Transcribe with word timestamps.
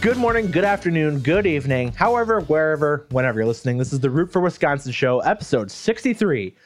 Good 0.00 0.16
morning, 0.16 0.50
good 0.50 0.64
afternoon, 0.64 1.18
good 1.20 1.46
evening, 1.46 1.92
however, 1.92 2.40
wherever, 2.40 3.04
whenever 3.10 3.40
you're 3.40 3.46
listening. 3.46 3.76
This 3.76 3.92
is 3.92 4.00
the 4.00 4.08
Root 4.08 4.32
for 4.32 4.40
Wisconsin 4.40 4.92
show, 4.92 5.20
episode 5.20 5.70
63, 5.70 6.56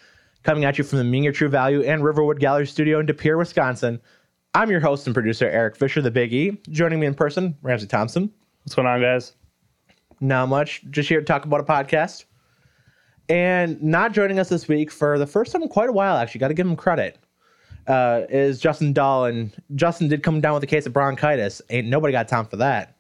coming 0.45 0.65
at 0.65 0.79
you 0.79 0.85
from 0.85 0.99
the 0.99 1.05
Mean 1.05 1.25
Your 1.25 1.33
True 1.33 1.49
Value 1.49 1.83
and 1.83 2.05
Riverwood 2.05 2.39
Gallery 2.39 2.65
Studio 2.65 3.01
in 3.01 3.07
De 3.07 3.13
Pere, 3.13 3.37
Wisconsin. 3.37 4.01
I'm 4.55 4.71
your 4.71 4.79
host 4.79 5.09
and 5.09 5.15
producer, 5.15 5.49
Eric 5.49 5.75
Fisher, 5.75 6.01
the 6.01 6.13
Big 6.13 6.33
E. 6.33 6.61
Joining 6.71 7.01
me 7.01 7.09
in 7.09 7.15
person, 7.15 7.57
Ramsay 7.63 7.89
Thompson. 7.89 8.33
What's 8.63 8.77
going 8.77 8.87
on, 8.87 9.01
guys? 9.01 9.33
Not 10.21 10.49
much, 10.49 10.85
just 10.93 11.09
here 11.09 11.19
to 11.19 11.27
talk 11.27 11.45
about 11.45 11.59
a 11.59 11.65
podcast. 11.65 12.27
And 13.29 13.83
not 13.83 14.13
joining 14.13 14.39
us 14.39 14.49
this 14.49 14.69
week 14.69 14.93
for 14.93 15.19
the 15.19 15.27
first 15.27 15.51
time 15.51 15.63
in 15.65 15.69
quite 15.69 15.89
a 15.89 15.93
while, 15.93 16.17
actually, 16.19 16.39
got 16.39 16.49
to 16.49 16.55
give 16.55 16.69
him 16.69 16.77
credit, 16.77 17.19
uh, 17.89 18.23
is 18.29 18.61
Justin 18.61 18.93
Dahl. 18.93 19.25
And 19.25 19.51
Justin 19.75 20.07
did 20.07 20.23
come 20.23 20.41
down 20.41 20.55
with 20.55 20.63
a 20.63 20.69
case 20.69 20.87
of 20.87 20.93
bronchitis. 20.93 21.61
Ain't 21.69 21.89
nobody 21.89 22.13
got 22.13 22.29
time 22.29 22.47
for 22.47 22.59
that. 22.59 22.94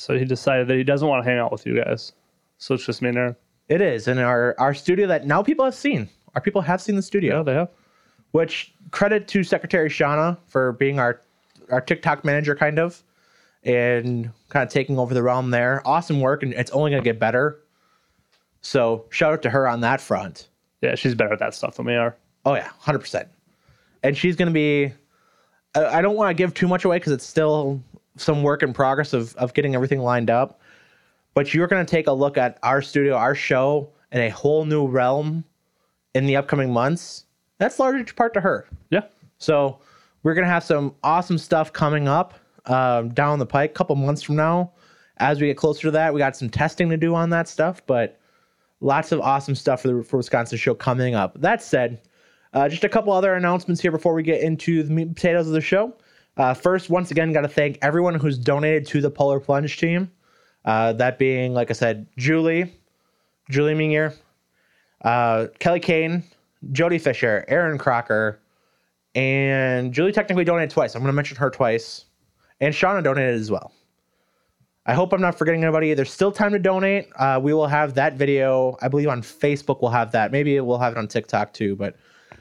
So 0.00 0.18
he 0.18 0.24
decided 0.24 0.66
that 0.68 0.76
he 0.76 0.82
doesn't 0.82 1.06
want 1.06 1.22
to 1.22 1.30
hang 1.30 1.38
out 1.38 1.52
with 1.52 1.66
you 1.66 1.76
guys. 1.76 2.12
So 2.56 2.74
it's 2.74 2.86
just 2.86 3.02
me 3.02 3.10
and 3.10 3.18
Aaron. 3.18 3.36
It 3.68 3.82
is 3.82 4.08
and 4.08 4.18
our 4.18 4.54
our 4.58 4.72
studio 4.72 5.06
that 5.06 5.26
now 5.26 5.42
people 5.42 5.64
have 5.64 5.74
seen. 5.74 6.08
Our 6.34 6.40
people 6.40 6.62
have 6.62 6.80
seen 6.80 6.96
the 6.96 7.02
studio. 7.02 7.36
Yeah, 7.36 7.42
they 7.42 7.54
have. 7.54 7.68
Which 8.32 8.72
credit 8.92 9.28
to 9.28 9.44
Secretary 9.44 9.90
Shauna 9.90 10.38
for 10.46 10.72
being 10.72 10.98
our 10.98 11.20
our 11.70 11.82
TikTok 11.82 12.24
manager, 12.24 12.56
kind 12.56 12.78
of, 12.78 13.02
and 13.62 14.30
kind 14.48 14.66
of 14.66 14.72
taking 14.72 14.98
over 14.98 15.12
the 15.12 15.22
realm 15.22 15.50
there. 15.50 15.82
Awesome 15.86 16.20
work, 16.20 16.42
and 16.42 16.54
it's 16.54 16.70
only 16.70 16.90
gonna 16.90 17.02
get 17.02 17.18
better. 17.18 17.60
So 18.62 19.04
shout 19.10 19.34
out 19.34 19.42
to 19.42 19.50
her 19.50 19.68
on 19.68 19.82
that 19.82 20.00
front. 20.00 20.48
Yeah, 20.80 20.94
she's 20.94 21.14
better 21.14 21.34
at 21.34 21.40
that 21.40 21.54
stuff 21.54 21.76
than 21.76 21.84
we 21.84 21.94
are. 21.94 22.16
Oh 22.46 22.54
yeah, 22.54 22.70
hundred 22.78 23.00
percent. 23.00 23.28
And 24.02 24.16
she's 24.16 24.34
gonna 24.34 24.50
be. 24.50 24.92
I 25.74 25.98
I 25.98 26.02
don't 26.02 26.16
want 26.16 26.30
to 26.30 26.34
give 26.34 26.54
too 26.54 26.68
much 26.68 26.86
away 26.86 26.96
because 26.96 27.12
it's 27.12 27.26
still 27.26 27.82
some 28.16 28.42
work 28.42 28.62
in 28.62 28.72
progress 28.72 29.12
of 29.12 29.34
of 29.36 29.54
getting 29.54 29.74
everything 29.74 30.00
lined 30.00 30.30
up. 30.30 30.60
But 31.34 31.54
you're 31.54 31.66
gonna 31.66 31.84
take 31.84 32.06
a 32.06 32.12
look 32.12 32.36
at 32.36 32.58
our 32.62 32.82
studio, 32.82 33.14
our 33.14 33.34
show, 33.34 33.90
in 34.12 34.20
a 34.20 34.28
whole 34.30 34.64
new 34.64 34.86
realm 34.86 35.44
in 36.14 36.26
the 36.26 36.36
upcoming 36.36 36.72
months. 36.72 37.24
That's 37.58 37.78
largely 37.78 38.12
part 38.12 38.34
to 38.34 38.40
her. 38.40 38.66
Yeah. 38.90 39.02
So 39.38 39.78
we're 40.22 40.34
gonna 40.34 40.48
have 40.48 40.64
some 40.64 40.94
awesome 41.02 41.38
stuff 41.38 41.72
coming 41.72 42.08
up 42.08 42.34
um, 42.66 43.10
down 43.10 43.38
the 43.38 43.46
pike, 43.46 43.70
a 43.70 43.74
couple 43.74 43.96
months 43.96 44.22
from 44.22 44.36
now. 44.36 44.72
As 45.18 45.40
we 45.40 45.48
get 45.48 45.56
closer 45.56 45.82
to 45.82 45.90
that, 45.92 46.14
we 46.14 46.18
got 46.18 46.36
some 46.36 46.48
testing 46.48 46.88
to 46.88 46.96
do 46.96 47.14
on 47.14 47.30
that 47.30 47.46
stuff, 47.46 47.82
but 47.86 48.18
lots 48.80 49.12
of 49.12 49.20
awesome 49.20 49.54
stuff 49.54 49.82
for 49.82 49.88
the 49.88 50.02
for 50.02 50.16
Wisconsin 50.16 50.58
show 50.58 50.74
coming 50.74 51.14
up. 51.14 51.38
That 51.40 51.62
said, 51.62 52.00
uh, 52.52 52.68
just 52.68 52.84
a 52.84 52.88
couple 52.88 53.12
other 53.12 53.34
announcements 53.34 53.80
here 53.80 53.92
before 53.92 54.14
we 54.14 54.22
get 54.22 54.40
into 54.40 54.82
the 54.82 54.90
meat 54.90 55.06
and 55.06 55.16
potatoes 55.16 55.46
of 55.46 55.52
the 55.52 55.60
show. 55.60 55.94
Uh, 56.36 56.54
first, 56.54 56.90
once 56.90 57.10
again, 57.10 57.32
got 57.32 57.42
to 57.42 57.48
thank 57.48 57.78
everyone 57.82 58.14
who's 58.14 58.38
donated 58.38 58.86
to 58.86 59.00
the 59.00 59.10
Polar 59.10 59.40
Plunge 59.40 59.76
team. 59.78 60.10
Uh, 60.64 60.92
that 60.94 61.18
being, 61.18 61.54
like 61.54 61.70
I 61.70 61.74
said, 61.74 62.06
Julie, 62.16 62.72
Julie 63.50 63.74
Mingier, 63.74 64.14
uh, 65.02 65.46
Kelly 65.58 65.80
Kane, 65.80 66.22
Jody 66.72 66.98
Fisher, 66.98 67.44
Aaron 67.48 67.78
Crocker, 67.78 68.40
and 69.14 69.92
Julie 69.92 70.12
technically 70.12 70.44
donated 70.44 70.70
twice. 70.70 70.94
I'm 70.94 71.00
going 71.02 71.08
to 71.08 71.14
mention 71.14 71.36
her 71.38 71.50
twice. 71.50 72.04
And 72.60 72.74
Shauna 72.74 73.02
donated 73.02 73.34
as 73.34 73.50
well. 73.50 73.72
I 74.86 74.94
hope 74.94 75.12
I'm 75.12 75.20
not 75.20 75.36
forgetting 75.36 75.62
anybody. 75.62 75.94
There's 75.94 76.12
still 76.12 76.32
time 76.32 76.52
to 76.52 76.58
donate. 76.58 77.08
Uh, 77.16 77.40
we 77.42 77.52
will 77.54 77.66
have 77.66 77.94
that 77.94 78.14
video, 78.14 78.76
I 78.82 78.88
believe, 78.88 79.08
on 79.08 79.22
Facebook. 79.22 79.80
We'll 79.80 79.90
have 79.90 80.12
that. 80.12 80.32
Maybe 80.32 80.58
we'll 80.60 80.78
have 80.78 80.92
it 80.92 80.98
on 80.98 81.06
TikTok 81.06 81.52
too. 81.52 81.76
But 81.76 81.96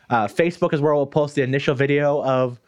uh, 0.10 0.28
Facebook 0.28 0.74
is 0.74 0.82
where 0.82 0.94
we'll 0.94 1.06
post 1.06 1.36
the 1.36 1.42
initial 1.42 1.76
video 1.76 2.24
of 2.24 2.60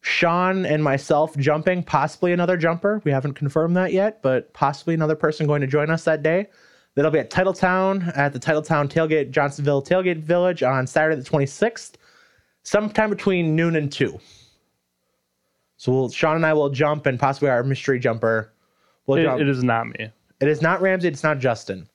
Sean 0.00 0.64
and 0.64 0.82
myself 0.82 1.36
jumping, 1.36 1.82
possibly 1.82 2.32
another 2.32 2.56
jumper. 2.56 3.00
We 3.04 3.10
haven't 3.10 3.34
confirmed 3.34 3.76
that 3.76 3.92
yet, 3.92 4.22
but 4.22 4.52
possibly 4.52 4.94
another 4.94 5.16
person 5.16 5.46
going 5.46 5.60
to 5.60 5.66
join 5.66 5.90
us 5.90 6.04
that 6.04 6.22
day. 6.22 6.46
That'll 6.94 7.10
be 7.10 7.18
at 7.18 7.30
Titletown 7.30 8.16
at 8.16 8.32
the 8.32 8.40
Titletown 8.40 8.88
Tailgate, 8.88 9.30
Johnsonville 9.30 9.82
Tailgate 9.82 10.22
Village 10.22 10.62
on 10.62 10.86
Saturday 10.86 11.20
the 11.20 11.28
26th, 11.28 11.92
sometime 12.62 13.10
between 13.10 13.54
noon 13.54 13.76
and 13.76 13.90
2. 13.92 14.18
So 15.76 15.92
we'll, 15.92 16.08
Sean 16.10 16.36
and 16.36 16.46
I 16.46 16.52
will 16.54 16.70
jump, 16.70 17.06
and 17.06 17.18
possibly 17.18 17.50
our 17.50 17.62
mystery 17.62 18.00
jumper 18.00 18.52
will 19.06 19.16
It, 19.18 19.22
jump. 19.24 19.40
it 19.40 19.48
is 19.48 19.62
not 19.62 19.86
me. 19.86 20.10
It 20.40 20.48
is 20.48 20.60
not 20.62 20.80
Ramsay. 20.80 21.08
It's 21.08 21.22
not 21.22 21.38
Justin. 21.38 21.88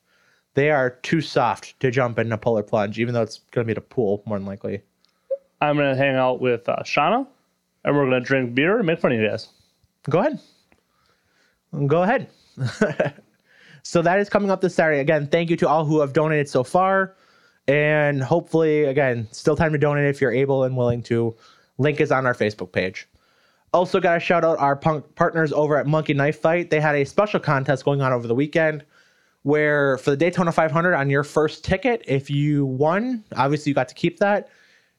They 0.53 0.69
are 0.69 0.92
too 1.02 1.19
soft 1.19 1.78
to 1.80 1.90
jump 1.92 2.19
in 2.19 2.31
a 2.31 2.38
polar 2.38 2.63
plunge, 2.63 3.00
even 3.00 3.13
though 3.13 3.24
it's 3.24 3.40
going 3.52 3.66
to 3.66 3.68
be 3.68 3.72
at 3.72 3.78
a 3.78 3.81
pool 3.81 4.22
more 4.25 4.38
than 4.38 4.46
likely. 4.46 4.81
I'm 5.62 5.78
gonna 5.78 5.96
hang 5.96 6.16
out 6.16 6.42
with 6.42 6.68
uh, 6.68 6.78
Shauna, 6.84 7.25
and 7.84 7.96
we're 7.96 8.06
gonna 8.06 8.22
drink 8.22 8.56
beer 8.56 8.78
and 8.78 8.88
make 8.88 9.00
fun 9.00 9.12
of 9.12 9.20
you 9.20 9.28
guys. 9.28 9.50
Go 10.10 10.20
ahead. 10.20 10.40
Go 11.88 12.04
ahead. 12.04 12.30
so 13.84 14.02
that 14.02 14.20
is 14.20 14.30
coming 14.30 14.52
up 14.52 14.62
this 14.62 14.76
Saturday. 14.76 15.00
Again, 15.00 15.28
thank 15.28 15.50
you 15.50 15.56
to 15.58 15.68
all 15.68 15.86
who 15.86 16.02
have 16.02 16.14
donated 16.14 16.48
so 16.50 16.64
far. 16.64 17.16
And 17.68 18.22
hopefully, 18.22 18.84
again, 18.84 19.28
still 19.32 19.56
time 19.56 19.72
to 19.72 19.78
donate 19.78 20.06
if 20.06 20.20
you're 20.22 20.34
able 20.34 20.64
and 20.64 20.76
willing 20.76 21.02
to. 21.04 21.36
Link 21.78 22.00
is 22.02 22.12
on 22.12 22.26
our 22.26 22.36
Facebook 22.36 22.72
page. 22.72 23.08
Also, 23.74 24.00
got 24.00 24.14
to 24.14 24.20
shout 24.20 24.44
out 24.44 24.60
our 24.60 24.76
punk 24.76 25.16
partners 25.16 25.52
over 25.52 25.78
at 25.78 25.88
Monkey 25.88 26.14
Knife 26.14 26.40
Fight. 26.40 26.70
They 26.70 26.80
had 26.80 26.96
a 26.96 27.06
special 27.06 27.40
contest 27.40 27.84
going 27.84 28.02
on 28.02 28.14
over 28.14 28.28
the 28.28 28.36
weekend 28.36 28.86
where 29.42 29.98
for 29.98 30.12
the 30.12 30.18
Daytona 30.18 30.52
500 30.52 30.94
on 30.94 31.10
your 31.10 31.24
first 31.24 31.64
ticket, 31.66 32.04
if 32.08 32.30
you 32.30 32.66
won, 32.66 33.24
obviously 33.36 33.72
you 33.72 33.74
got 33.74 33.90
to 33.90 33.96
keep 33.96 34.20
that. 34.20 34.50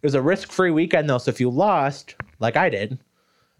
It 0.04 0.08
was 0.08 0.14
a 0.14 0.20
risk 0.20 0.52
free 0.52 0.70
weekend 0.70 1.08
though. 1.08 1.16
So 1.16 1.30
if 1.30 1.40
you 1.40 1.48
lost, 1.48 2.14
like 2.38 2.58
I 2.58 2.68
did, 2.68 2.98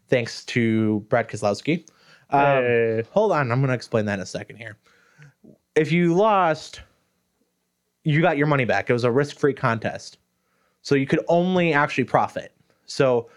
thanks 0.08 0.44
to 0.44 1.00
Brad 1.08 1.26
Keselowski. 1.26 1.88
Um, 2.28 2.62
Hey. 2.62 3.02
Hold 3.12 3.32
on, 3.32 3.50
I'm 3.50 3.60
going 3.60 3.68
to 3.68 3.74
explain 3.74 4.04
that 4.04 4.14
in 4.14 4.20
a 4.20 4.26
second 4.26 4.56
here. 4.56 4.76
If 5.74 5.90
you 5.90 6.12
lost, 6.12 6.82
you 8.02 8.20
got 8.20 8.36
your 8.36 8.46
money 8.46 8.66
back. 8.66 8.90
It 8.90 8.92
was 8.92 9.04
a 9.04 9.10
risk 9.10 9.38
free 9.38 9.54
contest. 9.54 10.18
So 10.82 10.94
you 10.94 11.06
could 11.06 11.24
only 11.28 11.72
actually 11.72 12.04
profit. 12.04 12.52
So 12.84 13.30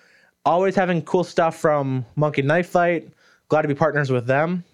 always 0.45 0.75
having 0.75 1.01
cool 1.03 1.23
stuff 1.23 1.55
from 1.55 2.05
Monkey 2.17 2.41
Knife 2.41 2.67
Fight. 2.67 3.09
Glad 3.47 3.61
to 3.61 3.69
be 3.69 3.73
partners 3.73 4.11
with 4.11 4.27
them. 4.27 4.65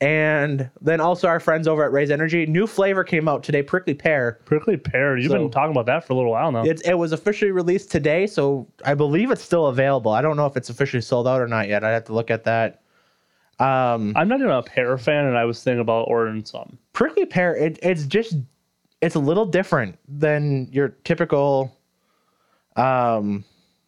And 0.00 0.70
then 0.80 1.00
also 1.00 1.26
our 1.26 1.40
friends 1.40 1.66
over 1.66 1.84
at 1.84 1.90
Raise 1.90 2.10
Energy. 2.12 2.46
New 2.46 2.68
flavor 2.68 3.02
came 3.02 3.26
out 3.28 3.42
today, 3.42 3.62
prickly 3.62 3.94
pear. 3.94 4.38
Prickly 4.44 4.76
pear. 4.76 5.16
You've 5.16 5.32
So- 5.32 5.38
been 5.38 5.50
talking 5.50 5.72
about 5.72 5.86
that 5.86 6.04
for 6.06 6.12
a 6.12 6.16
little 6.16 6.30
while 6.30 6.52
now. 6.52 6.62
It, 6.64 6.80
it 6.86 6.94
was 6.96 7.10
officially 7.12 7.50
released 7.50 7.90
today, 7.90 8.26
so 8.28 8.68
I 8.84 8.94
believe 8.94 9.32
it's 9.32 9.42
still 9.42 9.66
available. 9.66 10.12
I 10.12 10.22
don't 10.22 10.36
know 10.36 10.46
if 10.46 10.56
it's 10.56 10.70
officially 10.70 11.00
sold 11.00 11.26
out 11.26 11.40
or 11.40 11.48
not 11.48 11.68
yet. 11.68 11.82
I'd 11.82 11.90
have 11.94 12.04
to 12.04 12.12
look 12.14 12.30
at 12.30 12.44
that. 12.44 12.80
Um, 13.58 14.12
I'm 14.16 14.28
not 14.28 14.38
even 14.38 14.52
a 14.52 14.62
pear 14.62 14.96
fan, 14.98 15.24
and 15.24 15.36
I 15.36 15.44
was 15.44 15.64
thinking 15.64 15.80
about 15.80 16.02
ordering 16.06 16.44
some. 16.44 16.78
prickly 16.92 17.26
pear, 17.26 17.56
it, 17.56 17.76
it's 17.82 18.06
just 18.06 18.36
it's 19.00 19.16
a 19.16 19.20
little 19.20 19.46
different 19.46 19.98
than 20.08 20.68
your 20.70 20.88
typical 21.04 21.76
um 22.76 23.44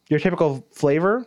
your 0.09 0.19
typical 0.19 0.65
flavor. 0.71 1.25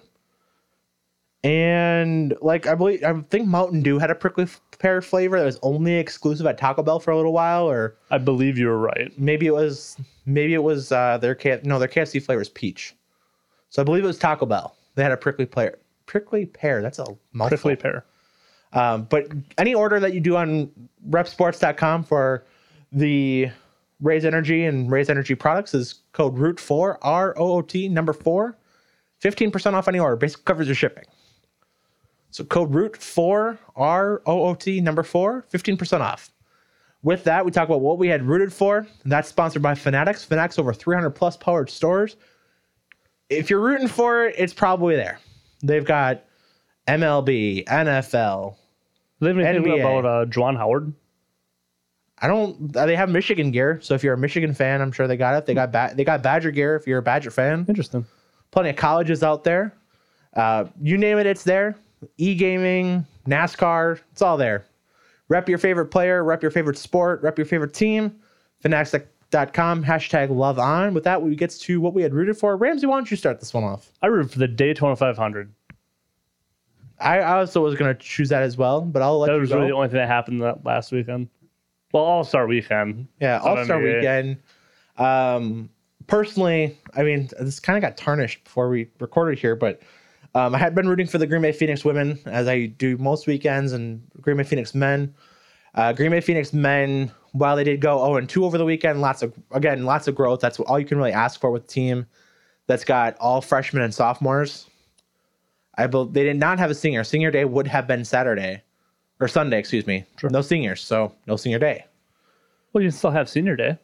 And 1.42 2.34
like 2.40 2.66
I 2.66 2.74
believe 2.74 3.02
I 3.04 3.12
think 3.20 3.46
Mountain 3.48 3.82
Dew 3.82 3.98
had 3.98 4.10
a 4.10 4.14
prickly 4.14 4.46
pear 4.84 5.00
flavor 5.00 5.38
that 5.38 5.46
was 5.46 5.58
only 5.62 5.94
exclusive 5.94 6.44
at 6.44 6.58
Taco 6.58 6.82
Bell 6.82 7.00
for 7.00 7.10
a 7.10 7.16
little 7.16 7.32
while, 7.32 7.64
or 7.64 7.96
I 8.10 8.18
believe 8.18 8.58
you 8.58 8.66
were 8.66 8.76
right. 8.76 9.10
maybe 9.18 9.46
it 9.46 9.54
was 9.54 9.96
maybe 10.26 10.52
it 10.52 10.62
was 10.62 10.92
uh, 10.92 11.16
their 11.16 11.34
K- 11.34 11.60
no 11.64 11.78
their 11.78 11.88
KFC 11.88 12.22
flavor 12.22 12.42
is 12.42 12.50
peach. 12.50 12.94
So 13.70 13.80
I 13.80 13.84
believe 13.86 14.04
it 14.04 14.06
was 14.06 14.18
Taco 14.18 14.44
Bell. 14.44 14.76
They 14.94 15.02
had 15.02 15.10
a 15.10 15.16
prickly 15.16 15.46
pear. 15.46 15.78
Prickly 16.04 16.44
pear. 16.44 16.82
That's 16.82 16.98
a 16.98 17.06
mouthful. 17.32 17.56
Prickly 17.56 17.76
pear. 17.76 18.04
Um, 18.74 19.04
but 19.04 19.26
any 19.56 19.74
order 19.74 19.98
that 20.00 20.12
you 20.12 20.20
do 20.20 20.36
on 20.36 20.70
repsports.com 21.08 22.04
for 22.04 22.44
the 22.92 23.50
Raise 24.02 24.26
Energy 24.26 24.66
and 24.66 24.90
Raise 24.90 25.08
Energy 25.08 25.34
products 25.34 25.72
is 25.72 25.94
code 26.12 26.36
ROOT4, 26.36 26.98
R 27.00 27.34
O 27.38 27.52
O 27.52 27.62
T, 27.62 27.88
number 27.88 28.12
four, 28.12 28.58
15% 29.22 29.72
off 29.72 29.88
any 29.88 29.98
order. 29.98 30.16
Basically 30.16 30.44
covers 30.44 30.66
your 30.66 30.76
shipping. 30.76 31.04
So 32.34 32.42
code 32.42 32.72
ROOT4, 32.72 33.58
R 33.76 34.20
O 34.26 34.46
O 34.46 34.54
T, 34.56 34.80
number 34.80 35.04
four, 35.04 35.46
15% 35.52 36.00
off. 36.00 36.32
With 37.04 37.22
that, 37.24 37.44
we 37.44 37.52
talk 37.52 37.68
about 37.68 37.80
what 37.80 37.96
we 37.96 38.08
had 38.08 38.24
rooted 38.24 38.52
for. 38.52 38.78
And 38.78 39.12
that's 39.12 39.28
sponsored 39.28 39.62
by 39.62 39.76
Fanatics. 39.76 40.24
Fanatics 40.24 40.58
over 40.58 40.72
300 40.74 41.10
plus 41.10 41.36
powered 41.36 41.70
stores. 41.70 42.16
If 43.30 43.50
you're 43.50 43.60
rooting 43.60 43.86
for 43.86 44.26
it, 44.26 44.34
it's 44.36 44.52
probably 44.52 44.96
there. 44.96 45.20
They've 45.62 45.84
got 45.84 46.24
MLB, 46.88 47.66
NFL, 47.66 48.56
they 49.20 49.28
have 49.28 49.38
anything 49.38 49.70
NBA. 49.70 49.80
about 50.00 50.04
uh, 50.04 50.24
Juwan 50.26 50.56
Howard? 50.56 50.92
I 52.18 52.26
don't. 52.26 52.76
uh, 52.76 52.84
They 52.84 52.96
have 52.96 53.10
Michigan 53.10 53.52
gear, 53.52 53.78
so 53.80 53.94
if 53.94 54.02
you're 54.02 54.14
a 54.14 54.18
Michigan 54.18 54.54
fan, 54.54 54.82
I'm 54.82 54.90
sure 54.90 55.06
they 55.06 55.16
got 55.16 55.36
it. 55.36 55.46
They 55.46 55.54
got 55.54 55.70
ba- 55.70 55.92
they 55.94 56.02
got 56.02 56.20
Badger 56.24 56.50
gear 56.50 56.74
if 56.74 56.84
you're 56.88 56.98
a 56.98 57.02
Badger 57.02 57.30
fan. 57.30 57.64
Interesting. 57.68 58.04
Plenty 58.50 58.70
of 58.70 58.76
colleges 58.76 59.22
out 59.22 59.44
there. 59.44 59.72
Uh, 60.34 60.64
you 60.82 60.98
name 60.98 61.18
it, 61.18 61.26
it's 61.26 61.44
there. 61.44 61.76
E 62.18 62.34
gaming, 62.34 63.06
NASCAR, 63.26 64.00
it's 64.12 64.22
all 64.22 64.36
there. 64.36 64.64
Rep 65.28 65.48
your 65.48 65.58
favorite 65.58 65.86
player, 65.86 66.22
rep 66.24 66.42
your 66.42 66.50
favorite 66.50 66.76
sport, 66.76 67.22
rep 67.22 67.38
your 67.38 67.46
favorite 67.46 67.72
team. 67.74 68.14
Fanatics.com, 68.60 69.84
hashtag 69.84 70.30
love 70.30 70.58
on. 70.58 70.94
With 70.94 71.04
that, 71.04 71.20
we 71.22 71.34
get 71.36 71.50
to 71.50 71.80
what 71.80 71.94
we 71.94 72.02
had 72.02 72.12
rooted 72.14 72.36
for. 72.36 72.56
Ramsay, 72.56 72.86
why 72.86 72.96
don't 72.96 73.10
you 73.10 73.16
start 73.16 73.40
this 73.40 73.52
one 73.54 73.64
off? 73.64 73.90
I 74.02 74.06
rooted 74.06 74.30
for 74.32 74.38
the 74.38 74.48
Daytona 74.48 74.96
500. 74.96 75.52
I 77.00 77.20
also 77.22 77.62
was 77.62 77.74
gonna 77.74 77.94
choose 77.94 78.28
that 78.28 78.42
as 78.42 78.56
well, 78.56 78.80
but 78.80 79.02
I'll 79.02 79.18
let 79.18 79.26
That 79.28 79.34
you 79.34 79.40
was 79.40 79.50
go. 79.50 79.56
really 79.56 79.68
the 79.68 79.74
only 79.74 79.88
thing 79.88 79.96
that 79.98 80.08
happened 80.08 80.40
that 80.42 80.64
last 80.64 80.92
weekend. 80.92 81.28
Well, 81.92 82.02
All 82.04 82.24
Star 82.24 82.46
Weekend. 82.46 83.06
yeah, 83.20 83.38
All 83.38 83.62
Star 83.64 83.80
Weekend. 83.80 84.36
Um, 84.96 85.68
personally, 86.06 86.78
I 86.96 87.02
mean, 87.02 87.28
this 87.40 87.60
kind 87.60 87.76
of 87.76 87.82
got 87.82 87.96
tarnished 87.96 88.44
before 88.44 88.68
we 88.68 88.88
recorded 89.00 89.38
here, 89.38 89.56
but 89.56 89.80
um, 90.34 90.54
I 90.54 90.58
had 90.58 90.74
been 90.74 90.88
rooting 90.88 91.06
for 91.06 91.18
the 91.18 91.26
Green 91.26 91.42
Bay 91.42 91.52
Phoenix 91.52 91.84
women 91.84 92.18
as 92.26 92.48
I 92.48 92.66
do 92.66 92.96
most 92.98 93.26
weekends, 93.26 93.72
and 93.72 94.02
Green 94.20 94.36
Bay 94.36 94.42
Phoenix 94.42 94.74
men. 94.74 95.14
Uh, 95.74 95.92
Green 95.92 96.10
Bay 96.10 96.20
Phoenix 96.20 96.52
men, 96.52 97.10
while 97.32 97.56
they 97.56 97.64
did 97.64 97.80
go 97.80 97.98
0 98.04 98.16
and 98.16 98.28
2 98.28 98.44
over 98.44 98.58
the 98.58 98.64
weekend, 98.64 99.00
lots 99.00 99.22
of 99.22 99.32
again 99.52 99.84
lots 99.84 100.08
of 100.08 100.14
growth. 100.14 100.40
That's 100.40 100.58
all 100.60 100.78
you 100.78 100.86
can 100.86 100.98
really 100.98 101.12
ask 101.12 101.40
for 101.40 101.50
with 101.50 101.64
a 101.64 101.66
team 101.66 102.06
that's 102.66 102.84
got 102.84 103.16
all 103.18 103.40
freshmen 103.40 103.82
and 103.82 103.94
sophomores. 103.94 104.66
I 105.76 105.86
bel 105.86 106.06
they 106.06 106.24
did 106.24 106.36
not 106.36 106.58
have 106.58 106.70
a 106.70 106.74
senior. 106.74 107.04
Senior 107.04 107.30
day 107.30 107.44
would 107.44 107.66
have 107.66 107.86
been 107.86 108.04
Saturday 108.04 108.62
or 109.20 109.28
Sunday, 109.28 109.58
excuse 109.58 109.86
me. 109.86 110.04
Sure. 110.18 110.30
No 110.30 110.42
seniors, 110.42 110.80
so 110.80 111.12
no 111.26 111.36
senior 111.36 111.58
day. 111.58 111.84
Well, 112.72 112.82
you 112.82 112.90
can 112.90 112.98
still 112.98 113.10
have 113.10 113.28
senior 113.28 113.56
day. 113.56 113.70
I 113.70 113.78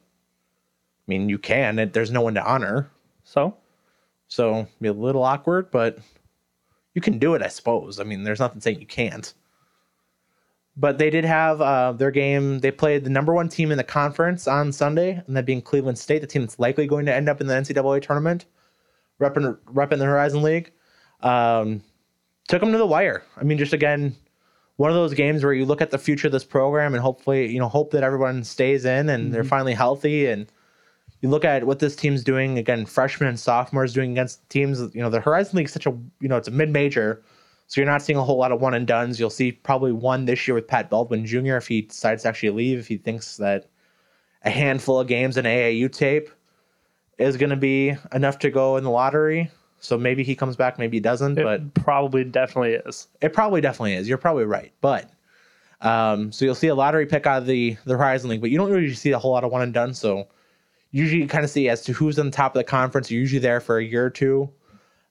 mean, 1.07 1.29
you 1.29 1.39
can. 1.39 1.79
It, 1.79 1.93
there's 1.93 2.11
no 2.11 2.23
one 2.23 2.35
to 2.35 2.45
honor, 2.45 2.91
So 3.25 3.57
so 4.29 4.67
be 4.81 4.89
a 4.89 4.93
little 4.93 5.25
awkward, 5.25 5.71
but 5.73 5.99
you 6.95 7.01
can 7.01 7.19
do 7.19 7.35
it, 7.35 7.43
I 7.43 7.49
suppose. 7.49 8.01
I 8.01 8.05
mean, 8.05 8.25
there's 8.25 8.41
nothing 8.41 8.61
saying 8.61 8.81
you 8.81 8.87
can't. 8.87 9.33
But 10.77 10.99
they 10.99 11.11
did 11.11 11.25
have 11.25 11.61
uh, 11.61 11.93
their 11.93 12.11
game. 12.11 12.61
They 12.61 12.71
played 12.71 13.05
the 13.05 13.11
number 13.11 13.35
one 13.35 13.49
team 13.49 13.71
in 13.71 13.77
the 13.77 13.85
conference 13.85 14.49
on 14.49 14.73
Sunday, 14.73 15.23
and 15.27 15.37
that 15.37 15.45
being 15.45 15.61
Cleveland 15.61 15.99
State, 15.99 16.21
the 16.21 16.27
team 16.27 16.43
that's 16.43 16.59
likely 16.59 16.87
going 16.87 17.07
to 17.07 17.15
end 17.15 17.29
up 17.29 17.41
in 17.41 17.47
the 17.47 17.55
NCAA 17.55 18.03
tournament, 18.03 18.47
repping, 19.21 19.59
repping 19.67 19.99
the 19.99 20.05
Horizon 20.05 20.43
League. 20.43 20.73
Um, 21.23 21.83
took 22.49 22.61
them 22.61 22.73
to 22.73 22.79
the 22.79 22.87
wire. 22.87 23.23
I 23.37 23.45
mean, 23.45 23.59
just 23.59 23.73
again, 23.73 24.17
one 24.77 24.91
of 24.91 24.97
those 24.97 25.13
games 25.13 25.45
where 25.45 25.53
you 25.53 25.67
look 25.67 25.83
at 25.83 25.91
the 25.91 25.99
future 25.99 26.29
of 26.29 26.33
this 26.33 26.45
program 26.45 26.95
and 26.95 27.03
hopefully, 27.03 27.53
you 27.53 27.59
know, 27.59 27.69
hope 27.69 27.91
that 27.91 28.03
everyone 28.03 28.43
stays 28.45 28.87
in 28.87 29.11
and 29.11 29.33
they're 29.35 29.45
finally 29.45 29.75
healthy. 29.75 30.27
And 30.27 30.51
you 31.21 31.29
look 31.29 31.45
at 31.45 31.65
what 31.65 31.79
this 31.79 31.95
team's 31.95 32.25
doing 32.25 32.59
again, 32.59 32.87
freshmen 32.87 33.29
and 33.29 33.39
sophomores 33.39 33.93
doing 33.93 34.13
against 34.13 34.49
teams. 34.49 34.81
You 34.95 35.03
know, 35.03 35.11
the 35.11 35.21
Horizon 35.21 35.59
League 35.59 35.67
is 35.67 35.73
such 35.73 35.87
a, 35.87 35.91
you 36.21 36.29
know, 36.29 36.37
it's 36.37 36.49
a 36.49 36.53
mid-major, 36.53 37.23
so 37.67 37.81
you're 37.81 37.91
not 37.91 38.03
seeing 38.03 38.19
a 38.19 38.25
whole 38.25 38.39
lot 38.39 38.53
of 38.53 38.61
one 38.61 38.75
and 38.75 38.87
duns. 38.87 39.21
You'll 39.21 39.31
see 39.31 39.53
probably 39.53 39.93
one 39.93 40.25
this 40.25 40.49
year 40.49 40.55
with 40.55 40.67
Pat 40.67 40.91
Baldwin 40.91 41.25
Jr. 41.27 41.57
if 41.57 41.69
he 41.69 41.83
decides 41.83 42.23
to 42.23 42.29
actually 42.29 42.51
leave, 42.51 42.79
if 42.79 42.89
he 42.89 42.97
thinks 42.97 43.37
that 43.37 43.69
a 44.43 44.51
handful 44.51 44.99
of 44.99 45.07
games 45.07 45.37
in 45.37 45.45
AAU 45.45 45.93
tape 45.93 46.31
is 47.19 47.37
going 47.37 47.51
to 47.51 47.57
be 47.57 47.95
enough 48.13 48.39
to 48.41 48.51
go 48.51 48.77
in 48.77 48.85
the 48.85 48.91
lottery. 48.91 49.51
So 49.79 49.97
maybe 49.97 50.25
he 50.25 50.35
comes 50.35 50.57
back, 50.57 50.79
maybe 50.79 50.97
he 50.97 51.01
doesn't, 51.01 51.39
it 51.39 51.45
but 51.45 51.75
probably 51.75 52.25
definitely 52.25 52.75
is. 52.75 53.09
it 53.21 53.33
probably 53.33 53.61
definitely 53.61 53.95
is. 53.95 54.09
You're 54.09 54.19
probably 54.19 54.45
right. 54.45 54.73
But 54.81 55.11
um, 55.81 56.33
so 56.33 56.45
you'll 56.45 56.55
see 56.55 56.69
a 56.69 56.75
lottery 56.75 57.07
pick 57.07 57.27
out 57.27 57.39
of 57.39 57.47
the 57.47 57.77
the 57.85 57.97
Horizon 57.97 58.31
League, 58.31 58.41
but 58.41 58.51
you 58.51 58.59
don't 58.59 58.71
really 58.71 58.93
see 58.95 59.13
a 59.13 59.19
whole 59.19 59.31
lot 59.31 59.45
of 59.45 59.53
one 59.53 59.63
and 59.63 59.73
done. 59.73 59.95
So 59.95 60.29
usually 60.91 61.23
you 61.23 61.29
kind 61.29 61.45
of 61.45 61.51
see 61.51 61.69
as 61.69 61.83
to 61.83 61.93
who's 61.93 62.19
on 62.19 62.27
the 62.27 62.33
top 62.33 62.55
of 62.55 62.59
the 62.59 62.65
conference. 62.65 63.11
You're 63.11 63.21
usually 63.21 63.41
there 63.41 63.61
for 63.61 63.79
a 63.79 63.85
year 63.85 64.07
or 64.07 64.11
two 64.11 64.51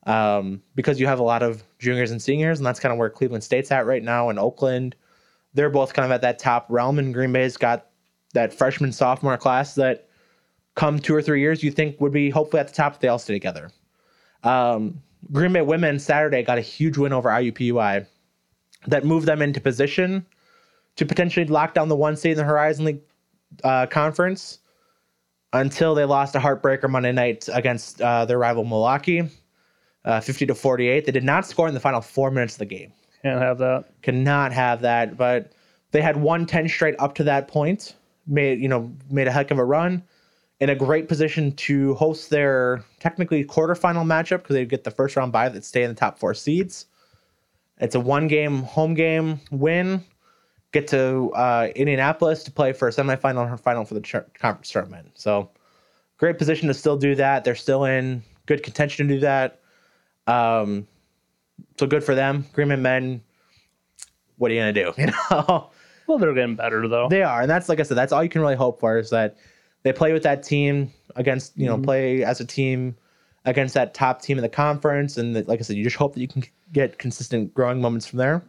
um, 0.05 0.61
because 0.75 0.99
you 0.99 1.07
have 1.07 1.19
a 1.19 1.23
lot 1.23 1.43
of 1.43 1.63
juniors 1.79 2.11
and 2.11 2.21
seniors, 2.21 2.59
and 2.59 2.65
that's 2.65 2.79
kind 2.79 2.91
of 2.91 2.99
where 2.99 3.09
Cleveland 3.09 3.43
State's 3.43 3.71
at 3.71 3.85
right 3.85 4.03
now. 4.03 4.29
And 4.29 4.39
Oakland, 4.39 4.95
they're 5.53 5.69
both 5.69 5.93
kind 5.93 6.05
of 6.05 6.11
at 6.11 6.21
that 6.21 6.39
top 6.39 6.65
realm. 6.69 6.99
And 6.99 7.13
Green 7.13 7.31
Bay's 7.31 7.57
got 7.57 7.87
that 8.33 8.53
freshman 8.53 8.91
sophomore 8.91 9.37
class 9.37 9.75
that 9.75 10.07
come 10.75 10.99
two 10.99 11.15
or 11.15 11.21
three 11.21 11.41
years 11.41 11.63
you 11.63 11.71
think 11.71 11.99
would 11.99 12.13
be 12.13 12.29
hopefully 12.29 12.59
at 12.59 12.67
the 12.67 12.73
top 12.73 12.95
if 12.95 12.99
they 12.99 13.07
all 13.07 13.19
stay 13.19 13.33
together. 13.33 13.71
Um, 14.43 15.01
Green 15.31 15.51
Bay 15.51 15.61
women 15.61 15.99
Saturday 15.99 16.43
got 16.43 16.57
a 16.57 16.61
huge 16.61 16.97
win 16.97 17.11
over 17.11 17.29
IUPUI 17.29 18.05
that 18.87 19.03
moved 19.03 19.27
them 19.27 19.41
into 19.41 19.59
position 19.59 20.25
to 20.95 21.05
potentially 21.05 21.45
lock 21.45 21.73
down 21.73 21.89
the 21.89 21.95
one 21.95 22.15
seed 22.15 22.33
in 22.33 22.37
the 22.37 22.43
Horizon 22.43 22.85
League 22.85 23.01
uh, 23.63 23.87
conference 23.87 24.58
until 25.53 25.95
they 25.95 26.05
lost 26.05 26.35
a 26.35 26.39
heartbreaker 26.39 26.89
Monday 26.89 27.11
night 27.11 27.47
against 27.51 28.01
uh, 28.01 28.25
their 28.25 28.37
rival 28.37 28.63
Milwaukee, 28.63 29.27
uh, 30.05 30.19
50 30.19 30.45
to 30.47 30.55
48. 30.55 31.05
They 31.05 31.11
did 31.11 31.23
not 31.23 31.45
score 31.45 31.67
in 31.67 31.73
the 31.73 31.79
final 31.79 32.01
four 32.01 32.31
minutes 32.31 32.55
of 32.55 32.59
the 32.59 32.65
game. 32.65 32.93
Can't 33.23 33.41
have 33.41 33.57
that. 33.57 33.85
Cannot 34.01 34.53
have 34.53 34.81
that, 34.81 35.17
but 35.17 35.53
they 35.91 36.01
had 36.01 36.17
won 36.17 36.45
10 36.45 36.69
straight 36.69 36.95
up 36.99 37.15
to 37.15 37.23
that 37.25 37.47
point. 37.47 37.95
Made 38.27 38.59
you 38.59 38.67
know 38.67 38.91
made 39.09 39.27
a 39.27 39.31
heck 39.31 39.49
of 39.49 39.57
a 39.57 39.65
run, 39.65 40.03
in 40.59 40.69
a 40.69 40.75
great 40.75 41.07
position 41.07 41.51
to 41.53 41.95
host 41.95 42.29
their 42.29 42.83
technically 42.99 43.43
quarterfinal 43.43 44.05
matchup 44.05 44.43
because 44.43 44.53
they 44.53 44.65
get 44.65 44.83
the 44.83 44.91
first 44.91 45.15
round 45.15 45.31
bye 45.31 45.49
that 45.49 45.65
stay 45.65 45.83
in 45.83 45.89
the 45.89 45.95
top 45.95 46.19
four 46.19 46.33
seeds. 46.33 46.85
It's 47.79 47.95
a 47.95 47.99
one 47.99 48.27
game 48.27 48.63
home 48.63 48.93
game 48.93 49.39
win. 49.51 50.03
Get 50.71 50.87
to 50.89 51.31
uh, 51.31 51.69
Indianapolis 51.75 52.43
to 52.43 52.51
play 52.51 52.73
for 52.73 52.87
a 52.87 52.91
semifinal 52.91 53.51
or 53.51 53.57
final 53.57 53.85
for 53.85 53.95
the 53.95 54.01
ch- 54.01 54.15
conference 54.35 54.69
tournament. 54.69 55.11
So 55.15 55.49
great 56.17 56.37
position 56.37 56.67
to 56.67 56.73
still 56.73 56.97
do 56.97 57.15
that. 57.15 57.43
They're 57.43 57.55
still 57.55 57.85
in 57.85 58.21
good 58.45 58.61
contention 58.61 59.07
to 59.07 59.15
do 59.15 59.19
that. 59.21 59.61
Um, 60.27 60.87
so 61.79 61.87
good 61.87 62.03
for 62.03 62.13
them. 62.13 62.45
Greenman 62.53 62.81
men. 62.81 63.21
What 64.37 64.51
are 64.51 64.53
you 64.53 64.61
gonna 64.61 64.73
do? 64.73 64.93
You 64.97 65.07
know. 65.07 65.71
Well, 66.07 66.17
they're 66.17 66.33
getting 66.33 66.55
better 66.55 66.87
though. 66.87 67.07
They 67.07 67.21
are, 67.21 67.41
and 67.41 67.49
that's 67.49 67.69
like 67.69 67.79
I 67.79 67.83
said, 67.83 67.95
that's 67.95 68.11
all 68.11 68.23
you 68.23 68.29
can 68.29 68.41
really 68.41 68.55
hope 68.55 68.79
for 68.79 68.97
is 68.97 69.11
that 69.11 69.37
they 69.83 69.93
play 69.93 70.11
with 70.11 70.23
that 70.23 70.41
team 70.41 70.91
against, 71.15 71.55
you 71.55 71.67
know, 71.67 71.77
play 71.77 72.23
as 72.23 72.39
a 72.39 72.45
team 72.45 72.95
against 73.45 73.75
that 73.75 73.93
top 73.93 74.21
team 74.21 74.37
in 74.37 74.41
the 74.41 74.49
conference, 74.49 75.17
and 75.17 75.35
that, 75.35 75.47
like 75.47 75.59
I 75.59 75.63
said, 75.63 75.75
you 75.75 75.83
just 75.83 75.95
hope 75.95 76.15
that 76.15 76.21
you 76.21 76.27
can 76.27 76.43
get 76.73 76.97
consistent 76.97 77.53
growing 77.53 77.79
moments 77.79 78.07
from 78.07 78.17
there. 78.17 78.43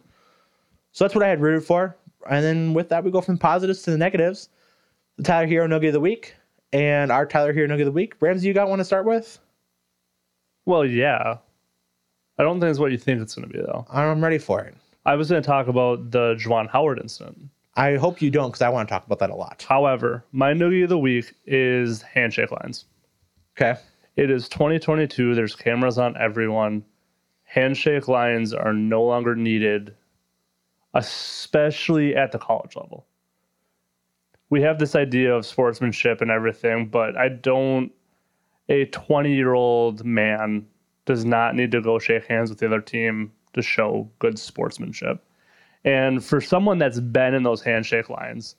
So 0.91 1.03
that's 1.03 1.13
what 1.13 1.23
I 1.23 1.27
had 1.27 1.39
rooted 1.39 1.63
for, 1.63 1.95
and 2.29 2.43
then 2.43 2.73
with 2.73 2.89
that, 2.89 3.03
we 3.03 3.11
go 3.11 3.21
from 3.21 3.37
positives 3.37 3.81
to 3.83 3.91
the 3.91 3.97
negatives. 3.97 4.49
The 5.17 5.23
Tyler 5.23 5.47
Herro 5.47 5.69
Nugget 5.69 5.89
of 5.89 5.93
the 5.93 5.99
week, 5.99 6.35
and 6.73 7.11
our 7.11 7.25
Tyler 7.25 7.53
Herro 7.53 7.67
Nugget 7.67 7.87
of 7.87 7.93
the 7.93 7.97
week. 7.97 8.15
Ramsay, 8.19 8.47
you 8.47 8.53
got 8.53 8.69
one 8.69 8.79
to 8.79 8.85
start 8.85 9.05
with? 9.05 9.39
well, 10.65 10.85
yeah. 10.85 11.37
I 12.37 12.43
don't 12.43 12.59
think 12.59 12.69
it's 12.69 12.79
what 12.79 12.91
you 12.91 12.97
think 12.97 13.21
it's 13.21 13.35
going 13.35 13.47
to 13.47 13.53
be 13.53 13.59
though. 13.63 13.85
I'm 13.89 14.23
ready 14.23 14.37
for 14.37 14.61
it. 14.61 14.75
I 15.05 15.15
was 15.15 15.29
going 15.29 15.41
to 15.41 15.45
talk 15.45 15.67
about 15.67 16.11
the 16.11 16.35
Juwan 16.35 16.69
Howard 16.69 16.99
incident. 16.99 17.49
I 17.75 17.95
hope 17.95 18.21
you 18.21 18.29
don't, 18.29 18.49
because 18.49 18.61
I 18.61 18.69
want 18.69 18.87
to 18.87 18.93
talk 18.93 19.05
about 19.05 19.19
that 19.19 19.29
a 19.29 19.35
lot. 19.35 19.65
However, 19.67 20.23
my 20.31 20.53
noogie 20.53 20.83
of 20.83 20.89
the 20.89 20.97
week 20.97 21.33
is 21.45 22.01
handshake 22.01 22.51
lines. 22.51 22.85
Okay. 23.57 23.79
It 24.15 24.29
is 24.29 24.49
2022. 24.49 25.35
There's 25.35 25.55
cameras 25.55 25.97
on 25.97 26.17
everyone. 26.17 26.83
Handshake 27.43 28.07
lines 28.07 28.53
are 28.53 28.73
no 28.73 29.03
longer 29.03 29.35
needed, 29.35 29.95
especially 30.93 32.15
at 32.15 32.31
the 32.31 32.39
college 32.39 32.75
level. 32.75 33.05
We 34.49 34.61
have 34.61 34.79
this 34.79 34.95
idea 34.95 35.33
of 35.33 35.45
sportsmanship 35.45 36.21
and 36.21 36.29
everything, 36.29 36.87
but 36.87 37.17
I 37.17 37.29
don't. 37.29 37.91
A 38.69 38.85
20 38.85 39.33
year 39.33 39.53
old 39.53 40.05
man 40.05 40.65
does 41.05 41.25
not 41.25 41.55
need 41.55 41.71
to 41.71 41.81
go 41.81 41.99
shake 41.99 42.25
hands 42.25 42.49
with 42.49 42.59
the 42.59 42.67
other 42.67 42.81
team 42.81 43.31
to 43.53 43.61
show 43.61 44.09
good 44.19 44.39
sportsmanship. 44.39 45.23
And 45.83 46.23
for 46.23 46.39
someone 46.39 46.77
that's 46.77 46.99
been 46.99 47.33
in 47.33 47.43
those 47.43 47.61
handshake 47.61 48.09
lines, 48.09 48.55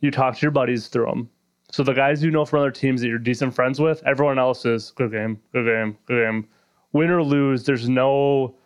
you 0.00 0.10
talk 0.10 0.36
to 0.36 0.42
your 0.42 0.50
buddies 0.50 0.88
through 0.88 1.06
them. 1.06 1.30
So 1.70 1.82
the 1.82 1.92
guys 1.92 2.22
you 2.22 2.30
know 2.30 2.44
from 2.44 2.60
other 2.60 2.70
teams 2.70 3.00
that 3.00 3.08
you're 3.08 3.18
decent 3.18 3.54
friends 3.54 3.80
with, 3.80 4.02
everyone 4.04 4.38
else 4.38 4.64
is 4.64 4.90
good 4.92 5.12
game, 5.12 5.40
good 5.52 5.66
game, 5.66 5.96
good 6.06 6.24
game. 6.24 6.48
Win 6.92 7.10
or 7.10 7.22
lose, 7.22 7.64
there's 7.64 7.88
no. 7.88 8.56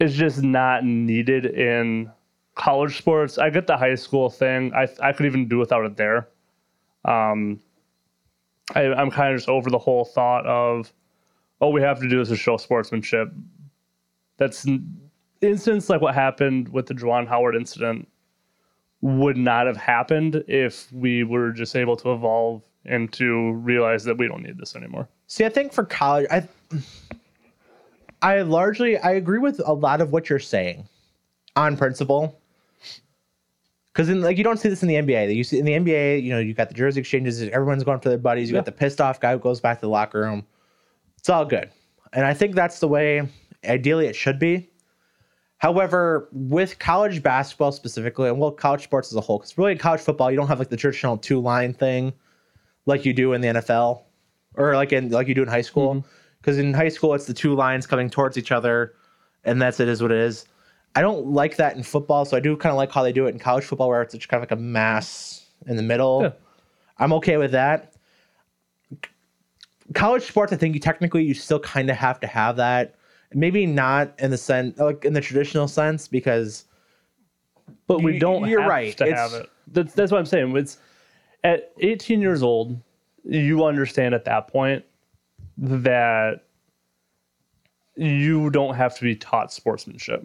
It's 0.00 0.14
just 0.14 0.42
not 0.42 0.84
needed 0.84 1.46
in 1.46 2.10
college 2.54 2.98
sports. 2.98 3.38
I 3.38 3.50
get 3.50 3.66
the 3.66 3.76
high 3.76 3.94
school 3.94 4.30
thing. 4.30 4.72
I 4.74 4.88
I 5.00 5.12
could 5.12 5.26
even 5.26 5.48
do 5.48 5.58
without 5.58 5.84
it 5.84 5.96
there. 5.96 6.28
Um, 7.04 7.60
I, 8.74 8.92
I'm 8.92 9.10
kind 9.10 9.32
of 9.32 9.38
just 9.38 9.48
over 9.48 9.70
the 9.70 9.78
whole 9.78 10.04
thought 10.04 10.46
of, 10.46 10.92
oh, 11.60 11.70
we 11.70 11.80
have 11.80 12.00
to 12.00 12.08
do 12.08 12.18
this 12.18 12.28
to 12.28 12.36
show 12.36 12.56
sportsmanship. 12.56 13.32
That's 14.36 14.66
instance 15.40 15.88
like 15.88 16.00
what 16.00 16.14
happened 16.14 16.68
with 16.68 16.86
the 16.86 16.94
Juwan 16.94 17.26
Howard 17.26 17.56
incident 17.56 18.08
would 19.00 19.36
not 19.36 19.66
have 19.66 19.76
happened 19.76 20.44
if 20.48 20.92
we 20.92 21.24
were 21.24 21.52
just 21.52 21.76
able 21.76 21.96
to 21.96 22.12
evolve 22.12 22.62
and 22.84 23.12
to 23.12 23.52
realize 23.52 24.04
that 24.04 24.18
we 24.18 24.26
don't 24.26 24.42
need 24.42 24.58
this 24.58 24.74
anymore. 24.74 25.08
See, 25.26 25.44
I 25.44 25.48
think 25.48 25.72
for 25.72 25.84
college, 25.84 26.26
I 26.30 26.48
I 28.22 28.42
largely 28.42 28.98
I 28.98 29.12
agree 29.12 29.38
with 29.38 29.60
a 29.64 29.72
lot 29.72 30.00
of 30.00 30.10
what 30.12 30.28
you're 30.28 30.38
saying 30.38 30.88
on 31.56 31.76
principle. 31.76 32.38
Because 33.92 34.08
in 34.08 34.22
like 34.22 34.38
you 34.38 34.44
don't 34.44 34.58
see 34.58 34.68
this 34.68 34.82
in 34.82 34.88
the 34.88 34.94
NBA. 34.96 35.34
You 35.34 35.44
see 35.44 35.58
in 35.58 35.64
the 35.64 35.72
NBA, 35.72 36.22
you 36.22 36.30
know, 36.30 36.38
you 36.38 36.54
got 36.54 36.68
the 36.68 36.74
jersey 36.74 37.00
exchanges. 37.00 37.42
Everyone's 37.42 37.84
going 37.84 38.00
for 38.00 38.08
their 38.08 38.18
buddies. 38.18 38.48
You 38.48 38.54
Yeah. 38.54 38.58
got 38.60 38.66
the 38.66 38.72
pissed 38.72 39.00
off 39.00 39.20
guy 39.20 39.32
who 39.32 39.38
goes 39.38 39.60
back 39.60 39.78
to 39.78 39.80
the 39.82 39.88
locker 39.88 40.20
room. 40.20 40.46
It's 41.16 41.28
all 41.28 41.44
good, 41.44 41.70
and 42.12 42.24
I 42.24 42.32
think 42.34 42.54
that's 42.54 42.78
the 42.78 42.86
way. 42.88 43.28
Ideally, 43.64 44.06
it 44.06 44.14
should 44.14 44.38
be. 44.38 44.68
However, 45.58 46.28
with 46.30 46.78
college 46.78 47.20
basketball 47.24 47.72
specifically, 47.72 48.28
and 48.28 48.38
well, 48.38 48.52
college 48.52 48.84
sports 48.84 49.10
as 49.10 49.16
a 49.16 49.20
whole, 49.20 49.38
because 49.38 49.58
really 49.58 49.72
in 49.72 49.78
college 49.78 50.00
football, 50.00 50.30
you 50.30 50.36
don't 50.36 50.46
have 50.46 50.60
like 50.60 50.68
the 50.68 50.76
traditional 50.76 51.18
two 51.18 51.40
line 51.40 51.74
thing 51.74 52.12
like 52.86 53.04
you 53.04 53.12
do 53.12 53.32
in 53.32 53.40
the 53.40 53.48
NFL 53.48 54.02
or 54.54 54.76
like 54.76 54.92
in 54.92 55.08
like 55.08 55.26
you 55.26 55.34
do 55.34 55.42
in 55.42 55.48
high 55.48 55.62
school. 55.62 55.94
Mm-hmm. 55.96 56.08
Because 56.40 56.58
in 56.58 56.72
high 56.72 56.88
school, 56.88 57.14
it's 57.14 57.26
the 57.26 57.34
two 57.34 57.54
lines 57.54 57.86
coming 57.86 58.08
towards 58.08 58.38
each 58.38 58.52
other, 58.52 58.94
and 59.44 59.60
that's 59.60 59.80
it 59.80 59.88
is 59.88 60.00
what 60.02 60.12
it 60.12 60.18
is. 60.18 60.46
I 60.94 61.02
don't 61.02 61.26
like 61.28 61.56
that 61.56 61.76
in 61.76 61.82
football, 61.82 62.24
so 62.24 62.36
I 62.36 62.40
do 62.40 62.56
kind 62.56 62.70
of 62.70 62.76
like 62.76 62.92
how 62.92 63.02
they 63.02 63.12
do 63.12 63.26
it 63.26 63.30
in 63.30 63.38
college 63.38 63.64
football, 63.64 63.88
where 63.88 64.02
it's 64.02 64.14
just 64.14 64.28
kind 64.28 64.42
of 64.42 64.48
like 64.50 64.58
a 64.58 64.60
mass 64.60 65.46
in 65.66 65.76
the 65.76 65.82
middle. 65.82 66.22
Yeah. 66.22 66.30
I'm 66.98 67.12
okay 67.14 67.36
with 67.36 67.52
that. 67.52 67.92
College 69.94 70.22
sports, 70.24 70.52
I 70.52 70.56
think 70.56 70.74
you 70.74 70.80
technically 70.80 71.24
you 71.24 71.34
still 71.34 71.60
kind 71.60 71.88
of 71.90 71.96
have 71.96 72.20
to 72.20 72.26
have 72.26 72.56
that. 72.56 72.94
Maybe 73.32 73.66
not 73.66 74.12
in 74.18 74.30
the 74.30 74.36
sense, 74.36 74.78
like 74.78 75.04
in 75.04 75.12
the 75.12 75.20
traditional 75.20 75.68
sense, 75.68 76.08
because 76.08 76.64
But 77.86 78.02
we 78.02 78.14
You- 78.14 78.20
don't 78.20 78.48
you're 78.48 78.60
have 78.62 78.70
right. 78.70 78.96
to 78.98 79.04
It's- 79.06 79.32
have 79.32 79.40
it. 79.40 79.50
That's, 79.70 79.92
that's 79.94 80.10
what 80.12 80.18
I'm 80.18 80.26
saying. 80.26 80.54
It's 80.56 80.78
at 81.44 81.72
18 81.80 82.20
years 82.22 82.42
old, 82.42 82.80
you 83.24 83.64
understand 83.64 84.14
at 84.14 84.24
that 84.26 84.48
point 84.48 84.84
that 85.58 86.44
you 87.96 88.48
don't 88.50 88.74
have 88.74 88.96
to 88.96 89.02
be 89.02 89.16
taught 89.16 89.52
sportsmanship. 89.52 90.24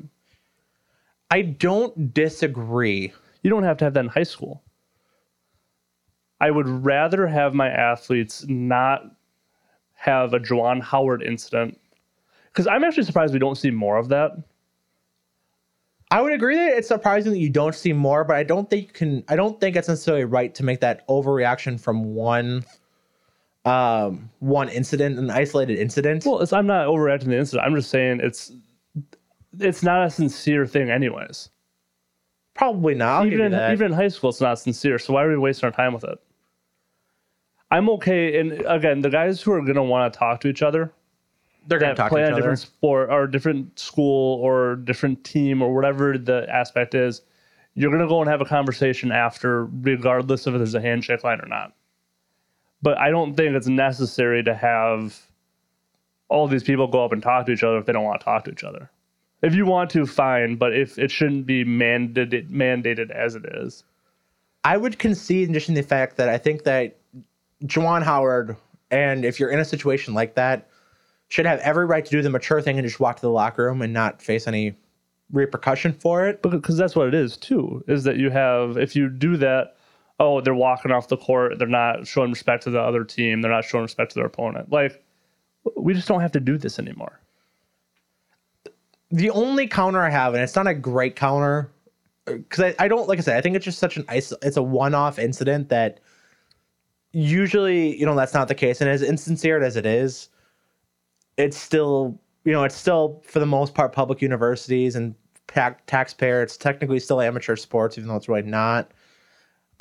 I 1.31 1.41
don't 1.41 2.13
disagree. 2.13 3.11
You 3.41 3.49
don't 3.49 3.63
have 3.63 3.77
to 3.77 3.85
have 3.85 3.95
that 3.95 4.05
in 4.05 4.07
high 4.07 4.23
school. 4.23 4.63
I 6.39 6.51
would 6.51 6.67
rather 6.67 7.25
have 7.25 7.53
my 7.53 7.69
athletes 7.69 8.45
not 8.47 9.03
have 9.93 10.33
a 10.33 10.39
Juwan 10.39 10.81
Howard 10.81 11.23
incident 11.23 11.79
because 12.51 12.67
I'm 12.67 12.83
actually 12.83 13.03
surprised 13.03 13.33
we 13.33 13.39
don't 13.39 13.57
see 13.57 13.71
more 13.71 13.97
of 13.97 14.09
that. 14.09 14.31
I 16.11 16.21
would 16.21 16.33
agree 16.33 16.55
that 16.55 16.77
it's 16.77 16.87
surprising 16.87 17.31
that 17.31 17.39
you 17.39 17.49
don't 17.49 17.73
see 17.73 17.93
more, 17.93 18.23
but 18.23 18.35
I 18.35 18.43
don't 18.43 18.69
think 18.69 18.87
you 18.87 18.93
can. 18.93 19.23
I 19.29 19.35
don't 19.35 19.59
think 19.59 19.75
it's 19.75 19.87
necessarily 19.87 20.25
right 20.25 20.53
to 20.53 20.63
make 20.63 20.81
that 20.81 21.07
overreaction 21.07 21.79
from 21.79 22.13
one, 22.13 22.63
um, 23.65 24.29
one 24.39 24.69
incident, 24.69 25.19
an 25.19 25.29
isolated 25.29 25.79
incident. 25.79 26.25
Well, 26.25 26.41
it's, 26.41 26.53
I'm 26.53 26.67
not 26.67 26.87
overreacting 26.87 27.25
the 27.27 27.37
incident. 27.37 27.65
I'm 27.65 27.75
just 27.75 27.89
saying 27.89 28.19
it's 28.23 28.51
it's 29.59 29.83
not 29.83 30.05
a 30.07 30.09
sincere 30.09 30.65
thing, 30.67 30.89
anyways. 30.89 31.49
Probably 32.55 32.95
not. 32.95 33.21
I'll 33.21 33.27
even 33.27 33.41
in, 33.41 33.51
that. 33.53 33.71
even 33.73 33.87
in 33.87 33.93
high 33.93 34.09
school, 34.09 34.29
it's 34.31 34.41
not 34.41 34.59
sincere. 34.59 34.99
So 34.99 35.13
why 35.13 35.23
are 35.23 35.29
we 35.29 35.37
wasting 35.37 35.67
our 35.67 35.71
time 35.71 35.93
with 35.93 36.03
it? 36.03 36.19
I'm 37.71 37.89
okay. 37.91 38.39
And 38.39 38.53
again, 38.67 39.01
the 39.01 39.09
guys 39.09 39.41
who 39.41 39.51
are 39.53 39.61
going 39.61 39.75
to 39.75 39.83
want 39.83 40.13
to 40.13 40.19
talk 40.19 40.41
to 40.41 40.47
each 40.47 40.61
other 40.61 40.93
They're 41.67 41.79
gonna 41.79 41.95
talk 41.95 42.09
play 42.09 42.21
to 42.21 42.27
on 42.27 42.29
each 42.29 42.33
a 42.33 42.35
other. 42.37 42.41
different 42.41 42.59
sport 42.59 43.09
or 43.11 43.27
different 43.27 43.79
school 43.79 44.39
or 44.41 44.75
different 44.77 45.23
team 45.23 45.61
or 45.61 45.73
whatever 45.73 46.17
the 46.17 46.47
aspect 46.49 46.95
is, 46.95 47.21
you're 47.75 47.91
going 47.91 48.01
to 48.03 48.07
go 48.07 48.21
and 48.21 48.29
have 48.29 48.41
a 48.41 48.45
conversation 48.45 49.11
after, 49.11 49.65
regardless 49.65 50.47
of 50.47 50.55
if 50.55 50.59
there's 50.59 50.75
a 50.75 50.81
handshake 50.81 51.23
line 51.23 51.39
or 51.41 51.47
not. 51.47 51.73
But 52.83 52.97
I 52.99 53.09
don't 53.09 53.35
think 53.35 53.55
it's 53.55 53.67
necessary 53.67 54.43
to 54.43 54.53
have 54.53 55.19
all 56.27 56.47
these 56.47 56.63
people 56.63 56.87
go 56.87 57.03
up 57.03 57.13
and 57.13 57.23
talk 57.23 57.45
to 57.45 57.51
each 57.53 57.63
other 57.63 57.77
if 57.77 57.85
they 57.85 57.93
don't 57.93 58.03
want 58.03 58.19
to 58.19 58.25
talk 58.25 58.43
to 58.45 58.51
each 58.51 58.63
other. 58.63 58.91
If 59.41 59.55
you 59.55 59.65
want 59.65 59.89
to, 59.91 60.05
fine, 60.05 60.55
but 60.57 60.73
if 60.73 60.99
it 60.99 61.09
shouldn't 61.09 61.45
be 61.45 61.65
mandated 61.65 62.49
mandated 62.49 63.09
as 63.09 63.35
it 63.35 63.45
is. 63.45 63.83
I 64.63 64.77
would 64.77 64.99
concede 64.99 65.47
in 65.47 65.53
just 65.53 65.69
in 65.69 65.75
the 65.75 65.83
fact 65.83 66.17
that 66.17 66.29
I 66.29 66.37
think 66.37 66.63
that 66.63 66.97
Juwan 67.65 68.03
Howard, 68.03 68.55
and 68.91 69.25
if 69.25 69.39
you're 69.39 69.49
in 69.49 69.59
a 69.59 69.65
situation 69.65 70.13
like 70.13 70.35
that, 70.35 70.69
should 71.29 71.45
have 71.45 71.59
every 71.59 71.85
right 71.85 72.05
to 72.05 72.11
do 72.11 72.21
the 72.21 72.29
mature 72.29 72.61
thing 72.61 72.77
and 72.77 72.87
just 72.87 72.99
walk 72.99 73.15
to 73.17 73.21
the 73.21 73.29
locker 73.29 73.65
room 73.65 73.81
and 73.81 73.93
not 73.93 74.21
face 74.21 74.47
any 74.47 74.75
repercussion 75.31 75.93
for 75.93 76.27
it. 76.27 76.41
because 76.41 76.77
that's 76.77 76.95
what 76.95 77.07
it 77.07 77.13
is 77.13 77.37
too 77.37 77.83
is 77.87 78.03
that 78.03 78.17
you 78.17 78.29
have 78.29 78.77
if 78.77 78.95
you 78.95 79.09
do 79.09 79.35
that 79.37 79.75
oh 80.23 80.41
they're 80.41 80.55
walking 80.55 80.91
off 80.91 81.07
the 81.09 81.17
court 81.17 81.59
they're 81.59 81.67
not 81.67 82.07
showing 82.07 82.31
respect 82.31 82.63
to 82.63 82.69
the 82.71 82.81
other 82.81 83.03
team 83.03 83.41
they're 83.41 83.51
not 83.51 83.65
showing 83.65 83.83
respect 83.83 84.11
to 84.11 84.15
their 84.15 84.27
opponent 84.27 84.71
like 84.71 85.03
we 85.77 85.93
just 85.93 86.07
don't 86.07 86.21
have 86.21 86.31
to 86.31 86.39
do 86.39 86.57
this 86.57 86.79
anymore 86.79 87.19
The 89.11 89.29
only 89.31 89.67
counter 89.67 90.01
I 90.01 90.09
have, 90.09 90.33
and 90.33 90.43
it's 90.43 90.55
not 90.55 90.67
a 90.67 90.73
great 90.73 91.15
counter, 91.15 91.71
uh, 92.27 92.33
because 92.33 92.61
I, 92.61 92.85
I 92.85 92.87
don't 92.87 93.07
like 93.09 93.19
I 93.19 93.21
said, 93.21 93.37
I 93.37 93.41
think 93.41 93.55
it's 93.55 93.65
just 93.65 93.79
such 93.79 93.97
an 93.97 94.03
iso- 94.05 94.37
it's 94.43 94.57
a 94.57 94.63
one-off 94.63 95.19
incident 95.19 95.69
that 95.69 95.99
usually 97.13 97.97
you 97.99 98.05
know 98.05 98.15
that's 98.15 98.33
not 98.33 98.47
the 98.47 98.55
case, 98.55 98.81
and 98.81 98.89
as 98.89 99.01
insincere 99.03 99.61
as 99.63 99.75
it 99.77 99.85
is, 99.85 100.29
it's 101.37 101.57
still 101.57 102.19
you 102.45 102.51
know 102.53 102.63
it's 102.63 102.75
still 102.75 103.21
for 103.25 103.39
the 103.39 103.45
most 103.45 103.75
part 103.75 103.93
public 103.93 104.21
universities 104.21 104.95
and 104.95 105.15
ta- 105.47 105.75
taxpayer. 105.87 106.41
It's 106.43 106.57
technically 106.57 106.99
still 106.99 107.21
amateur 107.21 107.55
sports, 107.55 107.97
even 107.97 108.09
though 108.09 108.17
it's 108.17 108.29
really 108.29 108.43
not. 108.43 108.91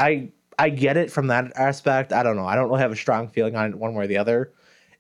I 0.02 0.30
I 0.59 0.68
get 0.68 0.97
it 0.97 1.11
from 1.11 1.28
that 1.28 1.52
aspect. 1.56 2.12
I 2.12 2.23
don't 2.23 2.37
know. 2.37 2.47
I 2.47 2.54
don't 2.56 2.68
really 2.68 2.80
have 2.80 2.92
a 2.92 2.97
strong 2.97 3.28
feeling 3.28 3.56
on 3.56 3.71
it 3.71 3.78
one 3.78 3.94
way 3.94 4.04
or 4.04 4.06
the 4.06 4.18
other. 4.18 4.52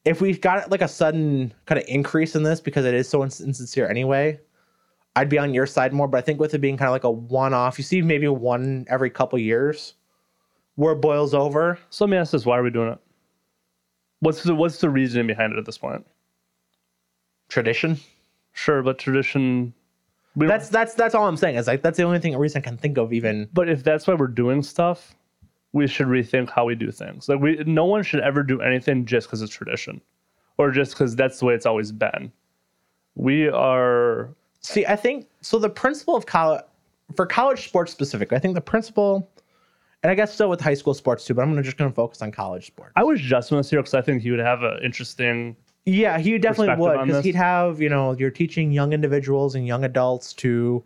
If 0.04 0.20
we've 0.20 0.40
got 0.40 0.70
like 0.70 0.82
a 0.82 0.88
sudden 0.88 1.52
kind 1.66 1.78
of 1.80 1.84
increase 1.88 2.34
in 2.34 2.42
this 2.42 2.60
because 2.60 2.84
it 2.84 2.94
is 2.94 3.08
so 3.08 3.22
ins- 3.22 3.40
insincere 3.40 3.88
anyway, 3.88 4.40
I'd 5.14 5.28
be 5.28 5.38
on 5.38 5.52
your 5.54 5.66
side 5.66 5.92
more. 5.92 6.08
But 6.08 6.18
I 6.18 6.20
think 6.22 6.40
with 6.40 6.54
it 6.54 6.58
being 6.58 6.76
kind 6.76 6.88
of 6.88 6.92
like 6.92 7.04
a 7.04 7.10
one-off, 7.10 7.78
you 7.78 7.84
see 7.84 8.00
maybe 8.02 8.26
one 8.28 8.86
every 8.88 9.10
couple 9.10 9.38
years 9.38 9.94
where 10.76 10.92
it 10.94 11.00
boils 11.00 11.34
over. 11.34 11.78
so 11.90 12.04
let 12.04 12.10
me 12.10 12.16
ask 12.16 12.32
this 12.32 12.46
why 12.46 12.58
are 12.58 12.62
we 12.62 12.70
doing 12.70 12.90
it 12.90 12.98
what's 14.20 14.42
the 14.42 14.54
what's 14.54 14.78
the 14.80 14.88
reasoning 14.88 15.26
behind 15.26 15.52
it 15.52 15.58
at 15.58 15.66
this 15.66 15.76
point 15.78 16.04
Tradition. 17.48 17.98
sure 18.52 18.82
but 18.82 18.98
tradition 18.98 19.74
we 20.34 20.46
That's 20.46 20.68
that's 20.68 20.94
that's 20.94 21.14
all 21.14 21.26
I'm 21.26 21.36
saying. 21.36 21.56
Is 21.56 21.66
like 21.66 21.82
that's 21.82 21.96
the 21.96 22.04
only 22.04 22.18
thing 22.18 22.36
reason 22.36 22.62
I 22.62 22.62
can 22.62 22.76
think 22.76 22.98
of 22.98 23.12
even. 23.12 23.48
but 23.52 23.68
if 23.68 23.82
that's 23.84 24.06
why 24.06 24.14
we're 24.14 24.26
doing 24.28 24.62
stuff 24.62 25.14
we 25.74 25.86
should 25.86 26.06
rethink 26.06 26.50
how 26.50 26.66
we 26.66 26.74
do 26.74 26.90
things 26.90 27.30
like 27.30 27.40
we 27.40 27.56
no 27.66 27.86
one 27.86 28.02
should 28.02 28.20
ever 28.20 28.42
do 28.42 28.60
anything 28.60 29.06
just 29.06 29.26
because 29.26 29.40
it's 29.40 29.52
tradition 29.54 30.02
or 30.58 30.70
just 30.70 30.92
because 30.92 31.16
that's 31.16 31.38
the 31.38 31.46
way 31.46 31.54
it's 31.54 31.64
always 31.64 31.90
been 31.90 32.30
we 33.14 33.48
are 33.48 34.34
See, 34.62 34.86
I 34.86 34.96
think 34.96 35.26
so. 35.40 35.58
The 35.58 35.68
principle 35.68 36.16
of 36.16 36.24
college 36.24 36.62
for 37.16 37.26
college 37.26 37.66
sports 37.68 37.92
specifically, 37.92 38.36
I 38.36 38.40
think 38.40 38.54
the 38.54 38.60
principle, 38.60 39.28
and 40.02 40.10
I 40.10 40.14
guess 40.14 40.32
still 40.32 40.48
with 40.48 40.60
high 40.60 40.74
school 40.74 40.94
sports 40.94 41.24
too. 41.24 41.34
But 41.34 41.42
I'm 41.42 41.50
gonna 41.50 41.62
just 41.62 41.76
gonna 41.76 41.90
focus 41.90 42.22
on 42.22 42.30
college 42.30 42.68
sports. 42.68 42.92
I 42.94 43.02
wish 43.02 43.20
Justin 43.20 43.56
was 43.56 43.68
here 43.68 43.80
because 43.80 43.94
I 43.94 44.00
think 44.00 44.22
he 44.22 44.30
would 44.30 44.40
have 44.40 44.62
an 44.62 44.78
interesting. 44.82 45.56
Yeah, 45.84 46.18
he 46.18 46.38
definitely 46.38 46.76
would 46.76 47.06
because 47.06 47.24
he'd 47.24 47.34
have 47.34 47.80
you 47.80 47.88
know 47.88 48.12
you're 48.12 48.30
teaching 48.30 48.72
young 48.72 48.92
individuals 48.92 49.54
and 49.54 49.66
young 49.66 49.84
adults 49.84 50.32
to 50.34 50.84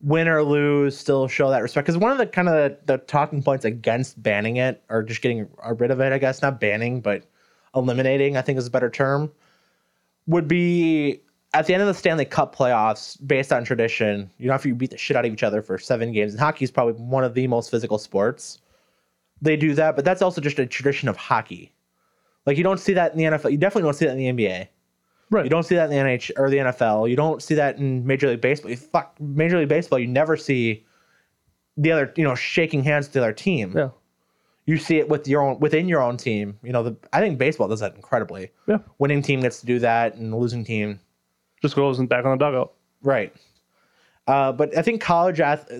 win 0.00 0.28
or 0.28 0.42
lose, 0.42 0.96
still 0.96 1.26
show 1.28 1.50
that 1.50 1.62
respect. 1.62 1.86
Because 1.86 1.98
one 1.98 2.12
of 2.12 2.18
the 2.18 2.26
kind 2.26 2.48
of 2.48 2.54
the, 2.54 2.78
the 2.86 2.98
talking 2.98 3.42
points 3.42 3.64
against 3.64 4.22
banning 4.22 4.56
it 4.56 4.82
or 4.88 5.02
just 5.02 5.22
getting 5.22 5.48
rid 5.76 5.90
of 5.90 6.00
it, 6.00 6.12
I 6.12 6.18
guess 6.18 6.42
not 6.42 6.60
banning 6.60 7.00
but 7.00 7.24
eliminating, 7.74 8.36
I 8.36 8.42
think 8.42 8.58
is 8.58 8.66
a 8.66 8.70
better 8.70 8.90
term, 8.90 9.30
would 10.26 10.46
be 10.46 11.20
at 11.54 11.66
the 11.66 11.74
end 11.74 11.82
of 11.82 11.88
the 11.88 11.94
Stanley 11.94 12.24
Cup 12.24 12.54
playoffs, 12.54 13.16
based 13.26 13.52
on 13.52 13.64
tradition. 13.64 14.30
You 14.38 14.48
know, 14.48 14.54
if 14.54 14.66
you 14.66 14.74
beat 14.74 14.90
the 14.90 14.98
shit 14.98 15.16
out 15.16 15.24
of 15.24 15.32
each 15.32 15.42
other 15.42 15.62
for 15.62 15.78
seven 15.78 16.12
games, 16.12 16.32
and 16.32 16.40
hockey 16.40 16.64
is 16.64 16.70
probably 16.70 16.94
one 16.94 17.24
of 17.24 17.34
the 17.34 17.46
most 17.46 17.70
physical 17.70 17.98
sports. 17.98 18.58
They 19.40 19.56
do 19.56 19.74
that, 19.74 19.94
but 19.96 20.04
that's 20.04 20.20
also 20.20 20.40
just 20.40 20.58
a 20.58 20.66
tradition 20.66 21.08
of 21.08 21.16
hockey. 21.16 21.72
Like 22.48 22.56
you 22.56 22.64
don't 22.64 22.80
see 22.80 22.94
that 22.94 23.12
in 23.12 23.18
the 23.18 23.24
NFL. 23.24 23.52
You 23.52 23.58
definitely 23.58 23.82
don't 23.86 23.92
see 23.94 24.06
that 24.06 24.16
in 24.16 24.36
the 24.36 24.46
NBA. 24.48 24.68
Right. 25.30 25.44
You 25.44 25.50
don't 25.50 25.64
see 25.64 25.74
that 25.74 25.90
in 25.90 25.90
the 25.90 25.96
NH 25.96 26.30
or 26.38 26.48
the 26.48 26.56
NFL. 26.56 27.10
You 27.10 27.14
don't 27.14 27.42
see 27.42 27.54
that 27.56 27.76
in 27.76 28.06
Major 28.06 28.30
League 28.30 28.40
Baseball. 28.40 28.70
You 28.70 28.78
fuck 28.78 29.14
Major 29.20 29.58
League 29.58 29.68
Baseball. 29.68 29.98
You 29.98 30.06
never 30.06 30.34
see 30.34 30.86
the 31.76 31.92
other, 31.92 32.10
you 32.16 32.24
know, 32.24 32.34
shaking 32.34 32.82
hands 32.82 33.04
with 33.06 33.12
the 33.12 33.20
other 33.20 33.34
team. 33.34 33.74
Yeah. 33.76 33.90
You 34.64 34.78
see 34.78 34.96
it 34.96 35.10
with 35.10 35.28
your 35.28 35.42
own 35.42 35.60
within 35.60 35.88
your 35.88 36.00
own 36.02 36.16
team. 36.16 36.58
You 36.62 36.72
know, 36.72 36.82
the 36.82 36.96
I 37.12 37.20
think 37.20 37.36
baseball 37.38 37.68
does 37.68 37.80
that 37.80 37.94
incredibly. 37.96 38.50
Yeah. 38.66 38.78
Winning 38.98 39.20
team 39.20 39.42
gets 39.42 39.60
to 39.60 39.66
do 39.66 39.78
that, 39.80 40.14
and 40.14 40.32
the 40.32 40.36
losing 40.38 40.64
team, 40.64 40.98
Just 41.60 41.76
goes 41.76 41.98
and 41.98 42.08
back 42.08 42.24
on 42.24 42.30
the 42.38 42.42
dugout. 42.42 42.72
right? 43.02 43.30
Uh, 44.26 44.52
but 44.52 44.74
I 44.74 44.80
think 44.80 45.02
college 45.02 45.38
ath- 45.40 45.70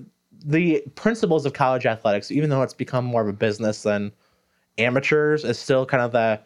the 0.45 0.85
principles 0.97 1.47
of 1.47 1.55
college 1.55 1.87
athletics, 1.87 2.31
even 2.31 2.51
though 2.51 2.61
it's 2.63 2.75
become 2.75 3.07
more 3.07 3.23
of 3.23 3.29
a 3.29 3.33
business 3.33 3.85
than 3.85 4.13
amateurs, 4.77 5.45
is 5.45 5.59
still 5.59 5.87
kind 5.87 6.03
of 6.03 6.13
the 6.13 6.39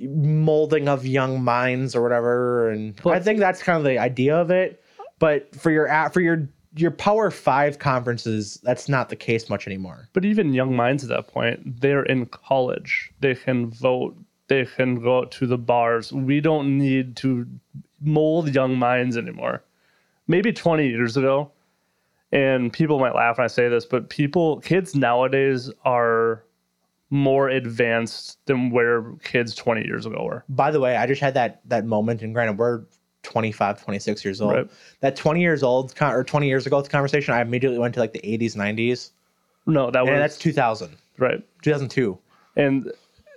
molding 0.00 0.88
of 0.88 1.06
young 1.06 1.42
minds 1.42 1.94
or 1.94 2.02
whatever. 2.02 2.70
And 2.70 2.98
I 3.04 3.20
think 3.20 3.38
that's 3.38 3.62
kind 3.62 3.78
of 3.78 3.84
the 3.84 3.98
idea 3.98 4.36
of 4.36 4.50
it. 4.50 4.82
But 5.18 5.54
for 5.54 5.70
your 5.70 5.86
at 5.86 6.12
for 6.12 6.20
your 6.20 6.48
your 6.74 6.90
Power 6.90 7.30
Five 7.30 7.78
conferences, 7.78 8.58
that's 8.62 8.88
not 8.88 9.08
the 9.08 9.16
case 9.16 9.50
much 9.50 9.66
anymore. 9.66 10.08
But 10.12 10.24
even 10.24 10.54
young 10.54 10.74
minds 10.74 11.02
at 11.02 11.10
that 11.10 11.28
point, 11.28 11.80
they're 11.80 12.04
in 12.04 12.26
college. 12.26 13.10
They 13.20 13.34
can 13.34 13.70
vote. 13.70 14.16
They 14.48 14.64
can 14.64 14.96
go 14.96 15.24
to 15.24 15.46
the 15.46 15.58
bars. 15.58 16.12
We 16.12 16.40
don't 16.40 16.78
need 16.78 17.16
to 17.18 17.46
mold 18.00 18.54
young 18.54 18.76
minds 18.76 19.16
anymore. 19.16 19.62
Maybe 20.26 20.52
20 20.52 20.88
years 20.88 21.16
ago, 21.16 21.50
and 22.32 22.72
people 22.72 22.98
might 22.98 23.14
laugh 23.14 23.38
when 23.38 23.44
I 23.44 23.48
say 23.48 23.68
this, 23.68 23.84
but 23.84 24.08
people, 24.08 24.60
kids 24.60 24.94
nowadays 24.94 25.70
are 25.84 26.44
more 27.10 27.48
advanced 27.48 28.38
than 28.46 28.70
where 28.70 29.02
kids 29.24 29.54
20 29.54 29.84
years 29.86 30.06
ago 30.06 30.24
were. 30.24 30.44
By 30.48 30.70
the 30.70 30.80
way, 30.80 30.96
I 30.96 31.06
just 31.06 31.20
had 31.20 31.34
that 31.34 31.60
that 31.66 31.84
moment, 31.84 32.22
and 32.22 32.32
granted, 32.32 32.56
we're 32.58 32.82
25, 33.22 33.82
26 33.82 34.24
years 34.24 34.40
old. 34.40 34.54
Right. 34.54 34.70
That 35.00 35.16
20 35.16 35.40
years 35.40 35.62
old 35.62 35.94
con- 35.94 36.14
or 36.14 36.24
20 36.24 36.48
years 36.48 36.66
ago 36.66 36.82
conversation, 36.82 37.34
I 37.34 37.40
immediately 37.42 37.78
went 37.78 37.94
to 37.94 38.00
like 38.00 38.12
the 38.12 38.20
80s, 38.20 38.54
90s. 38.56 39.10
No, 39.66 39.90
that 39.90 40.00
was 40.02 40.08
And 40.10 40.18
that's 40.20 40.38
2000, 40.38 40.96
right. 41.18 41.44
2002. 41.62 42.18
and 42.56 42.90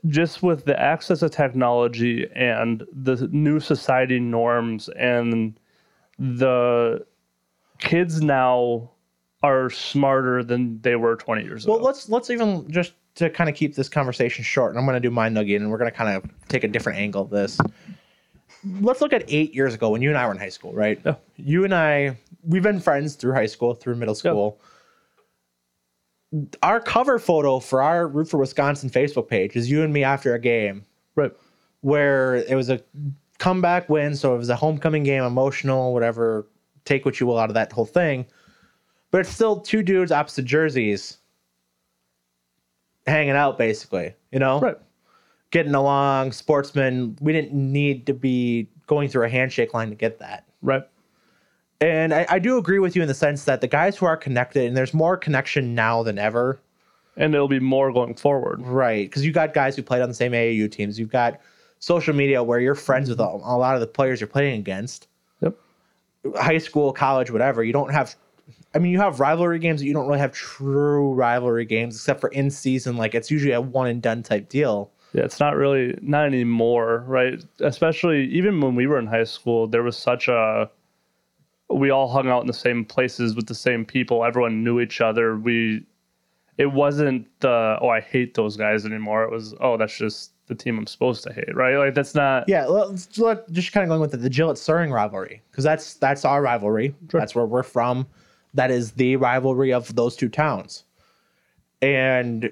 just 0.07 0.43
with 0.43 0.65
the 0.65 0.77
access 0.79 1.21
of 1.21 1.31
technology 1.31 2.27
and 2.35 2.83
the 2.91 3.27
new 3.31 3.59
society 3.59 4.19
norms 4.19 4.89
and 4.89 5.57
the 6.19 7.05
kids 7.79 8.21
now 8.21 8.89
are 9.43 9.69
smarter 9.69 10.43
than 10.43 10.79
they 10.81 10.95
were 10.95 11.15
20 11.15 11.43
years 11.43 11.65
Well, 11.65 11.75
ago. 11.77 11.83
Well, 11.83 11.91
let's 11.93 12.09
let's 12.09 12.29
even 12.29 12.69
just 12.71 12.93
to 13.15 13.29
kind 13.29 13.49
of 13.49 13.55
keep 13.55 13.75
this 13.75 13.89
conversation 13.89 14.43
short, 14.43 14.71
and 14.71 14.79
I'm 14.79 14.85
going 14.85 14.95
to 14.95 14.99
do 14.99 15.11
my 15.11 15.29
nugget, 15.29 15.61
and 15.61 15.69
we're 15.69 15.77
going 15.77 15.91
to 15.91 15.95
kind 15.95 16.15
of 16.15 16.29
take 16.47 16.63
a 16.63 16.67
different 16.67 16.99
angle 16.99 17.21
of 17.23 17.29
this. 17.29 17.59
Let's 18.81 19.01
look 19.01 19.13
at 19.13 19.23
eight 19.27 19.53
years 19.53 19.73
ago 19.73 19.89
when 19.89 20.01
you 20.01 20.09
and 20.09 20.17
I 20.17 20.25
were 20.25 20.31
in 20.31 20.39
high 20.39 20.49
school, 20.49 20.73
right? 20.73 20.99
Yeah. 21.05 21.15
You 21.37 21.63
and 21.65 21.73
I, 21.75 22.17
we've 22.43 22.63
been 22.63 22.79
friends 22.79 23.15
through 23.15 23.33
high 23.33 23.45
school, 23.45 23.73
through 23.75 23.95
middle 23.95 24.15
school. 24.15 24.59
Our 26.63 26.79
cover 26.79 27.19
photo 27.19 27.59
for 27.59 27.81
our 27.81 28.07
Root 28.07 28.29
for 28.29 28.37
Wisconsin 28.37 28.89
Facebook 28.89 29.27
page 29.27 29.55
is 29.55 29.69
you 29.69 29.83
and 29.83 29.93
me 29.93 30.03
after 30.03 30.33
a 30.33 30.39
game 30.39 30.83
Right. 31.15 31.31
where 31.81 32.35
it 32.35 32.55
was 32.55 32.69
a 32.69 32.81
comeback 33.37 33.87
win, 33.89 34.15
so 34.15 34.33
it 34.33 34.37
was 34.39 34.49
a 34.49 34.55
homecoming 34.55 35.03
game, 35.03 35.23
emotional, 35.23 35.93
whatever. 35.93 36.47
Take 36.85 37.05
what 37.05 37.19
you 37.19 37.27
will 37.27 37.37
out 37.37 37.49
of 37.49 37.53
that 37.53 37.71
whole 37.71 37.85
thing, 37.85 38.25
but 39.11 39.21
it's 39.21 39.29
still 39.29 39.59
two 39.59 39.83
dudes 39.83 40.11
opposite 40.11 40.43
jerseys, 40.45 41.17
hanging 43.07 43.35
out, 43.35 43.57
basically. 43.57 44.13
You 44.31 44.39
know, 44.39 44.59
Right. 44.59 44.77
getting 45.51 45.75
along, 45.75 46.31
sportsmen. 46.31 47.17
We 47.21 47.33
didn't 47.33 47.53
need 47.53 48.05
to 48.07 48.13
be 48.13 48.67
going 48.87 49.09
through 49.09 49.25
a 49.25 49.29
handshake 49.29 49.73
line 49.73 49.89
to 49.89 49.95
get 49.95 50.19
that. 50.19 50.45
Right. 50.61 50.83
And 51.81 52.13
I, 52.13 52.25
I 52.29 52.39
do 52.39 52.57
agree 52.57 52.79
with 52.79 52.95
you 52.95 53.01
in 53.01 53.07
the 53.07 53.13
sense 53.13 53.43
that 53.45 53.59
the 53.61 53.67
guys 53.67 53.97
who 53.97 54.05
are 54.05 54.15
connected, 54.15 54.65
and 54.65 54.77
there's 54.77 54.93
more 54.93 55.17
connection 55.17 55.75
now 55.75 56.01
than 56.03 56.17
ever. 56.17 56.59
And 57.17 57.35
it'll 57.35 57.47
be 57.47 57.59
more 57.59 57.91
going 57.91 58.15
forward. 58.15 58.61
Right, 58.61 59.07
because 59.07 59.25
you 59.25 59.31
got 59.31 59.53
guys 59.53 59.75
who 59.75 59.83
played 59.83 60.01
on 60.01 60.09
the 60.09 60.15
same 60.15 60.31
AAU 60.31 60.71
teams. 60.71 60.97
You've 60.97 61.11
got 61.11 61.39
social 61.79 62.15
media 62.15 62.41
where 62.41 62.59
you're 62.59 62.73
friends 62.73 63.09
with 63.09 63.19
mm-hmm. 63.19 63.45
a, 63.45 63.55
a 63.55 63.57
lot 63.57 63.75
of 63.75 63.81
the 63.81 63.87
players 63.87 64.19
you're 64.21 64.27
playing 64.27 64.59
against. 64.59 65.07
Yep. 65.41 65.55
High 66.37 66.57
school, 66.57 66.91
college, 66.93 67.29
whatever. 67.29 67.63
You 67.63 67.73
don't 67.73 67.91
have. 67.91 68.15
I 68.75 68.79
mean, 68.79 68.91
you 68.91 68.99
have 68.99 69.19
rivalry 69.19 69.59
games, 69.59 69.81
but 69.81 69.87
you 69.87 69.93
don't 69.93 70.07
really 70.07 70.19
have 70.19 70.31
true 70.31 71.13
rivalry 71.13 71.65
games 71.65 71.95
except 71.95 72.19
for 72.19 72.29
in 72.29 72.49
season. 72.49 72.97
Like 72.97 73.13
it's 73.13 73.29
usually 73.29 73.53
a 73.53 73.61
one 73.61 73.87
and 73.87 74.01
done 74.01 74.23
type 74.23 74.49
deal. 74.49 74.91
Yeah, 75.13 75.23
it's 75.23 75.39
not 75.39 75.55
really 75.55 75.97
not 76.01 76.25
anymore, 76.25 77.03
right? 77.07 77.43
Especially 77.59 78.25
even 78.29 78.61
when 78.61 78.73
we 78.73 78.87
were 78.87 78.97
in 78.97 79.05
high 79.05 79.25
school, 79.25 79.67
there 79.67 79.83
was 79.83 79.95
such 79.95 80.27
a 80.27 80.69
we 81.69 81.91
all 81.91 82.07
hung 82.07 82.27
out 82.27 82.41
in 82.41 82.47
the 82.47 82.53
same 82.53 82.83
places 82.83 83.35
with 83.35 83.47
the 83.47 83.55
same 83.55 83.85
people. 83.85 84.25
Everyone 84.25 84.63
knew 84.63 84.79
each 84.79 85.01
other. 85.01 85.37
We 85.37 85.85
it 86.57 86.71
wasn't 86.71 87.27
the 87.41 87.77
oh 87.79 87.89
I 87.89 88.01
hate 88.01 88.33
those 88.33 88.57
guys 88.57 88.85
anymore. 88.85 89.23
It 89.23 89.31
was 89.31 89.53
oh 89.59 89.77
that's 89.77 89.95
just 89.95 90.31
the 90.47 90.55
team 90.55 90.79
I'm 90.79 90.87
supposed 90.87 91.23
to 91.23 91.33
hate, 91.33 91.55
right? 91.55 91.77
Like 91.77 91.93
that's 91.93 92.15
not 92.15 92.45
Yeah, 92.47 92.65
let's 92.65 93.17
let, 93.19 93.49
just 93.51 93.71
kind 93.71 93.83
of 93.83 93.89
going 93.89 94.01
with 94.01 94.11
the, 94.11 94.17
the 94.17 94.29
Gillette 94.29 94.57
Suring 94.57 94.91
rivalry 94.91 95.43
because 95.51 95.63
that's 95.63 95.93
that's 95.95 96.25
our 96.25 96.41
rivalry. 96.41 96.95
Sure. 97.11 97.19
That's 97.19 97.35
where 97.35 97.45
we're 97.45 97.61
from. 97.61 98.07
That 98.53 98.71
is 98.71 98.91
the 98.91 99.15
rivalry 99.15 99.73
of 99.73 99.95
those 99.95 100.15
two 100.15 100.29
towns, 100.29 100.83
and 101.81 102.51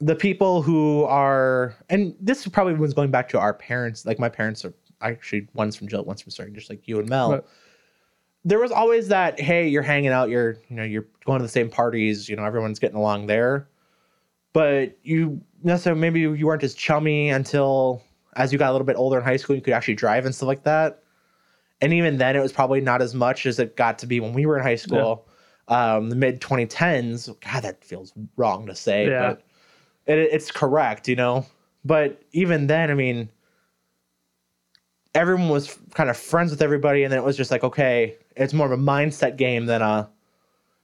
the 0.00 0.16
people 0.16 0.62
who 0.62 1.04
are 1.04 1.76
and 1.88 2.14
this 2.20 2.46
probably 2.48 2.74
was 2.74 2.94
going 2.94 3.10
back 3.10 3.28
to 3.30 3.38
our 3.38 3.54
parents. 3.54 4.06
Like 4.06 4.18
my 4.18 4.28
parents 4.28 4.64
are 4.64 4.74
actually 5.02 5.46
one's 5.54 5.76
from 5.76 5.88
Gillette, 5.88 6.06
one's 6.06 6.22
from 6.22 6.32
Suring, 6.32 6.54
just 6.54 6.70
like 6.70 6.88
you 6.88 6.98
and 6.98 7.08
Mel. 7.08 7.32
Right. 7.32 7.44
There 8.44 8.58
was 8.58 8.72
always 8.72 9.08
that 9.08 9.38
hey, 9.38 9.68
you're 9.68 9.82
hanging 9.82 10.10
out, 10.10 10.30
you're 10.30 10.56
you 10.68 10.76
know 10.76 10.84
you're 10.84 11.06
going 11.26 11.38
to 11.38 11.44
the 11.44 11.48
same 11.48 11.68
parties, 11.68 12.28
you 12.28 12.36
know 12.36 12.44
everyone's 12.44 12.78
getting 12.78 12.96
along 12.96 13.26
there, 13.26 13.68
but 14.52 14.96
you 15.02 15.40
necessarily 15.62 16.00
maybe 16.00 16.20
you 16.20 16.46
weren't 16.46 16.64
as 16.64 16.74
chummy 16.74 17.28
until 17.28 18.02
as 18.36 18.52
you 18.52 18.58
got 18.58 18.70
a 18.70 18.72
little 18.72 18.86
bit 18.86 18.96
older 18.96 19.18
in 19.18 19.24
high 19.24 19.36
school, 19.36 19.56
you 19.56 19.62
could 19.62 19.74
actually 19.74 19.94
drive 19.94 20.24
and 20.24 20.34
stuff 20.34 20.46
like 20.46 20.64
that. 20.64 20.99
And 21.80 21.92
even 21.92 22.18
then, 22.18 22.36
it 22.36 22.40
was 22.40 22.52
probably 22.52 22.80
not 22.80 23.00
as 23.00 23.14
much 23.14 23.46
as 23.46 23.58
it 23.58 23.76
got 23.76 23.98
to 24.00 24.06
be 24.06 24.20
when 24.20 24.32
we 24.32 24.44
were 24.46 24.58
in 24.58 24.62
high 24.62 24.76
school, 24.76 25.26
um, 25.68 26.10
the 26.10 26.16
mid 26.16 26.40
2010s. 26.40 27.34
God, 27.40 27.62
that 27.62 27.82
feels 27.82 28.12
wrong 28.36 28.66
to 28.66 28.74
say, 28.74 29.08
Yeah. 29.08 29.28
but 29.30 29.42
it, 30.06 30.18
it's 30.18 30.50
correct, 30.50 31.08
you 31.08 31.16
know. 31.16 31.46
But 31.84 32.22
even 32.32 32.66
then, 32.66 32.90
I 32.90 32.94
mean, 32.94 33.30
everyone 35.14 35.48
was 35.48 35.78
kind 35.94 36.10
of 36.10 36.16
friends 36.16 36.50
with 36.50 36.62
everybody, 36.62 37.04
and 37.04 37.12
then 37.12 37.18
it 37.18 37.24
was 37.24 37.36
just 37.36 37.50
like, 37.50 37.64
okay, 37.64 38.16
it's 38.36 38.52
more 38.52 38.66
of 38.66 38.72
a 38.72 38.82
mindset 38.82 39.36
game 39.36 39.66
than 39.66 39.82
a 39.82 40.08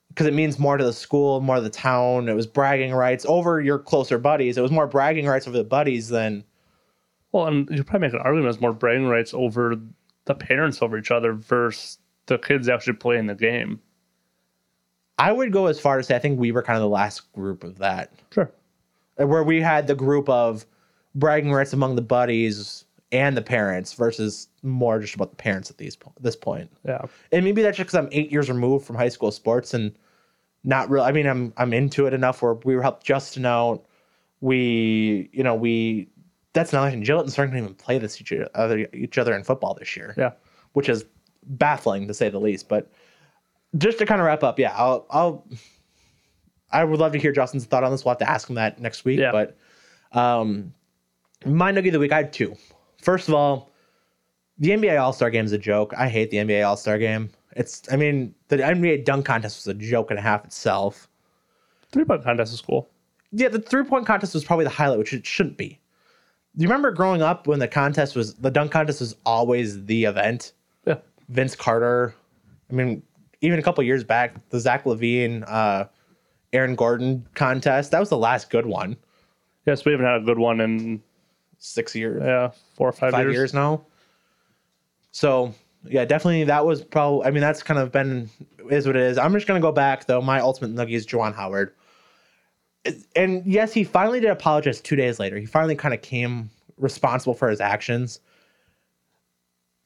because 0.09 0.27
it 0.27 0.33
means 0.35 0.59
more 0.59 0.79
to 0.79 0.85
the 0.85 0.95
school, 0.95 1.43
more 1.43 1.57
to 1.57 1.63
the 1.63 1.69
town. 1.69 2.29
It 2.29 2.35
was 2.35 2.47
bragging 2.47 2.95
rights 2.95 3.27
over 3.29 3.61
your 3.61 3.79
closer 3.79 4.17
buddies. 4.17 4.57
It 4.57 4.63
was 4.63 4.71
more 4.71 4.87
bragging 4.87 5.27
rights 5.27 5.47
over 5.47 5.59
the 5.59 5.65
buddies 5.65 6.09
than 6.09 6.43
well, 7.33 7.47
and 7.47 7.69
you 7.71 7.85
probably 7.85 8.09
make 8.09 8.15
an 8.15 8.21
argument 8.21 8.49
as 8.49 8.61
more 8.61 8.73
bragging 8.73 9.09
rights 9.09 9.35
over 9.35 9.79
the 10.27 10.35
parents 10.35 10.83
over 10.83 10.99
each 10.99 11.11
other 11.11 11.33
versus 11.33 11.99
the 12.27 12.39
kids 12.39 12.69
actually 12.69 12.95
playing 12.95 13.27
the 13.27 13.35
game. 13.35 13.81
I 15.19 15.33
would 15.33 15.53
go 15.53 15.67
as 15.67 15.81
far 15.81 15.97
to 15.97 16.03
say 16.03 16.15
I 16.15 16.19
think 16.19 16.39
we 16.39 16.53
were 16.53 16.63
kind 16.63 16.77
of 16.77 16.83
the 16.83 16.89
last 16.89 17.33
group 17.33 17.65
of 17.65 17.79
that, 17.79 18.13
Sure. 18.33 18.51
where 19.17 19.43
we 19.43 19.61
had 19.63 19.87
the 19.87 19.95
group 19.95 20.29
of 20.29 20.67
bragging 21.15 21.53
rights 21.53 21.73
among 21.73 21.97
the 21.97 22.03
buddies 22.03 22.85
and 23.13 23.37
the 23.37 23.41
parents 23.43 23.95
versus 23.95 24.49
more 24.63 24.99
just 25.01 25.15
about 25.15 25.31
the 25.31 25.37
parents 25.37 25.71
at 25.71 25.79
these 25.79 25.97
po- 25.97 26.13
this 26.21 26.37
point. 26.37 26.71
Yeah. 26.85 27.03
And 27.33 27.45
maybe 27.45 27.63
that's 27.63 27.79
just 27.79 27.87
because 27.91 28.05
I'm 28.05 28.11
eight 28.13 28.31
years 28.31 28.51
removed 28.51 28.85
from 28.85 28.97
high 28.97 29.09
school 29.09 29.31
sports 29.31 29.73
and 29.73 29.97
not 30.65 30.91
real. 30.91 31.05
I 31.05 31.13
mean, 31.13 31.27
I'm 31.27 31.53
I'm 31.57 31.73
into 31.73 32.07
it 32.07 32.13
enough 32.13 32.43
where 32.43 32.55
we 32.55 32.75
were 32.77 32.83
helped 32.83 33.07
Justin 33.07 33.47
out. 33.47 33.87
We, 34.43 35.31
you 35.33 35.43
know, 35.45 35.55
we. 35.55 36.09
That's 36.57 36.73
another 36.73 36.91
thing. 36.91 37.05
Gillette 37.05 37.27
and 37.27 37.35
Suring 37.35 37.49
didn't 37.49 37.65
even 37.65 37.75
play 37.75 37.99
this 37.99 38.19
each 38.19 38.33
other 38.55 38.89
each 38.95 39.19
other 39.19 39.35
in 39.35 39.45
football 39.45 39.75
this 39.75 39.95
year. 39.95 40.15
Yeah. 40.17 40.31
which 40.73 40.89
is 40.89 41.05
baffling 41.45 42.09
to 42.09 42.15
say 42.15 42.31
the 42.31 42.41
least. 42.41 42.67
But 42.67 42.91
just 43.77 43.99
to 43.99 44.07
kind 44.07 44.23
of 44.23 44.27
wrap 44.27 44.43
up, 44.43 44.59
yeah, 44.59 44.73
I'll, 44.75 45.07
I'll 45.11 45.47
I 46.71 46.83
would 46.83 46.99
love 46.99 47.13
to 47.13 47.19
hear 47.19 47.31
Justin's 47.31 47.67
thought 47.67 47.85
on 47.85 47.93
this. 47.93 48.07
We'll 48.07 48.13
have 48.13 48.19
to 48.21 48.31
ask 48.31 48.49
him 48.49 48.55
that 48.57 48.81
next 48.81 49.05
week. 49.05 49.21
Yeah. 49.21 49.33
But 49.33 49.59
um, 50.19 50.73
my 51.45 51.71
nugget 51.71 51.89
of 51.89 51.93
the 51.93 51.99
week, 51.99 52.13
I 52.13 52.17
had 52.17 52.33
two. 52.33 52.57
First 53.03 53.29
of 53.29 53.35
all, 53.35 53.71
the 54.59 54.71
NBA 54.71 54.99
All 54.99 55.13
Star 55.13 55.29
Game 55.29 55.45
is 55.45 55.53
a 55.53 55.59
joke. 55.59 55.93
I 55.97 56.09
hate 56.09 56.31
the 56.31 56.39
NBA 56.39 56.67
All 56.67 56.79
Star 56.79 56.97
Game. 56.97 57.29
It's, 57.55 57.83
I 57.93 57.97
mean, 57.97 58.35
the 58.49 58.57
NBA 58.57 59.05
dunk 59.05 59.27
contest 59.27 59.59
was 59.59 59.67
a 59.67 59.79
joke 59.79 60.11
and 60.11 60.19
a 60.19 60.23
half 60.23 60.43
itself. 60.47 61.07
Three 61.93 62.05
point 62.05 62.25
contest 62.25 62.55
is 62.55 62.63
cool. 62.63 62.89
Yeah, 63.33 63.49
the 63.49 63.61
three 63.61 63.85
point 63.85 64.07
contest 64.07 64.33
was 64.33 64.45
probably 64.45 64.65
the 64.65 64.71
highlight, 64.71 64.99
which 64.99 65.13
it 65.13 65.27
shouldn't 65.27 65.59
be. 65.59 65.79
Do 66.57 66.63
you 66.63 66.69
remember 66.69 66.91
growing 66.91 67.21
up 67.23 67.47
when 67.47 67.59
the 67.59 67.69
contest 67.69 68.17
was 68.17 68.35
the 68.35 68.51
dunk 68.51 68.71
contest 68.73 69.01
was 69.01 69.15
always 69.27 69.85
the 69.85 70.05
event? 70.05 70.53
Yeah. 70.87 70.99
Vince 71.29 71.55
Carter. 71.55 72.15
I 72.71 72.75
mean, 72.75 73.03
even 73.43 73.59
a 73.59 73.63
couple 73.63 73.85
years 73.85 74.05
back, 74.05 74.49
the 74.49 74.59
Zach 74.59 74.85
LaVine, 74.85 75.45
uh, 75.47 75.85
Aaron 76.53 76.75
Gordon 76.75 77.27
contest. 77.35 77.91
That 77.91 78.01
was 78.01 78.09
the 78.09 78.17
last 78.17 78.49
good 78.51 78.67
one. 78.67 78.97
Yes, 79.67 79.85
we 79.85 79.93
haven't 79.93 80.07
had 80.07 80.23
a 80.23 80.25
good 80.25 80.39
one 80.39 80.61
in 80.61 81.03
Six 81.59 81.95
years, 81.95 82.23
yeah 82.23 82.51
four 82.75 82.89
or 82.89 82.93
five, 82.93 83.13
five 83.13 83.25
years. 83.25 83.35
years. 83.35 83.55
now. 83.55 83.87
So 85.11 85.55
yeah, 85.85 86.05
definitely 86.05 86.45
that 86.45 86.67
was 86.67 86.83
probably. 86.85 87.27
I 87.27 87.31
mean, 87.31 87.41
that's 87.41 87.63
kind 87.63 87.81
of 87.81 87.91
been 87.91 88.29
is 88.71 88.87
what 88.87 88.95
it 88.95 89.03
is. 89.03 89.19
I'm 89.19 89.33
just 89.33 89.47
gonna 89.47 89.61
go 89.61 89.73
back 89.73 90.07
though. 90.07 90.21
My 90.21 90.41
ultimate 90.41 90.73
nugget 90.73 90.95
is 90.95 91.07
Juwan 91.07 91.35
Howard. 91.35 91.75
And 93.15 93.45
yes, 93.47 93.73
he 93.73 93.85
finally 93.85 94.21
did 94.21 94.31
apologize 94.31 94.81
two 94.81 94.97
days 94.97 95.19
later. 95.19 95.39
He 95.39 95.47
finally 95.47 95.77
kind 95.77 95.95
of 95.95 96.03
came 96.03 96.51
responsible 96.77 97.35
for 97.35 97.49
his 97.49 97.61
actions. 97.61 98.21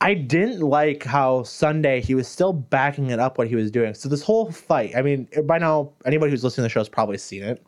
I 0.02 0.14
didn't 0.14 0.60
like 0.60 1.04
how 1.04 1.42
Sunday 1.42 2.00
he 2.00 2.14
was 2.14 2.26
still 2.26 2.54
backing 2.54 3.10
it 3.10 3.18
up 3.18 3.36
what 3.36 3.48
he 3.48 3.54
was 3.54 3.70
doing. 3.70 3.92
So 3.92 4.08
this 4.08 4.22
whole 4.22 4.50
fight, 4.50 4.96
I 4.96 5.02
mean, 5.02 5.28
by 5.44 5.58
now 5.58 5.92
anybody 6.06 6.30
who's 6.30 6.42
listening 6.42 6.62
to 6.62 6.68
the 6.68 6.68
show 6.70 6.80
has 6.80 6.88
probably 6.88 7.18
seen 7.18 7.42
it. 7.42 7.64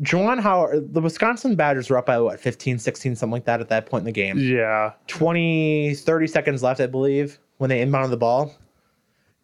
Juwan 0.00 0.40
Howard, 0.40 0.94
the 0.94 1.00
Wisconsin 1.00 1.54
Badgers 1.54 1.88
were 1.88 1.96
up 1.96 2.06
by 2.06 2.18
what, 2.18 2.40
15, 2.40 2.80
16, 2.80 3.14
something 3.14 3.32
like 3.32 3.44
that 3.44 3.60
at 3.60 3.68
that 3.68 3.86
point 3.86 4.02
in 4.02 4.06
the 4.06 4.12
game. 4.12 4.36
Yeah. 4.38 4.92
20, 5.06 5.94
30 5.94 6.26
seconds 6.26 6.62
left, 6.62 6.80
I 6.80 6.86
believe, 6.86 7.38
when 7.58 7.70
they 7.70 7.84
inbounded 7.84 8.10
the 8.10 8.16
ball. 8.16 8.52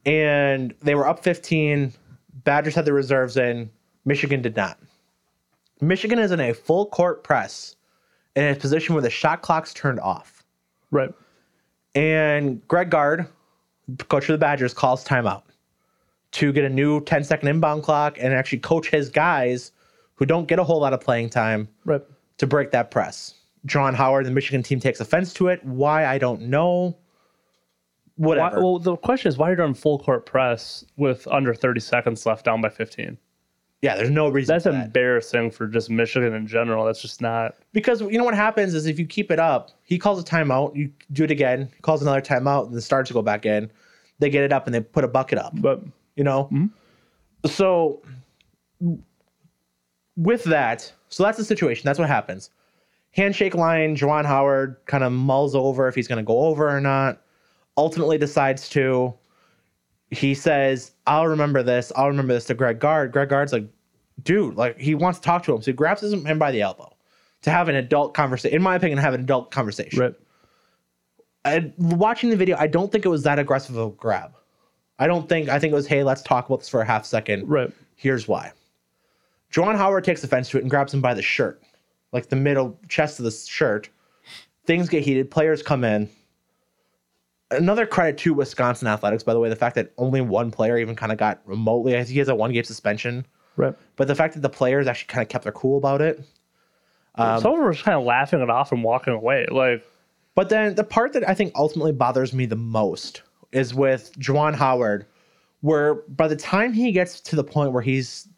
And 0.04 0.74
they 0.82 0.96
were 0.96 1.06
up 1.06 1.22
15. 1.22 1.92
Badgers 2.42 2.74
had 2.74 2.86
the 2.86 2.92
reserves 2.92 3.36
in. 3.36 3.70
Michigan 4.08 4.40
did 4.42 4.56
not. 4.56 4.78
Michigan 5.82 6.18
is 6.18 6.32
in 6.32 6.40
a 6.40 6.52
full 6.54 6.86
court 6.86 7.22
press 7.22 7.76
in 8.34 8.44
a 8.44 8.56
position 8.58 8.94
where 8.94 9.02
the 9.02 9.10
shot 9.10 9.42
clock's 9.42 9.74
turned 9.74 10.00
off. 10.00 10.42
Right. 10.90 11.10
And 11.94 12.66
Greg 12.66 12.90
Gard, 12.90 13.26
coach 14.08 14.24
of 14.28 14.32
the 14.32 14.38
Badgers, 14.38 14.72
calls 14.72 15.04
timeout 15.04 15.42
to 16.32 16.52
get 16.52 16.64
a 16.64 16.68
new 16.70 17.00
10 17.04 17.22
second 17.24 17.48
inbound 17.48 17.82
clock 17.82 18.16
and 18.18 18.32
actually 18.32 18.58
coach 18.58 18.88
his 18.88 19.10
guys 19.10 19.72
who 20.14 20.24
don't 20.26 20.48
get 20.48 20.58
a 20.58 20.64
whole 20.64 20.80
lot 20.80 20.92
of 20.94 21.00
playing 21.00 21.28
time 21.30 21.68
Right. 21.84 22.02
to 22.38 22.46
break 22.46 22.70
that 22.72 22.90
press. 22.90 23.34
Juwan 23.66 23.94
Howard, 23.94 24.24
the 24.26 24.30
Michigan 24.30 24.62
team, 24.62 24.80
takes 24.80 25.00
offense 25.00 25.34
to 25.34 25.48
it. 25.48 25.62
Why? 25.64 26.06
I 26.06 26.16
don't 26.18 26.42
know. 26.42 26.96
Why, 28.16 28.28
Whatever. 28.36 28.62
well, 28.62 28.78
the 28.78 28.96
question 28.96 29.28
is 29.28 29.36
why 29.36 29.48
are 29.48 29.50
you 29.50 29.56
doing 29.56 29.74
full 29.74 29.98
court 29.98 30.26
press 30.26 30.84
with 30.96 31.28
under 31.28 31.54
30 31.54 31.80
seconds 31.80 32.24
left 32.26 32.44
down 32.44 32.60
by 32.60 32.68
15? 32.70 33.16
Yeah, 33.80 33.96
there's 33.96 34.10
no 34.10 34.28
reason. 34.28 34.54
That's 34.54 34.64
for 34.64 34.72
that. 34.72 34.86
embarrassing 34.86 35.52
for 35.52 35.68
just 35.68 35.88
Michigan 35.88 36.34
in 36.34 36.46
general. 36.46 36.84
That's 36.84 37.00
just 37.00 37.20
not. 37.20 37.54
because 37.72 38.00
you 38.00 38.18
know 38.18 38.24
what 38.24 38.34
happens 38.34 38.74
is 38.74 38.86
if 38.86 38.98
you 38.98 39.06
keep 39.06 39.30
it 39.30 39.38
up, 39.38 39.70
he 39.84 39.98
calls 39.98 40.20
a 40.20 40.24
timeout, 40.24 40.74
you 40.74 40.90
do 41.12 41.24
it 41.24 41.30
again, 41.30 41.68
he 41.74 41.80
calls 41.82 42.02
another 42.02 42.20
timeout, 42.20 42.66
and 42.66 42.74
the 42.74 42.82
starts 42.82 43.08
to 43.08 43.14
go 43.14 43.22
back 43.22 43.46
in. 43.46 43.70
they 44.18 44.30
get 44.30 44.42
it 44.42 44.52
up 44.52 44.66
and 44.66 44.74
they 44.74 44.80
put 44.80 45.04
a 45.04 45.08
bucket 45.08 45.38
up. 45.38 45.52
But 45.54 45.82
You 46.16 46.24
know, 46.24 46.44
mm-hmm. 46.44 46.66
so 47.46 48.02
with 50.16 50.42
that, 50.44 50.92
so 51.08 51.22
that's 51.22 51.38
the 51.38 51.44
situation. 51.44 51.84
That's 51.84 51.98
what 51.98 52.08
happens. 52.08 52.50
Handshake 53.12 53.54
line. 53.54 53.96
Juwan 53.96 54.26
Howard 54.26 54.76
kind 54.86 55.04
of 55.04 55.12
mulls 55.12 55.54
over 55.54 55.86
if 55.86 55.94
he's 55.94 56.08
going 56.08 56.18
to 56.18 56.24
go 56.24 56.40
over 56.40 56.68
or 56.68 56.80
not. 56.80 57.22
Ultimately, 57.76 58.18
decides 58.18 58.68
to. 58.70 59.14
He 60.10 60.34
says, 60.34 60.92
"I'll 61.06 61.26
remember 61.26 61.62
this. 61.62 61.92
I'll 61.94 62.08
remember 62.08 62.32
this." 62.34 62.46
To 62.46 62.54
Greg 62.54 62.78
Gard. 62.78 63.12
Greg 63.12 63.28
Gard's 63.28 63.52
like, 63.52 63.66
"Dude, 64.22 64.56
like 64.56 64.78
he 64.78 64.94
wants 64.94 65.18
to 65.18 65.24
talk 65.24 65.42
to 65.44 65.54
him." 65.54 65.62
So 65.62 65.70
he 65.70 65.74
grabs 65.74 66.02
him 66.02 66.38
by 66.38 66.50
the 66.50 66.62
elbow 66.62 66.94
to 67.42 67.50
have 67.50 67.68
an 67.68 67.76
adult 67.76 68.14
conversation. 68.14 68.56
In 68.56 68.62
my 68.62 68.76
opinion, 68.76 68.98
have 68.98 69.14
an 69.14 69.20
adult 69.20 69.50
conversation. 69.50 70.00
right. 70.00 70.14
I, 71.44 71.72
watching 71.78 72.30
the 72.30 72.36
video, 72.36 72.56
I 72.58 72.66
don't 72.66 72.90
think 72.90 73.06
it 73.06 73.08
was 73.08 73.22
that 73.22 73.38
aggressive 73.38 73.76
of 73.76 73.92
a 73.92 73.96
grab. 73.96 74.32
I 74.98 75.06
don't 75.06 75.28
think. 75.28 75.48
I 75.48 75.58
think 75.58 75.72
it 75.72 75.76
was, 75.76 75.86
"Hey, 75.86 76.02
let's 76.02 76.22
talk 76.22 76.46
about 76.46 76.60
this 76.60 76.68
for 76.68 76.80
a 76.80 76.84
half 76.84 77.04
second. 77.06 77.48
Right. 77.48 77.70
Here's 77.96 78.26
why. 78.26 78.52
Juwan 79.52 79.76
Howard 79.76 80.04
takes 80.04 80.22
offense 80.24 80.50
to 80.50 80.58
it 80.58 80.62
and 80.62 80.70
grabs 80.70 80.92
him 80.92 81.00
by 81.00 81.14
the 81.14 81.22
shirt, 81.22 81.62
like 82.12 82.28
the 82.28 82.36
middle 82.36 82.78
chest 82.88 83.18
of 83.18 83.24
the 83.24 83.30
shirt. 83.30 83.88
Things 84.66 84.88
get 84.88 85.04
heated. 85.04 85.30
Players 85.30 85.62
come 85.62 85.84
in. 85.84 86.10
Another 87.50 87.86
credit 87.86 88.18
to 88.18 88.34
Wisconsin 88.34 88.88
athletics, 88.88 89.22
by 89.22 89.32
the 89.32 89.40
way, 89.40 89.48
the 89.48 89.56
fact 89.56 89.74
that 89.76 89.92
only 89.96 90.20
one 90.20 90.50
player 90.50 90.76
even 90.78 90.94
kind 90.94 91.12
of 91.12 91.18
got 91.18 91.40
remotely. 91.46 91.94
I 91.94 91.98
think 91.98 92.08
he 92.10 92.18
has 92.18 92.28
a 92.28 92.34
one 92.34 92.52
game 92.52 92.64
suspension, 92.64 93.26
Right. 93.56 93.74
but 93.96 94.06
the 94.06 94.14
fact 94.14 94.34
that 94.34 94.40
the 94.40 94.50
players 94.50 94.86
actually 94.86 95.06
kind 95.08 95.22
of 95.22 95.28
kept 95.30 95.44
their 95.44 95.52
cool 95.52 95.78
about 95.78 96.02
it. 96.02 96.18
Um, 97.14 97.40
Some 97.40 97.52
of 97.52 97.56
them 97.58 97.64
were 97.64 97.72
just 97.72 97.84
kind 97.84 97.96
of 97.98 98.04
laughing 98.04 98.40
it 98.40 98.50
off 98.50 98.70
and 98.70 98.84
walking 98.84 99.14
away. 99.14 99.46
Like, 99.50 99.82
But 100.34 100.50
then 100.50 100.74
the 100.74 100.84
part 100.84 101.14
that 101.14 101.26
I 101.28 101.32
think 101.34 101.52
ultimately 101.56 101.92
bothers 101.92 102.32
me 102.34 102.44
the 102.46 102.54
most 102.56 103.22
is 103.52 103.74
with 103.74 104.12
Juwan 104.18 104.54
Howard, 104.54 105.06
where 105.62 105.94
by 106.08 106.28
the 106.28 106.36
time 106.36 106.72
he 106.74 106.92
gets 106.92 107.18
to 107.22 107.34
the 107.36 107.42
point 107.44 107.72
where 107.72 107.82
he's 107.82 108.28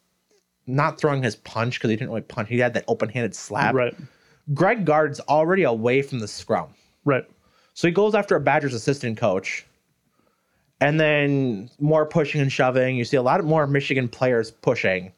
not 0.67 0.99
throwing 0.99 1.21
his 1.21 1.35
punch 1.35 1.75
because 1.79 1.89
he 1.89 1.97
didn't 1.97 2.09
really 2.09 2.21
punch, 2.21 2.47
he 2.47 2.59
had 2.59 2.73
that 2.75 2.85
open 2.87 3.09
handed 3.09 3.35
slap. 3.35 3.75
right. 3.75 3.93
Greg 4.53 4.85
Gard's 4.85 5.19
already 5.21 5.63
away 5.63 6.01
from 6.01 6.19
the 6.19 6.27
scrum. 6.27 6.69
Right. 7.05 7.25
So 7.81 7.87
he 7.87 7.91
goes 7.91 8.13
after 8.13 8.35
a 8.35 8.39
Badgers 8.39 8.75
assistant 8.75 9.17
coach. 9.17 9.65
And 10.81 10.99
then 10.99 11.67
more 11.79 12.05
pushing 12.05 12.39
and 12.39 12.51
shoving. 12.51 12.95
You 12.95 13.03
see 13.05 13.17
a 13.17 13.23
lot 13.23 13.43
more 13.43 13.65
Michigan 13.65 14.07
players 14.07 14.51
pushing 14.51 15.11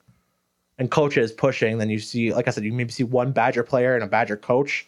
and 0.79 0.89
coaches 0.89 1.33
pushing 1.33 1.77
than 1.77 1.89
you 1.89 1.99
see. 1.99 2.33
Like 2.33 2.47
I 2.47 2.51
said, 2.51 2.63
you 2.63 2.71
maybe 2.71 2.93
see 2.93 3.03
one 3.03 3.33
Badger 3.33 3.63
player 3.63 3.95
and 3.95 4.01
a 4.03 4.07
Badger 4.07 4.37
coach 4.37 4.87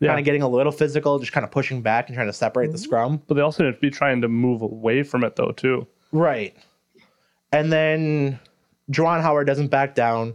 Yeah. 0.00 0.08
kind 0.10 0.18
of 0.18 0.26
getting 0.26 0.42
a 0.42 0.48
little 0.48 0.70
physical, 0.70 1.18
just 1.18 1.32
kind 1.32 1.44
of 1.44 1.50
pushing 1.50 1.80
back 1.80 2.08
and 2.10 2.14
trying 2.14 2.26
to 2.26 2.32
separate 2.34 2.72
the 2.72 2.78
scrum. 2.78 3.22
But 3.26 3.36
they 3.36 3.40
also 3.40 3.64
need 3.64 3.72
to 3.72 3.80
be 3.80 3.88
trying 3.88 4.20
to 4.20 4.28
move 4.28 4.60
away 4.60 5.02
from 5.02 5.24
it, 5.24 5.34
though, 5.36 5.52
too. 5.52 5.86
Right. 6.12 6.54
And 7.52 7.72
then 7.72 8.38
Juwan 8.90 9.22
Howard 9.22 9.46
doesn't 9.46 9.68
back 9.68 9.94
down. 9.94 10.34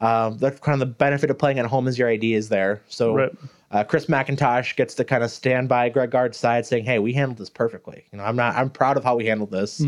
Um, 0.00 0.38
that's 0.38 0.58
kind 0.58 0.74
of 0.74 0.80
the 0.80 0.92
benefit 0.92 1.30
of 1.30 1.38
playing 1.38 1.60
at 1.60 1.66
home 1.66 1.86
is 1.86 1.96
your 1.96 2.08
ID 2.08 2.34
is 2.34 2.48
there. 2.48 2.82
So 2.88 3.14
Right. 3.14 3.32
Uh, 3.70 3.84
Chris 3.84 4.06
McIntosh 4.06 4.76
gets 4.76 4.94
to 4.94 5.04
kind 5.04 5.24
of 5.24 5.30
stand 5.30 5.68
by 5.68 5.88
Greg 5.88 6.10
Gard's 6.10 6.38
side, 6.38 6.66
saying, 6.66 6.84
"Hey, 6.84 6.98
we 6.98 7.12
handled 7.12 7.38
this 7.38 7.50
perfectly. 7.50 8.04
You 8.12 8.18
know, 8.18 8.24
I'm 8.24 8.36
not. 8.36 8.54
I'm 8.54 8.70
proud 8.70 8.96
of 8.96 9.04
how 9.04 9.16
we 9.16 9.26
handled 9.26 9.50
this." 9.50 9.80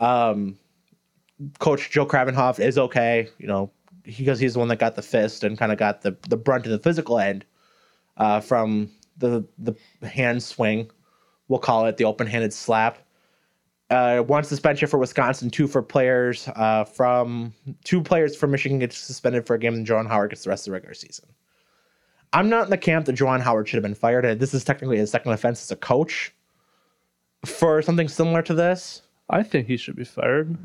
Um, 0.00 0.58
Coach 1.58 1.90
Joe 1.90 2.06
Krabbenhoft 2.06 2.60
is 2.60 2.78
okay. 2.78 3.28
You 3.38 3.46
know, 3.46 3.70
because 4.04 4.38
he's 4.40 4.54
the 4.54 4.58
one 4.58 4.68
that 4.68 4.78
got 4.78 4.96
the 4.96 5.02
fist 5.02 5.44
and 5.44 5.58
kind 5.58 5.72
of 5.72 5.78
got 5.78 6.02
the 6.02 6.16
the 6.28 6.36
brunt 6.36 6.66
of 6.66 6.72
the 6.72 6.78
physical 6.78 7.18
end 7.18 7.44
uh, 8.16 8.40
from 8.40 8.90
the 9.16 9.44
the 9.58 9.74
hand 10.06 10.42
swing. 10.42 10.90
We'll 11.48 11.60
call 11.60 11.86
it 11.86 11.96
the 11.96 12.04
open 12.04 12.26
handed 12.26 12.52
slap 12.52 12.98
uh, 13.90 14.18
one 14.20 14.44
suspension 14.44 14.88
for 14.88 14.98
Wisconsin, 14.98 15.50
two 15.50 15.66
for 15.66 15.82
players 15.82 16.48
uh, 16.56 16.84
from 16.84 17.54
two 17.84 18.02
players 18.02 18.36
from 18.36 18.50
Michigan 18.50 18.78
get 18.78 18.92
suspended 18.92 19.46
for 19.46 19.54
a 19.54 19.58
game, 19.58 19.74
and 19.74 19.86
Juwan 19.86 20.06
Howard 20.06 20.30
gets 20.30 20.44
the 20.44 20.50
rest 20.50 20.66
of 20.66 20.70
the 20.70 20.72
regular 20.72 20.94
season. 20.94 21.26
I'm 22.32 22.48
not 22.48 22.64
in 22.64 22.70
the 22.70 22.78
camp 22.78 23.06
that 23.06 23.16
Juwan 23.16 23.40
Howard 23.40 23.68
should 23.68 23.76
have 23.76 23.82
been 23.82 23.94
fired. 23.94 24.26
Uh, 24.26 24.34
This 24.34 24.54
is 24.54 24.64
technically 24.64 24.98
his 24.98 25.10
second 25.10 25.32
offense 25.32 25.62
as 25.62 25.70
a 25.70 25.76
coach 25.76 26.32
for 27.44 27.80
something 27.82 28.08
similar 28.08 28.42
to 28.42 28.54
this. 28.54 29.02
I 29.30 29.42
think 29.42 29.66
he 29.66 29.76
should 29.76 29.96
be 29.96 30.04
fired. 30.04 30.56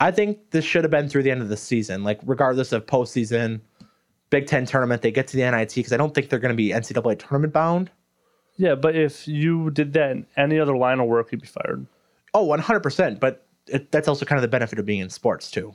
I 0.00 0.10
think 0.10 0.50
this 0.50 0.64
should 0.64 0.84
have 0.84 0.90
been 0.90 1.08
through 1.08 1.22
the 1.22 1.30
end 1.30 1.42
of 1.42 1.48
the 1.48 1.56
season, 1.56 2.02
like 2.02 2.20
regardless 2.24 2.72
of 2.72 2.86
postseason, 2.86 3.60
Big 4.30 4.46
Ten 4.46 4.66
tournament. 4.66 5.02
They 5.02 5.10
get 5.12 5.28
to 5.28 5.36
the 5.36 5.48
NIT 5.50 5.74
because 5.74 5.92
I 5.92 5.96
don't 5.96 6.14
think 6.14 6.28
they're 6.28 6.38
going 6.38 6.50
to 6.52 6.56
be 6.56 6.70
NCAA 6.70 7.18
tournament 7.18 7.52
bound. 7.52 7.90
Yeah, 8.56 8.74
but 8.74 8.96
if 8.96 9.26
you 9.28 9.70
did 9.70 9.92
that 9.94 10.10
in 10.10 10.26
any 10.36 10.58
other 10.58 10.76
line 10.76 11.00
of 11.00 11.06
work, 11.06 11.32
you'd 11.32 11.40
be 11.40 11.46
fired. 11.46 11.86
Oh, 12.34 12.46
100%. 12.46 13.20
But 13.20 13.46
it, 13.66 13.90
that's 13.92 14.08
also 14.08 14.24
kind 14.26 14.38
of 14.38 14.42
the 14.42 14.48
benefit 14.48 14.78
of 14.78 14.86
being 14.86 15.00
in 15.00 15.08
sports, 15.10 15.50
too. 15.50 15.74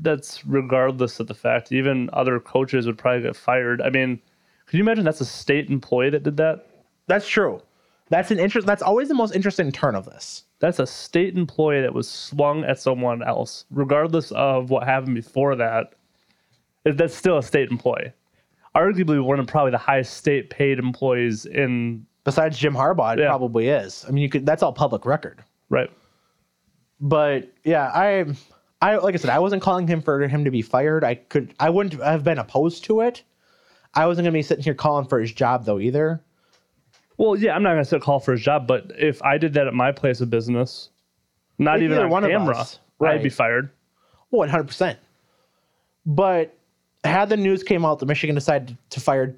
That's 0.00 0.44
regardless 0.46 1.18
of 1.20 1.26
the 1.26 1.34
fact. 1.34 1.72
Even 1.72 2.08
other 2.12 2.38
coaches 2.40 2.86
would 2.86 2.98
probably 2.98 3.22
get 3.22 3.36
fired. 3.36 3.80
I 3.82 3.90
mean, 3.90 4.20
can 4.66 4.76
you 4.76 4.82
imagine 4.84 5.04
that's 5.04 5.20
a 5.20 5.24
state 5.24 5.70
employee 5.70 6.10
that 6.10 6.22
did 6.22 6.36
that? 6.36 6.66
That's 7.06 7.26
true. 7.28 7.60
That's 8.10 8.30
an 8.30 8.38
interest. 8.38 8.66
That's 8.66 8.82
always 8.82 9.08
the 9.08 9.14
most 9.14 9.34
interesting 9.34 9.70
turn 9.72 9.94
of 9.94 10.04
this. 10.06 10.44
That's 10.60 10.78
a 10.78 10.86
state 10.86 11.36
employee 11.36 11.80
that 11.82 11.92
was 11.94 12.08
swung 12.08 12.64
at 12.64 12.80
someone 12.80 13.22
else, 13.22 13.64
regardless 13.70 14.30
of 14.32 14.70
what 14.70 14.84
happened 14.84 15.14
before 15.14 15.56
that. 15.56 15.94
That's 16.84 17.14
still 17.14 17.38
a 17.38 17.42
state 17.42 17.70
employee. 17.70 18.12
Arguably 18.76 19.22
one 19.22 19.40
of 19.40 19.46
probably 19.46 19.72
the 19.72 19.78
highest 19.78 20.14
state 20.16 20.50
paid 20.50 20.78
employees 20.78 21.44
in 21.46 22.06
Besides 22.24 22.58
Jim 22.58 22.74
Harbaugh, 22.74 23.14
it 23.14 23.20
Yeah. 23.20 23.28
probably 23.28 23.68
is. 23.68 24.04
I 24.06 24.10
mean, 24.10 24.22
you 24.22 24.28
could. 24.28 24.44
That's 24.44 24.62
all 24.62 24.72
public 24.72 25.06
record. 25.06 25.42
right. 25.70 25.90
But 27.00 27.50
yeah, 27.64 27.90
I, 27.94 28.24
I 28.80 28.96
like 28.96 29.14
I 29.14 29.18
said, 29.18 29.30
I 29.30 29.38
wasn't 29.38 29.62
calling 29.62 29.88
him 29.88 30.02
for 30.02 30.26
him 30.26 30.44
to 30.44 30.50
be 30.50 30.62
fired. 30.62 31.04
I 31.04 31.16
could. 31.16 31.54
I 31.58 31.70
wouldn't 31.70 32.00
have 32.02 32.24
been 32.24 32.38
opposed 32.38 32.84
to 32.84 33.00
it. 33.00 33.22
I 33.94 34.06
wasn't 34.06 34.26
gonna 34.26 34.32
be 34.32 34.42
sitting 34.42 34.62
here 34.62 34.74
calling 34.74 35.06
for 35.06 35.18
his 35.18 35.32
job 35.32 35.64
though 35.64 35.78
either. 35.80 36.22
Well, 37.16 37.36
yeah, 37.36 37.54
I'm 37.54 37.62
not 37.62 37.70
gonna 37.70 37.84
sit 37.84 38.02
call 38.02 38.20
for 38.20 38.32
his 38.32 38.42
job, 38.42 38.66
but 38.66 38.92
if 38.96 39.20
I 39.22 39.38
did 39.38 39.54
that 39.54 39.66
at 39.66 39.74
my 39.74 39.90
place 39.90 40.20
of 40.20 40.30
business, 40.30 40.90
not 41.58 41.82
even 41.82 41.98
on 41.98 42.10
one 42.10 42.24
of 42.24 42.30
camera, 42.30 42.56
us, 42.56 42.78
I'd 43.00 43.22
be 43.22 43.30
fired. 43.30 43.70
One 44.30 44.48
hundred 44.48 44.68
percent. 44.68 44.98
But 46.06 46.54
had 47.02 47.28
the 47.28 47.36
news 47.36 47.62
came 47.62 47.84
out 47.84 47.98
that 47.98 48.06
Michigan 48.06 48.34
decided 48.34 48.76
to 48.90 49.00
fire 49.00 49.34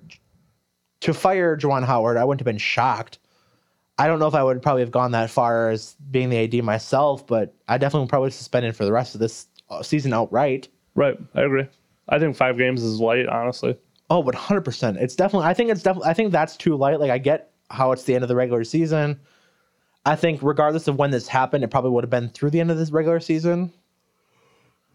to 1.01 1.15
fire 1.15 1.57
Juwan 1.57 1.85
Howard, 1.85 2.19
I 2.19 2.25
wouldn't 2.25 2.41
have 2.41 2.45
been 2.45 2.59
shocked. 2.59 3.19
I 4.01 4.07
don't 4.07 4.19
know 4.19 4.29
if 4.29 4.35
I 4.35 4.43
would 4.43 4.63
probably 4.63 4.81
have 4.81 4.91
gone 4.91 5.11
that 5.11 5.29
far 5.29 5.69
as 5.69 5.95
being 6.11 6.31
the 6.31 6.39
AD 6.39 6.65
myself, 6.65 7.27
but 7.27 7.55
I 7.69 7.77
definitely 7.77 8.05
would 8.05 8.09
probably 8.09 8.31
suspended 8.31 8.75
for 8.75 8.87
the 8.87 8.93
rest 8.93 9.15
of 9.15 9.21
this 9.21 9.47
uh, 9.69 9.83
season 9.83 10.15
outright. 10.15 10.69
Right, 10.95 11.19
I 11.35 11.43
agree. 11.43 11.67
I 12.09 12.19
think 12.19 12.35
five 12.35 12.57
games 12.57 12.83
is 12.83 12.99
light, 12.99 13.27
honestly. 13.27 13.77
Oh, 14.09 14.23
but 14.23 14.35
100%. 14.35 14.97
It's 14.97 15.15
definitely, 15.15 15.47
I 15.47 15.53
think 15.53 15.71
it's 15.71 15.83
definitely, 15.83 16.09
I 16.09 16.15
think 16.15 16.33
that's 16.33 16.57
too 16.57 16.77
light. 16.77 16.99
Like, 16.99 17.11
I 17.11 17.19
get 17.19 17.51
how 17.69 17.93
it's 17.93 18.05
the 18.05 18.15
end 18.15 18.25
of 18.25 18.29
the 18.29 18.35
regular 18.35 18.65
season. 18.65 19.21
I 20.07 20.17
think, 20.17 20.41
regardless 20.43 20.89
of 20.89 20.97
when 20.97 21.11
this 21.11 21.29
happened, 21.29 21.63
it 21.63 21.69
probably 21.69 21.91
would 21.91 22.05
have 22.05 22.11
been 22.11 22.31
through 22.31 22.51
the 22.51 22.61
end 22.61 22.71
of 22.71 22.79
this 22.79 22.91
regular 22.91 23.21
season. 23.21 23.71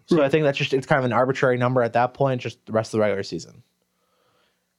So 0.07 0.23
I 0.23 0.29
think 0.29 0.45
that's 0.45 0.57
just, 0.57 0.73
it's 0.73 0.87
kind 0.87 0.97
of 0.97 1.05
an 1.05 1.13
arbitrary 1.13 1.57
number 1.57 1.83
at 1.83 1.93
that 1.93 2.15
point, 2.15 2.41
just 2.41 2.65
the 2.65 2.71
rest 2.71 2.87
of 2.87 2.97
the 2.97 3.01
regular 3.01 3.21
season. 3.21 3.61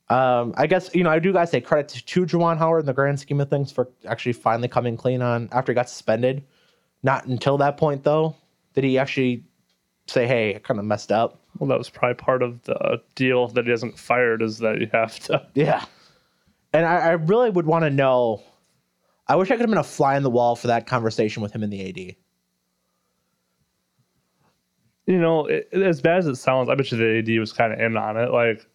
Um, 0.08 0.54
I 0.56 0.66
guess, 0.66 0.94
you 0.94 1.02
know, 1.02 1.10
I 1.10 1.18
do 1.18 1.32
guys 1.32 1.50
say 1.50 1.60
credit 1.60 1.88
to, 1.88 2.04
to 2.04 2.26
Juwan 2.26 2.58
Howard 2.58 2.80
in 2.80 2.86
the 2.86 2.92
grand 2.92 3.18
scheme 3.18 3.40
of 3.40 3.50
things 3.50 3.72
for 3.72 3.90
actually 4.06 4.34
finally 4.34 4.68
coming 4.68 4.96
clean 4.96 5.20
on 5.20 5.48
after 5.50 5.72
he 5.72 5.74
got 5.74 5.88
suspended. 5.90 6.44
Not 7.02 7.26
until 7.26 7.58
that 7.58 7.76
point, 7.76 8.04
though, 8.04 8.36
did 8.74 8.84
he 8.84 8.98
actually 8.98 9.44
say, 10.06 10.26
hey, 10.26 10.54
I 10.54 10.58
kind 10.58 10.78
of 10.78 10.86
messed 10.86 11.10
up. 11.10 11.40
Well, 11.58 11.68
that 11.68 11.78
was 11.78 11.88
probably 11.88 12.14
part 12.14 12.42
of 12.42 12.62
the 12.64 13.02
deal 13.14 13.48
that 13.48 13.64
he 13.64 13.70
doesn't 13.70 13.98
fired 13.98 14.42
is 14.42 14.58
that 14.58 14.80
you 14.80 14.88
have 14.92 15.18
to. 15.20 15.46
Yeah. 15.54 15.84
And 16.72 16.86
I, 16.86 16.96
I 16.98 17.10
really 17.12 17.50
would 17.50 17.66
want 17.66 17.84
to 17.84 17.90
know. 17.90 18.42
I 19.28 19.36
wish 19.36 19.50
I 19.50 19.54
could 19.54 19.62
have 19.62 19.70
been 19.70 19.78
a 19.78 19.84
fly 19.84 20.16
on 20.16 20.22
the 20.22 20.30
wall 20.30 20.54
for 20.54 20.68
that 20.68 20.86
conversation 20.86 21.42
with 21.42 21.52
him 21.52 21.62
in 21.62 21.70
the 21.70 21.88
AD. 21.88 22.16
You 25.06 25.18
know, 25.18 25.46
it, 25.46 25.68
as 25.72 26.00
bad 26.00 26.18
as 26.18 26.26
it 26.26 26.36
sounds, 26.36 26.68
I 26.68 26.74
bet 26.74 26.92
you 26.92 26.98
the 26.98 27.18
AD 27.18 27.40
was 27.40 27.52
kind 27.52 27.72
of 27.72 27.80
in 27.80 27.96
on 27.96 28.16
it. 28.16 28.30
Like, 28.30 28.66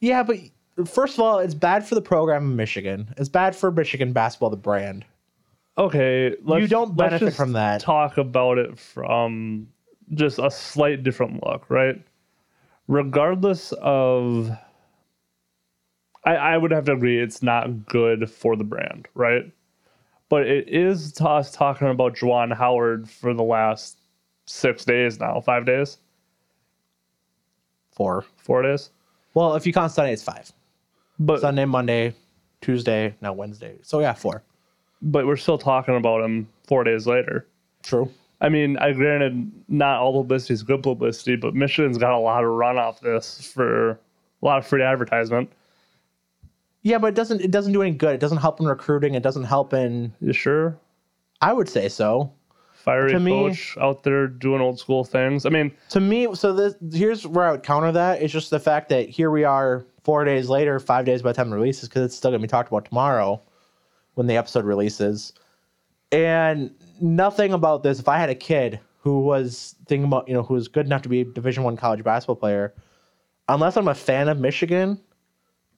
Yeah, 0.00 0.22
but 0.22 0.36
first 0.86 1.14
of 1.14 1.20
all, 1.20 1.38
it's 1.38 1.54
bad 1.54 1.86
for 1.86 1.94
the 1.94 2.00
program 2.02 2.44
in 2.50 2.56
Michigan. 2.56 3.12
It's 3.16 3.28
bad 3.28 3.56
for 3.56 3.70
Michigan 3.70 4.12
basketball, 4.12 4.50
the 4.50 4.56
brand. 4.56 5.04
okay, 5.76 6.34
let's, 6.44 6.68
don't 6.68 6.96
let's 6.96 7.10
benefit 7.10 7.24
just 7.26 7.36
from 7.36 7.52
that. 7.52 7.80
Talk 7.80 8.18
about 8.18 8.58
it 8.58 8.78
from 8.78 9.68
just 10.14 10.38
a 10.38 10.50
slight 10.50 11.02
different 11.02 11.44
look, 11.44 11.68
right? 11.70 12.00
Regardless 12.86 13.72
of, 13.80 14.50
I, 16.24 16.34
I 16.36 16.56
would 16.56 16.70
have 16.70 16.84
to 16.86 16.92
agree, 16.92 17.20
it's 17.20 17.42
not 17.42 17.86
good 17.86 18.30
for 18.30 18.56
the 18.56 18.64
brand, 18.64 19.08
right? 19.14 19.50
But 20.28 20.46
it 20.46 20.68
is 20.68 21.12
to 21.14 21.28
us 21.28 21.52
talking 21.52 21.88
about 21.88 22.14
Juwan 22.16 22.54
Howard 22.56 23.08
for 23.08 23.32
the 23.34 23.42
last 23.42 23.98
six 24.46 24.84
days 24.84 25.18
now, 25.20 25.40
five 25.40 25.64
days, 25.66 25.98
Four. 27.90 28.24
four 28.36 28.62
days. 28.62 28.90
Well, 29.34 29.54
if 29.54 29.66
you 29.66 29.72
count 29.72 29.92
Sunday, 29.92 30.12
it's 30.12 30.22
five. 30.22 30.52
But 31.18 31.40
Sunday, 31.40 31.64
Monday, 31.64 32.14
Tuesday, 32.60 33.14
now 33.20 33.32
Wednesday. 33.32 33.76
So 33.82 34.00
yeah, 34.00 34.14
four. 34.14 34.42
but 35.02 35.26
we're 35.26 35.36
still 35.36 35.58
talking 35.58 35.96
about 35.96 36.24
him 36.24 36.48
four 36.66 36.84
days 36.84 37.06
later. 37.06 37.46
True. 37.82 38.10
I 38.40 38.48
mean, 38.48 38.76
I 38.78 38.92
granted 38.92 39.50
not 39.68 40.00
all 40.00 40.12
publicity 40.22 40.54
is 40.54 40.62
good 40.62 40.82
publicity, 40.82 41.34
but 41.36 41.54
Michigan's 41.54 41.98
got 41.98 42.12
a 42.12 42.18
lot 42.18 42.44
of 42.44 42.50
run 42.50 42.78
off 42.78 43.00
this 43.00 43.52
for 43.52 43.90
a 43.90 43.98
lot 44.42 44.58
of 44.58 44.66
free 44.66 44.82
advertisement. 44.82 45.50
Yeah, 46.82 46.98
but 46.98 47.08
it 47.08 47.14
doesn't 47.16 47.40
it 47.40 47.50
doesn't 47.50 47.72
do 47.72 47.82
any 47.82 47.90
good. 47.90 48.14
It 48.14 48.20
doesn't 48.20 48.38
help 48.38 48.60
in 48.60 48.66
recruiting. 48.66 49.14
It 49.14 49.22
doesn't 49.24 49.44
help 49.44 49.72
in 49.74 50.12
You 50.20 50.32
sure? 50.32 50.78
I 51.40 51.52
would 51.52 51.68
say 51.68 51.88
so. 51.88 52.32
Fiery 52.88 53.12
To 53.12 53.20
me- 53.20 53.58
out 53.78 54.02
there 54.02 54.26
doing 54.26 54.62
old 54.62 54.78
school 54.78 55.04
things. 55.04 55.44
I 55.44 55.50
mean, 55.50 55.72
To 55.90 56.00
me, 56.00 56.34
so 56.34 56.52
this 56.52 56.74
here's 56.92 57.26
where 57.26 57.46
I 57.46 57.50
would 57.52 57.62
counter 57.62 57.92
that. 57.92 58.22
It's 58.22 58.32
just 58.32 58.50
the 58.50 58.58
fact 58.58 58.88
that 58.88 59.08
here 59.08 59.30
we 59.30 59.44
are 59.44 59.84
four 60.04 60.24
days 60.24 60.48
later, 60.48 60.80
five 60.80 61.04
days 61.04 61.20
by 61.20 61.32
the 61.32 61.36
time 61.36 61.52
it 61.52 61.56
releases, 61.56 61.88
because 61.88 62.04
it's 62.04 62.16
still 62.16 62.30
gonna 62.30 62.40
be 62.40 62.48
talked 62.48 62.70
about 62.70 62.86
tomorrow 62.86 63.42
when 64.14 64.26
the 64.26 64.36
episode 64.36 64.64
releases. 64.64 65.34
And 66.12 66.70
nothing 67.00 67.52
about 67.52 67.82
this. 67.82 68.00
If 68.00 68.08
I 68.08 68.16
had 68.18 68.30
a 68.30 68.34
kid 68.34 68.80
who 69.00 69.20
was 69.20 69.74
thinking 69.86 70.06
about, 70.06 70.26
you 70.26 70.34
know, 70.34 70.42
who 70.42 70.54
was 70.54 70.68
good 70.68 70.86
enough 70.86 71.02
to 71.02 71.08
be 71.10 71.20
a 71.20 71.24
Division 71.24 71.64
One 71.64 71.76
college 71.76 72.02
basketball 72.02 72.36
player, 72.36 72.74
unless 73.48 73.76
I'm 73.76 73.88
a 73.88 73.94
fan 73.94 74.28
of 74.28 74.38
Michigan, 74.38 74.98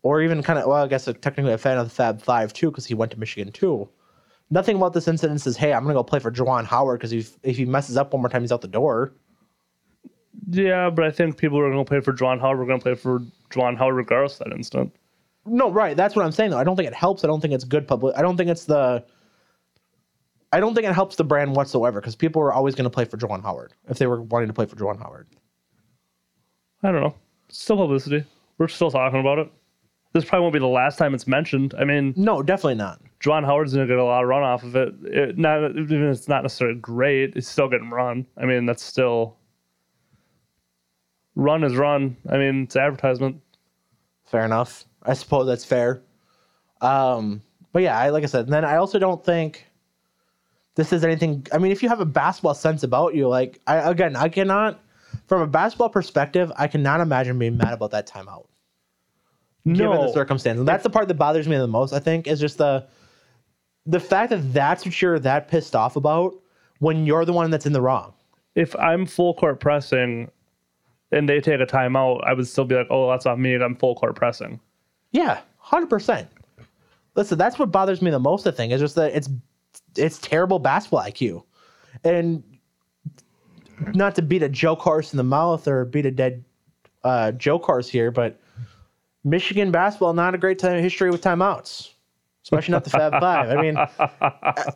or 0.02 0.22
even 0.22 0.42
kind 0.42 0.58
of, 0.60 0.66
well, 0.66 0.84
I 0.84 0.86
guess 0.86 1.06
technically 1.20 1.52
a 1.52 1.58
fan 1.58 1.76
of 1.76 1.88
the 1.88 1.94
Fab 1.94 2.22
Five 2.22 2.52
too, 2.52 2.70
because 2.70 2.86
he 2.86 2.94
went 2.94 3.10
to 3.10 3.18
Michigan 3.18 3.52
too. 3.52 3.88
Nothing 4.50 4.76
about 4.76 4.92
this 4.92 5.06
incident 5.06 5.40
says, 5.40 5.56
"Hey, 5.56 5.72
I'm 5.72 5.82
gonna 5.82 5.94
go 5.94 6.02
play 6.02 6.18
for 6.18 6.30
Juwan 6.30 6.64
Howard," 6.64 6.98
because 6.98 7.12
if 7.12 7.38
if 7.42 7.56
he 7.56 7.64
messes 7.64 7.96
up 7.96 8.12
one 8.12 8.22
more 8.22 8.28
time, 8.28 8.42
he's 8.42 8.52
out 8.52 8.60
the 8.62 8.68
door. 8.68 9.12
yeah, 10.50 10.90
but 10.90 11.04
I 11.04 11.10
think 11.10 11.36
people 11.36 11.58
are 11.58 11.70
going 11.70 11.84
to 11.84 11.88
play 11.88 12.00
for 12.00 12.12
Juwan 12.12 12.40
Howard 12.40 12.58
We're 12.58 12.66
going 12.66 12.78
to 12.80 12.82
play 12.82 12.94
for 12.94 13.20
Juwan 13.50 13.76
Howard 13.76 13.96
regardless 13.96 14.40
of 14.40 14.48
that 14.48 14.56
instant. 14.56 14.92
No, 15.46 15.70
right. 15.70 15.96
That's 15.96 16.14
what 16.16 16.24
I'm 16.24 16.32
saying. 16.32 16.50
Though 16.50 16.58
I 16.58 16.64
don't 16.64 16.76
think 16.76 16.88
it 16.88 16.94
helps. 16.94 17.24
I 17.24 17.26
don't 17.26 17.40
think 17.40 17.54
it's 17.54 17.64
good 17.64 17.86
public. 17.86 18.16
I 18.16 18.22
don't 18.22 18.36
think 18.36 18.50
it's 18.50 18.64
the. 18.64 19.04
I 20.52 20.58
don't 20.60 20.74
think 20.74 20.86
it 20.86 20.94
helps 20.94 21.16
the 21.16 21.24
brand 21.24 21.54
whatsoever 21.54 22.00
because 22.00 22.16
people 22.16 22.42
are 22.42 22.52
always 22.52 22.74
going 22.74 22.84
to 22.84 22.90
play 22.90 23.04
for 23.04 23.16
Juwan 23.16 23.42
Howard 23.42 23.72
if 23.88 23.98
they 23.98 24.06
were 24.06 24.22
wanting 24.22 24.48
to 24.48 24.54
play 24.54 24.66
for 24.66 24.76
Juwan 24.76 24.98
Howard. 24.98 25.28
I 26.82 26.90
don't 26.90 27.02
know. 27.02 27.14
Still 27.48 27.76
publicity. 27.76 28.24
We're 28.58 28.68
still 28.68 28.90
talking 28.90 29.20
about 29.20 29.38
it. 29.38 29.50
This 30.12 30.24
probably 30.24 30.42
won't 30.42 30.54
be 30.54 30.58
the 30.58 30.66
last 30.66 30.98
time 30.98 31.14
it's 31.14 31.26
mentioned. 31.26 31.74
I 31.78 31.84
mean, 31.84 32.14
No, 32.16 32.42
definitely 32.42 32.74
not. 32.74 33.00
Juwan 33.20 33.44
Howard's 33.44 33.74
going 33.74 33.86
to 33.86 33.92
get 33.92 33.98
a 33.98 34.04
lot 34.04 34.22
of 34.22 34.28
run 34.28 34.42
off 34.42 34.64
of 34.64 34.74
it. 34.74 34.94
it 35.04 35.38
not 35.38 35.70
even 35.76 36.08
it's 36.08 36.26
not 36.26 36.42
necessarily 36.42 36.78
great. 36.78 37.36
It's 37.36 37.46
still 37.48 37.68
getting 37.68 37.90
run. 37.90 38.26
I 38.36 38.46
mean, 38.46 38.66
that's 38.66 38.82
still 38.82 39.36
run 41.36 41.62
is 41.62 41.76
run. 41.76 42.16
I 42.28 42.38
mean, 42.38 42.64
it's 42.64 42.76
advertisement. 42.76 43.40
Fair 44.26 44.44
enough. 44.44 44.84
I 45.02 45.14
suppose 45.14 45.46
that's 45.46 45.64
fair. 45.64 46.02
Um, 46.80 47.42
but 47.72 47.82
yeah, 47.82 47.98
I 47.98 48.10
like 48.10 48.24
I 48.24 48.26
said. 48.26 48.46
And 48.46 48.52
then 48.52 48.64
I 48.64 48.76
also 48.76 48.98
don't 48.98 49.24
think 49.24 49.66
this 50.74 50.92
is 50.92 51.04
anything. 51.04 51.46
I 51.52 51.58
mean, 51.58 51.72
if 51.72 51.82
you 51.82 51.88
have 51.88 52.00
a 52.00 52.06
basketball 52.06 52.54
sense 52.54 52.82
about 52.82 53.14
you, 53.14 53.28
like 53.28 53.60
I 53.66 53.76
again, 53.90 54.16
I 54.16 54.28
cannot, 54.28 54.80
from 55.26 55.42
a 55.42 55.46
basketball 55.46 55.88
perspective, 55.88 56.50
I 56.56 56.68
cannot 56.68 57.00
imagine 57.00 57.38
being 57.38 57.56
mad 57.56 57.74
about 57.74 57.90
that 57.92 58.08
timeout. 58.08 58.46
Given 59.66 59.90
the 59.90 60.06
No, 60.06 60.12
circumstances. 60.12 60.64
That's 60.64 60.82
the 60.82 60.90
part 60.90 61.08
that 61.08 61.14
bothers 61.14 61.48
me 61.48 61.56
the 61.56 61.66
most. 61.66 61.92
I 61.92 61.98
think 61.98 62.26
is 62.26 62.40
just 62.40 62.58
the 62.58 62.86
the 63.86 64.00
fact 64.00 64.30
that 64.30 64.52
that's 64.52 64.84
what 64.84 65.00
you're 65.00 65.18
that 65.18 65.48
pissed 65.48 65.74
off 65.74 65.96
about 65.96 66.34
when 66.80 67.06
you're 67.06 67.24
the 67.24 67.32
one 67.32 67.50
that's 67.50 67.66
in 67.66 67.72
the 67.72 67.80
wrong. 67.80 68.12
if 68.54 68.74
I'm 68.76 69.06
full 69.06 69.34
court 69.34 69.60
pressing 69.60 70.30
and 71.12 71.28
they 71.28 71.40
take 71.40 71.60
a 71.60 71.66
timeout, 71.66 72.22
I 72.24 72.32
would 72.34 72.46
still 72.46 72.64
be 72.64 72.74
like, 72.74 72.86
oh, 72.90 73.10
that's 73.10 73.26
on 73.26 73.40
me. 73.40 73.54
I'm 73.54 73.74
full 73.76 73.94
court 73.94 74.14
pressing. 74.16 74.60
Yeah, 75.12 75.40
hundred 75.58 75.88
percent. 75.90 76.28
Listen, 77.16 77.36
that's 77.38 77.58
what 77.58 77.72
bothers 77.72 78.00
me 78.02 78.10
the 78.10 78.20
most. 78.20 78.46
I 78.46 78.50
think 78.52 78.72
is 78.72 78.80
just 78.80 78.94
that 78.94 79.12
it's 79.14 79.28
it's 79.96 80.18
terrible 80.18 80.58
basketball 80.58 81.00
IQ, 81.02 81.42
and 82.04 82.42
not 83.94 84.14
to 84.16 84.22
beat 84.22 84.42
a 84.42 84.48
joke 84.48 84.80
horse 84.80 85.12
in 85.12 85.16
the 85.16 85.24
mouth 85.24 85.66
or 85.66 85.84
beat 85.84 86.06
a 86.06 86.10
dead 86.10 86.44
uh, 87.02 87.32
joke 87.32 87.64
horse 87.64 87.88
here, 87.88 88.10
but 88.10 88.38
Michigan 89.24 89.70
basketball 89.70 90.12
not 90.14 90.34
a 90.34 90.38
great 90.38 90.58
time 90.58 90.76
in 90.76 90.82
history 90.82 91.10
with 91.10 91.22
timeouts, 91.22 91.90
especially 92.44 92.72
not 92.72 92.84
the 92.84 92.90
Fab 92.90 93.12
Five. 93.20 93.50
I 93.50 93.60
mean, 93.60 93.76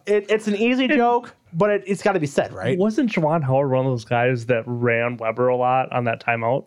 it, 0.06 0.26
it's 0.30 0.46
an 0.48 0.56
easy 0.56 0.86
joke, 0.88 1.34
but 1.52 1.70
it, 1.70 1.84
it's 1.86 2.02
got 2.02 2.12
to 2.12 2.20
be 2.20 2.26
said, 2.26 2.52
right? 2.52 2.78
Wasn't 2.78 3.10
Juwan 3.10 3.42
Howard 3.42 3.70
one 3.70 3.86
of 3.86 3.92
those 3.92 4.04
guys 4.04 4.46
that 4.46 4.64
ran 4.66 5.16
Webber 5.16 5.48
a 5.48 5.56
lot 5.56 5.90
on 5.92 6.04
that 6.04 6.22
timeout? 6.24 6.66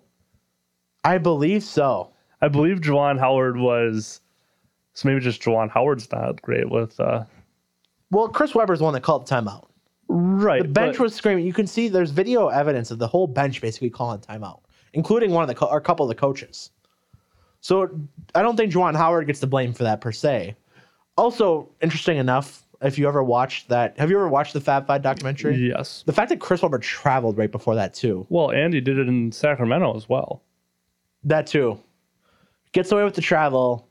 I 1.04 1.18
believe 1.20 1.64
so. 1.64 2.12
I 2.42 2.48
believe 2.48 2.82
Juwan 2.82 3.20
Howard 3.20 3.58
was. 3.58 4.22
So 4.94 5.08
maybe 5.08 5.20
just 5.22 5.42
Juwan 5.42 5.70
Howard's 5.70 6.12
not 6.12 6.42
great 6.42 6.70
with. 6.72 7.00
uh 7.00 7.24
Well, 8.10 8.30
Chris 8.30 8.56
Webber's 8.56 8.80
the 8.80 8.86
one 8.86 8.94
that 8.94 9.02
called 9.04 9.28
the 9.28 9.36
timeout. 9.36 9.68
Right. 10.10 10.64
The 10.64 10.68
bench 10.68 10.98
but- 10.98 11.04
was 11.04 11.14
screaming. 11.16 11.46
You 11.46 11.54
can 11.54 11.68
see 11.68 11.88
there's 11.88 12.10
video 12.12 12.48
evidence 12.48 12.90
of 12.90 12.98
the 12.98 13.08
whole 13.08 13.28
bench 13.28 13.62
basically 13.62 13.92
calling 13.92 14.20
timeout, 14.22 14.62
including 14.94 15.32
one 15.32 15.44
of 15.44 15.48
the 15.48 15.54
co- 15.56 15.68
or 15.68 15.78
a 15.78 15.82
couple 15.82 16.04
of 16.06 16.10
the 16.10 16.20
coaches. 16.20 16.72
So 17.62 17.90
I 18.36 18.42
don't 18.42 18.56
think 18.56 18.72
Juwan 18.72 18.96
Howard 18.96 19.28
gets 19.28 19.40
the 19.40 19.48
blame 19.48 19.74
for 19.74 19.84
that 19.84 20.02
per 20.02 20.12
se. 20.12 20.56
Also, 21.18 21.70
interesting 21.82 22.18
enough, 22.18 22.64
if 22.82 22.98
you 23.00 23.08
ever 23.08 23.24
watched 23.24 23.70
that, 23.70 23.98
have 23.98 24.10
you 24.10 24.18
ever 24.18 24.28
watched 24.28 24.54
the 24.54 24.62
Fab 24.62 24.86
Five 24.86 25.02
documentary? 25.02 25.56
Yes. 25.56 26.04
The 26.06 26.14
fact 26.14 26.30
that 26.30 26.40
Chris 26.40 26.62
Webber 26.62 26.80
traveled 26.80 27.38
right 27.38 27.52
before 27.52 27.76
that 27.76 27.94
too. 27.94 28.26
Well, 28.30 28.52
Andy 28.52 28.82
did 28.82 29.00
it 29.00 29.08
in 29.08 29.32
Sacramento 29.32 29.96
as 29.96 30.08
well. 30.08 30.44
That 31.24 31.48
too. 31.48 31.80
Gets 32.74 32.92
away 32.92 33.04
with 33.04 33.16
the 33.16 33.22
travel 33.22 33.88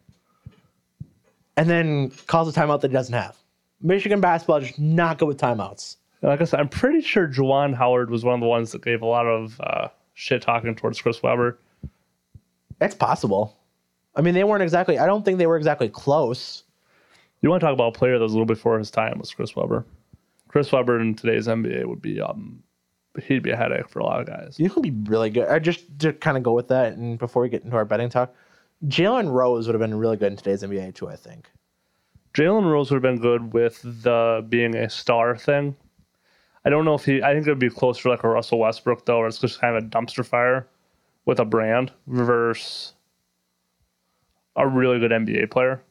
and 1.56 1.68
then 1.68 2.10
calls 2.26 2.48
a 2.54 2.58
timeout 2.58 2.80
that 2.82 2.90
he 2.90 2.94
doesn't 2.94 3.14
have. 3.14 3.36
Michigan 3.82 4.20
basketball 4.20 4.58
is 4.58 4.68
just 4.68 4.78
not 4.78 5.18
good 5.18 5.26
with 5.26 5.38
timeouts. 5.38 5.96
Like 6.22 6.40
I 6.40 6.44
said, 6.44 6.60
I'm 6.60 6.68
pretty 6.68 7.00
sure 7.02 7.28
Juwan 7.28 7.74
Howard 7.74 8.10
was 8.10 8.24
one 8.24 8.34
of 8.34 8.40
the 8.40 8.46
ones 8.46 8.72
that 8.72 8.82
gave 8.82 9.02
a 9.02 9.06
lot 9.06 9.26
of 9.26 9.60
uh, 9.60 9.88
shit 10.14 10.42
talking 10.42 10.74
towards 10.74 11.00
Chris 11.00 11.22
Webber. 11.22 11.58
It's 12.80 12.94
possible. 12.94 13.55
I 14.16 14.22
mean, 14.22 14.34
they 14.34 14.44
weren't 14.44 14.62
exactly, 14.62 14.98
I 14.98 15.06
don't 15.06 15.24
think 15.24 15.38
they 15.38 15.46
were 15.46 15.56
exactly 15.56 15.88
close. 15.88 16.64
You 17.42 17.50
want 17.50 17.60
to 17.60 17.66
talk 17.66 17.74
about 17.74 17.94
a 17.94 17.98
player 17.98 18.18
that 18.18 18.22
was 18.22 18.32
a 18.32 18.34
little 18.34 18.46
before 18.46 18.78
his 18.78 18.90
time 18.90 19.18
was 19.18 19.32
Chris 19.32 19.54
Webber. 19.54 19.84
Chris 20.48 20.72
Webber 20.72 21.00
in 21.00 21.14
today's 21.14 21.46
NBA 21.46 21.84
would 21.84 22.00
be 22.00 22.20
um 22.20 22.62
he'd 23.22 23.42
be 23.42 23.50
a 23.50 23.56
headache 23.56 23.88
for 23.88 24.00
a 24.00 24.04
lot 24.04 24.20
of 24.20 24.26
guys. 24.26 24.56
You 24.58 24.70
could 24.70 24.82
be 24.82 25.10
really 25.10 25.30
good. 25.30 25.48
I 25.48 25.58
just 25.58 25.98
to 26.00 26.12
kind 26.12 26.36
of 26.36 26.42
go 26.42 26.52
with 26.52 26.68
that, 26.68 26.94
and 26.94 27.18
before 27.18 27.42
we 27.42 27.48
get 27.48 27.62
into 27.62 27.76
our 27.76 27.84
betting 27.84 28.08
talk, 28.08 28.34
Jalen 28.86 29.30
Rose 29.30 29.66
would 29.66 29.74
have 29.74 29.80
been 29.80 29.96
really 29.96 30.16
good 30.16 30.32
in 30.32 30.36
today's 30.36 30.62
NBA 30.62 30.94
too. 30.94 31.08
I 31.08 31.16
think. 31.16 31.50
Jalen 32.34 32.70
Rose 32.70 32.90
would 32.90 32.96
have 32.96 33.02
been 33.02 33.20
good 33.20 33.52
with 33.52 33.80
the 33.82 34.44
being 34.48 34.74
a 34.76 34.90
star 34.90 35.36
thing. 35.36 35.74
I 36.64 36.70
don't 36.70 36.84
know 36.84 36.94
if 36.94 37.04
he. 37.04 37.22
I 37.22 37.32
think 37.32 37.46
it 37.46 37.50
would 37.50 37.58
be 37.58 37.70
closer 37.70 38.04
to 38.04 38.08
like 38.10 38.24
a 38.24 38.28
Russell 38.28 38.58
Westbrook 38.58 39.06
though, 39.06 39.18
or 39.18 39.26
it's 39.26 39.38
just 39.38 39.60
kind 39.60 39.76
of 39.76 39.84
a 39.84 39.86
dumpster 39.86 40.24
fire 40.24 40.66
with 41.24 41.38
a 41.38 41.44
brand 41.44 41.92
versus 42.06 42.92
a 44.56 44.66
really 44.66 44.98
good 44.98 45.10
NBA 45.10 45.50
player. 45.50 45.82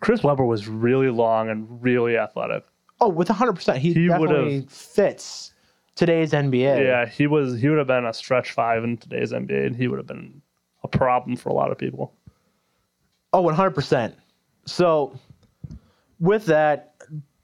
Chris 0.00 0.22
Webber 0.22 0.44
was 0.44 0.68
really 0.68 1.10
long 1.10 1.48
and 1.48 1.82
really 1.82 2.16
athletic. 2.16 2.64
Oh, 3.00 3.08
with 3.08 3.28
hundred 3.28 3.54
percent, 3.54 3.78
he, 3.78 3.92
He 3.92 4.08
definitely 4.08 4.66
fits 4.70 5.52
today's 5.96 6.32
NBA. 6.32 6.84
Yeah, 6.84 7.06
he 7.06 7.26
was. 7.26 7.60
He 7.60 7.68
would 7.68 7.78
have 7.78 7.86
been 7.86 8.06
a 8.06 8.12
stretch 8.12 8.52
five 8.52 8.84
in 8.84 8.96
today's 8.96 9.32
NBA, 9.32 9.66
and 9.66 9.76
he 9.76 9.88
would 9.88 9.98
have 9.98 10.06
been 10.06 10.40
a 10.84 10.88
problem 10.88 11.36
for 11.36 11.48
a 11.48 11.52
lot 11.52 11.70
of 11.70 11.78
people. 11.78 12.14
Oh, 13.32 13.42
100%. 13.42 14.14
So, 14.64 15.18
with 16.20 16.46
that, 16.46 16.94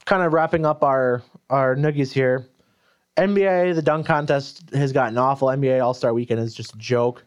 kind 0.06 0.22
of 0.22 0.32
wrapping 0.32 0.64
up 0.64 0.82
our 0.82 1.22
our 1.50 1.76
noogies 1.76 2.12
here. 2.12 2.46
NBA, 3.18 3.74
the 3.74 3.82
dunk 3.82 4.06
contest 4.06 4.70
has 4.74 4.92
gotten 4.92 5.18
awful. 5.18 5.48
NBA 5.48 5.84
All 5.84 5.92
Star 5.92 6.14
Weekend 6.14 6.40
is 6.40 6.54
just 6.54 6.74
a 6.74 6.78
joke, 6.78 7.24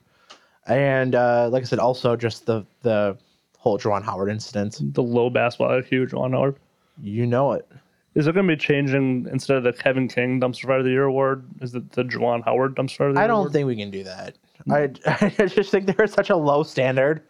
and 0.67 1.15
uh, 1.15 1.49
like 1.51 1.63
I 1.63 1.65
said, 1.65 1.79
also 1.79 2.15
just 2.15 2.45
the 2.45 2.65
the 2.81 3.17
whole 3.57 3.77
Juwan 3.77 4.03
Howard 4.03 4.29
incident. 4.29 4.93
The 4.93 5.03
low 5.03 5.29
basketball 5.29 5.69
IQ, 5.69 6.11
Juwan 6.11 6.31
Howard. 6.31 6.55
You 7.01 7.25
know 7.25 7.53
it. 7.53 7.67
Is 8.15 8.27
it 8.27 8.33
going 8.33 8.47
to 8.47 8.55
be 8.55 8.59
changing 8.59 9.27
instead 9.29 9.57
of 9.57 9.63
the 9.63 9.73
Kevin 9.73 10.07
King 10.07 10.39
Dumpster 10.39 10.67
Fire 10.67 10.77
of 10.79 10.85
the 10.85 10.91
Year 10.91 11.03
award? 11.03 11.45
Is 11.61 11.75
it 11.75 11.91
the 11.91 12.03
Juwan 12.03 12.43
Howard 12.45 12.75
Dumpster 12.75 12.97
Fire 12.97 13.07
of 13.09 13.15
the 13.15 13.19
Year? 13.19 13.25
I 13.25 13.27
don't 13.27 13.39
award? 13.39 13.53
think 13.53 13.67
we 13.67 13.75
can 13.75 13.91
do 13.91 14.03
that. 14.03 14.37
I 14.71 14.89
I 15.39 15.47
just 15.47 15.69
think 15.69 15.85
there 15.85 16.03
is 16.05 16.13
such 16.13 16.29
a 16.29 16.35
low 16.35 16.63
standard 16.63 17.23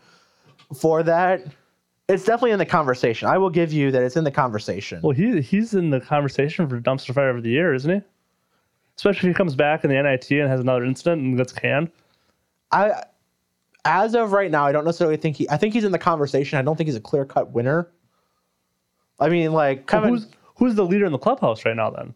for 0.74 1.04
that. 1.04 1.46
It's 2.08 2.24
definitely 2.24 2.52
in 2.52 2.60
the 2.60 2.68
conversation. 2.68 3.28
I 3.28 3.40
will 3.40 3.50
give 3.50 3.74
you 3.74 3.90
that 3.92 4.04
it's 4.04 4.16
in 4.16 4.24
the 4.24 4.32
conversation. 4.32 5.00
Well, 5.02 5.16
he 5.16 5.42
he's 5.42 5.74
in 5.74 5.90
the 5.90 6.00
conversation 6.00 6.70
for 6.70 6.80
Dumpster 6.80 7.14
Fire 7.16 7.36
of 7.36 7.42
the 7.42 7.50
Year, 7.50 7.74
isn't 7.74 7.92
he? 7.92 8.02
Especially 8.96 9.30
if 9.30 9.36
he 9.36 9.38
comes 9.38 9.56
back 9.56 9.84
in 9.84 9.90
the 9.90 10.02
NIT 10.02 10.30
and 10.32 10.48
has 10.48 10.62
another 10.62 10.86
incident 10.86 11.22
and 11.22 11.36
gets 11.36 11.52
canned. 11.52 11.90
I, 12.72 13.04
as 13.86 14.16
of 14.16 14.34
right 14.34 14.52
now, 14.52 14.66
I 14.66 14.72
don't 14.72 14.84
necessarily 14.84 15.18
think 15.18 15.38
he. 15.38 15.50
I 15.50 15.58
think 15.58 15.74
he's 15.74 15.84
in 15.84 15.92
the 15.92 16.00
conversation. 16.00 16.58
I 16.58 16.64
don't 16.64 16.76
think 16.76 16.88
he's 16.88 16.96
a 16.96 17.02
clear 17.02 17.24
cut 17.24 17.52
winner. 17.52 17.88
I 19.20 19.30
mean, 19.30 19.54
like 19.54 19.86
Well, 19.92 20.20
who's 20.20 20.28
who's 20.56 20.76
the 20.76 20.86
leader 20.86 21.06
in 21.06 21.12
the 21.12 21.18
clubhouse 21.18 21.64
right 21.64 21.76
now? 21.76 21.92
Then, 21.92 22.14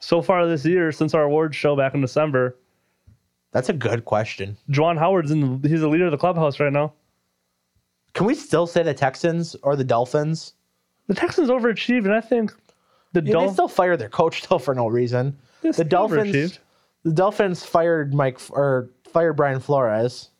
so 0.00 0.22
far 0.22 0.46
this 0.46 0.64
year, 0.64 0.90
since 0.90 1.14
our 1.14 1.24
awards 1.24 1.54
show 1.54 1.76
back 1.76 1.94
in 1.94 2.00
December, 2.00 2.56
that's 3.52 3.68
a 3.68 3.74
good 3.74 4.04
question. 4.06 4.56
Juwan 4.70 4.98
Howard's 4.98 5.30
in. 5.30 5.60
The, 5.60 5.68
he's 5.68 5.80
the 5.80 5.88
leader 5.88 6.06
of 6.06 6.10
the 6.10 6.18
clubhouse 6.18 6.58
right 6.58 6.72
now. 6.72 6.92
Can 8.14 8.26
we 8.26 8.34
still 8.34 8.66
say 8.66 8.82
the 8.82 8.94
Texans 8.94 9.54
or 9.62 9.76
the 9.76 9.84
Dolphins? 9.84 10.54
The 11.06 11.14
Texans 11.14 11.48
overachieved, 11.48 12.04
and 12.04 12.14
I 12.14 12.20
think 12.20 12.52
the 13.12 13.20
Yeah, 13.20 13.26
they 13.26 13.32
Dolphins 13.32 13.52
still 13.52 13.68
fire 13.68 13.96
their 13.96 14.08
coach 14.08 14.48
though 14.48 14.58
for 14.58 14.74
no 14.74 14.88
reason. 14.88 15.36
The 15.62 15.84
Dolphins, 15.84 16.58
the 17.02 17.12
Dolphins 17.12 17.64
fired 17.64 18.14
Mike 18.14 18.38
or 18.50 18.90
fired 19.04 19.34
Brian 19.34 19.60
Flores 19.60 20.30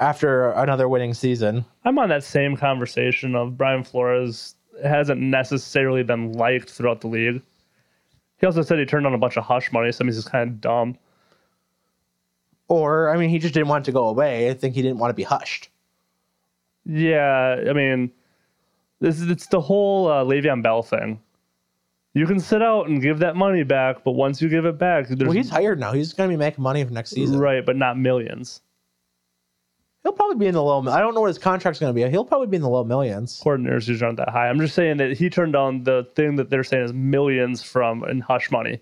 after 0.00 0.50
another 0.52 0.88
winning 0.88 1.14
season. 1.14 1.64
I'm 1.84 1.98
on 1.98 2.08
that 2.08 2.24
same 2.24 2.56
conversation 2.56 3.34
of 3.34 3.56
Brian 3.56 3.84
Flores 3.84 4.54
hasn't 4.82 5.20
necessarily 5.20 6.02
been 6.02 6.32
liked 6.32 6.70
throughout 6.70 7.00
the 7.00 7.08
league. 7.08 7.42
He 8.38 8.46
also 8.46 8.62
said 8.62 8.78
he 8.78 8.84
turned 8.84 9.06
on 9.06 9.14
a 9.14 9.18
bunch 9.18 9.36
of 9.36 9.44
hush 9.44 9.70
money, 9.70 9.92
so 9.92 10.04
he's 10.04 10.16
just 10.16 10.30
kind 10.30 10.48
of 10.48 10.60
dumb. 10.60 10.98
Or 12.68 13.10
I 13.10 13.16
mean, 13.16 13.30
he 13.30 13.38
just 13.38 13.54
didn't 13.54 13.68
want 13.68 13.84
it 13.84 13.86
to 13.86 13.92
go 13.92 14.08
away. 14.08 14.50
I 14.50 14.54
think 14.54 14.74
he 14.74 14.82
didn't 14.82 14.98
want 14.98 15.10
to 15.10 15.14
be 15.14 15.22
hushed. 15.22 15.68
Yeah, 16.84 17.62
I 17.68 17.72
mean, 17.72 18.10
this 19.00 19.20
is 19.20 19.30
it's 19.30 19.46
the 19.46 19.60
whole 19.60 20.08
uh, 20.08 20.24
Le'Veon 20.24 20.62
Bell 20.62 20.82
thing. 20.82 21.20
You 22.14 22.26
can 22.26 22.40
sit 22.40 22.60
out 22.62 22.88
and 22.88 23.00
give 23.00 23.18
that 23.20 23.36
money 23.36 23.62
back, 23.62 24.04
but 24.04 24.12
once 24.12 24.42
you 24.42 24.48
give 24.48 24.66
it 24.66 24.78
back, 24.78 25.08
there's 25.08 25.20
Well, 25.20 25.30
he's 25.30 25.48
hired 25.48 25.80
now. 25.80 25.92
He's 25.92 26.12
going 26.12 26.28
to 26.28 26.32
be 26.32 26.38
making 26.38 26.62
money 26.62 26.84
for 26.84 26.92
next 26.92 27.10
season. 27.10 27.38
right, 27.38 27.64
but 27.64 27.76
not 27.76 27.98
millions. 27.98 28.60
He'll 30.02 30.12
probably 30.12 30.36
be 30.36 30.46
in 30.46 30.54
the 30.54 30.62
low. 30.62 30.86
I 30.88 31.00
don't 31.00 31.14
know 31.14 31.20
what 31.20 31.28
his 31.28 31.38
contract's 31.38 31.78
going 31.78 31.94
to 31.94 31.94
be. 31.94 32.08
He'll 32.10 32.24
probably 32.24 32.48
be 32.48 32.56
in 32.56 32.62
the 32.62 32.68
low 32.68 32.82
millions. 32.84 33.40
Coordinators 33.42 33.86
usually 33.86 34.04
aren't 34.04 34.18
that 34.18 34.30
high. 34.30 34.48
I'm 34.48 34.58
just 34.58 34.74
saying 34.74 34.96
that 34.96 35.16
he 35.16 35.30
turned 35.30 35.52
down 35.52 35.84
the 35.84 36.08
thing 36.16 36.36
that 36.36 36.50
they're 36.50 36.64
saying 36.64 36.84
is 36.84 36.92
millions 36.92 37.62
from 37.62 38.04
in 38.04 38.20
hush 38.20 38.50
money. 38.50 38.80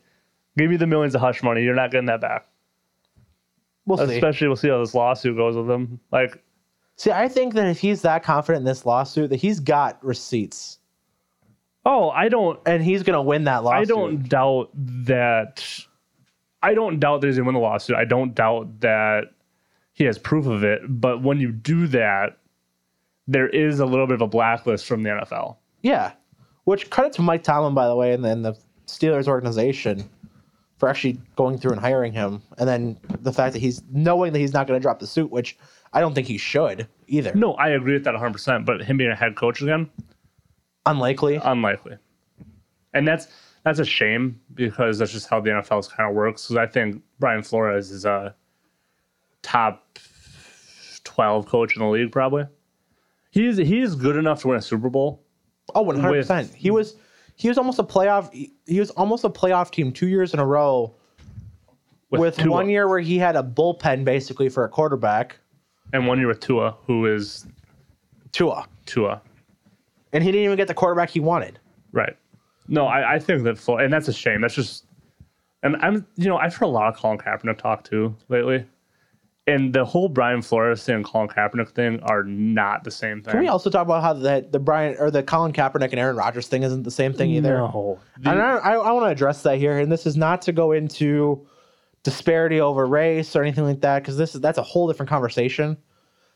Give 0.56 0.70
me 0.70 0.76
the 0.76 0.86
millions 0.86 1.14
of 1.14 1.20
hush 1.20 1.42
money. 1.42 1.62
You're 1.62 1.74
not 1.74 1.90
getting 1.90 2.06
that 2.06 2.22
back. 2.22 2.48
We'll 3.84 3.98
see. 3.98 4.14
Especially, 4.14 4.48
we'll 4.48 4.56
see 4.56 4.70
how 4.70 4.78
this 4.78 4.94
lawsuit 4.94 5.36
goes 5.36 5.56
with 5.56 5.70
him. 5.70 6.00
Like, 6.10 6.42
See, 6.96 7.10
I 7.10 7.28
think 7.28 7.54
that 7.54 7.66
if 7.66 7.78
he's 7.78 8.02
that 8.02 8.22
confident 8.22 8.60
in 8.60 8.66
this 8.66 8.84
lawsuit, 8.84 9.30
that 9.30 9.36
he's 9.36 9.58
got 9.58 10.04
receipts 10.04 10.79
oh, 11.84 12.10
I 12.10 12.28
don't 12.28 12.58
and 12.66 12.82
he's 12.82 13.02
going 13.02 13.16
to 13.16 13.22
win 13.22 13.44
that 13.44 13.64
lawsuit. 13.64 13.80
I 13.82 13.84
don't 13.84 14.28
doubt 14.28 14.70
that. 14.74 15.64
I 16.62 16.74
don't 16.74 17.00
doubt 17.00 17.22
that 17.22 17.26
he's 17.28 17.36
gonna 17.36 17.46
win 17.46 17.54
the 17.54 17.60
lawsuit. 17.60 17.96
I 17.96 18.04
don't 18.04 18.34
doubt 18.34 18.80
that 18.80 19.32
he 19.94 20.04
has 20.04 20.18
proof 20.18 20.46
of 20.46 20.62
it. 20.62 20.82
But 20.88 21.22
when 21.22 21.40
you 21.40 21.52
do 21.52 21.86
that, 21.88 22.36
there 23.26 23.48
is 23.48 23.80
a 23.80 23.86
little 23.86 24.06
bit 24.06 24.14
of 24.14 24.22
a 24.22 24.26
blacklist 24.26 24.86
from 24.86 25.02
the 25.02 25.10
NFL. 25.10 25.56
Yeah. 25.82 26.12
Which 26.64 26.90
credit 26.90 27.14
to 27.14 27.22
Mike 27.22 27.42
Tomlin, 27.42 27.74
by 27.74 27.88
the 27.88 27.96
way, 27.96 28.12
and 28.12 28.24
then 28.24 28.42
the 28.42 28.54
Steelers 28.86 29.26
organization 29.26 30.08
for 30.78 30.88
actually 30.88 31.20
going 31.36 31.58
through 31.58 31.72
and 31.72 31.80
hiring 31.80 32.12
him, 32.12 32.42
and 32.58 32.68
then 32.68 32.98
the 33.20 33.32
fact 33.32 33.52
that 33.52 33.58
he's 33.60 33.82
knowing 33.92 34.32
that 34.32 34.38
he's 34.38 34.52
not 34.54 34.66
going 34.66 34.78
to 34.78 34.82
drop 34.82 34.98
the 34.98 35.06
suit, 35.06 35.30
which 35.30 35.58
I 35.92 36.00
don't 36.00 36.14
think 36.14 36.26
he 36.26 36.38
should 36.38 36.88
either. 37.06 37.34
No, 37.34 37.52
I 37.54 37.68
agree 37.70 37.92
with 37.94 38.04
that 38.04 38.14
100. 38.14 38.32
percent 38.32 38.66
But 38.66 38.82
him 38.82 38.96
being 38.96 39.10
a 39.10 39.14
head 39.16 39.36
coach 39.36 39.60
again, 39.60 39.90
Unlikely. 40.86 41.40
unlikely. 41.42 41.96
And 42.94 43.06
that's 43.06 43.28
that's 43.64 43.78
a 43.78 43.84
shame 43.84 44.40
because 44.54 44.98
that's 44.98 45.12
just 45.12 45.28
how 45.28 45.40
the 45.40 45.50
NFL 45.50 45.90
kind 45.90 46.08
of 46.08 46.16
works. 46.16 46.46
Because 46.46 46.56
I 46.56 46.66
think 46.66 47.02
Brian 47.18 47.42
Flores 47.42 47.90
is 47.90 48.04
a 48.04 48.34
top 49.42 49.98
12 51.04 51.46
coach 51.46 51.76
in 51.76 51.82
the 51.82 51.88
league, 51.88 52.12
probably. 52.12 52.46
He's 53.30 53.56
he's 53.56 53.94
good 53.94 54.16
enough 54.16 54.40
to 54.42 54.48
win 54.48 54.56
a 54.56 54.62
Super 54.62 54.90
Bowl. 54.90 55.22
Oh, 55.74 55.82
one 55.82 56.00
hundred 56.00 56.22
percent. 56.22 56.52
He 56.52 56.70
was 56.70 56.96
he 57.36 57.48
was 57.48 57.58
almost 57.58 57.78
a 57.78 57.84
playoff. 57.84 58.32
He 58.32 58.80
was 58.80 58.90
almost 58.90 59.22
a 59.24 59.30
playoff 59.30 59.70
team 59.70 59.92
two 59.92 60.08
years 60.08 60.34
in 60.34 60.40
a 60.40 60.46
row. 60.46 60.96
With, 62.10 62.36
Tua. 62.36 62.50
one 62.50 62.68
year 62.68 62.88
where 62.88 62.98
he 62.98 63.18
had 63.18 63.36
a 63.36 63.42
bullpen 63.42 64.04
basically 64.04 64.48
for 64.48 64.64
a 64.64 64.68
quarterback, 64.68 65.38
and 65.92 66.08
one 66.08 66.18
year 66.18 66.26
with 66.26 66.40
Tua, 66.40 66.76
who 66.86 67.06
is 67.06 67.46
Tua, 68.32 68.66
Tua. 68.84 69.22
And 70.12 70.24
he 70.24 70.32
didn't 70.32 70.44
even 70.44 70.56
get 70.56 70.68
the 70.68 70.74
quarterback 70.74 71.10
he 71.10 71.20
wanted. 71.20 71.58
Right. 71.92 72.16
No, 72.68 72.86
I, 72.86 73.14
I 73.14 73.18
think 73.18 73.42
that, 73.44 73.58
Flo- 73.58 73.78
and 73.78 73.92
that's 73.92 74.08
a 74.08 74.12
shame. 74.12 74.42
That's 74.42 74.54
just, 74.54 74.84
and 75.62 75.76
I'm, 75.76 76.06
you 76.16 76.26
know, 76.26 76.36
I've 76.36 76.54
heard 76.54 76.66
a 76.66 76.68
lot 76.68 76.88
of 76.88 76.96
Colin 76.96 77.18
Kaepernick 77.18 77.58
talk 77.58 77.84
too 77.84 78.14
lately, 78.28 78.64
and 79.46 79.72
the 79.72 79.84
whole 79.84 80.08
Brian 80.08 80.40
Flores 80.40 80.84
thing 80.84 80.96
and 80.96 81.04
Colin 81.04 81.28
Kaepernick 81.28 81.70
thing 81.70 82.00
are 82.02 82.22
not 82.22 82.84
the 82.84 82.90
same 82.90 83.22
thing. 83.22 83.32
Can 83.32 83.40
we 83.40 83.48
also 83.48 83.70
talk 83.70 83.82
about 83.82 84.02
how 84.02 84.12
the 84.12 84.46
the 84.50 84.60
Brian 84.60 84.96
or 84.98 85.10
the 85.10 85.22
Colin 85.22 85.52
Kaepernick 85.52 85.90
and 85.90 85.98
Aaron 85.98 86.14
Rodgers 86.14 86.46
thing 86.46 86.62
isn't 86.62 86.84
the 86.84 86.90
same 86.90 87.12
thing 87.12 87.30
either? 87.30 87.56
No. 87.56 87.98
And 88.24 88.40
I, 88.40 88.56
I, 88.56 88.72
I 88.74 88.92
want 88.92 89.06
to 89.06 89.10
address 89.10 89.42
that 89.42 89.58
here, 89.58 89.78
and 89.78 89.90
this 89.90 90.06
is 90.06 90.16
not 90.16 90.42
to 90.42 90.52
go 90.52 90.72
into 90.72 91.44
disparity 92.04 92.60
over 92.60 92.86
race 92.86 93.34
or 93.34 93.42
anything 93.42 93.64
like 93.64 93.80
that, 93.80 94.02
because 94.02 94.16
this 94.16 94.34
is 94.34 94.40
that's 94.40 94.58
a 94.58 94.62
whole 94.62 94.86
different 94.86 95.10
conversation. 95.10 95.76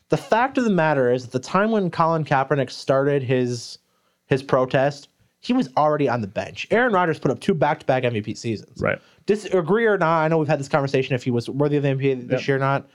The 0.09 0.17
fact 0.17 0.57
of 0.57 0.63
the 0.63 0.69
matter 0.69 1.11
is, 1.11 1.25
at 1.25 1.31
the 1.31 1.39
time 1.39 1.71
when 1.71 1.89
Colin 1.89 2.23
Kaepernick 2.25 2.69
started 2.71 3.23
his 3.23 3.79
his 4.27 4.41
protest, 4.43 5.09
he 5.39 5.53
was 5.53 5.69
already 5.77 6.09
on 6.09 6.21
the 6.21 6.27
bench. 6.27 6.67
Aaron 6.71 6.93
Rodgers 6.93 7.19
put 7.19 7.29
up 7.31 7.39
two 7.39 7.53
back 7.53 7.79
to 7.79 7.85
back 7.85 8.03
MVP 8.03 8.35
seasons. 8.37 8.81
Right. 8.81 8.99
Disagree 9.27 9.85
or 9.85 9.97
not, 9.97 10.23
I 10.23 10.27
know 10.27 10.37
we've 10.39 10.47
had 10.47 10.59
this 10.59 10.67
conversation 10.69 11.13
if 11.15 11.23
he 11.23 11.31
was 11.31 11.49
worthy 11.49 11.77
of 11.77 11.83
the 11.83 11.89
MVP 11.89 12.27
this 12.27 12.41
Yep. 12.41 12.47
year 12.47 12.57
or 12.57 12.59
not. 12.59 12.89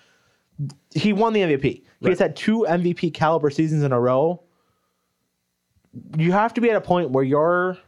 He 0.95 1.13
won 1.13 1.33
the 1.33 1.41
MVP. 1.43 1.63
He 1.63 1.85
Right. 2.03 2.11
has 2.11 2.19
had 2.19 2.35
two 2.37 2.67
MVP 2.67 3.11
caliber 3.11 3.51
seasons 3.51 3.83
in 3.85 3.93
a 3.93 4.01
row. 4.01 4.43
You 6.19 6.33
have 6.33 6.55
to 6.55 6.61
be 6.61 6.71
at 6.71 6.77
a 6.77 6.81
point 6.81 7.11
where 7.11 7.25
your 7.25 7.79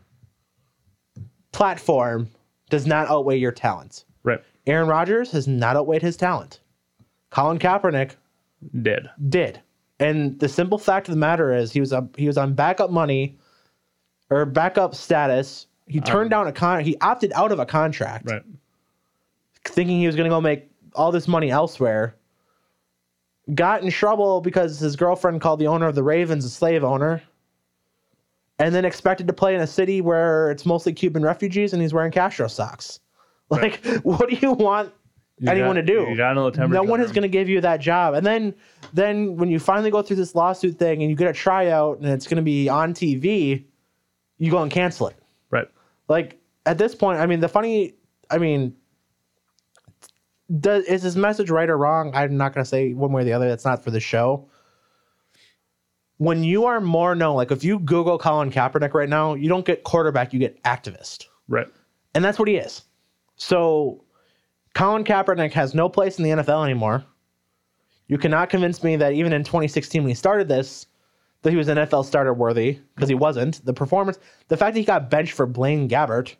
platform 1.52 2.28
does 2.70 2.86
not 2.86 3.08
outweigh 3.08 3.36
your 3.38 3.52
talents. 3.52 4.04
Right. 4.22 4.42
Aaron 4.66 4.88
Rodgers 4.88 5.32
has 5.32 5.46
not 5.48 5.76
outweighed 5.76 6.02
his 6.02 6.16
talent. 6.16 6.60
Colin 7.30 7.58
Kaepernick 7.58 8.12
Did. 8.82 9.10
did. 9.28 9.60
And 9.98 10.38
the 10.40 10.48
simple 10.48 10.78
fact 10.78 11.08
of 11.08 11.14
the 11.14 11.18
matter 11.18 11.54
is 11.54 11.72
he 11.72 11.80
was 11.80 11.92
a, 11.92 12.08
he 12.16 12.26
was 12.26 12.36
on 12.36 12.54
backup 12.54 12.90
money 12.90 13.38
or 14.30 14.44
backup 14.46 14.94
status. 14.94 15.66
He 15.86 16.00
turned 16.00 16.30
down 16.30 16.46
a 16.46 16.52
con 16.52 16.84
he 16.84 16.96
opted 17.00 17.32
out 17.34 17.52
of 17.52 17.58
a 17.58 17.66
contract 17.66 18.30
Right. 18.30 18.42
thinking 19.64 20.00
he 20.00 20.06
was 20.06 20.16
going 20.16 20.28
to 20.28 20.34
go 20.34 20.40
make 20.40 20.70
all 20.94 21.12
this 21.12 21.28
money 21.28 21.50
elsewhere. 21.50 22.16
Got 23.54 23.82
in 23.82 23.90
trouble 23.90 24.40
because 24.40 24.78
his 24.78 24.96
girlfriend 24.96 25.40
called 25.40 25.58
the 25.60 25.66
owner 25.66 25.86
of 25.86 25.94
the 25.94 26.02
Ravens 26.02 26.44
a 26.44 26.50
slave 26.50 26.84
owner. 26.84 27.22
And 28.58 28.74
then 28.74 28.84
expected 28.84 29.26
to 29.26 29.32
play 29.32 29.54
in 29.54 29.60
a 29.60 29.66
city 29.66 30.00
where 30.00 30.50
it's 30.50 30.64
mostly 30.64 30.92
Cuban 30.92 31.22
refugees 31.22 31.72
and 31.72 31.82
he's 31.82 31.92
wearing 31.92 32.12
Castro 32.12 32.48
socks. 32.48 33.00
Like, 33.50 33.84
what 34.02 34.30
do 34.30 34.36
you 34.36 34.52
want 34.52 34.94
anyone 35.50 35.74
got- 35.74 35.80
to 35.80 35.86
do? 35.86 35.92
you 36.10 36.16
the 36.16 36.50
temperature 36.50 36.68
no 36.68 36.82
one 36.82 37.00
is 37.00 37.10
going 37.12 37.22
to 37.22 37.28
give 37.28 37.48
you 37.48 37.60
that 37.62 37.80
job. 37.80 38.14
And 38.14 38.24
then, 38.26 38.54
then 38.92 39.36
when 39.36 39.48
you 39.50 39.58
finally 39.58 39.90
go 39.90 40.02
through 40.02 40.16
this 40.16 40.34
lawsuit 40.34 40.78
thing 40.78 41.00
and 41.02 41.10
you 41.10 41.16
get 41.16 41.28
a 41.28 41.32
tryout 41.32 41.98
and 41.98 42.06
it's 42.08 42.26
going 42.26 42.36
to 42.36 42.42
be 42.42 42.68
on 42.68 42.94
TV, 42.94 43.64
you 44.38 44.50
go 44.50 44.62
and 44.62 44.70
cancel 44.70 45.06
it 45.08 45.16
Right. 45.50 45.68
like 46.08 46.40
at 46.66 46.78
this 46.78 46.94
point 46.94 47.20
i 47.20 47.26
mean 47.26 47.38
the 47.40 47.48
funny 47.48 47.94
i 48.30 48.38
mean 48.38 48.74
does 50.60 50.84
is 50.84 51.02
this 51.02 51.14
message 51.16 51.48
right 51.50 51.68
or 51.70 51.76
wrong 51.78 52.10
i'm 52.14 52.36
not 52.36 52.52
going 52.54 52.64
to 52.64 52.68
say 52.68 52.92
one 52.92 53.12
way 53.12 53.22
or 53.22 53.24
the 53.24 53.32
other 53.32 53.48
that's 53.48 53.64
not 53.64 53.82
for 53.84 53.90
the 53.90 54.00
show 54.00 54.48
when 56.18 56.42
you 56.44 56.64
are 56.64 56.80
more 56.80 57.14
known 57.14 57.36
like 57.36 57.50
if 57.50 57.62
you 57.64 57.78
google 57.80 58.18
colin 58.18 58.50
kaepernick 58.50 58.94
right 58.94 59.08
now 59.08 59.34
you 59.34 59.48
don't 59.48 59.64
get 59.64 59.84
quarterback 59.84 60.32
you 60.32 60.38
get 60.38 60.60
activist 60.64 61.26
Right. 61.48 61.68
and 62.14 62.24
that's 62.24 62.38
what 62.38 62.48
he 62.48 62.56
is 62.56 62.82
so 63.36 64.02
colin 64.74 65.04
kaepernick 65.04 65.52
has 65.52 65.74
no 65.74 65.88
place 65.88 66.18
in 66.18 66.24
the 66.24 66.30
nfl 66.30 66.64
anymore 66.64 67.04
you 68.08 68.18
cannot 68.18 68.50
convince 68.50 68.82
me 68.82 68.96
that 68.96 69.12
even 69.12 69.32
in 69.32 69.44
2016 69.44 70.02
when 70.02 70.08
he 70.08 70.14
started 70.14 70.48
this 70.48 70.86
that 71.42 71.50
he 71.50 71.56
was 71.56 71.68
NFL 71.68 72.04
starter 72.04 72.32
worthy 72.32 72.78
because 72.94 73.08
he 73.08 73.14
wasn't. 73.14 73.64
The 73.64 73.74
performance, 73.74 74.18
the 74.48 74.56
fact 74.56 74.74
that 74.74 74.80
he 74.80 74.86
got 74.86 75.10
benched 75.10 75.32
for 75.32 75.46
Blaine 75.46 75.88
Gabbert, 75.88 76.36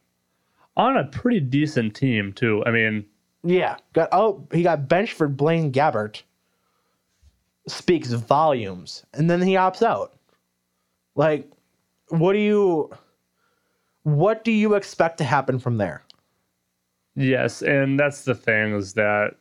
On 0.77 0.97
a 0.97 1.05
pretty 1.05 1.41
decent 1.41 1.95
team 1.95 2.33
too. 2.33 2.63
I 2.65 2.71
mean, 2.71 3.05
Yeah, 3.43 3.77
got 3.93 4.09
oh 4.13 4.47
he 4.53 4.63
got 4.63 4.89
benched 4.89 5.15
for 5.15 5.29
Blaine 5.29 5.73
Gabbert. 5.73 6.23
Speaks 7.69 8.11
volumes, 8.13 9.05
and 9.15 9.31
then 9.31 9.41
he 9.41 9.55
opts 9.55 9.83
out. 9.83 10.15
Like, 11.15 11.49
what 12.09 12.33
do 12.33 12.41
you, 12.41 12.91
what 14.03 14.43
do 14.43 14.51
you 14.51 14.75
expect 14.75 15.19
to 15.19 15.25
happen 15.25 15.61
from 15.61 15.77
there? 15.77 16.03
Yes, 17.15 17.63
and 17.63 17.99
that's 17.99 18.25
the 18.25 18.35
thing 18.35 18.75
is 18.75 18.95
that 18.95 19.35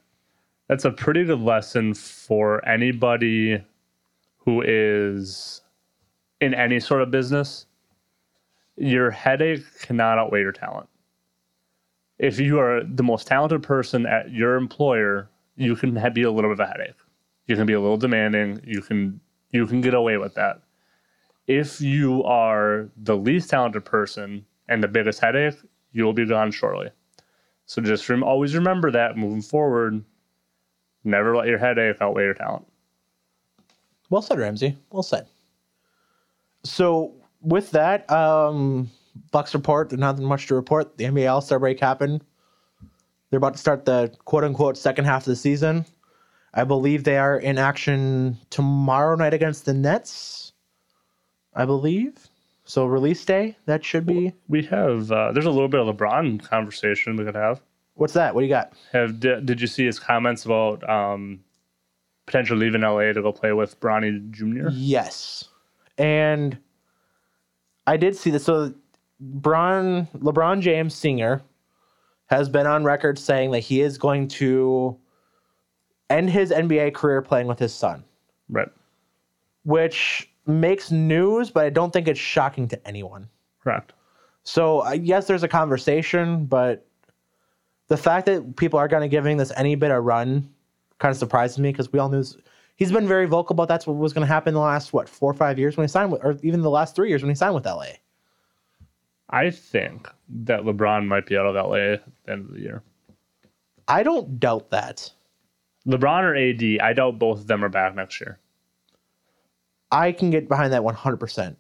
that's 0.68 0.86
a 0.86 0.92
pretty 0.92 1.24
good 1.26 1.40
lesson 1.40 1.94
for 1.94 2.66
anybody 2.68 3.64
who 4.38 4.62
is 4.66 5.62
in 6.40 6.54
any 6.54 6.80
sort 6.80 7.02
of 7.02 7.12
business. 7.12 7.66
Your 8.78 9.12
headache 9.12 9.64
cannot 9.82 10.18
outweigh 10.18 10.42
your 10.42 10.52
talent. 10.52 10.90
If 12.20 12.40
you 12.40 12.60
are 12.60 12.84
the 12.84 13.04
most 13.04 13.28
talented 13.28 13.64
person 13.64 14.06
at 14.06 14.32
your 14.32 14.56
employer, 14.56 15.30
you 15.56 15.76
can 15.76 15.94
be 16.14 16.24
a 16.24 16.32
little 16.32 16.50
bit 16.50 16.60
of 16.60 16.68
a 16.68 16.68
headache. 16.68 16.96
You 17.48 17.56
can 17.56 17.66
be 17.66 17.74
a 17.74 17.82
little 17.82 17.98
demanding. 17.98 18.62
You 18.66 18.82
can 18.82 19.20
you 19.52 19.66
can 19.68 19.82
get 19.82 19.94
away 19.94 20.18
with 20.18 20.34
that. 20.36 20.62
If 21.48 21.82
you 21.82 22.24
are 22.24 22.90
the 22.96 23.18
least 23.18 23.50
talented 23.50 23.84
person 23.86 24.46
and 24.70 24.82
the 24.82 24.88
biggest 24.88 25.20
headache, 25.20 25.56
you 25.92 26.06
will 26.06 26.14
be 26.14 26.26
gone 26.26 26.52
shortly. 26.52 26.90
So 27.72 27.82
just 27.82 28.10
rem- 28.10 28.22
always 28.22 28.54
remember 28.54 28.92
that 28.92 29.16
moving 29.16 29.42
forward. 29.42 30.04
Never 31.06 31.38
let 31.38 31.48
your 31.48 31.58
headache 31.58 32.02
outweigh 32.02 32.24
your 32.24 32.34
talent. 32.34 32.68
Well 34.10 34.22
said, 34.22 34.40
Ramsay. 34.40 34.78
Well 34.90 35.04
said. 35.04 35.26
So 36.66 37.16
with 37.40 37.72
that, 37.72 38.12
um, 38.12 38.92
Bucks 39.32 39.54
report. 39.54 39.90
Nothing 39.94 40.26
much 40.26 40.48
to 40.48 40.56
report. 40.56 40.98
The 40.98 41.06
NBA 41.06 41.32
All 41.32 41.40
Star 41.40 41.60
break 41.60 41.80
happened. 41.80 42.26
They're 43.30 43.38
about 43.38 43.54
to 43.54 43.60
start 43.60 43.86
the 43.86 44.14
quote 44.26 44.44
unquote 44.44 44.76
second 44.76 45.06
half 45.06 45.22
of 45.22 45.28
the 45.28 45.38
season. 45.38 45.86
I 46.54 46.66
believe 46.66 47.06
they 47.06 47.20
are 47.20 47.40
in 47.40 47.58
action 47.58 48.38
tomorrow 48.50 49.16
night 49.16 49.34
against 49.34 49.64
the 49.64 49.74
Nets. 49.74 50.52
I 51.54 51.64
believe. 51.64 52.31
So 52.72 52.86
release 52.86 53.26
day, 53.26 53.58
that 53.66 53.84
should 53.84 54.06
be. 54.06 54.32
We 54.48 54.64
have 54.68 55.12
uh, 55.12 55.34
there's 55.34 55.46
a 55.46 55.52
little 55.52 55.68
bit 55.68 55.82
of 55.82 55.94
LeBron 55.94 56.42
conversation 56.42 57.18
we 57.18 57.26
could 57.26 57.36
have. 57.36 57.62
What's 57.96 58.14
that? 58.14 58.34
What 58.34 58.40
do 58.40 58.46
you 58.46 58.50
got? 58.50 58.72
Have 58.94 59.20
did, 59.20 59.46
did 59.46 59.60
you 59.60 59.68
see 59.68 59.86
his 59.86 60.00
comments 60.00 60.46
about 60.46 60.90
um, 60.90 61.42
potentially 62.28 62.62
leaving 62.68 62.80
LA 62.80 63.12
to 63.12 63.22
go 63.22 63.34
play 63.34 63.52
with 63.52 63.78
Bronny 63.82 64.32
Jr.? 64.32 64.70
Yes. 64.72 65.50
And 65.98 66.58
I 67.88 67.98
did 67.98 68.16
see 68.16 68.30
this. 68.30 68.46
So 68.46 68.74
Bron 69.20 70.08
LeBron 70.16 70.62
James 70.62 70.96
Sr. 70.96 71.42
has 72.28 72.48
been 72.48 72.68
on 72.68 72.86
record 72.86 73.20
saying 73.20 73.52
that 73.52 73.60
he 73.60 73.82
is 73.82 73.98
going 73.98 74.30
to 74.30 74.98
end 76.10 76.30
his 76.30 76.52
NBA 76.52 76.94
career 76.94 77.22
playing 77.22 77.48
with 77.48 77.60
his 77.60 77.74
son, 77.74 78.06
Right. 78.48 78.70
which 79.66 80.31
makes 80.46 80.92
news, 80.92 81.50
but 81.50 81.66
I 81.66 81.70
don't 81.70 81.92
think 81.92 82.08
it's 82.08 82.20
shocking 82.20 82.68
to 82.70 82.88
anyone. 82.88 83.30
Correct. 83.64 83.94
So 84.44 84.84
uh, 84.86 84.92
yes, 84.92 85.28
there's 85.28 85.44
a 85.44 85.48
conversation, 85.48 86.46
but 86.46 86.86
the 87.88 87.98
fact 87.98 88.26
that 88.26 88.56
people 88.56 88.80
are 88.80 88.88
kind 88.88 89.04
of 89.04 89.12
giving 89.12 89.38
this 89.38 89.52
any 89.56 89.76
bit 89.76 89.92
of 89.92 90.04
run 90.04 90.50
kind 91.00 91.12
of 91.12 91.18
surprises 91.18 91.60
me 91.60 91.72
because 91.72 91.92
we 91.92 92.00
all 92.00 92.10
knew 92.10 92.20
this, 92.20 92.38
he's 92.76 92.92
been 92.92 93.08
very 93.08 93.26
vocal 93.26 93.54
about 93.54 93.68
that's 93.68 93.86
what 93.86 93.98
was 93.98 94.14
going 94.14 94.26
to 94.26 94.34
happen 94.34 94.54
the 94.54 94.60
last 94.60 94.94
what 94.94 95.10
four 95.10 95.30
or 95.30 95.34
five 95.34 95.60
years 95.60 95.78
when 95.78 95.84
he 95.84 95.88
signed 95.88 96.12
with, 96.12 96.24
or 96.24 96.38
even 96.42 96.62
the 96.62 96.70
last 96.70 96.96
three 96.96 97.10
years 97.10 97.22
when 97.22 97.30
he 97.30 97.36
signed 97.36 97.54
with 97.54 97.66
LA. 97.66 97.86
I 99.30 99.50
think 99.50 100.10
that 100.30 100.62
LeBron 100.62 101.08
might 101.08 101.26
be 101.26 101.38
out 101.38 101.46
of 101.46 101.56
LA 101.56 101.94
at 101.94 102.04
the 102.26 102.32
end 102.32 102.50
of 102.50 102.54
the 102.54 102.62
year. 102.62 102.84
I 103.88 104.04
don't 104.04 104.40
doubt 104.40 104.70
that. 104.72 105.12
LeBron 105.88 106.24
or 106.24 106.36
AD, 106.36 106.82
I 106.82 106.94
doubt 106.94 107.18
both 107.18 107.40
of 107.40 107.48
them 107.48 107.64
are 107.64 107.70
back 107.70 107.96
next 107.96 108.20
year. 108.20 108.40
I 109.92 110.12
can 110.12 110.30
get 110.30 110.48
behind 110.48 110.74
that 110.74 110.82
100%. 110.82 111.56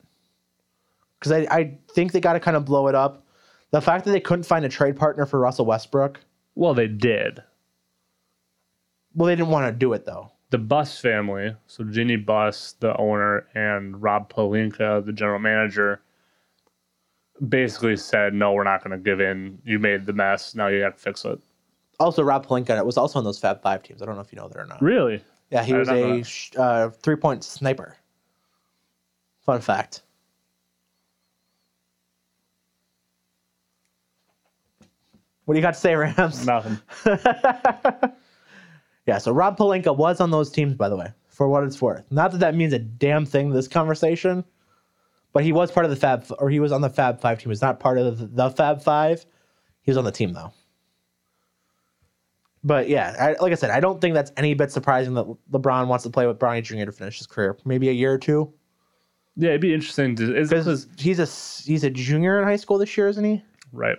Because 1.19 1.31
I, 1.31 1.47
I 1.51 1.77
think 1.91 2.11
they 2.11 2.19
got 2.19 2.33
to 2.33 2.39
kind 2.39 2.57
of 2.57 2.65
blow 2.65 2.87
it 2.87 2.95
up. 2.95 3.25
The 3.71 3.81
fact 3.81 4.05
that 4.05 4.11
they 4.11 4.19
couldn't 4.19 4.43
find 4.43 4.65
a 4.65 4.69
trade 4.69 4.95
partner 4.95 5.25
for 5.25 5.39
Russell 5.39 5.65
Westbrook, 5.65 6.19
Well, 6.55 6.73
they 6.73 6.87
did. 6.87 7.41
well, 9.15 9.27
they 9.27 9.35
didn't 9.35 9.49
want 9.51 9.67
to 9.67 9.71
do 9.77 9.93
it 9.93 10.05
though. 10.05 10.31
The 10.49 10.57
Buss 10.57 10.99
family, 10.99 11.55
so 11.67 11.85
Jeanie 11.85 12.17
Buss, 12.17 12.73
the 12.81 12.97
owner, 12.97 13.47
and 13.55 14.01
Rob 14.01 14.33
Pelinka, 14.33 15.05
the 15.05 15.13
general 15.13 15.39
manager, 15.39 16.01
basically 17.47 17.95
said, 17.95 18.33
"No, 18.33 18.51
we're 18.51 18.65
not 18.65 18.83
going 18.83 18.91
to 18.91 19.01
give 19.01 19.21
in. 19.21 19.59
You 19.63 19.79
made 19.79 20.05
the 20.05 20.11
mess. 20.11 20.53
Now 20.53 20.67
you 20.67 20.81
got 20.81 20.97
to 20.97 21.01
fix 21.01 21.23
it." 21.23 21.39
Also, 22.01 22.21
Rob 22.21 22.45
Pelinka 22.45 22.83
was 22.85 22.97
also 22.97 23.17
on 23.17 23.23
those 23.23 23.39
Fab 23.39 23.61
Five 23.61 23.81
teams. 23.83 24.01
I 24.01 24.05
don't 24.05 24.15
know 24.15 24.21
if 24.21 24.33
you 24.33 24.39
know 24.39 24.49
that 24.49 24.57
or 24.57 24.65
not. 24.65 24.81
Really? 24.81 25.23
Yeah, 25.51 25.63
he 25.63 25.73
I 25.73 25.77
was 25.77 25.87
did 25.87 25.93
not 26.55 26.57
know 26.57 26.61
a 26.61 26.87
uh, 26.87 26.89
three 26.89 27.15
point 27.15 27.45
sniper. 27.45 27.95
Fun 29.51 29.59
fact. 29.59 30.03
What 35.43 35.55
do 35.55 35.59
you 35.59 35.61
got 35.61 35.73
to 35.73 35.79
say, 35.81 35.93
Rams? 35.93 36.45
Nothing. 36.45 36.79
Yeah, 39.07 39.17
so 39.17 39.33
Rob 39.33 39.57
Pelinka 39.57 39.97
was 39.97 40.21
on 40.21 40.31
those 40.31 40.49
teams, 40.51 40.75
by 40.75 40.87
the 40.87 40.95
way, 40.95 41.07
for 41.27 41.49
what 41.49 41.63
it's 41.65 41.81
worth. 41.81 42.09
Not 42.11 42.31
that 42.31 42.37
that 42.37 42.55
means 42.55 42.71
a 42.71 42.79
damn 42.79 43.25
thing 43.25 43.49
to 43.49 43.53
this 43.53 43.67
conversation, 43.67 44.45
but 45.33 45.43
he 45.43 45.51
was 45.51 45.69
part 45.69 45.85
of 45.85 45.89
the 45.89 45.97
Fab, 45.97 46.23
or 46.39 46.49
he 46.49 46.61
was 46.61 46.71
on 46.71 46.79
the 46.79 46.89
Fab 46.89 47.19
Five 47.19 47.39
team. 47.39 47.49
He's 47.49 47.63
not 47.63 47.79
part 47.79 47.97
of 47.97 48.19
the, 48.19 48.27
the 48.27 48.49
Fab 48.51 48.81
Five. 48.81 49.25
He 49.81 49.91
was 49.91 49.97
on 49.97 50.05
the 50.05 50.11
team 50.11 50.31
though. 50.31 50.53
But 52.63 52.87
yeah, 52.87 53.15
I, 53.19 53.41
like 53.41 53.51
I 53.51 53.55
said, 53.55 53.71
I 53.71 53.79
don't 53.81 53.99
think 53.99 54.13
that's 54.13 54.31
any 54.37 54.53
bit 54.53 54.71
surprising 54.71 55.15
that 55.15 55.25
LeBron 55.51 55.87
wants 55.87 56.03
to 56.03 56.11
play 56.11 56.27
with 56.27 56.37
Bronny 56.37 56.63
Jr. 56.63 56.85
to 56.85 56.91
finish 56.91 57.17
his 57.17 57.27
career, 57.27 57.57
maybe 57.65 57.89
a 57.89 57.93
year 57.93 58.13
or 58.13 58.19
two. 58.19 58.53
Yeah, 59.37 59.49
it'd 59.49 59.61
be 59.61 59.73
interesting. 59.73 60.15
To, 60.17 60.35
is 60.35 60.49
this 60.49 60.65
Because 60.65 60.87
he's 60.97 61.19
a 61.19 61.25
he's 61.65 61.83
a 61.83 61.89
junior 61.89 62.37
in 62.39 62.43
high 62.45 62.57
school 62.57 62.77
this 62.77 62.95
year, 62.97 63.07
isn't 63.07 63.23
he? 63.23 63.43
right? 63.71 63.97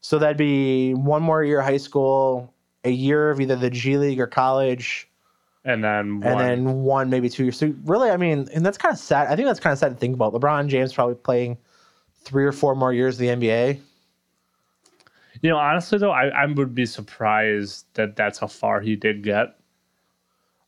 So 0.00 0.18
that'd 0.18 0.36
be 0.36 0.94
one 0.94 1.22
more 1.22 1.42
year 1.42 1.60
of 1.60 1.64
high 1.64 1.78
school, 1.78 2.52
a 2.84 2.90
year 2.90 3.30
of 3.30 3.40
either 3.40 3.56
the 3.56 3.70
G 3.70 3.96
League 3.96 4.20
or 4.20 4.26
college, 4.28 5.08
And 5.64 5.82
then 5.82 6.20
and 6.22 6.24
one. 6.24 6.38
then 6.38 6.82
one 6.82 7.10
maybe 7.10 7.28
two 7.28 7.44
years. 7.44 7.58
So 7.58 7.74
really, 7.84 8.10
I 8.10 8.16
mean, 8.16 8.48
and 8.54 8.64
that's 8.64 8.78
kind 8.78 8.92
of 8.92 8.98
sad. 8.98 9.26
I 9.28 9.34
think 9.36 9.46
that's 9.48 9.58
kind 9.60 9.72
of 9.72 9.78
sad 9.78 9.88
to 9.90 9.96
think 9.96 10.14
about. 10.14 10.32
LeBron 10.34 10.68
James 10.68 10.92
probably 10.92 11.16
playing 11.16 11.58
three 12.22 12.44
or 12.44 12.52
four 12.52 12.74
more 12.76 12.92
years 12.92 13.16
of 13.16 13.20
the 13.20 13.28
NBA. 13.28 13.80
you 15.42 15.50
know, 15.50 15.56
honestly 15.56 15.98
though, 15.98 16.12
I, 16.12 16.26
I 16.28 16.46
would 16.46 16.74
be 16.74 16.86
surprised 16.86 17.86
that 17.94 18.14
that's 18.16 18.38
how 18.38 18.46
far 18.46 18.80
he 18.80 18.94
did 18.96 19.22
get. 19.24 19.57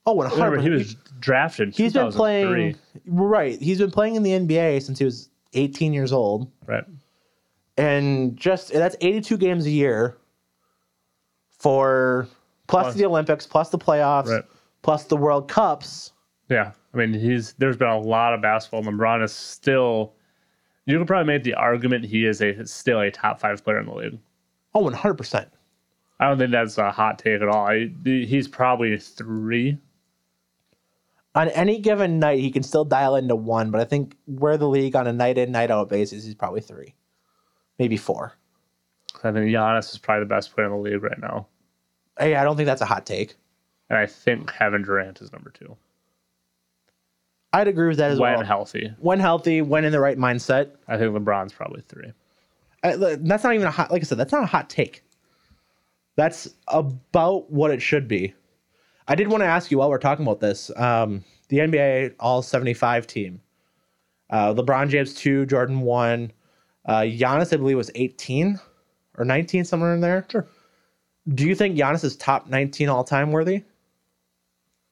Oh, 0.05 0.13
100 0.13 0.35
Remember, 0.43 0.61
he 0.61 0.69
was 0.69 0.95
drafted. 1.19 1.75
He's 1.75 1.93
been 1.93 2.11
playing 2.11 2.75
right. 3.05 3.59
He's 3.61 3.77
been 3.77 3.91
playing 3.91 4.15
in 4.15 4.23
the 4.23 4.31
NBA 4.31 4.81
since 4.81 4.97
he 4.99 5.05
was 5.05 5.29
18 5.53 5.93
years 5.93 6.11
old, 6.11 6.51
right. 6.65 6.83
and 7.77 8.35
just 8.37 8.73
that's 8.73 8.95
82 9.01 9.37
games 9.37 9.65
a 9.65 9.69
year 9.69 10.17
for 11.59 12.27
plus, 12.67 12.83
Plus- 12.85 12.95
the 12.95 13.05
Olympics, 13.05 13.45
plus 13.45 13.69
the 13.69 13.77
playoffs, 13.77 14.27
Right. 14.27 14.43
plus 14.81 15.05
the 15.05 15.17
World 15.17 15.47
Cups. 15.47 16.13
Yeah, 16.49 16.71
I 16.93 16.97
mean, 16.97 17.13
he's 17.13 17.53
there's 17.53 17.77
been 17.77 17.87
a 17.89 17.99
lot 17.99 18.33
of 18.33 18.41
basketball. 18.41 18.83
LeBron 18.83 19.23
is 19.23 19.31
still. 19.31 20.13
You 20.85 20.97
could 20.97 21.07
probably 21.07 21.31
make 21.31 21.43
the 21.43 21.53
argument 21.53 22.05
he 22.05 22.25
is 22.25 22.41
a 22.41 22.65
still 22.65 22.99
a 23.01 23.11
top 23.11 23.39
five 23.39 23.63
player 23.63 23.79
in 23.79 23.85
the 23.85 23.93
league. 23.93 24.19
Oh, 24.73 24.81
100 24.81 25.13
percent. 25.13 25.47
I 26.19 26.27
don't 26.27 26.37
think 26.37 26.51
that's 26.51 26.77
a 26.77 26.91
hot 26.91 27.19
take 27.19 27.41
at 27.41 27.47
all. 27.47 27.67
I, 27.67 27.89
he's 28.03 28.47
probably 28.47 28.97
three. 28.97 29.77
On 31.33 31.47
any 31.49 31.79
given 31.79 32.19
night, 32.19 32.39
he 32.39 32.51
can 32.51 32.63
still 32.63 32.83
dial 32.83 33.15
into 33.15 33.35
one, 33.35 33.71
but 33.71 33.79
I 33.79 33.85
think 33.85 34.15
where 34.25 34.57
the 34.57 34.67
league 34.67 34.95
on 34.95 35.07
a 35.07 35.13
night 35.13 35.37
in, 35.37 35.51
night 35.51 35.71
out 35.71 35.87
basis, 35.89 36.25
he's 36.25 36.35
probably 36.35 36.59
three, 36.61 36.93
maybe 37.79 37.95
four. 37.95 38.33
I 39.23 39.31
think 39.31 39.45
Giannis 39.51 39.91
is 39.91 39.97
probably 39.97 40.23
the 40.25 40.29
best 40.29 40.53
player 40.53 40.67
in 40.67 40.73
the 40.73 40.77
league 40.77 41.03
right 41.03 41.19
now, 41.19 41.47
Hey, 42.19 42.35
I 42.35 42.43
don't 42.43 42.57
think 42.57 42.65
that's 42.65 42.81
a 42.81 42.85
hot 42.85 43.05
take. 43.05 43.35
and 43.89 43.97
I 43.97 44.05
think 44.05 44.51
Kevin 44.51 44.81
Durant 44.83 45.21
is 45.21 45.31
number 45.31 45.49
two 45.51 45.77
I'd 47.53 47.67
agree 47.67 47.87
with 47.89 47.97
that 47.97 48.11
as 48.11 48.19
when 48.19 48.31
well. 48.31 48.37
When 48.39 48.45
healthy. 48.45 48.93
when 48.99 49.19
healthy, 49.19 49.61
when 49.61 49.83
in 49.85 49.91
the 49.91 49.99
right 49.99 50.17
mindset. 50.17 50.71
I 50.87 50.97
think 50.97 51.13
LeBron's 51.13 51.51
probably 51.53 51.81
three. 51.81 52.11
I, 52.83 52.95
that's 52.95 53.43
not 53.43 53.53
even 53.53 53.67
a 53.67 53.71
hot. 53.71 53.91
Like 53.91 54.01
I 54.01 54.05
said, 54.05 54.17
that's 54.17 54.31
not 54.31 54.43
a 54.43 54.47
hot 54.47 54.69
take. 54.69 55.03
That's 56.15 56.47
about 56.69 57.51
what 57.51 57.71
it 57.71 57.81
should 57.81 58.07
be. 58.07 58.33
I 59.07 59.15
did 59.15 59.27
want 59.27 59.41
to 59.41 59.47
ask 59.47 59.71
you 59.71 59.77
while 59.77 59.89
we're 59.89 59.97
talking 59.97 60.25
about 60.25 60.39
this. 60.39 60.71
Um, 60.75 61.23
the 61.49 61.59
NBA 61.59 62.15
All 62.19 62.41
75 62.41 63.07
team. 63.07 63.41
Uh, 64.29 64.53
LeBron 64.53 64.89
James 64.89 65.13
two, 65.13 65.45
Jordan 65.45 65.81
one, 65.81 66.31
uh, 66.85 67.01
Giannis 67.01 67.53
I 67.53 67.57
believe 67.57 67.77
was 67.77 67.91
18 67.95 68.59
or 69.17 69.25
19 69.25 69.65
somewhere 69.65 69.93
in 69.93 69.99
there. 69.99 70.25
Sure. 70.31 70.47
Do 71.33 71.45
you 71.45 71.53
think 71.55 71.77
Giannis 71.77 72.03
is 72.03 72.15
top 72.15 72.47
19 72.47 72.87
all 72.89 73.03
time 73.03 73.31
worthy? 73.31 73.63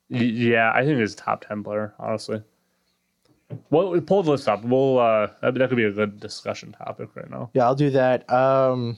Yeah, 0.09 0.71
I 0.73 0.83
think 0.83 0.99
he's 0.99 1.13
a 1.13 1.17
top 1.17 1.45
ten 1.45 1.63
player. 1.63 1.93
Honestly. 1.99 2.41
Well, 3.69 3.91
we 3.91 3.99
pull 3.99 4.23
the 4.23 4.31
list 4.31 4.47
up. 4.47 4.63
We'll 4.63 4.99
uh, 4.99 5.27
that, 5.41 5.53
that 5.55 5.69
could 5.69 5.75
be 5.75 5.85
a 5.85 5.91
good 5.91 6.19
discussion 6.19 6.71
topic 6.71 7.09
right 7.15 7.29
now. 7.29 7.49
Yeah, 7.53 7.65
I'll 7.65 7.75
do 7.75 7.89
that. 7.91 8.31
Um, 8.31 8.97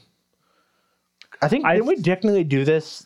I 1.41 1.47
think 1.47 1.65
I 1.65 1.75
didn't 1.75 1.87
we 1.87 2.01
technically 2.01 2.43
do 2.43 2.63
this 2.63 3.05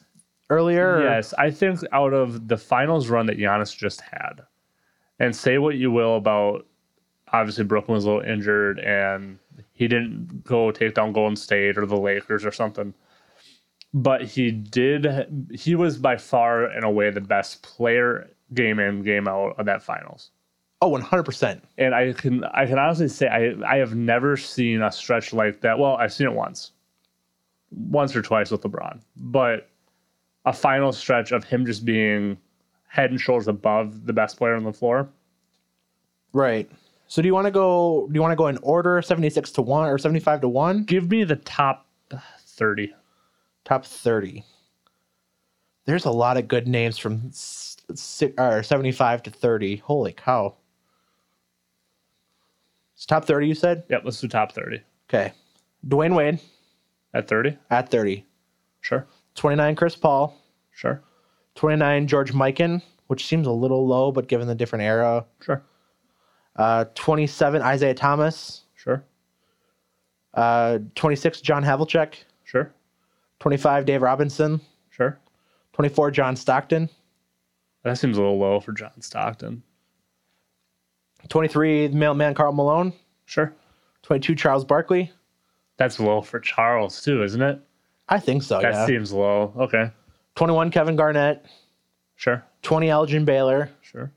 earlier? 0.49 1.01
Yes, 1.01 1.33
I 1.37 1.51
think 1.51 1.79
out 1.91 2.13
of 2.13 2.47
the 2.47 2.57
finals 2.57 3.09
run 3.09 3.25
that 3.27 3.37
Giannis 3.37 3.75
just 3.75 4.01
had, 4.01 4.41
and 5.19 5.35
say 5.35 5.57
what 5.57 5.75
you 5.75 5.91
will 5.91 6.15
about 6.15 6.65
obviously 7.31 7.63
Brooklyn 7.63 7.95
was 7.95 8.05
a 8.05 8.07
little 8.07 8.23
injured 8.23 8.79
and 8.79 9.39
he 9.73 9.87
didn't 9.87 10.43
go 10.43 10.71
take 10.71 10.93
down 10.93 11.11
Golden 11.11 11.35
State 11.35 11.77
or 11.77 11.85
the 11.85 11.97
Lakers 11.97 12.45
or 12.45 12.51
something. 12.51 12.93
But 13.93 14.23
he 14.23 14.51
did 14.51 15.07
he 15.53 15.75
was 15.75 15.97
by 15.97 16.17
far 16.17 16.71
in 16.71 16.83
a 16.83 16.91
way 16.91 17.09
the 17.09 17.21
best 17.21 17.63
player 17.63 18.29
game 18.53 18.79
in, 18.79 19.03
game 19.03 19.27
out 19.27 19.55
of 19.57 19.65
that 19.65 19.81
finals. 19.81 20.31
Oh, 20.81 20.89
100 20.89 21.23
percent. 21.23 21.63
And 21.77 21.95
I 21.95 22.13
can 22.13 22.43
I 22.45 22.65
can 22.65 22.77
honestly 22.77 23.07
say 23.07 23.27
I 23.27 23.53
I 23.65 23.77
have 23.77 23.95
never 23.95 24.35
seen 24.37 24.81
a 24.81 24.91
stretch 24.91 25.33
like 25.33 25.61
that. 25.61 25.79
Well, 25.79 25.95
I've 25.95 26.13
seen 26.13 26.27
it 26.27 26.33
once. 26.33 26.71
Once 27.71 28.15
or 28.15 28.21
twice 28.21 28.51
with 28.51 28.61
LeBron. 28.61 29.01
But 29.15 29.69
a 30.45 30.53
final 30.53 30.91
stretch 30.91 31.31
of 31.31 31.43
him 31.43 31.65
just 31.65 31.85
being 31.85 32.37
head 32.87 33.09
and 33.11 33.19
shoulders 33.19 33.47
above 33.47 34.05
the 34.05 34.13
best 34.13 34.37
player 34.37 34.55
on 34.55 34.63
the 34.63 34.73
floor. 34.73 35.09
Right. 36.33 36.69
So 37.07 37.21
do 37.21 37.27
you 37.27 37.33
want 37.33 37.45
to 37.45 37.51
go? 37.51 38.07
Do 38.07 38.13
you 38.15 38.21
want 38.21 38.31
to 38.31 38.35
go 38.35 38.47
in 38.47 38.57
order, 38.59 39.01
seventy 39.01 39.29
six 39.29 39.51
to 39.51 39.61
one 39.61 39.87
or 39.89 39.97
seventy 39.97 40.19
five 40.19 40.41
to 40.41 40.47
one? 40.49 40.83
Give 40.83 41.09
me 41.09 41.23
the 41.23 41.35
top 41.37 41.87
30. 42.39 42.93
Top 43.63 43.85
thirty. 43.85 44.43
There's 45.85 46.05
a 46.05 46.11
lot 46.11 46.37
of 46.37 46.47
good 46.47 46.67
names 46.67 46.97
from 46.97 47.27
s- 47.27 47.77
si- 47.93 48.33
or 48.39 48.63
75 48.63 49.21
to 49.23 49.29
30. 49.29 49.75
Holy 49.77 50.13
cow. 50.13 50.55
It's 52.95 53.05
top 53.05 53.25
30, 53.25 53.47
you 53.47 53.53
said? 53.53 53.83
Yep, 53.89 54.01
let's 54.03 54.19
do 54.19 54.27
top 54.27 54.51
30. 54.53 54.81
Okay. 55.09 55.31
Dwyane 55.87 56.15
Wade 56.15 56.39
At 57.13 57.27
30? 57.27 57.57
at 57.69 57.89
30. 57.91 58.25
Sure. 58.81 59.05
29, 59.35 59.75
Chris 59.75 59.95
Paul. 59.95 60.35
Sure. 60.71 61.01
29, 61.55 62.07
George 62.07 62.33
Mikan, 62.33 62.81
which 63.07 63.25
seems 63.25 63.47
a 63.47 63.51
little 63.51 63.87
low, 63.87 64.11
but 64.11 64.27
given 64.27 64.47
the 64.47 64.55
different 64.55 64.83
era. 64.83 65.25
Sure. 65.41 65.63
Uh, 66.55 66.85
27, 66.95 67.61
Isiah 67.61 67.93
Thomas. 67.93 68.63
Sure. 68.75 69.03
Uh, 70.33 70.79
26, 70.95 71.41
John 71.41 71.63
Havlicek. 71.63 72.15
Sure. 72.43 72.73
25, 73.39 73.85
Dave 73.85 74.01
Robinson. 74.01 74.61
Sure. 74.89 75.17
24, 75.73 76.11
John 76.11 76.35
Stockton. 76.35 76.89
That 77.83 77.97
seems 77.97 78.17
a 78.17 78.21
little 78.21 78.39
low 78.39 78.59
for 78.59 78.71
John 78.71 79.01
Stockton. 79.01 79.61
23, 81.29 81.87
the 81.87 81.95
mailman 81.95 82.33
Karl 82.33 82.53
Malone. 82.53 82.93
Sure. 83.25 83.53
22, 84.03 84.35
Charles 84.35 84.63
Barkley. 84.63 85.11
That's 85.77 85.99
low 85.99 86.21
for 86.21 86.39
Charles 86.39 87.01
too, 87.01 87.23
isn't 87.23 87.41
it? 87.41 87.59
I 88.07 88.19
think 88.19 88.43
so, 88.43 88.61
That 88.61 88.73
yeah. 88.73 88.85
seems 88.85 89.11
low. 89.11 89.53
Okay. 89.57 89.91
21, 90.35 90.71
Kevin 90.71 90.95
Garnett. 90.95 91.45
Sure. 92.15 92.43
20, 92.61 92.89
Elgin 92.89 93.25
Baylor. 93.25 93.69
Sure. 93.81 94.11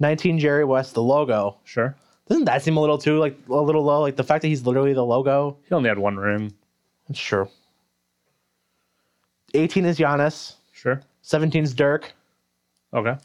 19, 0.00 0.38
Jerry 0.38 0.64
West, 0.64 0.94
the 0.94 1.02
logo. 1.02 1.58
Sure. 1.64 1.94
Doesn't 2.28 2.44
that 2.46 2.62
seem 2.62 2.76
a 2.76 2.80
little 2.80 2.98
too, 2.98 3.18
like, 3.18 3.38
a 3.48 3.54
little 3.54 3.84
low? 3.84 4.00
Like, 4.00 4.16
the 4.16 4.24
fact 4.24 4.42
that 4.42 4.48
he's 4.48 4.66
literally 4.66 4.94
the 4.94 5.04
logo? 5.04 5.58
He 5.68 5.74
only 5.74 5.88
had 5.88 5.98
one 5.98 6.16
ring. 6.16 6.52
That's 7.08 7.20
true. 7.20 7.48
18 9.54 9.84
is 9.84 9.98
Giannis. 9.98 10.54
Sure. 10.72 11.00
17 11.22 11.62
is 11.64 11.74
Dirk. 11.74 12.12
Okay. 12.92 13.16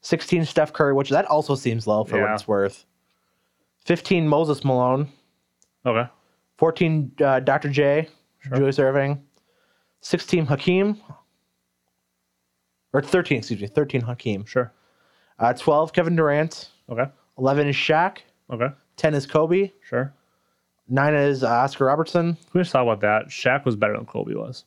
16 0.00 0.44
Steph 0.44 0.72
Curry, 0.72 0.92
which 0.92 1.10
that 1.10 1.24
also 1.26 1.54
seems 1.54 1.86
low 1.86 2.04
for 2.04 2.20
what 2.20 2.30
it's 2.32 2.46
worth. 2.48 2.84
15 3.84 4.28
Moses 4.28 4.64
Malone. 4.64 5.08
Okay. 5.86 6.08
14 6.58 7.12
uh, 7.22 7.40
Dr. 7.40 7.68
J, 7.68 8.08
Julius 8.54 8.78
Erving. 8.78 9.18
16 10.04 10.44
Hakeem. 10.46 11.00
Or 12.92 13.00
13, 13.02 13.38
excuse 13.38 13.60
me, 13.60 13.66
13 13.66 14.02
Hakeem. 14.02 14.44
Sure. 14.44 14.72
Uh, 15.38 15.52
12 15.52 15.92
Kevin 15.92 16.14
Durant. 16.14 16.68
Okay. 16.88 17.10
11 17.38 17.68
is 17.68 17.74
Shaq. 17.74 18.18
Okay. 18.50 18.68
10 18.96 19.14
is 19.14 19.26
Kobe. 19.26 19.72
Sure. 19.82 20.12
9 20.88 21.14
is 21.14 21.42
uh, 21.42 21.48
Oscar 21.48 21.86
Robertson. 21.86 22.36
We 22.52 22.60
just 22.60 22.70
talk 22.70 22.82
about 22.82 23.00
that. 23.00 23.28
Shaq 23.30 23.64
was 23.64 23.74
better 23.74 23.94
than 23.96 24.04
Kobe 24.04 24.34
was. 24.34 24.64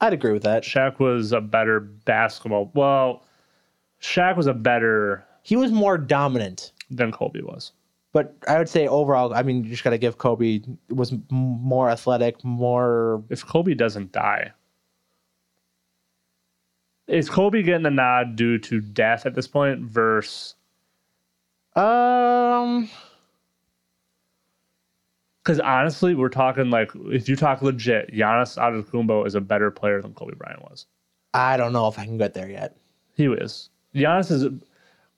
I'd 0.00 0.12
agree 0.12 0.32
with 0.32 0.42
that. 0.42 0.64
Shaq 0.64 0.98
was 0.98 1.32
a 1.32 1.40
better 1.40 1.80
basketball. 1.80 2.70
Well, 2.74 3.22
Shaq 4.02 4.36
was 4.36 4.46
a 4.48 4.52
better 4.54 5.24
He 5.42 5.56
was 5.56 5.70
more 5.72 5.96
dominant. 5.96 6.72
than 6.90 7.12
Kobe 7.12 7.40
was. 7.42 7.72
But 8.12 8.34
I 8.48 8.58
would 8.58 8.68
say 8.68 8.88
overall, 8.88 9.34
I 9.34 9.42
mean, 9.42 9.64
you 9.64 9.70
just 9.70 9.84
got 9.84 9.90
to 9.90 9.98
give 9.98 10.18
Kobe 10.18 10.60
was 10.88 11.12
m- 11.12 11.24
more 11.30 11.90
athletic, 11.90 12.42
more. 12.42 13.22
If 13.28 13.46
Kobe 13.46 13.74
doesn't 13.74 14.12
die, 14.12 14.52
is 17.06 17.28
Kobe 17.28 17.62
getting 17.62 17.86
a 17.86 17.90
nod 17.90 18.34
due 18.36 18.58
to 18.58 18.80
death 18.80 19.26
at 19.26 19.34
this 19.34 19.46
point 19.46 19.80
versus 19.80 20.54
Um, 21.76 22.88
because 25.44 25.60
honestly, 25.60 26.14
we're 26.14 26.28
talking 26.28 26.70
like 26.70 26.90
if 27.06 27.28
you 27.28 27.36
talk 27.36 27.62
legit, 27.62 28.12
Giannis 28.12 28.58
Antetokounmpo 28.58 29.26
is 29.26 29.34
a 29.34 29.40
better 29.40 29.70
player 29.70 30.02
than 30.02 30.12
Kobe 30.14 30.34
Bryant 30.34 30.62
was. 30.62 30.86
I 31.34 31.56
don't 31.56 31.72
know 31.72 31.88
if 31.88 31.98
I 31.98 32.04
can 32.04 32.18
get 32.18 32.34
there 32.34 32.48
yet. 32.48 32.76
He 33.14 33.26
is. 33.26 33.70
Giannis 33.94 34.30
is. 34.30 34.46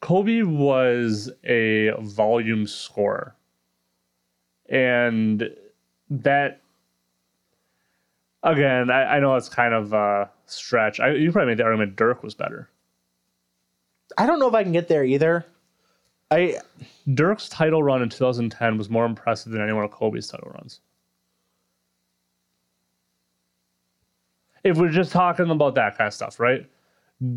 Kobe 0.01 0.43
was 0.43 1.31
a 1.45 1.91
volume 2.01 2.67
scorer, 2.67 3.37
and 4.69 5.51
that 6.09 6.63
again, 8.43 8.91
I, 8.91 9.17
I 9.17 9.21
know 9.21 9.37
it's 9.37 9.49
kind 9.49 9.75
of 9.75 9.93
a 9.93 10.31
stretch. 10.47 11.01
I, 11.01 11.13
you 11.13 11.33
probably 11.33 11.53
made 11.53 11.59
the 11.59 11.65
argument 11.65 11.97
Dirk 11.97 12.23
was 12.23 12.35
better. 12.35 12.71
I 14.19 14.27
don't 14.27 14.39
know 14.39 14.49
if 14.49 14.55
I 14.55 14.63
can 14.63 14.73
get 14.73 14.89
there 14.89 15.05
either. 15.05 15.47
I 16.31 16.59
Dirk's 17.15 17.49
title 17.49 17.83
run 17.83 18.03
in 18.03 18.09
2010 18.09 18.79
was 18.79 18.89
more 18.89 19.05
impressive 19.05 19.53
than 19.53 19.61
any 19.61 19.73
one 19.73 19.85
of 19.85 19.91
Kobe's 19.91 20.29
title 20.29 20.51
runs. 20.55 20.81
If 24.63 24.77
we're 24.77 24.91
just 24.91 25.11
talking 25.11 25.51
about 25.51 25.75
that 25.77 25.97
kind 25.97 26.09
of 26.09 26.15
stuff, 26.15 26.39
right? 26.39 26.69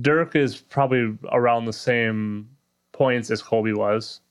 Dirk 0.01 0.35
is 0.35 0.57
probably 0.57 1.17
around 1.31 1.65
the 1.65 1.73
same 1.73 2.49
points 2.91 3.29
as 3.31 3.41
Kobe 3.41 3.73
was. 3.73 4.21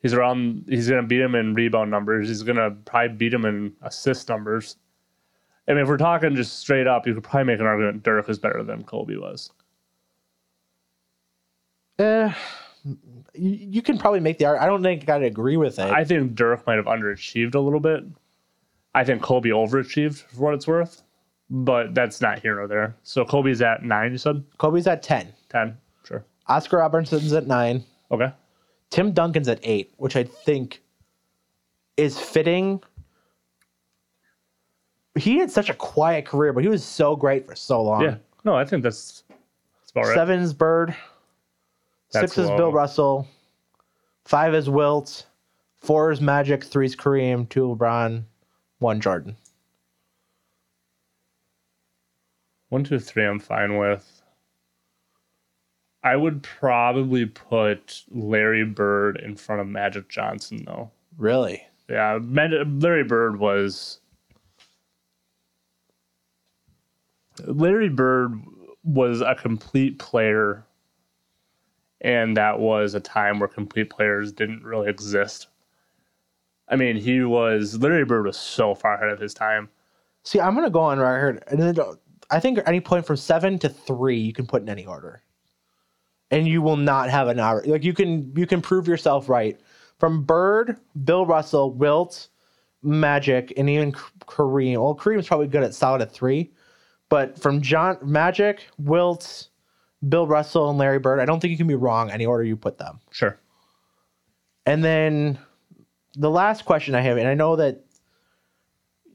He's 0.00 0.12
around. 0.12 0.64
He's 0.68 0.88
gonna 0.88 1.02
beat 1.02 1.20
him 1.20 1.34
in 1.34 1.54
rebound 1.54 1.90
numbers. 1.90 2.28
He's 2.28 2.42
gonna 2.42 2.72
probably 2.84 3.16
beat 3.16 3.32
him 3.32 3.44
in 3.44 3.72
assist 3.82 4.28
numbers. 4.28 4.76
I 5.66 5.72
mean, 5.72 5.82
if 5.82 5.88
we're 5.88 5.96
talking 5.96 6.34
just 6.34 6.58
straight 6.58 6.86
up, 6.86 7.06
you 7.06 7.14
could 7.14 7.22
probably 7.22 7.44
make 7.44 7.60
an 7.60 7.66
argument 7.66 8.02
Dirk 8.02 8.28
is 8.28 8.38
better 8.38 8.62
than 8.62 8.84
Kobe 8.84 9.16
was. 9.16 9.50
uh, 11.98 12.32
you, 12.84 12.98
you 13.32 13.82
can 13.82 13.96
probably 13.96 14.20
make 14.20 14.38
the 14.38 14.44
argument. 14.44 14.64
I 14.64 14.66
don't 14.66 14.82
think 14.82 15.08
I'd 15.08 15.22
agree 15.22 15.56
with 15.56 15.78
it. 15.78 15.90
I 15.90 16.04
think 16.04 16.34
Dirk 16.34 16.66
might 16.66 16.76
have 16.76 16.84
underachieved 16.84 17.54
a 17.54 17.60
little 17.60 17.80
bit. 17.80 18.04
I 18.94 19.04
think 19.04 19.22
Kobe 19.22 19.50
overachieved 19.50 20.22
for 20.24 20.42
what 20.42 20.54
it's 20.54 20.66
worth, 20.66 21.02
but 21.62 21.94
that's 21.94 22.20
not 22.20 22.40
here 22.40 22.56
nor 22.56 22.66
there. 22.66 22.96
So 23.04 23.24
Kobe's 23.24 23.62
at 23.62 23.84
nine, 23.84 24.10
you 24.10 24.18
said? 24.18 24.42
Kobe's 24.58 24.88
at 24.88 25.02
ten. 25.02 25.32
10? 25.50 25.76
Sure. 26.04 26.24
Oscar 26.48 26.78
Robertson's 26.78 27.32
at 27.32 27.46
nine. 27.46 27.84
Okay. 28.10 28.32
Tim 28.90 29.12
Duncan's 29.12 29.48
at 29.48 29.60
eight, 29.62 29.94
which 29.96 30.16
I 30.16 30.24
think 30.24 30.82
is 31.96 32.18
fitting. 32.18 32.82
He 35.16 35.38
had 35.38 35.48
such 35.50 35.70
a 35.70 35.74
quiet 35.74 36.26
career, 36.26 36.52
but 36.52 36.64
he 36.64 36.68
was 36.68 36.84
so 36.84 37.14
great 37.14 37.46
for 37.46 37.54
so 37.54 37.80
long. 37.82 38.02
Yeah. 38.02 38.16
No, 38.42 38.56
I 38.56 38.64
think 38.64 38.82
that's, 38.82 39.22
that's 39.28 39.92
about 39.92 40.06
right. 40.06 40.14
Seven's 40.14 40.52
Bird. 40.52 40.94
That's 42.12 42.32
Six 42.34 42.38
is 42.38 42.50
low. 42.50 42.56
Bill 42.56 42.72
Russell. 42.72 43.28
Five 44.24 44.54
is 44.54 44.68
Wilt. 44.68 45.26
Four 45.78 46.10
is 46.10 46.20
Magic. 46.20 46.64
Three 46.64 46.86
is 46.86 46.96
Kareem. 46.96 47.48
Two 47.48 47.76
LeBron. 47.76 48.24
One 48.80 49.00
Jordan. 49.00 49.36
One, 52.74 52.82
two, 52.82 52.98
three, 52.98 53.24
I'm 53.24 53.38
fine 53.38 53.78
with. 53.78 54.20
I 56.02 56.16
would 56.16 56.42
probably 56.42 57.24
put 57.24 58.02
Larry 58.10 58.64
Bird 58.64 59.16
in 59.16 59.36
front 59.36 59.60
of 59.60 59.68
Magic 59.68 60.08
Johnson, 60.08 60.64
though. 60.66 60.90
Really? 61.16 61.62
Yeah, 61.88 62.18
Larry 62.20 63.04
Bird 63.04 63.38
was. 63.38 64.00
Larry 67.46 67.88
Bird 67.88 68.42
was 68.82 69.20
a 69.20 69.36
complete 69.36 70.00
player, 70.00 70.64
and 72.00 72.36
that 72.36 72.58
was 72.58 72.94
a 72.94 73.00
time 73.00 73.38
where 73.38 73.46
complete 73.46 73.88
players 73.88 74.32
didn't 74.32 74.64
really 74.64 74.90
exist. 74.90 75.46
I 76.66 76.74
mean, 76.74 76.96
he 76.96 77.22
was 77.22 77.78
Larry 77.78 78.04
Bird 78.04 78.26
was 78.26 78.36
so 78.36 78.74
far 78.74 78.96
ahead 78.96 79.10
of 79.10 79.20
his 79.20 79.32
time. 79.32 79.68
See, 80.24 80.40
I'm 80.40 80.56
gonna 80.56 80.70
go 80.70 80.80
on 80.80 80.98
record, 80.98 81.44
and 81.46 81.60
then 81.60 81.76
I 82.30 82.40
think 82.40 82.58
at 82.58 82.68
any 82.68 82.80
point 82.80 83.06
from 83.06 83.16
seven 83.16 83.58
to 83.60 83.68
three, 83.68 84.18
you 84.18 84.32
can 84.32 84.46
put 84.46 84.62
in 84.62 84.68
any 84.68 84.86
order, 84.86 85.22
and 86.30 86.46
you 86.48 86.62
will 86.62 86.76
not 86.76 87.10
have 87.10 87.28
an 87.28 87.38
hour. 87.38 87.62
Like 87.66 87.84
you 87.84 87.92
can, 87.92 88.32
you 88.36 88.46
can 88.46 88.60
prove 88.60 88.88
yourself 88.88 89.28
right. 89.28 89.60
From 89.98 90.24
Bird, 90.24 90.78
Bill 91.04 91.24
Russell, 91.24 91.72
Wilt, 91.72 92.28
Magic, 92.82 93.52
and 93.56 93.70
even 93.70 93.92
Kareem. 93.92 94.74
Well, 94.74 94.96
Kareem's 94.96 95.28
probably 95.28 95.46
good 95.46 95.62
at 95.62 95.74
solid 95.74 96.02
at 96.02 96.12
three, 96.12 96.52
but 97.08 97.38
from 97.38 97.62
John 97.62 97.98
Magic, 98.02 98.66
Wilt, 98.78 99.48
Bill 100.08 100.26
Russell, 100.26 100.68
and 100.68 100.78
Larry 100.78 100.98
Bird, 100.98 101.20
I 101.20 101.24
don't 101.24 101.40
think 101.40 101.52
you 101.52 101.56
can 101.56 101.66
be 101.66 101.74
wrong 101.74 102.10
any 102.10 102.26
order 102.26 102.44
you 102.44 102.56
put 102.56 102.78
them. 102.78 103.00
Sure. 103.10 103.38
And 104.66 104.84
then 104.84 105.38
the 106.16 106.30
last 106.30 106.64
question 106.64 106.94
I 106.94 107.00
have, 107.02 107.16
and 107.16 107.28
I 107.28 107.34
know 107.34 107.56
that 107.56 107.84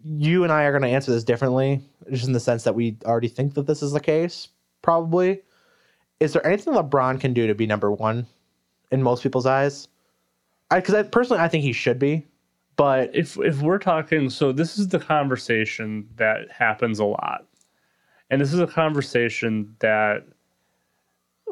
you 0.04 0.44
and 0.44 0.54
I 0.54 0.64
are 0.64 0.72
going 0.72 0.84
to 0.84 0.90
answer 0.90 1.12
this 1.12 1.24
differently, 1.24 1.82
just 2.12 2.28
in 2.28 2.34
the 2.34 2.40
sense 2.40 2.64
that 2.64 2.76
we 2.76 2.98
already 3.06 3.28
think 3.28 3.54
that 3.56 3.68
this 3.68 3.82
is 3.82 3.92
the 3.92 4.00
case, 4.00 4.50
probably. 4.82 5.42
Is 6.20 6.34
there 6.34 6.46
anything 6.46 6.74
LeBron 6.74 7.20
can 7.20 7.34
do 7.34 7.48
to 7.48 7.56
be 7.56 7.66
number 7.66 7.92
one 7.92 8.28
in 8.92 9.02
most 9.02 9.24
people's 9.24 9.46
eyes? 9.46 9.88
Because 10.70 10.94
I, 10.94 11.04
personally, 11.04 11.42
I 11.42 11.48
think 11.48 11.64
he 11.64 11.74
should 11.74 11.98
be, 11.98 12.28
but 12.80 13.14
if 13.14 13.38
if 13.40 13.62
we're 13.62 13.78
talking 13.78 14.30
so 14.30 14.54
this 14.54 14.80
is 14.80 14.88
the 14.88 15.00
conversation 15.00 16.08
that 16.16 16.50
happens 16.50 16.98
a 16.98 17.04
lot 17.04 17.46
and 18.30 18.40
this 18.40 18.54
is 18.54 18.60
a 18.62 18.68
conversation 18.68 19.76
that 19.80 20.24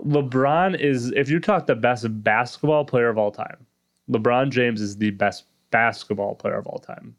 lebron 0.05 0.79
is 0.79 1.11
if 1.17 1.29
you 1.29 1.37
talk 1.41 1.67
the 1.67 1.75
best 1.75 2.05
basketball 2.23 2.85
player 2.85 3.09
of 3.09 3.17
all 3.17 3.29
time 3.29 3.65
lebron 4.09 4.49
james 4.49 4.79
is 4.79 4.95
the 4.95 5.11
best 5.11 5.43
basketball 5.69 6.33
player 6.33 6.57
of 6.57 6.65
all 6.65 6.79
time 6.79 7.13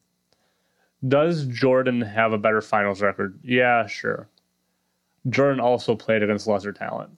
does 1.06 1.44
jordan 1.46 2.00
have 2.00 2.32
a 2.32 2.38
better 2.38 2.60
finals 2.60 3.00
record 3.00 3.38
yeah 3.42 3.86
sure 3.86 4.28
Jordan 5.28 5.60
also 5.60 5.94
played 5.96 6.22
against 6.22 6.46
lesser 6.46 6.72
talent. 6.72 7.10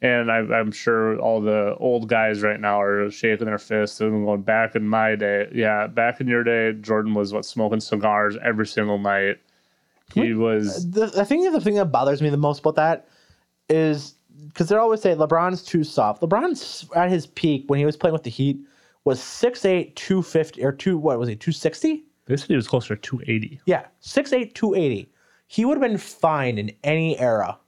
And 0.00 0.30
I, 0.30 0.38
I'm 0.38 0.70
sure 0.70 1.18
all 1.18 1.40
the 1.40 1.74
old 1.78 2.08
guys 2.08 2.42
right 2.42 2.60
now 2.60 2.80
are 2.80 3.10
shaking 3.10 3.46
their 3.46 3.58
fists 3.58 4.00
and 4.00 4.24
going, 4.24 4.42
back 4.42 4.76
in 4.76 4.86
my 4.86 5.16
day, 5.16 5.48
yeah, 5.52 5.88
back 5.88 6.20
in 6.20 6.28
your 6.28 6.44
day, 6.44 6.72
Jordan 6.80 7.14
was 7.14 7.32
what 7.32 7.44
smoking 7.44 7.80
cigars 7.80 8.36
every 8.44 8.66
single 8.66 8.98
night. 8.98 9.38
He 10.14 10.34
was 10.34 10.90
The, 10.90 11.12
I 11.18 11.24
think 11.24 11.52
the 11.52 11.60
thing 11.60 11.74
that 11.74 11.86
bothers 11.86 12.22
me 12.22 12.30
the 12.30 12.36
most 12.36 12.60
about 12.60 12.76
that 12.76 13.08
is 13.68 14.14
because 14.46 14.68
they 14.68 14.76
always 14.76 15.02
say 15.02 15.14
LeBron's 15.14 15.64
too 15.64 15.82
soft. 15.82 16.22
LeBron's 16.22 16.88
at 16.94 17.10
his 17.10 17.26
peak 17.26 17.64
when 17.66 17.78
he 17.78 17.84
was 17.84 17.96
playing 17.96 18.14
with 18.14 18.22
the 18.22 18.30
Heat 18.30 18.58
was 19.04 19.20
6'8", 19.20 19.94
250, 19.96 20.64
or 20.64 20.72
two. 20.72 20.96
What 20.96 21.18
was 21.18 21.28
he? 21.28 21.34
Two 21.34 21.52
sixty? 21.52 22.04
They 22.28 22.36
said 22.36 22.48
he 22.48 22.56
was 22.56 22.68
closer 22.68 22.94
to 22.94 23.00
280. 23.00 23.60
Yeah, 23.66 23.86
6'8", 24.02 24.54
280. 24.54 25.10
He 25.46 25.64
would 25.64 25.78
have 25.78 25.90
been 25.90 25.98
fine 25.98 26.58
in 26.58 26.70
any 26.84 27.18
era, 27.18 27.58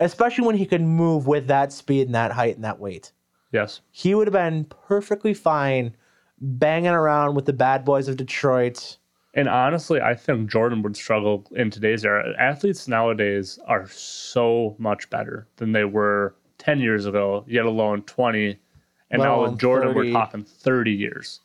especially 0.00 0.44
when 0.46 0.56
he 0.56 0.66
could 0.66 0.82
move 0.82 1.26
with 1.26 1.46
that 1.46 1.72
speed 1.72 2.06
and 2.06 2.14
that 2.14 2.32
height 2.32 2.56
and 2.56 2.64
that 2.64 2.80
weight. 2.80 3.12
Yes. 3.52 3.80
He 3.92 4.14
would 4.14 4.26
have 4.26 4.34
been 4.34 4.64
perfectly 4.64 5.32
fine 5.32 5.96
banging 6.40 6.90
around 6.90 7.34
with 7.34 7.46
the 7.46 7.52
bad 7.52 7.84
boys 7.84 8.08
of 8.08 8.16
Detroit. 8.16 8.96
And 9.34 9.48
honestly, 9.48 10.00
I 10.00 10.14
think 10.14 10.50
Jordan 10.50 10.82
would 10.82 10.96
struggle 10.96 11.46
in 11.52 11.70
today's 11.70 12.04
era. 12.04 12.34
Athletes 12.38 12.88
nowadays 12.88 13.58
are 13.66 13.86
so 13.88 14.74
much 14.78 15.08
better 15.10 15.46
than 15.56 15.72
they 15.72 15.84
were 15.84 16.34
10 16.58 16.80
years 16.80 17.06
ago, 17.06 17.44
yet 17.46 17.64
alone 17.64 18.02
20. 18.02 18.58
And 19.10 19.22
Let 19.22 19.28
now 19.28 19.42
with 19.42 19.58
Jordan, 19.58 19.94
30. 19.94 20.08
we're 20.08 20.12
talking 20.12 20.44
30 20.44 20.92
years. 20.92 21.40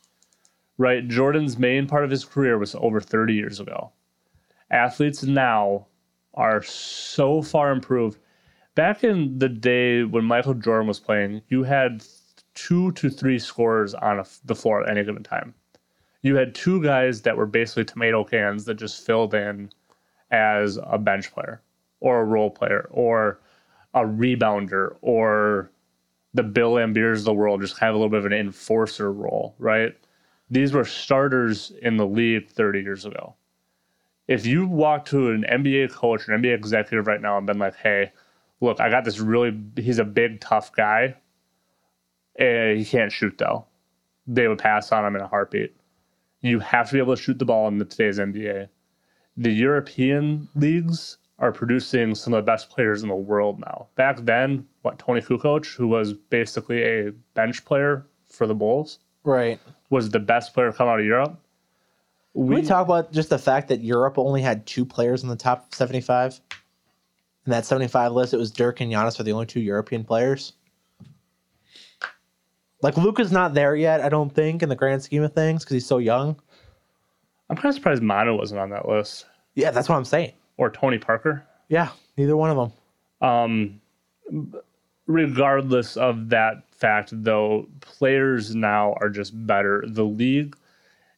Right? 0.78 1.08
Jordan's 1.08 1.58
main 1.58 1.88
part 1.88 2.04
of 2.04 2.10
his 2.10 2.26
career 2.26 2.58
was 2.58 2.76
over 2.76 3.00
30 3.00 3.34
years 3.34 3.60
ago. 3.60 3.92
Athletes 4.72 5.24
now 5.24 5.88
are 6.34 6.64
so 6.64 7.42
far 7.42 7.72
improved. 7.72 8.18
Back 8.76 9.04
in 9.04 9.38
the 9.38 9.50
day 9.50 10.04
when 10.04 10.26
Michael 10.26 10.56
Jordan 10.56 10.88
was 10.88 11.00
playing, 11.00 11.44
you 11.48 11.64
had 11.64 12.04
two 12.56 12.92
to 12.94 13.10
three 13.10 13.38
scorers 13.38 13.94
on 13.94 14.20
a, 14.20 14.26
the 14.46 14.56
floor 14.56 14.84
at 14.84 14.90
any 14.90 15.04
given 15.04 15.24
time 15.24 15.54
you 16.24 16.38
had 16.38 16.56
two 16.56 16.82
guys 16.82 17.22
that 17.22 17.38
were 17.38 17.46
basically 17.46 17.86
tomato 17.86 18.24
cans 18.24 18.66
that 18.66 18.76
just 18.76 19.06
filled 19.06 19.36
in 19.36 19.70
as 20.32 20.80
a 20.88 20.98
bench 20.98 21.32
player 21.32 21.62
or 22.00 22.22
a 22.22 22.26
role 22.26 22.50
player 22.50 22.88
or 22.90 23.40
a 23.94 24.02
rebounder 24.02 24.96
or 25.02 25.70
the 26.34 26.42
Bill 26.42 26.74
Laimbeers 26.74 27.20
of 27.20 27.26
the 27.26 27.34
world 27.34 27.62
just 27.62 27.78
have 27.78 27.94
a 27.94 27.98
little 27.98 28.10
bit 28.10 28.20
of 28.20 28.26
an 28.26 28.34
enforcer 28.34 29.12
role, 29.12 29.54
right? 29.60 29.96
These 30.54 30.74
were 30.74 30.86
starters 30.86 31.72
in 31.82 31.98
the 31.98 32.06
league 32.06 32.48
30 32.50 32.82
years 32.82 33.06
ago. 33.06 33.36
If 34.28 34.46
you 34.46 34.68
walk 34.68 35.06
to 35.06 35.32
an 35.32 35.46
NBA 35.50 35.92
coach 35.92 36.28
an 36.28 36.42
NBA 36.42 36.54
executive 36.56 37.08
right 37.08 37.22
now 37.22 37.38
and 37.38 37.48
been 37.48 37.60
like, 37.60 37.76
hey, 37.76 38.12
look, 38.62 38.80
I 38.80 38.90
got 38.90 39.04
this 39.04 39.20
really, 39.20 39.60
he's 39.76 40.00
a 40.00 40.06
big, 40.06 40.42
tough 40.42 40.72
guy. 40.76 41.16
and 42.38 42.78
he 42.78 42.86
can't 42.86 43.12
shoot 43.12 43.38
though. 43.38 43.66
They 44.28 44.48
would 44.48 44.60
pass 44.60 44.92
on 44.92 45.06
him 45.06 45.16
in 45.16 45.22
a 45.22 45.28
heartbeat. 45.28 45.76
You 46.42 46.60
have 46.60 46.88
to 46.90 46.94
be 46.94 47.00
able 47.00 47.16
to 47.16 47.22
shoot 47.22 47.40
the 47.40 47.46
ball 47.46 47.68
in 47.68 47.78
the, 47.80 47.86
today's 47.86 48.20
NBA. 48.20 48.70
The 49.38 49.52
European 49.52 50.48
leagues 50.56 51.18
are 51.40 51.52
producing 51.52 52.16
some 52.16 52.34
of 52.34 52.46
the 52.46 52.52
best 52.52 52.70
players 52.70 53.04
in 53.04 53.10
the 53.10 53.16
world 53.16 53.60
now. 53.60 53.88
Back 53.96 54.20
then, 54.22 54.68
what 54.84 55.00
Toni 55.00 55.22
Kukoc, 55.22 55.66
who 55.76 55.88
was 55.88 56.14
basically 56.14 56.84
a 56.84 57.12
bench 57.34 57.66
player 57.66 58.06
for 58.28 58.48
the 58.48 58.56
Bulls, 58.56 59.00
Right. 59.24 59.60
was 59.90 60.10
the 60.10 60.20
best 60.20 60.54
player 60.54 60.72
come 60.72 60.88
out 60.88 61.00
of 61.00 61.06
Europe. 61.06 61.40
Can 62.34 62.48
we 62.48 62.62
talk 62.64 62.86
about 62.86 63.12
just 63.12 63.30
the 63.30 63.38
fact 63.38 63.68
that 63.68 63.82
Europe 63.82 64.18
only 64.18 64.42
had 64.42 64.66
two 64.66 64.86
players 64.86 65.22
in 65.24 65.30
the 65.30 65.36
top 65.36 65.74
75? 65.76 66.40
In 67.46 67.52
that 67.52 67.66
75 67.66 68.12
list, 68.14 68.34
it 68.34 68.38
was 68.38 68.52
Dirk 68.52 68.82
and 68.82 68.92
Giannis 68.92 69.18
were 69.18 69.24
the 69.24 69.34
only 69.34 69.46
two 69.46 69.60
European 69.60 70.04
players. 70.04 70.54
Like 72.82 72.98
Luka's 72.98 73.32
not 73.32 73.54
there 73.54 73.76
yet, 73.76 74.02
I 74.02 74.10
don't 74.10 74.34
think, 74.34 74.64
in 74.64 74.70
the 74.70 74.76
grand 74.76 75.04
scheme 75.04 75.24
of 75.24 75.34
things, 75.34 75.64
because 75.64 75.74
he's 75.76 75.86
so 75.86 76.00
young. 76.00 76.36
I'm 77.50 77.56
kind 77.56 77.68
of 77.68 77.76
surprised 77.76 78.02
Manu 78.02 78.36
wasn't 78.36 78.60
on 78.60 78.70
that 78.72 78.88
list, 78.88 79.26
Yeah, 79.56 79.72
that's 79.72 79.88
what 79.88 79.96
I'm 79.96 80.06
saying. 80.06 80.34
or 80.58 80.70
Tony 80.70 80.98
Parker. 80.98 81.46
Yeah, 81.70 81.90
neither 82.18 82.36
one 82.36 82.50
of 82.50 82.58
them. 83.22 83.80
Um, 84.32 84.62
regardless 85.08 85.98
of 85.98 86.30
that 86.30 86.64
fact, 86.84 87.12
though, 87.14 87.66
players 87.80 88.54
now 88.54 88.94
are 89.00 89.10
just 89.10 89.48
better. 89.48 89.86
The 89.88 90.04
league, 90.04 90.58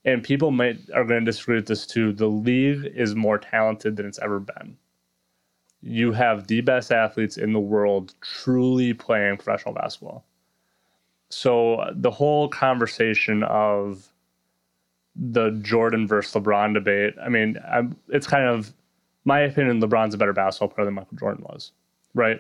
and 0.05 0.23
people 0.23 0.51
might 0.51 0.77
are 0.93 1.03
going 1.03 1.25
to 1.25 1.31
disagree 1.31 1.55
with 1.55 1.65
this 1.65 1.87
too. 1.87 2.13
The 2.13 2.27
league 2.27 2.85
is 2.95 3.15
more 3.15 3.39
talented 3.39 3.95
than 3.95 4.05
it's 4.05 4.19
ever 4.19 4.39
been. 4.39 4.77
You 5.81 6.11
have 6.11 6.45
the 6.45 6.61
best 6.61 6.91
athletes 6.91 7.37
in 7.37 7.51
the 7.51 7.59
world 7.59 8.13
truly 8.21 8.93
playing 8.93 9.37
professional 9.37 9.73
basketball. 9.73 10.23
So 11.29 11.83
the 11.95 12.11
whole 12.11 12.47
conversation 12.47 13.41
of 13.41 14.07
the 15.15 15.49
Jordan 15.63 16.07
versus 16.07 16.35
LeBron 16.35 16.75
debate, 16.75 17.15
I 17.23 17.29
mean, 17.29 17.57
I'm, 17.67 17.95
it's 18.09 18.27
kind 18.27 18.45
of 18.45 18.71
my 19.25 19.39
opinion. 19.39 19.81
LeBron's 19.81 20.13
a 20.13 20.17
better 20.17 20.33
basketball 20.33 20.69
player 20.69 20.85
than 20.85 20.93
Michael 20.93 21.17
Jordan 21.17 21.43
was, 21.49 21.71
right? 22.13 22.39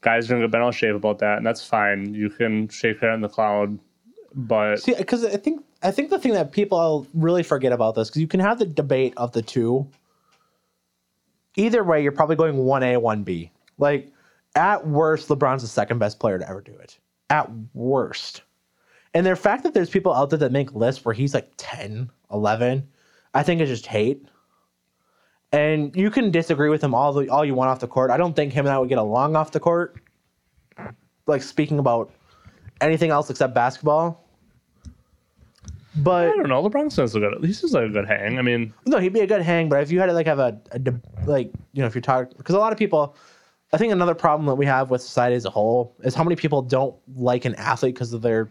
Guys 0.00 0.26
are 0.26 0.34
gonna 0.34 0.44
get 0.44 0.52
bent 0.52 0.62
out 0.64 0.68
of 0.68 0.76
shape 0.76 0.94
about 0.94 1.18
that, 1.18 1.38
and 1.38 1.46
that's 1.46 1.64
fine. 1.64 2.14
You 2.14 2.30
can 2.30 2.68
shake 2.68 3.00
head 3.00 3.14
in 3.14 3.20
the 3.20 3.28
cloud, 3.28 3.78
but 4.34 4.76
See, 4.76 4.94
because 4.94 5.24
I 5.24 5.36
think 5.36 5.64
I 5.82 5.90
think 5.90 6.10
the 6.10 6.18
thing 6.18 6.32
that 6.34 6.52
people 6.52 7.06
really 7.14 7.42
forget 7.42 7.72
about 7.72 7.94
this, 7.94 8.08
because 8.08 8.20
you 8.20 8.28
can 8.28 8.40
have 8.40 8.58
the 8.58 8.66
debate 8.66 9.14
of 9.16 9.32
the 9.32 9.42
two. 9.42 9.88
Either 11.56 11.82
way, 11.82 12.02
you're 12.02 12.12
probably 12.12 12.36
going 12.36 12.56
one 12.56 12.82
A, 12.84 12.96
one 12.96 13.24
B. 13.24 13.50
Like 13.78 14.12
at 14.54 14.86
worst, 14.86 15.28
LeBron's 15.28 15.62
the 15.62 15.68
second 15.68 15.98
best 15.98 16.18
player 16.20 16.38
to 16.38 16.48
ever 16.48 16.60
do 16.60 16.74
it. 16.76 16.98
At 17.30 17.50
worst. 17.74 18.42
And 19.14 19.26
the 19.26 19.36
fact 19.36 19.62
that 19.62 19.74
there's 19.74 19.90
people 19.90 20.12
out 20.12 20.30
there 20.30 20.38
that 20.38 20.52
make 20.52 20.74
lists 20.74 21.04
where 21.04 21.14
he's 21.14 21.34
like 21.34 21.50
10, 21.56 22.10
11, 22.32 22.86
I 23.34 23.42
think 23.42 23.60
is 23.60 23.68
just 23.68 23.86
hate. 23.86 24.26
And 25.52 25.94
you 25.96 26.10
can 26.10 26.30
disagree 26.30 26.68
with 26.68 26.82
him 26.82 26.94
all 26.94 27.12
the, 27.12 27.28
all 27.28 27.44
you 27.44 27.54
want 27.54 27.70
off 27.70 27.80
the 27.80 27.88
court. 27.88 28.10
I 28.10 28.16
don't 28.16 28.36
think 28.36 28.52
him 28.52 28.66
and 28.66 28.74
I 28.74 28.78
would 28.78 28.88
get 28.88 28.98
along 28.98 29.34
off 29.34 29.50
the 29.50 29.60
court. 29.60 29.96
Like 31.26 31.42
speaking 31.42 31.78
about 31.78 32.12
anything 32.80 33.10
else 33.10 33.30
except 33.30 33.54
basketball. 33.54 34.24
But 35.96 36.28
I 36.28 36.36
don't 36.36 36.48
know. 36.48 36.68
LeBron 36.68 36.92
says 36.92 37.14
a 37.14 37.20
good. 37.20 37.44
He 37.44 37.52
like 37.68 37.86
a 37.86 37.88
good 37.88 38.06
hang. 38.06 38.38
I 38.38 38.42
mean, 38.42 38.72
no, 38.86 38.98
he'd 38.98 39.12
be 39.12 39.20
a 39.20 39.26
good 39.26 39.42
hang. 39.42 39.68
But 39.68 39.82
if 39.82 39.90
you 39.90 39.98
had 39.98 40.06
to 40.06 40.12
like 40.12 40.26
have 40.26 40.38
a, 40.38 40.60
a 40.70 40.80
like 41.26 41.50
you 41.72 41.82
know 41.82 41.86
if 41.86 41.94
you're 41.94 42.02
talking 42.02 42.32
because 42.36 42.54
a 42.54 42.58
lot 42.58 42.72
of 42.72 42.78
people, 42.78 43.16
I 43.72 43.78
think 43.78 43.92
another 43.92 44.14
problem 44.14 44.46
that 44.46 44.54
we 44.54 44.66
have 44.66 44.90
with 44.90 45.02
society 45.02 45.34
as 45.34 45.44
a 45.44 45.50
whole 45.50 45.96
is 46.04 46.14
how 46.14 46.22
many 46.22 46.36
people 46.36 46.62
don't 46.62 46.94
like 47.16 47.46
an 47.46 47.54
athlete 47.56 47.94
because 47.94 48.12
of 48.12 48.22
their 48.22 48.48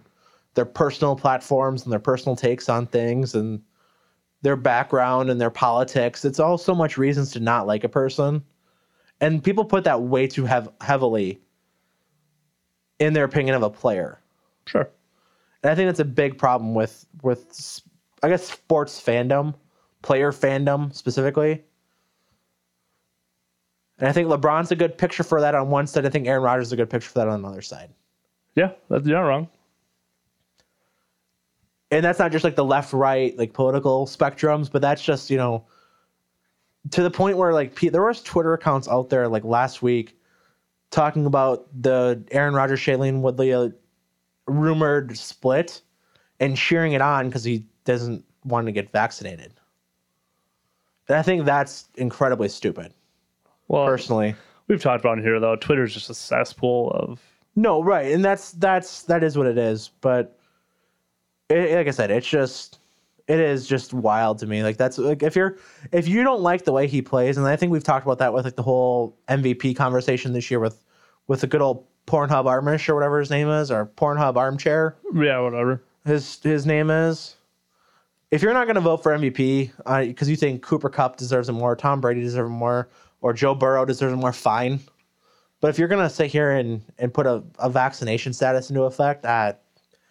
their 0.56 0.66
personal 0.66 1.16
platforms 1.16 1.84
and 1.84 1.92
their 1.92 2.00
personal 2.00 2.36
takes 2.36 2.68
on 2.68 2.86
things 2.88 3.34
and 3.34 3.62
their 4.42 4.56
background 4.56 5.30
and 5.30 5.40
their 5.42 5.50
politics. 5.50 6.26
It's 6.26 6.40
all 6.40 6.58
so 6.58 6.76
much 6.76 6.98
reasons 6.98 7.32
to 7.32 7.40
not 7.40 7.68
like 7.68 7.84
a 7.84 7.90
person, 7.90 8.44
and 9.22 9.44
people 9.44 9.66
put 9.66 9.84
that 9.86 10.02
way 10.02 10.28
too 10.28 10.46
hev- 10.46 10.70
heavily 10.82 11.40
in 13.00 13.14
their 13.14 13.26
opinion 13.26 13.56
of 13.56 13.64
a 13.64 13.70
player. 13.70 14.20
sure. 14.66 14.90
And 15.64 15.72
I 15.72 15.76
think 15.76 15.88
that's 15.88 16.00
a 16.00 16.06
big 16.06 16.38
problem 16.38 16.76
with 16.76 17.06
with 17.24 17.82
I 18.24 18.30
guess 18.30 18.48
sports 18.48 19.02
fandom, 19.02 19.56
player 20.02 20.32
fandom 20.32 20.94
specifically. 20.94 21.64
And 24.00 24.08
I 24.08 24.12
think 24.12 24.30
LeBron's 24.30 24.72
a 24.72 24.76
good 24.76 24.98
picture 24.98 25.24
for 25.24 25.42
that 25.42 25.56
on 25.56 25.70
one 25.70 25.88
side. 25.88 26.06
I 26.06 26.10
think 26.10 26.28
Aaron 26.28 26.44
Rodgers 26.44 26.68
is 26.68 26.74
a 26.74 26.76
good 26.76 26.90
picture 26.90 27.10
for 27.10 27.20
that 27.20 27.28
on 27.28 27.40
another 27.40 27.62
side. 27.64 27.90
Yeah, 28.56 28.72
that's, 28.90 29.06
you're 29.08 29.18
not 29.18 29.28
wrong. 29.28 29.48
And 31.92 32.04
that's 32.04 32.20
not 32.20 32.32
just 32.32 32.44
like 32.44 32.56
the 32.56 32.66
left 32.66 32.92
right 32.94 33.38
like 33.38 33.54
political 33.54 34.06
spectrums, 34.06 34.70
but 34.72 34.82
that's 34.82 35.02
just 35.02 35.30
you 35.30 35.38
know 35.38 35.66
to 36.92 37.04
the 37.04 37.12
point 37.12 37.38
where 37.38 37.54
like 37.54 37.80
there 37.80 38.04
was 38.04 38.22
Twitter 38.22 38.54
accounts 38.54 38.88
out 38.88 39.10
there 39.10 39.28
like 39.28 39.44
last 39.44 39.82
week 39.82 40.18
talking 40.92 41.26
about 41.26 41.68
the 41.82 42.22
Aaron 42.32 42.54
Rodgers 42.54 42.80
Shailene 42.80 43.22
Woodley 43.22 43.54
uh, 43.54 43.70
rumored 44.48 45.18
split 45.18 45.82
and 46.40 46.56
cheering 46.56 46.94
it 46.94 47.02
on 47.02 47.28
because 47.28 47.44
he 47.44 47.66
doesn't 47.84 48.24
want 48.46 48.68
to 48.68 48.72
get 48.72 48.92
vaccinated. 48.92 49.54
And 51.10 51.18
I 51.18 51.22
think 51.22 51.46
that's 51.46 51.88
incredibly 51.96 52.50
stupid, 52.50 52.94
Well, 53.70 53.86
personally. 53.86 54.36
we've 54.68 54.82
talked 54.82 55.04
about 55.04 55.18
it 55.20 55.24
here 55.24 55.40
though. 55.40 55.56
Twitter's 55.56 55.94
just 55.94 56.10
a 56.10 56.14
cesspool 56.14 56.92
of. 56.92 57.22
No, 57.56 57.82
right, 57.82 58.12
and 58.12 58.24
that's 58.24 58.52
that's 58.52 59.04
that 59.04 59.24
is 59.24 59.38
what 59.38 59.48
it 59.48 59.58
is. 59.58 59.90
But 60.02 60.37
it, 61.50 61.76
like 61.76 61.88
I 61.88 61.92
said, 61.92 62.12
it's 62.12 62.28
just 62.28 62.80
it 63.28 63.40
is 63.40 63.68
just 63.68 63.94
wild 63.94 64.40
to 64.40 64.48
me. 64.48 64.64
Like 64.64 64.78
that's 64.78 64.98
like 64.98 65.24
if 65.24 65.36
you're 65.36 65.58
if 65.92 66.08
you 66.08 66.24
don't 66.24 66.42
like 66.42 66.64
the 66.64 66.72
way 66.72 66.88
he 66.88 67.02
plays, 67.02 67.38
and 67.38 67.46
I 67.46 67.56
think 67.56 67.72
we've 67.72 67.84
talked 67.84 68.06
about 68.06 68.20
that 68.20 68.34
with 68.34 68.46
like 68.46 68.56
the 68.56 68.64
whole 68.64 69.18
MVP 69.28 69.76
conversation 69.76 70.34
this 70.34 70.50
year 70.50 70.60
with 70.60 70.84
with 71.28 71.42
the 71.42 71.48
good 71.48 71.62
old 71.62 71.86
Pornhub 72.06 72.46
Armish 72.46 72.88
or 72.88 72.96
whatever 72.96 73.20
his 73.20 73.30
name 73.30 73.50
is, 73.50 73.70
or 73.70 73.86
Pornhub 73.86 74.38
Armchair. 74.38 74.96
Yeah, 75.14 75.40
whatever. 75.40 75.84
his 76.06 76.40
his 76.42 76.66
name 76.66 76.90
is. 76.90 77.36
If 78.30 78.42
you're 78.42 78.54
not 78.54 78.66
going 78.66 78.76
to 78.76 78.82
vote 78.82 79.04
for 79.04 79.18
MVP 79.18 79.72
because 80.08 80.30
you 80.30 80.36
think 80.36 80.62
Cooper 80.62 80.90
Kupp 80.90 81.16
deserves 81.16 81.48
it 81.48 81.54
more, 81.54 81.78
Tom 81.78 82.02
Brady 82.02 82.20
deserves 82.20 82.50
it 82.50 82.54
more, 82.54 82.90
or 83.22 83.32
Joe 83.32 83.56
Burrow 83.56 83.86
deserves 83.86 84.12
it 84.12 84.18
more 84.18 84.34
fine. 84.34 84.82
But 85.62 85.70
if 85.70 85.80
you're 85.80 85.88
gonna 85.88 86.10
sit 86.10 86.28
here 86.28 86.52
and, 86.52 86.82
and 87.00 87.14
put 87.14 87.26
a, 87.26 87.44
a 87.58 87.70
vaccination 87.70 88.34
status 88.34 88.70
into 88.70 88.84
effect, 88.84 89.26
uh, 89.26 89.54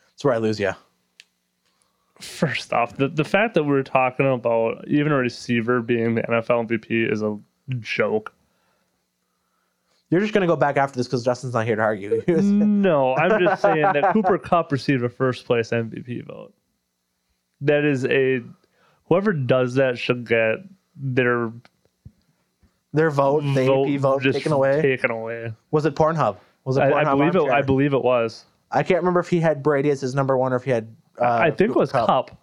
that's 0.09 0.25
where 0.25 0.35
I 0.35 0.39
lose 0.39 0.59
you. 0.59 0.73
First 2.21 2.73
off, 2.73 2.97
the, 2.97 3.09
the 3.09 3.25
fact 3.25 3.55
that 3.55 3.65
we're 3.65 3.83
talking 3.83 4.27
about 4.33 4.87
even 4.89 5.13
a 5.13 5.17
receiver 5.17 5.83
being 5.83 6.15
the 6.15 6.23
NFL 6.23 6.67
MVP 6.69 7.13
is 7.13 7.23
a 7.23 7.39
joke. 7.81 8.33
You're 10.09 10.21
just 10.21 10.33
gonna 10.33 10.47
go 10.47 10.57
back 10.57 10.77
after 10.77 10.97
this 10.97 11.07
because 11.07 11.25
Justin's 11.25 11.53
not 11.53 11.67
here 11.67 11.77
to 11.77 11.83
argue. 11.83 12.23
No, 12.29 13.15
I'm 13.17 13.41
just 13.43 13.61
saying 13.61 13.83
that 13.83 14.13
Cooper 14.13 14.39
Kupp 14.39 14.71
received 14.73 15.03
a 15.03 15.09
first 15.09 15.45
place 15.47 15.71
MVP 15.71 16.25
vote. 16.27 16.55
That 17.61 17.85
is 17.85 18.05
a 18.07 18.41
whoever 19.07 19.33
does 19.33 19.75
that 19.75 19.99
should 19.99 20.27
get 20.29 20.59
their 20.95 21.51
Their 22.93 23.11
vote, 23.11 23.41
the 23.43 23.67
vote, 23.67 23.89
AP 23.91 24.01
vote, 24.01 24.23
taken 24.23 24.53
away. 24.53 24.81
Taken 24.81 25.11
away. 25.11 25.53
Was 25.71 25.85
it 25.87 25.95
Pornhub? 25.97 26.37
Was 26.65 26.77
it 26.77 26.81
Pornhub? 26.83 27.05
I 27.07 27.15
believe 27.15 27.37
it. 27.37 27.51
I 27.51 27.63
believe 27.63 27.93
it 27.93 28.03
was. 28.03 28.45
I 28.71 28.83
can't 28.83 29.01
remember 29.01 29.21
if 29.21 29.29
he 29.29 29.41
had 29.41 29.63
Brady 29.63 29.91
as 29.91 30.01
his 30.01 30.15
number 30.15 30.37
one 30.39 30.53
or 30.53 30.57
if 30.57 30.65
he 30.65 30.71
had. 30.71 30.95
Uh, 31.21 31.39
I 31.43 31.51
think 31.51 31.71
it 31.71 31.77
was 31.77 31.93
Kupp. 31.93 32.07
Cup. 32.07 32.43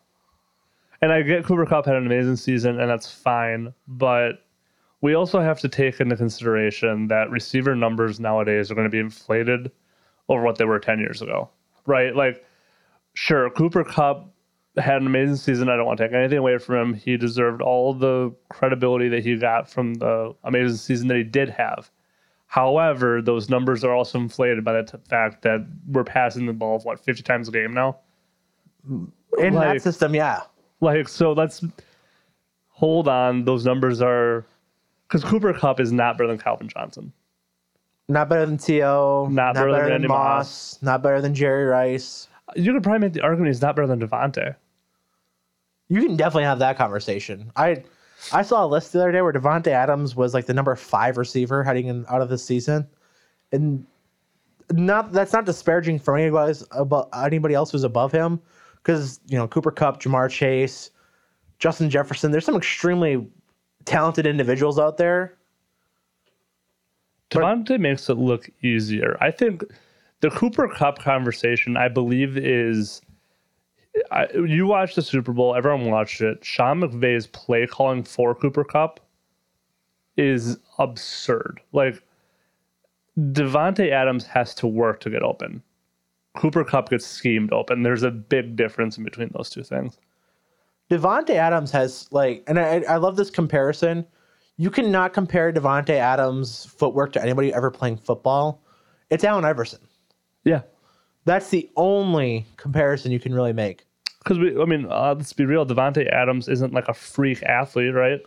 And 1.02 1.12
I 1.12 1.22
get 1.22 1.44
Cooper 1.44 1.66
Kupp 1.66 1.86
had 1.86 1.96
an 1.96 2.06
amazing 2.06 2.38
season, 2.38 2.80
and 2.80 2.90
that's 2.90 3.12
fine. 3.12 3.74
But 3.88 4.46
we 5.02 5.16
also 5.16 5.42
have 5.42 5.60
to 5.60 5.68
take 5.68 6.00
into 6.00 6.16
consideration 6.16 7.08
that 7.10 7.30
receiver 7.30 7.76
numbers 7.76 8.20
nowadays 8.20 8.72
are 8.72 8.76
going 8.76 8.88
to 8.88 8.92
be 8.92 9.00
inflated 9.00 9.72
over 10.30 10.42
what 10.42 10.58
they 10.58 10.64
were 10.64 10.80
10 10.80 11.00
years 11.00 11.22
ago, 11.22 11.50
right? 11.86 12.16
Like, 12.16 12.46
sure, 13.14 13.50
Cooper 13.50 13.84
Kupp 13.84 14.34
had 14.78 15.02
an 15.02 15.08
amazing 15.08 15.36
season. 15.36 15.68
I 15.68 15.76
don't 15.76 15.86
want 15.86 15.98
to 15.98 16.08
take 16.08 16.14
anything 16.14 16.38
away 16.38 16.58
from 16.58 16.76
him. 16.76 16.94
He 16.94 17.18
deserved 17.18 17.62
all 17.62 17.94
the 17.94 18.34
credibility 18.50 19.10
that 19.10 19.24
he 19.26 19.36
got 19.36 19.70
from 19.70 19.96
the 19.96 20.34
amazing 20.46 20.78
season 20.78 21.10
that 21.10 21.18
he 21.18 21.24
did 21.24 21.50
have. 21.50 21.92
However, 22.48 23.22
those 23.22 23.50
numbers 23.50 23.84
are 23.84 23.94
also 23.94 24.20
inflated 24.20 24.64
by 24.64 24.74
the 24.74 24.84
t- 24.84 24.98
fact 25.10 25.42
that 25.42 25.68
we're 25.88 26.04
passing 26.04 26.46
the 26.46 26.54
ball, 26.54 26.80
what, 26.80 27.00
50 27.00 27.24
times 27.24 27.50
a 27.50 27.52
game 27.52 27.74
now? 27.74 27.98
In 28.90 29.12
like- 29.54 29.54
that 29.78 29.82
system. 29.82 30.14
Yeah, 30.16 30.42
Like, 30.82 31.08
so 31.08 31.34
let's 31.34 31.64
hold 32.70 33.08
on. 33.08 33.46
Those 33.46 33.66
numbers 33.66 34.02
are 34.02 34.46
because 35.08 35.24
Cooper 35.24 35.54
Kupp 35.54 35.80
is 35.80 35.92
not 35.92 36.18
better 36.18 36.28
than 36.28 36.38
Calvin 36.38 36.68
Johnson. 36.68 37.12
not 38.10 38.30
better 38.30 38.46
than 38.46 38.58
To. 38.58 39.28
Not 39.30 39.56
better 39.56 39.72
than 39.72 39.90
Randy 39.90 40.08
Moss. 40.08 40.80
Not 40.82 41.02
better 41.02 41.22
than 41.22 41.34
Jerry 41.34 41.66
Rice. 41.66 42.28
You 42.56 42.74
could 42.74 42.84
probably 42.84 43.00
make 43.00 43.14
the 43.14 43.22
argument 43.22 43.48
he's 43.48 43.62
not 43.62 43.76
better 43.76 43.88
than 43.88 44.00
Davante. 44.00 44.56
You 45.90 46.02
can 46.02 46.16
definitely 46.16 46.44
have 46.44 46.60
that 46.60 46.78
conversation. 46.78 47.52
I 47.56 47.84
I 48.32 48.42
saw 48.42 48.66
a 48.66 48.68
list 48.68 48.94
the 48.94 49.00
other 49.02 49.12
day 49.12 49.22
where 49.22 49.34
Davante 49.34 49.68
Adams 49.68 50.16
was 50.16 50.34
like 50.34 50.46
the 50.46 50.54
number 50.54 50.76
five 50.76 51.18
receiver 51.18 51.64
heading 51.64 51.88
in, 51.88 52.06
out 52.10 52.22
of 52.22 52.30
this 52.30 52.44
season, 52.44 52.88
and 53.52 53.86
not 54.72 55.12
that's 55.12 55.34
not 55.34 55.46
disparaging 55.46 56.00
for 56.00 56.18
anybody 56.18 56.58
about 56.72 57.10
anybody 57.14 57.54
else 57.54 57.72
who's 57.72 57.84
above 57.84 58.12
him, 58.12 58.42
because 58.84 59.20
you 59.28 59.38
know 59.38 59.48
Cooper 59.48 59.72
Kupp, 59.72 60.02
Ja'Marr 60.02 60.30
Chase, 60.30 60.92
Justin 61.60 61.90
Jefferson. 61.90 62.32
There's 62.32 62.46
some 62.46 62.58
extremely 62.58 63.26
talented 63.86 64.26
individuals 64.26 64.78
out 64.78 64.98
there. 64.98 65.38
Davante 67.32 67.80
makes 67.80 68.10
it 68.10 68.18
look 68.18 68.50
easier. 68.62 69.18
I 69.20 69.32
think 69.32 69.64
the 70.20 70.30
Cooper 70.30 70.68
Kupp 70.68 71.00
conversation, 71.00 71.78
I 71.78 71.88
believe, 71.88 72.38
is. 72.38 73.02
I, 74.12 74.28
you 74.34 74.66
watched 74.66 74.96
the 74.96 75.04
Super 75.04 75.34
Bowl. 75.34 75.56
Everyone 75.56 75.90
watched 75.90 76.22
it. 76.22 76.44
Sean 76.44 76.82
McVay's 76.82 77.28
play 77.28 77.68
calling 77.68 78.04
for 78.04 78.34
Cooper 78.34 78.64
Kupp 78.64 79.00
is 80.18 80.58
absurd. 80.80 81.60
Like 81.74 82.02
Davante 83.18 83.92
Adams 83.92 84.26
has 84.26 84.56
to 84.56 84.68
work 84.68 85.00
to 85.02 85.12
get 85.12 85.22
open. 85.22 85.62
Cooper 86.36 86.64
Kupp 86.64 86.90
gets 86.90 87.06
schemed 87.06 87.54
open. 87.54 87.84
There's 87.84 88.04
a 88.04 88.12
big 88.12 88.56
difference 88.56 88.98
in 88.98 89.04
between 89.04 89.30
those 89.34 89.50
two 89.50 89.64
things. 89.64 89.98
Davante 90.90 91.32
Adams 91.32 91.72
has 91.72 92.08
like, 92.12 92.44
and 92.48 92.60
I, 92.60 92.82
I 92.90 92.98
love 92.98 93.16
this 93.16 93.30
comparison. 93.30 94.06
You 94.58 94.70
cannot 94.70 95.14
compare 95.14 95.52
Davante 95.52 95.92
Adams' 95.96 96.66
footwork 96.66 97.14
to 97.14 97.22
anybody 97.22 97.54
ever 97.54 97.72
playing 97.72 97.98
football. 97.98 98.62
It's 99.10 99.24
Allen 99.24 99.46
Iverson. 99.46 99.80
Yeah, 100.44 100.62
That's 101.26 101.50
the 101.50 101.70
only 101.78 102.46
comparison 102.58 103.12
you 103.12 103.20
can 103.20 103.34
really 103.34 103.54
make. 103.54 103.86
because 104.24 104.38
we. 104.40 104.60
I 104.62 104.66
mean, 104.66 104.88
uh, 104.90 105.16
let's 105.18 105.32
be 105.34 105.46
real. 105.46 105.66
Davante 105.66 106.08
Adams 106.12 106.50
isn't 106.50 106.74
like 106.74 106.88
a 106.90 106.94
freak 106.94 107.42
athlete, 107.44 107.94
right? 107.94 108.20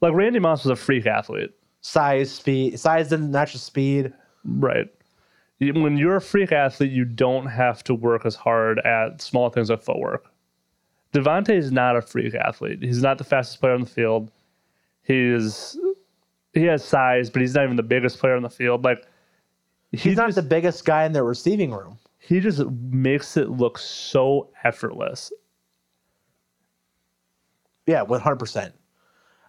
Like 0.00 0.12
Randy 0.14 0.40
Moss 0.40 0.64
was 0.64 0.70
a 0.72 0.76
freak 0.82 1.06
athlete. 1.06 1.50
Size, 1.82 2.30
speed, 2.32 2.80
size 2.80 3.08
doesn't 3.10 3.30
match 3.30 3.52
the 3.52 3.58
speed. 3.58 4.12
Right. 4.44 4.88
When 5.60 5.98
you're 5.98 6.16
a 6.16 6.20
freak 6.22 6.52
athlete, 6.52 6.90
you 6.90 7.04
don't 7.04 7.46
have 7.46 7.84
to 7.84 7.94
work 7.94 8.24
as 8.24 8.34
hard 8.34 8.78
at 8.80 9.20
small 9.20 9.50
things 9.50 9.68
like 9.68 9.82
footwork. 9.82 10.30
Davante 11.12 11.50
is 11.50 11.70
not 11.70 11.96
a 11.96 12.00
freak 12.02 12.34
athlete. 12.34 12.82
He's 12.82 13.02
not 13.02 13.18
the 13.18 13.24
fastest 13.24 13.60
player 13.60 13.74
on 13.74 13.80
the 13.80 13.86
field. 13.86 14.30
He's 15.02 15.76
he 16.54 16.64
has 16.64 16.84
size, 16.84 17.28
but 17.30 17.42
he's 17.42 17.54
not 17.54 17.64
even 17.64 17.76
the 17.76 17.82
biggest 17.82 18.18
player 18.18 18.36
on 18.36 18.42
the 18.42 18.50
field. 18.50 18.84
Like 18.84 19.04
he 19.92 19.98
He's 19.98 20.16
not 20.16 20.28
just, 20.28 20.36
the 20.36 20.42
biggest 20.42 20.84
guy 20.84 21.04
in 21.04 21.12
the 21.12 21.22
receiving 21.22 21.72
room. 21.72 21.98
he 22.18 22.40
just 22.40 22.64
makes 22.90 23.36
it 23.36 23.50
look 23.50 23.76
so 23.76 24.50
effortless. 24.64 25.32
Yeah, 27.86 28.02
one 28.02 28.20
hundred 28.20 28.38
percent. 28.38 28.74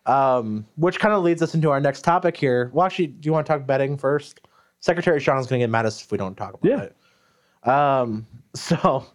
Um, 0.07 0.65
which 0.77 0.99
kind 0.99 1.13
of 1.13 1.21
leads 1.23 1.43
us 1.43 1.53
into 1.53 1.69
our 1.69 1.79
next 1.79 2.01
topic 2.01 2.35
here. 2.35 2.71
Well, 2.73 2.85
actually, 2.85 3.07
do 3.07 3.27
you 3.27 3.33
want 3.33 3.45
to 3.45 3.53
talk 3.53 3.67
betting 3.67 3.97
first? 3.97 4.41
Secretary 4.81 5.19
Sean 5.19 5.37
is 5.39 5.47
going 5.47 5.59
to 5.59 5.63
get 5.63 5.69
mad 5.69 5.81
at 5.81 5.87
us 5.87 6.03
if 6.03 6.11
we 6.11 6.17
don't 6.17 6.35
talk 6.35 6.53
about 6.55 6.69
Yeah. 6.69 6.81
it. 6.81 7.69
Um, 7.69 8.25
so 8.55 9.05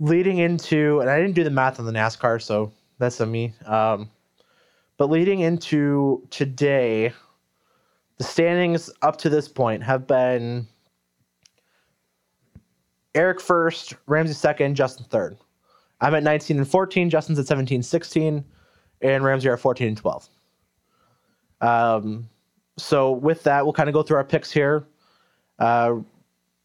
leading 0.00 0.38
into, 0.38 1.00
and 1.00 1.08
I 1.08 1.18
didn't 1.20 1.34
do 1.34 1.44
the 1.44 1.50
math 1.50 1.78
on 1.78 1.86
the 1.86 1.92
NASCAR, 1.92 2.42
so 2.42 2.72
that's 2.98 3.20
on 3.20 3.30
me. 3.30 3.54
Um, 3.66 4.10
but 4.96 5.10
leading 5.10 5.40
into 5.40 6.26
today, 6.30 7.12
the 8.18 8.24
standings 8.24 8.90
up 9.02 9.18
to 9.18 9.28
this 9.28 9.46
point 9.46 9.82
have 9.82 10.06
been 10.06 10.66
Eric 13.14 13.40
first, 13.40 13.94
Ramsay 14.06 14.34
second, 14.34 14.74
Justin 14.74 15.06
third. 15.10 15.36
I'm 16.00 16.14
at 16.14 16.22
19 16.22 16.58
and 16.58 16.68
14. 16.68 17.08
Justin's 17.08 17.38
at 17.38 17.46
17, 17.46 17.82
16, 17.82 18.44
and 19.02 19.24
Ramsay 19.24 19.48
are 19.48 19.54
at 19.54 19.60
14 19.60 19.88
and 19.88 19.96
12. 19.96 20.28
Um, 21.62 22.28
so 22.78 23.12
with 23.12 23.42
that, 23.44 23.64
we'll 23.64 23.72
kind 23.72 23.88
of 23.88 23.92
go 23.92 24.02
through 24.02 24.18
our 24.18 24.24
picks 24.24 24.50
here. 24.50 24.86
Uh, 25.58 25.96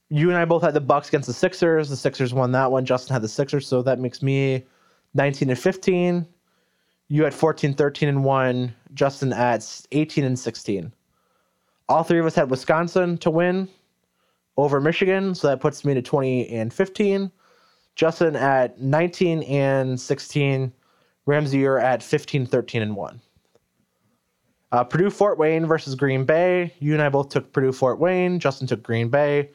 you 0.10 0.30
and 0.30 0.38
I 0.38 0.44
both 0.44 0.62
had 0.62 0.74
the 0.74 0.82
Bucks 0.82 1.08
against 1.08 1.28
the 1.28 1.34
Sixers. 1.34 1.90
The 1.90 1.96
Sixers 1.96 2.34
won 2.34 2.52
that 2.52 2.70
one. 2.70 2.86
Justin 2.86 3.14
had 3.14 3.22
the 3.22 3.30
Sixers, 3.30 3.66
so 3.66 3.82
that 3.82 4.00
makes 4.00 4.22
me 4.22 4.66
19 5.14 5.50
and 5.50 5.58
15. 5.60 6.28
You 7.08 7.24
had 7.24 7.34
14, 7.34 7.74
13 7.74 8.10
and 8.10 8.24
1. 8.24 8.76
Justin 8.94 9.32
at 9.32 9.86
18 9.92 10.26
and 10.26 10.38
16. 10.38 10.94
All 11.88 12.04
three 12.04 12.20
of 12.20 12.26
us 12.26 12.36
had 12.36 12.50
Wisconsin 12.50 13.18
to 13.20 13.30
win 13.30 13.70
over 14.58 14.82
Michigan, 14.82 15.34
so 15.34 15.48
that 15.48 15.62
puts 15.62 15.86
me 15.86 15.94
to 15.94 16.02
20 16.02 16.50
and 16.50 16.74
15. 16.74 17.32
Justin 17.96 18.36
at 18.36 18.80
19 18.80 19.44
and 19.44 20.00
16. 20.00 20.74
Ramsay, 21.26 21.58
you're 21.58 21.80
at 21.80 22.04
15, 22.04 22.46
13 22.46 22.82
and 22.82 22.96
1. 22.96 23.22
Uh, 24.72 24.84
Purdue 24.84 25.10
Fort 25.10 25.38
Wayne 25.38 25.66
versus 25.66 25.96
Green 25.96 26.24
Bay. 26.24 26.74
You 26.80 26.94
and 26.94 27.02
I 27.02 27.10
both 27.10 27.30
took 27.30 27.52
Purdue 27.52 27.74
Fort 27.74 28.00
Wayne. 28.00 28.40
Justin 28.40 28.68
took 28.68 28.82
Green 28.82 29.10
Bay. 29.10 29.50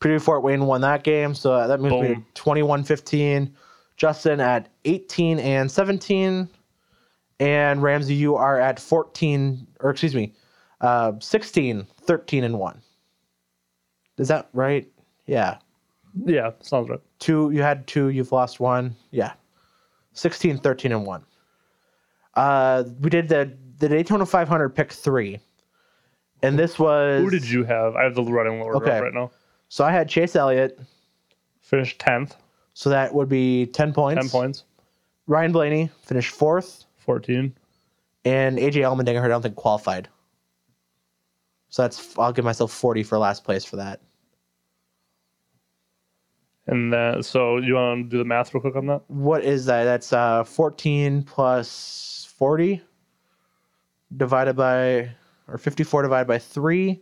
Purdue 0.00 0.18
Fort 0.18 0.42
Wayne 0.42 0.66
won 0.66 0.80
that 0.80 1.04
game, 1.04 1.34
so 1.34 1.66
that 1.66 1.80
moves 1.80 1.94
me 1.94 2.08
to 2.08 2.14
Boom. 2.14 2.26
21 2.34 2.84
15. 2.84 3.56
Justin 3.96 4.40
at 4.40 4.68
18 4.84 5.38
and 5.38 5.70
17. 5.70 6.48
And 7.38 7.82
Ramsay, 7.82 8.14
you 8.14 8.34
are 8.36 8.58
at 8.60 8.80
14, 8.80 9.66
or 9.80 9.90
excuse 9.90 10.14
me, 10.14 10.32
uh, 10.80 11.12
16, 11.20 11.86
13 12.02 12.44
and 12.44 12.58
1. 12.58 12.82
Is 14.18 14.28
that 14.28 14.48
right? 14.52 14.88
Yeah. 15.26 15.58
Yeah, 16.24 16.52
sounds 16.60 16.88
right. 16.88 17.00
Two, 17.18 17.50
you 17.50 17.62
had 17.62 17.86
two, 17.86 18.08
you've 18.08 18.32
lost 18.32 18.58
one. 18.58 18.96
Yeah. 19.10 19.34
16, 20.14 20.58
13 20.58 20.92
and 20.92 21.04
1. 21.04 21.24
Uh, 22.34 22.84
we 23.00 23.10
did 23.10 23.28
the, 23.28 23.52
the 23.78 23.88
Daytona 23.88 24.26
500 24.26 24.70
pick 24.70 24.92
three. 24.92 25.38
And 26.42 26.58
this 26.58 26.78
was. 26.78 27.22
Who 27.22 27.30
did 27.30 27.48
you 27.48 27.64
have? 27.64 27.96
I 27.96 28.04
have 28.04 28.14
the 28.14 28.22
running 28.22 28.60
order 28.60 28.76
Okay. 28.76 29.00
right 29.00 29.14
now. 29.14 29.30
So 29.68 29.84
I 29.84 29.90
had 29.90 30.08
Chase 30.08 30.36
Elliott. 30.36 30.78
Finished 31.60 31.98
tenth, 31.98 32.36
So 32.74 32.90
that 32.90 33.12
would 33.12 33.28
be 33.28 33.66
10 33.66 33.92
points. 33.92 34.20
ten 34.22 34.30
points, 34.30 34.64
Ryan 35.26 35.50
Blaney 35.50 35.90
finished 36.02 36.30
fourth. 36.32 36.84
fourteen. 36.96 37.54
And 38.24 38.58
AJ 38.58 38.82
Allmendinger, 38.82 39.20
I 39.22 39.26
don't 39.28 39.42
think 39.42 39.56
qualified. 39.56 40.08
So 41.68 41.82
that's, 41.82 42.16
I'll 42.18 42.32
give 42.32 42.44
myself 42.44 42.70
40 42.72 43.02
for 43.02 43.18
last 43.18 43.42
place 43.44 43.64
for 43.64 43.76
that. 43.76 44.00
And 46.68 47.24
so 47.24 47.58
you 47.58 47.74
want 47.74 48.04
to 48.06 48.10
do 48.10 48.18
the 48.18 48.24
math 48.24 48.52
real 48.54 48.60
quick 48.60 48.76
on 48.76 48.86
that? 48.86 49.02
What 49.08 49.44
is 49.44 49.66
that? 49.66 49.84
That's 49.84 50.12
uh, 50.12 50.42
14 50.44 51.22
plus 51.22 52.28
40 52.36 52.80
divided 54.14 54.54
by 54.56 55.10
or 55.48 55.58
54 55.58 56.02
divided 56.02 56.26
by 56.28 56.38
3 56.38 57.00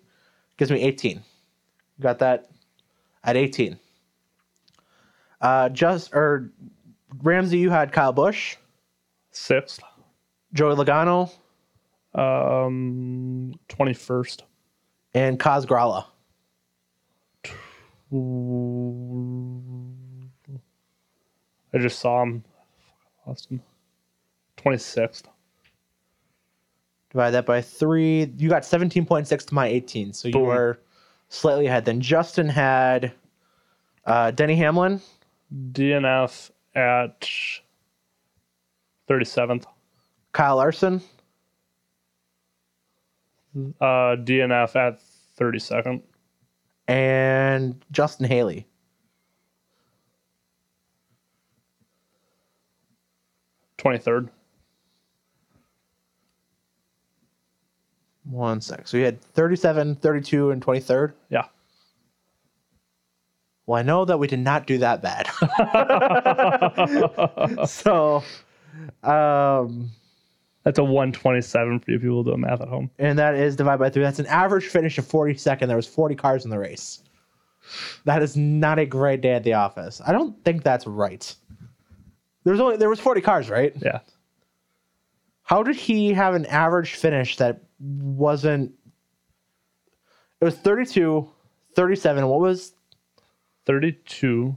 gives 0.56 0.70
me 0.70 0.82
18. 0.82 1.22
Got 2.00 2.18
that 2.20 2.50
at 3.24 3.36
18. 3.36 3.78
Uh, 5.40 5.68
just 5.70 6.14
or 6.14 6.50
Ramsay, 7.22 7.58
you 7.58 7.70
had 7.70 7.92
Kyle 7.92 8.12
Busch, 8.12 8.56
Sixth. 9.30 9.80
Joey 10.52 10.76
Logano, 10.76 11.30
Um, 12.14 13.54
21st. 13.68 14.42
and 15.14 15.38
Kaz 15.40 15.66
Grala. 15.66 16.04
I 21.72 21.78
just 21.78 21.98
saw 21.98 22.22
him. 22.22 22.44
Lost 23.26 23.50
him. 23.50 23.60
26th. 24.58 25.24
Divide 27.14 27.30
that 27.30 27.46
by 27.46 27.60
3. 27.62 28.32
You 28.38 28.48
got 28.48 28.62
17.6 28.64 29.46
to 29.46 29.54
my 29.54 29.68
18. 29.68 30.12
So 30.12 30.26
you 30.26 30.32
Boom. 30.32 30.42
were 30.48 30.80
slightly 31.28 31.66
ahead. 31.68 31.84
Then 31.84 32.00
Justin 32.00 32.48
had 32.48 33.12
uh, 34.04 34.32
Denny 34.32 34.56
Hamlin, 34.56 35.00
DNF 35.70 36.50
at 36.74 37.20
37th. 39.08 39.64
Kyle 40.32 40.56
Larson, 40.56 41.00
Uh, 43.56 44.16
DNF 44.18 44.74
at 44.74 44.98
32nd. 45.38 46.02
and 46.88 47.84
Justin 47.92 48.26
Haley. 48.26 48.66
Twenty 53.78 53.98
third. 53.98 54.30
One 58.30 58.60
sec. 58.60 58.88
So 58.88 58.96
you 58.96 59.04
had 59.04 59.20
37, 59.20 59.96
32, 59.96 60.50
and 60.50 60.64
23rd. 60.64 61.12
Yeah. 61.30 61.44
Well, 63.66 63.78
I 63.78 63.82
know 63.82 64.04
that 64.04 64.18
we 64.18 64.26
did 64.26 64.40
not 64.40 64.66
do 64.66 64.78
that 64.78 65.00
bad. 65.02 65.26
so, 67.66 68.22
um, 69.02 69.90
That's 70.64 70.78
a 70.78 70.84
one 70.84 71.12
twenty 71.12 71.40
seven 71.40 71.80
for 71.80 71.90
you 71.90 71.98
people 71.98 72.22
doing 72.24 72.40
math 72.40 72.60
at 72.60 72.68
home. 72.68 72.90
and 72.98 73.18
that 73.18 73.34
is 73.34 73.56
divided 73.56 73.78
by 73.78 73.88
three. 73.90 74.02
That's 74.02 74.18
an 74.18 74.26
average 74.26 74.66
finish 74.66 74.98
of 74.98 75.06
42nd. 75.06 75.66
There 75.66 75.76
was 75.76 75.86
40 75.86 76.14
cars 76.14 76.44
in 76.44 76.50
the 76.50 76.58
race. 76.58 77.00
That 78.04 78.22
is 78.22 78.36
not 78.36 78.78
a 78.78 78.84
great 78.84 79.22
day 79.22 79.32
at 79.32 79.44
the 79.44 79.54
office. 79.54 80.02
I 80.06 80.12
don't 80.12 80.42
think 80.44 80.62
that's 80.62 80.86
right. 80.86 81.34
There 82.44 82.52
was 82.52 82.60
only 82.60 82.76
there 82.76 82.90
was 82.90 83.00
40 83.00 83.22
cars, 83.22 83.48
right? 83.48 83.72
Yeah. 83.80 84.00
How 85.44 85.62
did 85.62 85.76
he 85.76 86.12
have 86.14 86.34
an 86.34 86.46
average 86.46 86.94
finish 86.94 87.36
that 87.36 87.60
wasn't? 87.78 88.72
It 90.40 90.44
was 90.44 90.56
32, 90.56 91.28
37. 91.74 92.26
What 92.26 92.40
was 92.40 92.72
32, 93.66 94.56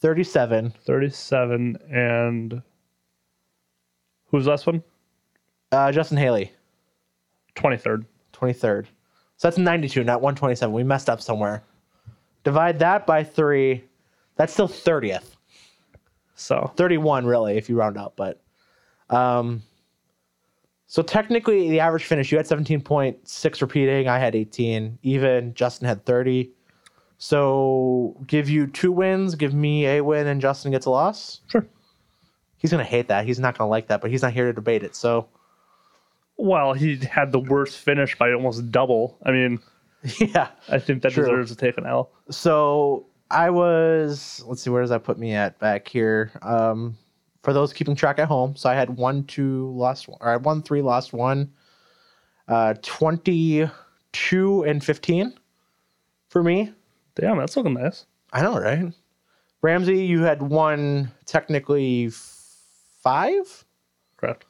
37? 0.00 0.74
37, 0.84 1.78
and 1.90 2.62
who's 4.26 4.44
the 4.44 4.50
last 4.50 4.66
one? 4.66 4.82
Uh, 5.72 5.90
Justin 5.90 6.18
Haley, 6.18 6.52
23rd. 7.56 8.04
23rd. 8.32 8.86
So 9.38 9.48
that's 9.48 9.58
92, 9.58 10.04
not 10.04 10.20
127. 10.20 10.72
We 10.72 10.84
messed 10.84 11.10
up 11.10 11.20
somewhere. 11.20 11.62
Divide 12.44 12.78
that 12.78 13.06
by 13.06 13.24
three. 13.24 13.84
That's 14.36 14.52
still 14.52 14.68
30th. 14.68 15.36
So 16.34 16.72
31, 16.76 17.26
really, 17.26 17.56
if 17.56 17.68
you 17.68 17.76
round 17.76 17.96
up. 17.96 18.14
But 18.16 18.42
um, 19.10 19.62
so 20.86 21.02
technically, 21.02 21.68
the 21.68 21.80
average 21.80 22.04
finish, 22.04 22.30
you 22.30 22.38
had 22.38 22.46
17.6 22.46 23.60
repeating. 23.60 24.08
I 24.08 24.18
had 24.18 24.34
18. 24.36 24.98
Even 25.02 25.52
Justin 25.54 25.88
had 25.88 26.04
30. 26.06 26.50
So 27.18 28.16
give 28.26 28.48
you 28.48 28.66
two 28.66 28.92
wins, 28.92 29.34
give 29.34 29.54
me 29.54 29.86
a 29.86 30.02
win, 30.04 30.26
and 30.26 30.40
Justin 30.40 30.70
gets 30.72 30.86
a 30.86 30.90
loss. 30.90 31.40
sure. 31.48 31.66
He's 32.58 32.70
gonna 32.70 32.84
hate 32.84 33.08
that. 33.08 33.26
He's 33.26 33.38
not 33.38 33.56
gonna 33.56 33.70
like 33.70 33.88
that, 33.88 34.00
but 34.00 34.10
he's 34.10 34.22
not 34.22 34.32
here 34.32 34.46
to 34.46 34.52
debate 34.52 34.82
it. 34.82 34.94
So 34.96 35.28
Well, 36.36 36.72
he 36.74 36.96
had 36.96 37.32
the 37.32 37.38
worst 37.38 37.78
finish 37.78 38.16
by 38.18 38.32
almost 38.32 38.70
double. 38.70 39.18
I 39.24 39.30
mean, 39.30 39.60
yeah. 40.18 40.48
I 40.68 40.78
think 40.78 41.02
that 41.02 41.12
True. 41.12 41.24
deserves 41.24 41.50
to 41.50 41.56
take 41.56 41.78
an 41.78 41.86
L. 41.86 42.10
So 42.30 43.06
I 43.30 43.50
was. 43.50 44.42
Let's 44.46 44.62
see. 44.62 44.70
Where 44.70 44.82
does 44.82 44.90
that 44.90 45.04
put 45.04 45.18
me 45.18 45.32
at 45.32 45.58
back 45.58 45.88
here? 45.88 46.32
Um, 46.42 46.96
for 47.46 47.52
those 47.52 47.72
keeping 47.72 47.94
track 47.94 48.18
at 48.18 48.26
home, 48.26 48.56
so 48.56 48.68
I 48.68 48.74
had 48.74 48.90
one, 48.90 49.22
two, 49.22 49.70
lost 49.70 50.08
one. 50.08 50.18
Or 50.20 50.30
I 50.30 50.32
had 50.32 50.44
one, 50.44 50.62
three, 50.62 50.82
lost 50.82 51.12
one. 51.12 51.52
Uh, 52.48 52.74
twenty-two 52.82 54.64
and 54.64 54.82
fifteen 54.82 55.32
for 56.28 56.42
me. 56.42 56.72
Damn, 57.14 57.38
that's 57.38 57.56
looking 57.56 57.74
nice. 57.74 58.06
I 58.32 58.42
know, 58.42 58.58
right? 58.58 58.92
Ramsay, 59.62 59.96
you 59.96 60.22
had 60.22 60.42
one, 60.42 61.12
technically 61.24 62.10
five, 62.10 63.64
Correct. 64.16 64.44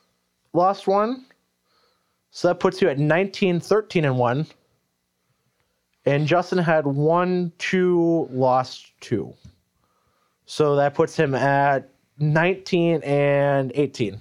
lost 0.55 0.87
one. 0.87 1.27
So 2.31 2.49
that 2.49 2.61
puts 2.61 2.81
you 2.81 2.89
at 2.89 2.99
19, 2.99 3.61
13, 3.61 4.07
and 4.07 4.17
one. 4.17 4.47
And 6.07 6.27
Justin 6.27 6.57
had 6.57 6.87
one, 6.87 7.53
two, 7.59 8.27
lost 8.31 8.93
two. 9.01 9.35
So 10.47 10.77
that 10.77 10.95
puts 10.95 11.15
him 11.15 11.35
at 11.35 11.91
19 12.19 13.03
and 13.03 13.73
18. 13.75 14.19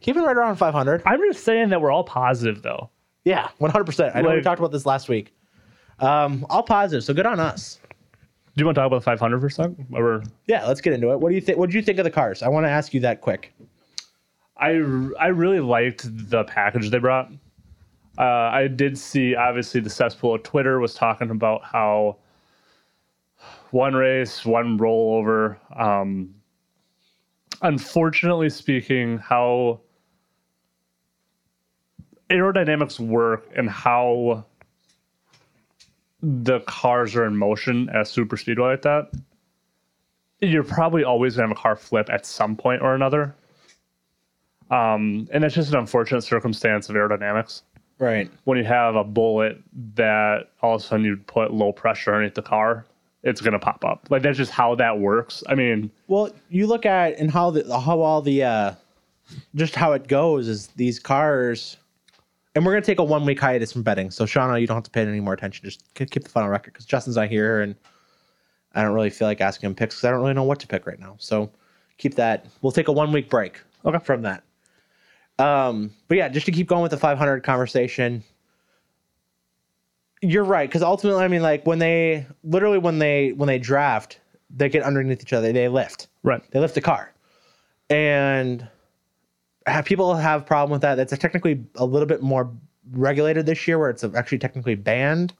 Keeping 0.00 0.22
right 0.22 0.36
around 0.36 0.56
500. 0.56 1.02
I'm 1.06 1.20
just 1.20 1.44
saying 1.44 1.68
that 1.70 1.80
we're 1.80 1.90
all 1.90 2.04
positive 2.04 2.62
though. 2.62 2.90
Yeah, 3.24 3.48
100%. 3.60 4.14
I 4.14 4.20
know 4.20 4.30
we 4.30 4.34
Like- 4.36 4.44
talked 4.44 4.58
about 4.58 4.72
this 4.72 4.86
last 4.86 5.08
week. 5.08 5.34
Um, 6.00 6.44
all 6.50 6.62
positive, 6.62 7.04
so 7.04 7.14
good 7.14 7.26
on 7.26 7.38
us. 7.38 7.78
Do 8.56 8.60
you 8.62 8.66
want 8.66 8.74
to 8.76 8.80
talk 8.80 8.86
about 8.88 8.96
the 8.98 9.04
500 9.04 9.40
for 9.40 9.46
a 9.46 9.50
second? 9.50 9.86
Or 9.92 10.22
Yeah, 10.46 10.66
let's 10.66 10.80
get 10.80 10.92
into 10.92 11.10
it. 11.12 11.20
What 11.20 11.28
do 11.30 11.34
you 11.34 11.40
think? 11.40 11.58
What 11.58 11.66
did 11.66 11.74
you 11.74 11.82
think 11.82 11.98
of 11.98 12.04
the 12.04 12.10
cars? 12.10 12.42
I 12.42 12.48
want 12.48 12.66
to 12.66 12.70
ask 12.70 12.92
you 12.94 13.00
that 13.00 13.20
quick. 13.20 13.52
I 14.56 14.70
I 15.18 15.28
really 15.28 15.60
liked 15.60 16.06
the 16.30 16.44
package 16.44 16.90
they 16.90 16.98
brought. 16.98 17.30
Uh, 18.16 18.22
I 18.22 18.68
did 18.68 18.96
see 18.96 19.34
obviously 19.34 19.80
the 19.80 19.90
cesspool 19.90 20.34
of 20.36 20.44
Twitter 20.44 20.78
was 20.78 20.94
talking 20.94 21.30
about 21.30 21.64
how 21.64 22.16
one 23.72 23.94
race, 23.94 24.44
one 24.46 24.78
rollover. 24.78 25.56
Um, 25.76 26.34
unfortunately 27.62 28.50
speaking, 28.50 29.18
how 29.18 29.80
aerodynamics 32.30 32.98
work 32.98 33.48
and 33.54 33.68
how 33.68 34.44
the 36.22 36.60
cars 36.60 37.14
are 37.14 37.26
in 37.26 37.36
motion 37.36 37.88
at 37.90 38.00
a 38.00 38.04
super 38.04 38.36
speedway 38.36 38.70
like 38.70 38.82
that, 38.82 39.10
you're 40.40 40.64
probably 40.64 41.04
always 41.04 41.36
gonna 41.36 41.48
have 41.48 41.56
a 41.56 41.60
car 41.60 41.76
flip 41.76 42.08
at 42.10 42.24
some 42.26 42.56
point 42.56 42.82
or 42.82 42.94
another. 42.94 43.34
Um, 44.70 45.28
and 45.30 45.44
it's 45.44 45.54
just 45.54 45.72
an 45.72 45.78
unfortunate 45.78 46.22
circumstance 46.22 46.88
of 46.88 46.96
aerodynamics. 46.96 47.62
Right. 47.98 48.30
When 48.44 48.58
you 48.58 48.64
have 48.64 48.96
a 48.96 49.04
bullet 49.04 49.62
that 49.94 50.50
all 50.62 50.76
of 50.76 50.80
a 50.80 50.84
sudden 50.84 51.04
you 51.04 51.16
put 51.16 51.52
low 51.52 51.72
pressure 51.72 52.12
underneath 52.12 52.34
the 52.34 52.42
car, 52.42 52.86
it's 53.24 53.40
gonna 53.40 53.58
pop 53.58 53.84
up. 53.84 54.06
Like 54.10 54.22
that's 54.22 54.38
just 54.38 54.52
how 54.52 54.74
that 54.76 55.00
works. 55.00 55.42
I 55.48 55.54
mean, 55.54 55.90
Well, 56.06 56.30
you 56.50 56.66
look 56.66 56.86
at 56.86 57.18
and 57.18 57.30
how 57.30 57.50
the 57.50 57.80
how 57.80 58.00
all 58.00 58.22
the 58.22 58.44
uh, 58.44 58.72
just 59.54 59.74
how 59.74 59.92
it 59.92 60.06
goes 60.06 60.46
is 60.46 60.68
these 60.76 60.98
cars, 60.98 61.78
and 62.54 62.64
we're 62.64 62.72
gonna 62.72 62.84
take 62.84 62.98
a 63.00 63.04
one 63.04 63.24
week 63.24 63.40
hiatus 63.40 63.72
from 63.72 63.82
betting. 63.82 64.10
So 64.10 64.24
Shauna, 64.24 64.60
you 64.60 64.66
don't 64.66 64.76
have 64.76 64.84
to 64.84 64.90
pay 64.90 65.02
any 65.02 65.20
more 65.20 65.32
attention. 65.32 65.64
Just 65.64 65.82
keep 65.94 66.10
the 66.10 66.40
on 66.40 66.48
record 66.48 66.72
because 66.72 66.84
Justin's 66.84 67.16
not 67.16 67.28
here, 67.28 67.62
and 67.62 67.74
I 68.74 68.82
don't 68.82 68.92
really 68.92 69.10
feel 69.10 69.26
like 69.26 69.40
asking 69.40 69.68
him 69.68 69.74
picks 69.74 69.96
because 69.96 70.04
I 70.04 70.10
don't 70.10 70.20
really 70.20 70.34
know 70.34 70.44
what 70.44 70.60
to 70.60 70.66
pick 70.66 70.86
right 70.86 71.00
now. 71.00 71.16
So 71.18 71.50
keep 71.96 72.16
that. 72.16 72.46
We'll 72.60 72.72
take 72.72 72.88
a 72.88 72.92
one 72.92 73.10
week 73.10 73.30
break. 73.30 73.60
Okay. 73.84 73.98
From 73.98 74.22
that. 74.22 74.42
Um, 75.38 75.92
but 76.08 76.16
yeah, 76.16 76.28
just 76.28 76.46
to 76.46 76.52
keep 76.52 76.68
going 76.68 76.82
with 76.82 76.90
the 76.90 76.96
500 76.96 77.42
conversation. 77.42 78.22
You're 80.26 80.44
right 80.44 80.68
because 80.68 80.82
ultimately, 80.82 81.22
I 81.22 81.28
mean, 81.28 81.42
like 81.42 81.66
when 81.66 81.78
they 81.78 82.26
literally 82.42 82.78
when 82.78 82.98
they 82.98 83.32
when 83.32 83.46
they 83.46 83.58
draft, 83.58 84.20
they 84.50 84.68
get 84.68 84.82
underneath 84.82 85.20
each 85.22 85.32
other. 85.32 85.52
They 85.52 85.68
lift 85.68 86.08
right. 86.22 86.42
they 86.50 86.60
lift 86.60 86.74
the 86.74 86.80
car 86.80 87.12
and 87.90 88.66
have 89.66 89.84
people 89.84 90.14
have 90.14 90.42
a 90.42 90.44
problem 90.44 90.72
with 90.72 90.82
that 90.82 90.94
that's 90.96 91.16
technically 91.18 91.62
a 91.76 91.84
little 91.84 92.06
bit 92.06 92.22
more 92.22 92.50
regulated 92.92 93.46
this 93.46 93.66
year 93.68 93.78
where 93.78 93.90
it's 93.90 94.04
actually 94.04 94.38
technically 94.38 94.74
banned 94.74 95.32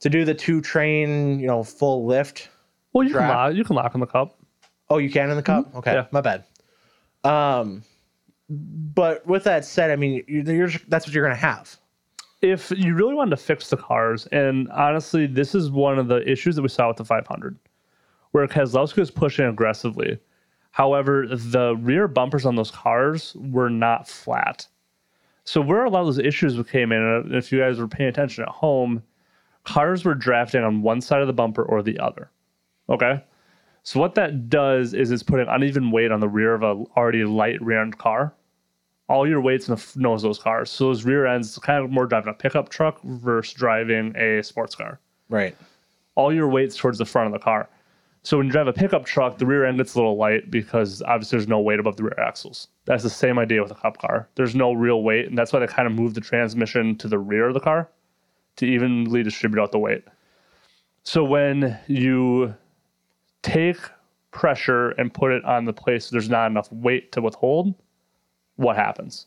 to 0.00 0.10
do 0.10 0.24
the 0.24 0.34
two 0.34 0.60
train 0.60 1.38
you 1.40 1.46
know 1.46 1.62
full 1.62 2.04
lift 2.06 2.48
Well, 2.92 3.06
you 3.06 3.12
can 3.14 3.28
lock, 3.28 3.54
you 3.54 3.64
can 3.64 3.76
lock 3.76 3.94
in 3.94 4.00
the 4.00 4.06
cup. 4.06 4.38
oh 4.90 4.98
you 4.98 5.10
can 5.10 5.30
in 5.30 5.36
the 5.36 5.42
cup 5.42 5.74
okay 5.76 5.94
Yeah. 5.94 6.06
my 6.12 6.20
bad 6.20 6.44
um 7.24 7.82
but 8.48 9.26
with 9.26 9.44
that 9.44 9.64
said 9.64 9.90
i 9.90 9.96
mean 9.96 10.24
you- 10.28 10.42
you're, 10.42 10.68
that's 10.88 11.06
what 11.06 11.14
you're 11.14 11.24
gonna 11.24 11.34
have 11.36 11.76
If 12.44 12.70
you 12.72 12.94
really 12.94 13.14
wanted 13.14 13.30
to 13.30 13.38
fix 13.38 13.70
the 13.70 13.78
cars, 13.78 14.26
and 14.26 14.70
honestly, 14.70 15.26
this 15.26 15.54
is 15.54 15.70
one 15.70 15.98
of 15.98 16.08
the 16.08 16.30
issues 16.30 16.56
that 16.56 16.62
we 16.62 16.68
saw 16.68 16.88
with 16.88 16.98
the 16.98 17.04
500, 17.04 17.58
where 18.32 18.46
Keselowski 18.46 18.98
was 18.98 19.10
pushing 19.10 19.46
aggressively. 19.46 20.18
However, 20.70 21.26
the 21.26 21.74
rear 21.76 22.06
bumpers 22.06 22.44
on 22.44 22.54
those 22.54 22.70
cars 22.70 23.34
were 23.36 23.70
not 23.70 24.06
flat. 24.06 24.66
So 25.44 25.62
where 25.62 25.84
a 25.84 25.88
lot 25.88 26.00
of 26.00 26.06
those 26.08 26.18
issues 26.18 26.60
came 26.68 26.92
in, 26.92 27.00
and 27.00 27.34
if 27.34 27.50
you 27.50 27.60
guys 27.60 27.78
were 27.78 27.88
paying 27.88 28.10
attention 28.10 28.44
at 28.44 28.50
home, 28.50 29.02
cars 29.64 30.04
were 30.04 30.14
drafting 30.14 30.64
on 30.64 30.82
one 30.82 31.00
side 31.00 31.22
of 31.22 31.26
the 31.26 31.32
bumper 31.32 31.62
or 31.62 31.82
the 31.82 31.98
other. 31.98 32.30
Okay. 32.90 33.24
So 33.84 34.00
what 34.00 34.16
that 34.16 34.50
does 34.50 34.92
is 34.92 35.10
it's 35.10 35.22
putting 35.22 35.46
uneven 35.48 35.90
weight 35.90 36.12
on 36.12 36.20
the 36.20 36.28
rear 36.28 36.54
of 36.54 36.62
a 36.62 36.84
already 36.94 37.24
light 37.24 37.62
rear 37.62 37.80
end 37.80 37.96
car. 37.96 38.34
All 39.08 39.28
your 39.28 39.40
weight's 39.40 39.68
in 39.68 39.74
the 39.74 39.92
nose 39.96 40.24
of 40.24 40.28
those 40.28 40.38
cars. 40.38 40.70
So 40.70 40.86
those 40.86 41.04
rear 41.04 41.26
ends 41.26 41.48
it's 41.48 41.58
kind 41.58 41.84
of 41.84 41.90
more 41.90 42.06
driving 42.06 42.30
a 42.30 42.34
pickup 42.34 42.68
truck 42.68 43.02
versus 43.02 43.52
driving 43.52 44.16
a 44.16 44.42
sports 44.42 44.74
car. 44.74 44.98
Right. 45.28 45.56
All 46.14 46.32
your 46.32 46.48
weight's 46.48 46.76
towards 46.76 46.98
the 46.98 47.04
front 47.04 47.26
of 47.26 47.32
the 47.32 47.44
car. 47.44 47.68
So 48.22 48.38
when 48.38 48.46
you 48.46 48.52
drive 48.52 48.68
a 48.68 48.72
pickup 48.72 49.04
truck, 49.04 49.36
the 49.36 49.44
rear 49.44 49.66
end 49.66 49.76
gets 49.76 49.94
a 49.94 49.98
little 49.98 50.16
light 50.16 50.50
because 50.50 51.02
obviously 51.02 51.36
there's 51.36 51.48
no 51.48 51.60
weight 51.60 51.78
above 51.78 51.96
the 51.96 52.04
rear 52.04 52.18
axles. 52.18 52.68
That's 52.86 53.02
the 53.02 53.10
same 53.10 53.38
idea 53.38 53.62
with 53.62 53.70
a 53.70 53.74
cup 53.74 53.98
car. 53.98 54.30
There's 54.34 54.54
no 54.54 54.72
real 54.72 55.02
weight, 55.02 55.28
and 55.28 55.36
that's 55.36 55.52
why 55.52 55.58
they 55.58 55.66
kind 55.66 55.86
of 55.86 55.92
move 55.92 56.14
the 56.14 56.22
transmission 56.22 56.96
to 56.96 57.08
the 57.08 57.18
rear 57.18 57.48
of 57.48 57.54
the 57.54 57.60
car 57.60 57.90
to 58.56 58.66
evenly 58.66 59.22
distribute 59.22 59.62
out 59.62 59.72
the 59.72 59.78
weight. 59.78 60.04
So 61.02 61.22
when 61.22 61.78
you 61.86 62.54
take 63.42 63.76
pressure 64.30 64.90
and 64.92 65.12
put 65.12 65.30
it 65.30 65.44
on 65.44 65.66
the 65.66 65.72
place 65.72 66.08
there's 66.10 66.30
not 66.30 66.50
enough 66.50 66.72
weight 66.72 67.12
to 67.12 67.20
withhold, 67.20 67.74
what 68.56 68.76
happens? 68.76 69.26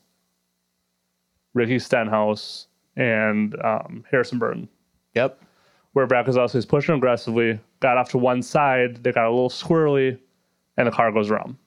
Ricky 1.53 1.80
Stenhouse 1.80 2.67
and 2.95 3.55
um, 3.63 4.03
Harrison 4.09 4.39
Burton 4.39 4.69
Yep. 5.15 5.41
where 5.93 6.05
Brad 6.05 6.25
Keselowski 6.25 6.55
is 6.55 6.65
pushing 6.65 6.95
aggressively, 6.95 7.59
got 7.80 7.97
off 7.97 8.09
to 8.09 8.17
one 8.17 8.41
side, 8.43 9.03
they 9.03 9.11
got 9.11 9.25
a 9.25 9.30
little 9.32 9.49
squirrely, 9.49 10.19
and 10.78 10.88
the 10.88 10.91
car 10.91 11.11
goes 11.11 11.32
around. 11.32 11.57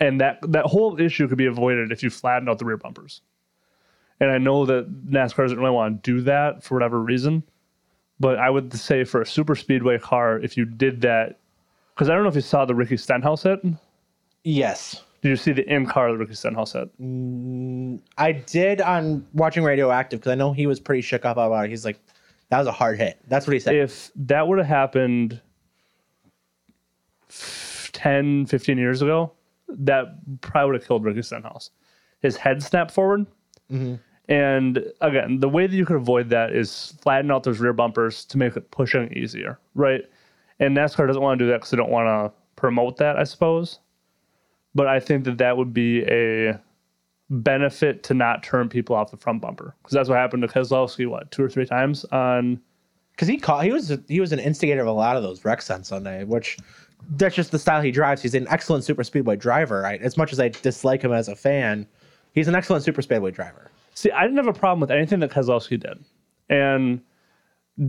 And 0.00 0.20
that 0.20 0.38
that 0.50 0.64
whole 0.64 1.00
issue 1.00 1.28
could 1.28 1.38
be 1.38 1.46
avoided 1.46 1.92
if 1.92 2.02
you 2.02 2.10
flatten 2.10 2.48
out 2.48 2.58
the 2.58 2.64
rear 2.64 2.76
bumpers. 2.76 3.20
And 4.18 4.30
I 4.30 4.38
know 4.38 4.66
that 4.66 5.06
NASCAR 5.06 5.44
doesn't 5.44 5.58
really 5.58 5.70
want 5.70 6.02
to 6.02 6.12
do 6.12 6.20
that 6.22 6.62
for 6.64 6.74
whatever 6.74 7.00
reason, 7.00 7.42
but 8.18 8.38
I 8.38 8.50
would 8.50 8.72
say 8.72 9.04
for 9.04 9.20
a 9.22 9.26
super 9.26 9.54
speedway 9.54 9.98
car, 9.98 10.38
if 10.40 10.56
you 10.56 10.64
did 10.64 11.00
that, 11.02 11.38
because 11.94 12.08
I 12.08 12.14
don't 12.14 12.22
know 12.24 12.28
if 12.28 12.34
you 12.34 12.40
saw 12.40 12.64
the 12.64 12.74
Ricky 12.74 12.96
Stenhouse 12.96 13.42
hit. 13.44 13.60
Did 15.24 15.30
you 15.30 15.36
see 15.36 15.52
the 15.52 15.66
the 15.66 16.16
Ricky 16.18 16.34
Stenhouse 16.34 16.74
hit? 16.74 16.90
I 18.18 18.32
did 18.32 18.82
on 18.82 19.26
watching 19.32 19.64
Radioactive 19.64 20.20
because 20.20 20.30
I 20.30 20.34
know 20.34 20.52
he 20.52 20.66
was 20.66 20.78
pretty 20.78 21.00
shook 21.00 21.24
up 21.24 21.38
about 21.38 21.64
it. 21.64 21.70
He's 21.70 21.86
like, 21.86 21.98
that 22.50 22.58
was 22.58 22.66
a 22.66 22.72
hard 22.72 22.98
hit. 22.98 23.18
That's 23.26 23.46
what 23.46 23.54
he 23.54 23.58
said. 23.58 23.74
if 23.74 24.10
that 24.16 24.46
would 24.46 24.58
have 24.58 24.66
happened 24.66 25.40
f- 27.30 27.88
10, 27.94 28.44
15 28.44 28.76
years 28.76 29.00
ago, 29.00 29.32
that 29.70 30.08
probably 30.42 30.72
would 30.72 30.80
have 30.82 30.86
killed 30.86 31.04
Ricky 31.04 31.22
Stenhouse. 31.22 31.70
His 32.20 32.36
head 32.36 32.62
snapped 32.62 32.90
forward. 32.90 33.24
Mm-hmm. 33.72 33.94
And 34.28 34.92
again, 35.00 35.40
the 35.40 35.48
way 35.48 35.66
that 35.66 35.74
you 35.74 35.86
could 35.86 35.96
avoid 35.96 36.28
that 36.28 36.54
is 36.54 36.98
flatten 37.00 37.30
out 37.30 37.44
those 37.44 37.60
rear 37.60 37.72
bumpers 37.72 38.26
to 38.26 38.36
make 38.36 38.58
it 38.58 38.70
pushing 38.70 39.10
easier, 39.14 39.58
right? 39.74 40.02
And 40.60 40.76
NASCAR 40.76 41.06
doesn't 41.06 41.22
want 41.22 41.38
to 41.38 41.46
do 41.46 41.50
that 41.50 41.56
because 41.56 41.70
they 41.70 41.78
don't 41.78 41.90
want 41.90 42.08
to 42.08 42.38
promote 42.56 42.98
that, 42.98 43.16
I 43.18 43.24
suppose. 43.24 43.78
But 44.74 44.88
I 44.88 45.00
think 45.00 45.24
that 45.24 45.38
that 45.38 45.56
would 45.56 45.72
be 45.72 46.02
a 46.04 46.60
benefit 47.30 48.02
to 48.04 48.14
not 48.14 48.42
turn 48.42 48.68
people 48.68 48.94
off 48.94 49.10
the 49.10 49.16
front 49.16 49.40
bumper 49.40 49.74
because 49.82 49.94
that's 49.94 50.08
what 50.08 50.18
happened 50.18 50.42
to 50.42 50.48
Keselowski, 50.48 51.08
what, 51.08 51.30
two 51.30 51.42
or 51.42 51.48
three 51.48 51.66
times 51.66 52.04
on 52.06 52.60
because 53.12 53.28
he 53.28 53.36
caught 53.36 53.64
he 53.64 53.72
was 53.72 53.96
he 54.08 54.20
was 54.20 54.32
an 54.32 54.38
instigator 54.38 54.80
of 54.80 54.88
a 54.88 54.92
lot 54.92 55.16
of 55.16 55.22
those 55.22 55.44
wrecks 55.44 55.70
on 55.70 55.84
Sunday, 55.84 56.24
which 56.24 56.58
that's 57.16 57.34
just 57.34 57.52
the 57.52 57.58
style 57.58 57.80
he 57.80 57.90
drives. 57.90 58.22
He's 58.22 58.34
an 58.34 58.48
excellent 58.48 58.84
super 58.84 59.04
speedway 59.04 59.36
driver. 59.36 59.80
Right, 59.80 60.00
as 60.02 60.16
much 60.16 60.32
as 60.32 60.40
I 60.40 60.48
dislike 60.48 61.02
him 61.02 61.12
as 61.12 61.28
a 61.28 61.36
fan, 61.36 61.86
he's 62.32 62.48
an 62.48 62.54
excellent 62.54 62.84
super 62.84 63.02
speedway 63.02 63.30
driver. 63.30 63.70
See, 63.94 64.10
I 64.10 64.22
didn't 64.22 64.38
have 64.38 64.48
a 64.48 64.52
problem 64.52 64.80
with 64.80 64.90
anything 64.90 65.20
that 65.20 65.30
Keselowski 65.30 65.78
did. 65.80 66.04
And 66.50 67.00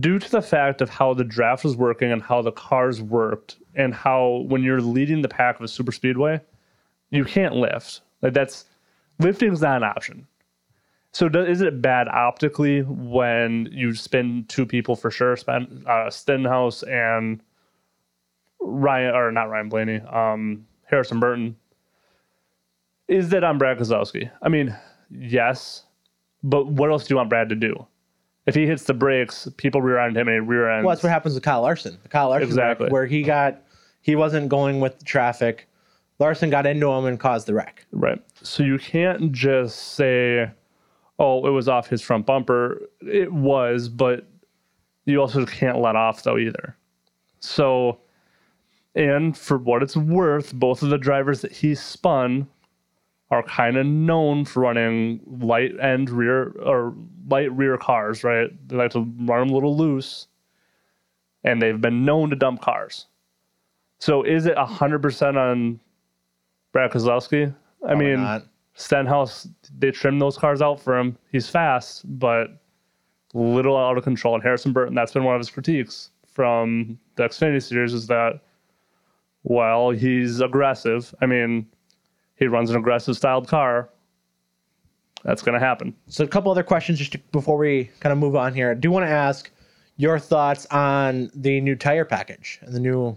due 0.00 0.18
to 0.18 0.30
the 0.30 0.42
fact 0.42 0.80
of 0.80 0.88
how 0.88 1.14
the 1.14 1.24
draft 1.24 1.64
was 1.64 1.76
working 1.76 2.12
and 2.12 2.22
how 2.22 2.42
the 2.42 2.52
cars 2.52 3.02
worked 3.02 3.56
and 3.74 3.92
how 3.92 4.44
when 4.48 4.62
you're 4.62 4.80
leading 4.80 5.22
the 5.22 5.28
pack 5.28 5.56
of 5.56 5.62
a 5.62 5.68
super 5.68 5.92
speedway, 5.92 6.40
you 7.10 7.24
can't 7.24 7.54
lift. 7.54 8.00
Like 8.22 8.32
that's 8.34 8.66
lifting 9.18 9.52
is 9.52 9.62
not 9.62 9.78
an 9.78 9.84
option. 9.84 10.26
So 11.12 11.28
do, 11.28 11.40
is 11.42 11.62
it 11.62 11.80
bad 11.80 12.08
optically 12.08 12.82
when 12.82 13.68
you 13.72 13.94
spin 13.94 14.44
two 14.48 14.66
people 14.66 14.96
for 14.96 15.10
sure, 15.10 15.36
spend 15.36 15.86
uh, 15.86 16.10
Stenhouse 16.10 16.82
and 16.82 17.40
Ryan 18.60 19.14
or 19.14 19.32
not 19.32 19.48
Ryan 19.48 19.68
Blaney, 19.68 20.00
um, 20.12 20.66
Harrison 20.84 21.18
Burton? 21.18 21.56
Is 23.08 23.30
that 23.30 23.44
on 23.44 23.56
Brad 23.56 23.78
Keselowski? 23.78 24.30
I 24.42 24.48
mean, 24.48 24.76
yes, 25.10 25.84
but 26.42 26.66
what 26.66 26.90
else 26.90 27.06
do 27.06 27.14
you 27.14 27.16
want 27.16 27.30
Brad 27.30 27.48
to 27.48 27.54
do? 27.54 27.86
If 28.46 28.54
he 28.54 28.66
hits 28.66 28.84
the 28.84 28.94
brakes, 28.94 29.48
people 29.56 29.80
rear 29.82 29.98
end 29.98 30.16
him 30.16 30.28
and 30.28 30.34
he 30.34 30.40
rear 30.40 30.70
ends. 30.70 30.84
Well, 30.84 30.94
that's 30.94 31.02
what 31.02 31.10
happens 31.10 31.34
with 31.34 31.42
Kyle 31.42 31.62
Larson. 31.62 31.98
Kyle 32.10 32.28
Larson 32.28 32.48
Exactly. 32.48 32.88
where 32.90 33.06
he 33.06 33.22
got 33.22 33.62
he 34.02 34.14
wasn't 34.16 34.48
going 34.48 34.80
with 34.80 35.04
traffic. 35.04 35.66
Larson 36.18 36.50
got 36.50 36.66
into 36.66 36.88
him 36.90 37.04
and 37.04 37.20
caused 37.20 37.46
the 37.46 37.54
wreck. 37.54 37.86
Right. 37.92 38.22
So 38.42 38.62
you 38.62 38.78
can't 38.78 39.32
just 39.32 39.94
say, 39.94 40.50
oh, 41.18 41.46
it 41.46 41.50
was 41.50 41.68
off 41.68 41.88
his 41.88 42.02
front 42.02 42.26
bumper. 42.26 42.82
It 43.00 43.32
was, 43.32 43.88
but 43.88 44.26
you 45.04 45.20
also 45.20 45.46
can't 45.46 45.78
let 45.78 45.96
off, 45.96 46.22
though, 46.22 46.38
either. 46.38 46.76
So, 47.40 47.98
and 48.94 49.36
for 49.36 49.58
what 49.58 49.82
it's 49.82 49.96
worth, 49.96 50.54
both 50.54 50.82
of 50.82 50.90
the 50.90 50.98
drivers 50.98 51.42
that 51.42 51.52
he 51.52 51.74
spun 51.74 52.48
are 53.30 53.42
kind 53.42 53.76
of 53.76 53.86
known 53.86 54.44
for 54.44 54.60
running 54.60 55.20
light 55.40 55.78
end 55.80 56.08
rear 56.10 56.50
or 56.62 56.94
light 57.28 57.52
rear 57.52 57.76
cars, 57.76 58.24
right? 58.24 58.50
They 58.68 58.76
like 58.76 58.92
to 58.92 59.00
run 59.00 59.40
them 59.40 59.50
a 59.50 59.54
little 59.54 59.76
loose, 59.76 60.28
and 61.44 61.60
they've 61.60 61.80
been 61.80 62.04
known 62.04 62.30
to 62.30 62.36
dump 62.36 62.62
cars. 62.62 63.06
So, 63.98 64.22
is 64.22 64.46
it 64.46 64.56
100% 64.56 65.36
on 65.36 65.80
Brad 66.76 66.90
Keselowski? 66.90 67.54
I 67.82 67.86
Probably 67.86 68.04
mean, 68.04 68.16
not. 68.22 68.42
Stenhouse, 68.74 69.48
they 69.78 69.90
trimmed 69.90 70.20
those 70.20 70.36
cars 70.36 70.60
out 70.60 70.78
for 70.78 70.98
him. 70.98 71.16
He's 71.32 71.48
fast, 71.48 72.02
but 72.18 72.48
little 73.32 73.78
out 73.78 73.96
of 73.96 74.04
control. 74.04 74.34
And 74.34 74.42
Harrison 74.42 74.74
Burton, 74.74 74.94
that's 74.94 75.12
been 75.12 75.24
one 75.24 75.34
of 75.34 75.40
his 75.40 75.48
critiques 75.48 76.10
from 76.26 76.98
the 77.14 77.22
Xfinity 77.22 77.62
series 77.62 77.94
is 77.94 78.08
that, 78.08 78.40
while 79.44 79.88
he's 79.88 80.42
aggressive. 80.42 81.14
I 81.22 81.24
mean, 81.26 81.66
he 82.34 82.46
runs 82.46 82.68
an 82.68 82.76
aggressive 82.76 83.16
styled 83.16 83.48
car. 83.48 83.88
That's 85.24 85.40
going 85.40 85.58
to 85.58 85.64
happen. 85.64 85.94
So 86.08 86.24
a 86.24 86.28
couple 86.28 86.50
other 86.50 86.62
questions 86.62 86.98
just 86.98 87.12
to, 87.12 87.18
before 87.32 87.56
we 87.56 87.84
kind 88.00 88.12
of 88.12 88.18
move 88.18 88.36
on 88.36 88.52
here. 88.52 88.72
I 88.72 88.74
do 88.74 88.90
want 88.90 89.06
to 89.06 89.10
ask 89.10 89.50
your 89.96 90.18
thoughts 90.18 90.66
on 90.66 91.30
the 91.34 91.58
new 91.62 91.74
tire 91.74 92.04
package 92.04 92.58
and 92.60 92.74
the 92.74 92.80
new. 92.80 93.16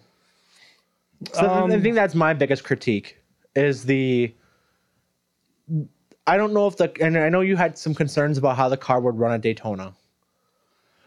So 1.33 1.45
I 1.45 1.59
Um, 1.63 1.81
think 1.81 1.95
that's 1.95 2.15
my 2.15 2.33
biggest 2.33 2.63
critique 2.63 3.17
is 3.55 3.83
the. 3.85 4.33
I 6.27 6.37
don't 6.37 6.53
know 6.53 6.67
if 6.67 6.77
the 6.77 6.91
and 7.01 7.17
I 7.17 7.29
know 7.29 7.41
you 7.41 7.55
had 7.55 7.77
some 7.77 7.95
concerns 7.95 8.37
about 8.37 8.55
how 8.55 8.69
the 8.69 8.77
car 8.77 8.99
would 8.99 9.17
run 9.17 9.31
at 9.33 9.41
Daytona. 9.41 9.93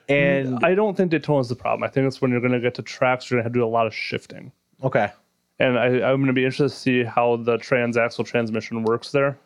And 0.08 0.58
I 0.64 0.74
don't 0.74 0.96
think 0.96 1.12
Daytona's 1.12 1.48
the 1.48 1.54
problem. 1.56 1.84
I 1.84 1.88
think 1.88 2.06
it's 2.06 2.20
when 2.20 2.30
you're 2.32 2.40
going 2.40 2.52
to 2.52 2.60
get 2.60 2.74
to 2.74 2.82
tracks, 2.82 3.30
you're 3.30 3.38
going 3.38 3.44
to 3.44 3.46
have 3.46 3.52
to 3.52 3.58
do 3.60 3.64
a 3.64 3.66
lot 3.66 3.86
of 3.86 3.94
shifting. 3.94 4.52
okay, 4.82 5.10
and 5.58 5.78
I, 5.78 5.86
I'm 5.86 6.16
going 6.16 6.26
to 6.26 6.32
be 6.32 6.44
interested 6.44 6.68
to 6.74 6.80
see 6.80 7.04
how 7.04 7.36
the 7.36 7.56
transaxle 7.56 8.26
transmission 8.26 8.82
works 8.82 9.12
there. 9.12 9.38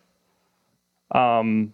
Um, 1.12 1.72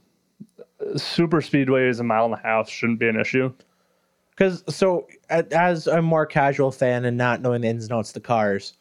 super 0.97 1.41
speedway 1.41 1.89
is 1.89 2.01
a 2.01 2.05
mile 2.05 2.25
and 2.25 2.35
a 2.35 2.39
half 2.39 2.69
shouldn't 2.69 2.99
be 2.99 3.09
an 3.09 3.19
issue. 3.19 3.53
because 4.31 4.65
so 4.69 5.07
as 5.31 5.87
a 5.87 6.03
more 6.03 6.27
casual 6.27 6.73
fan 6.73 7.05
and 7.05 7.17
not 7.17 7.41
knowing 7.41 7.61
the 7.61 7.69
ins 7.69 7.85
and 7.85 7.93
outs 7.93 8.11
of 8.11 8.15
the 8.15 8.21
cars, 8.21 8.75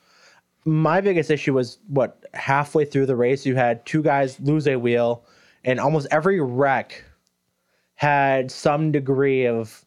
my 0.65 0.99
biggest 0.99 1.29
issue 1.29 1.53
was 1.53 1.79
what 1.87 2.20
halfway 2.33 2.85
through 2.85 3.05
the 3.05 3.15
race 3.15 3.45
you 3.45 3.55
had 3.55 3.85
two 3.85 4.01
guys 4.01 4.39
lose 4.39 4.67
a 4.67 4.77
wheel, 4.77 5.25
and 5.63 5.79
almost 5.79 6.07
every 6.11 6.39
wreck 6.39 7.03
had 7.95 8.51
some 8.51 8.91
degree 8.91 9.45
of 9.45 9.85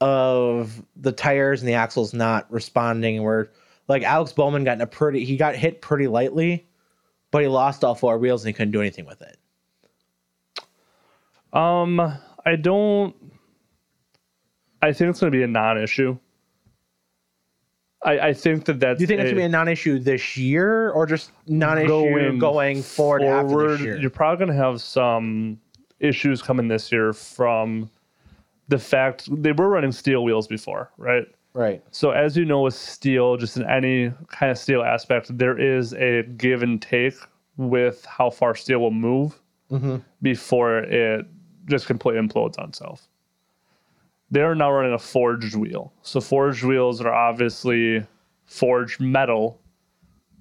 of 0.00 0.82
the 0.96 1.12
tires 1.12 1.60
and 1.60 1.68
the 1.68 1.74
axles 1.74 2.14
not 2.14 2.50
responding. 2.50 3.22
Where 3.22 3.50
like 3.88 4.02
Alex 4.02 4.32
Bowman 4.32 4.64
got 4.64 4.74
in 4.74 4.80
a 4.80 4.86
pretty 4.86 5.24
he 5.24 5.36
got 5.36 5.54
hit 5.56 5.80
pretty 5.80 6.06
lightly, 6.06 6.66
but 7.30 7.42
he 7.42 7.48
lost 7.48 7.84
all 7.84 7.94
four 7.94 8.18
wheels 8.18 8.42
and 8.42 8.48
he 8.48 8.52
couldn't 8.52 8.72
do 8.72 8.80
anything 8.80 9.06
with 9.06 9.22
it. 9.22 9.38
Um, 11.52 12.00
I 12.44 12.56
don't. 12.56 13.14
I 14.82 14.92
think 14.92 15.10
it's 15.10 15.20
going 15.20 15.32
to 15.32 15.38
be 15.38 15.44
a 15.44 15.46
non-issue. 15.46 16.18
I, 18.04 18.28
I 18.28 18.32
think 18.34 18.64
that 18.66 18.80
that's. 18.80 18.98
Do 18.98 19.02
you 19.02 19.06
think 19.06 19.20
it's 19.20 19.30
gonna 19.30 19.40
be 19.40 19.44
a 19.44 19.48
non-issue 19.48 19.98
this 19.98 20.36
year, 20.36 20.90
or 20.90 21.06
just 21.06 21.32
non-issue 21.46 22.38
going, 22.38 22.82
forward, 22.82 23.22
after 23.22 23.72
this 23.72 23.80
year? 23.80 24.00
You're 24.00 24.10
probably 24.10 24.44
going 24.44 24.56
to 24.56 24.62
have 24.64 24.80
some 24.80 25.58
issues 26.00 26.42
coming 26.42 26.68
this 26.68 26.92
year 26.92 27.12
from 27.12 27.90
the 28.68 28.78
fact 28.78 29.28
they 29.42 29.52
were 29.52 29.68
running 29.68 29.92
steel 29.92 30.24
wheels 30.24 30.46
before, 30.46 30.90
right? 30.98 31.26
Right. 31.54 31.82
So 31.92 32.10
as 32.10 32.36
you 32.36 32.44
know 32.44 32.62
with 32.62 32.74
steel, 32.74 33.36
just 33.36 33.56
in 33.56 33.64
any 33.64 34.12
kind 34.28 34.50
of 34.50 34.58
steel 34.58 34.82
aspect, 34.82 35.36
there 35.38 35.58
is 35.58 35.94
a 35.94 36.24
give 36.36 36.62
and 36.62 36.82
take 36.82 37.14
with 37.56 38.04
how 38.04 38.28
far 38.30 38.54
steel 38.54 38.80
will 38.80 38.90
move. 38.90 39.40
Mm-hmm. 39.70 39.96
before 40.20 40.80
it 40.80 41.26
just 41.70 41.86
completely 41.86 42.20
implodes 42.20 42.58
on 42.58 42.68
itself. 42.68 43.08
They're 44.30 44.54
now 44.54 44.72
running 44.72 44.92
a 44.94 44.98
forged 44.98 45.54
wheel. 45.54 45.92
So 46.02 46.20
forged 46.20 46.64
wheels 46.64 47.00
are 47.00 47.12
obviously 47.12 48.04
forged 48.46 49.00
metal 49.00 49.60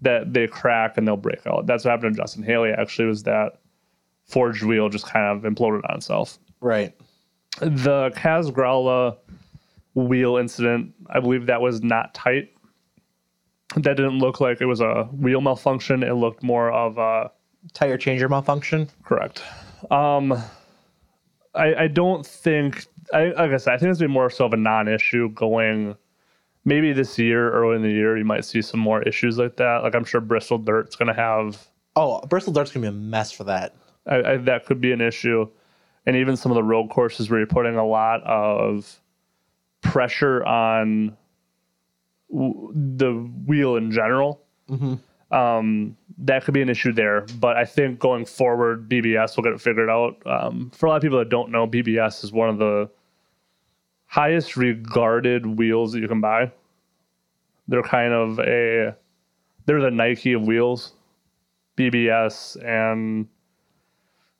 that 0.01 0.33
they 0.33 0.47
crack 0.47 0.97
and 0.97 1.07
they'll 1.07 1.15
break 1.17 1.45
out. 1.47 1.65
That's 1.65 1.85
what 1.85 1.91
happened 1.91 2.15
to 2.15 2.21
Justin 2.21 2.43
Haley. 2.43 2.71
Actually, 2.71 3.07
was 3.07 3.23
that 3.23 3.59
forged 4.25 4.63
wheel 4.63 4.89
just 4.89 5.05
kind 5.05 5.25
of 5.25 5.49
imploded 5.49 5.81
on 5.89 5.97
itself. 5.97 6.39
Right. 6.59 6.93
The 7.59 8.11
Kaz 8.15 8.51
Grala 8.51 9.17
wheel 9.93 10.37
incident, 10.37 10.93
I 11.09 11.19
believe 11.19 11.45
that 11.45 11.61
was 11.61 11.83
not 11.83 12.13
tight. 12.13 12.49
That 13.75 13.95
didn't 13.95 14.19
look 14.19 14.39
like 14.39 14.61
it 14.61 14.65
was 14.65 14.81
a 14.81 15.03
wheel 15.11 15.41
malfunction. 15.41 16.03
It 16.03 16.13
looked 16.13 16.43
more 16.43 16.71
of 16.71 16.97
a 16.97 17.31
Tire 17.73 17.97
changer 17.97 18.27
malfunction. 18.27 18.89
correct. 19.03 19.41
Um, 19.89 20.33
I 21.55 21.75
I 21.75 21.87
don't 21.87 22.25
think. 22.25 22.87
I, 23.11 23.25
like 23.27 23.51
I 23.51 23.57
said, 23.57 23.73
I 23.73 23.77
think 23.77 23.89
it's 23.91 23.99
been 23.99 24.11
more 24.11 24.29
so 24.29 24.45
of 24.45 24.53
a 24.53 24.57
non-issue 24.57 25.29
going. 25.29 25.95
Maybe 26.65 26.93
this 26.93 27.19
year, 27.19 27.51
early 27.51 27.75
in 27.75 27.81
the 27.81 27.91
year, 27.91 28.17
you 28.17 28.23
might 28.23 28.45
see 28.45 28.61
some 28.61 28.79
more 28.79 29.01
issues 29.03 29.37
like 29.37 29.57
that. 29.57 29.83
Like 29.83 29.95
I'm 29.95 30.05
sure 30.05 30.21
Bristol 30.21 30.57
Dirt's 30.57 30.95
going 30.95 31.07
to 31.07 31.13
have 31.13 31.67
Oh, 31.95 32.21
Bristol 32.21 32.53
Dirt's 32.53 32.71
gonna 32.71 32.85
be 32.85 32.87
a 32.87 32.91
mess 32.91 33.31
for 33.31 33.43
that. 33.43 33.75
I, 34.07 34.15
I, 34.23 34.37
that 34.37 34.65
could 34.65 34.81
be 34.81 34.91
an 34.91 35.01
issue. 35.01 35.47
And 36.05 36.15
even 36.15 36.35
some 36.35 36.51
of 36.51 36.55
the 36.55 36.63
road 36.63 36.89
courses 36.89 37.29
where 37.29 37.39
you're 37.39 37.47
putting 37.47 37.75
a 37.75 37.85
lot 37.85 38.21
of 38.23 38.99
pressure 39.81 40.43
on 40.43 41.15
w- 42.31 42.71
the 42.73 43.13
wheel 43.45 43.75
in 43.75 43.91
general, 43.91 44.41
um, 45.31 45.95
that 46.19 46.43
could 46.43 46.53
be 46.53 46.61
an 46.61 46.69
issue 46.69 46.93
there. 46.93 47.21
But 47.39 47.57
I 47.57 47.65
think 47.65 47.99
going 47.99 48.25
forward, 48.25 48.89
BBS 48.89 49.35
will 49.35 49.43
get 49.43 49.53
it 49.53 49.61
figured 49.61 49.89
out. 49.89 50.21
Um, 50.25 50.71
for 50.73 50.85
a 50.85 50.89
lot 50.89 50.95
of 50.97 51.01
people 51.01 51.19
that 51.19 51.29
don't 51.29 51.51
know, 51.51 51.67
BBS 51.67 52.23
is 52.23 52.31
one 52.31 52.49
of 52.49 52.57
the 52.57 52.89
highest 54.05 54.55
regarded 54.57 55.45
wheels 55.45 55.93
that 55.93 55.99
you 55.99 56.07
can 56.07 56.21
buy. 56.21 56.51
They're 57.67 57.83
kind 57.83 58.13
of 58.13 58.39
a, 58.39 58.95
they're 59.65 59.81
the 59.81 59.91
Nike 59.91 60.33
of 60.33 60.43
wheels. 60.43 60.93
BBS 61.77 62.63
and 62.63 63.27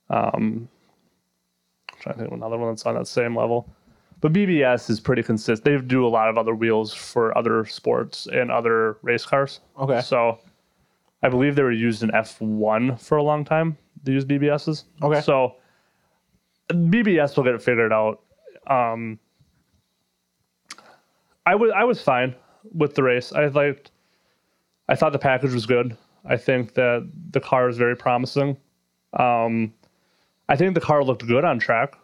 um, 0.10 0.70
I'm 1.92 2.00
trying 2.00 2.16
to 2.16 2.20
think 2.20 2.32
of 2.32 2.38
another 2.38 2.58
one 2.58 2.70
that's 2.70 2.86
on 2.86 2.96
that 2.96 3.08
same 3.08 3.36
level. 3.36 3.68
But 4.22 4.32
BBS 4.32 4.90
is 4.90 5.00
pretty 5.00 5.24
consistent. 5.24 5.66
They 5.66 5.86
do 5.86 6.06
a 6.06 6.08
lot 6.08 6.30
of 6.30 6.38
other 6.38 6.56
wheels 6.56 6.94
for 6.94 7.38
other 7.38 7.66
sports 7.66 8.28
and 8.32 8.52
other 8.52 8.98
race 9.02 9.26
cars. 9.26 9.60
Okay. 9.78 10.02
So 10.02 10.40
I 11.24 11.30
believe 11.30 11.56
they 11.56 11.64
were 11.64 11.72
used 11.72 12.04
in 12.04 12.10
F1 12.10 13.00
for 13.00 13.18
a 13.18 13.24
long 13.24 13.46
time. 13.46 13.78
They 14.04 14.12
use 14.12 14.26
BBSs. 14.26 14.84
Okay. 15.02 15.22
So 15.22 15.56
BBS 16.70 17.36
will 17.38 17.46
get 17.46 17.56
it 17.56 17.62
figured 17.62 17.94
out. 17.94 18.22
Um, 18.68 19.20
I 21.46 21.56
was 21.56 21.72
I 21.76 21.84
was 21.84 22.02
fine 22.02 22.36
with 22.74 22.96
the 22.96 23.04
race. 23.04 23.32
I 23.34 23.46
liked. 23.48 23.92
I 24.90 24.96
thought 24.96 25.14
the 25.14 25.20
package 25.20 25.54
was 25.54 25.66
good. 25.66 25.98
I 26.26 26.38
think 26.38 26.74
that 26.76 27.10
the 27.32 27.40
car 27.40 27.70
is 27.70 27.78
very 27.78 27.96
promising. 27.96 28.58
Um, 29.18 29.74
I 30.50 30.56
think 30.56 30.74
the 30.74 30.82
car 30.82 31.04
looked 31.04 31.26
good 31.26 31.46
on 31.46 31.60
track. 31.60 31.98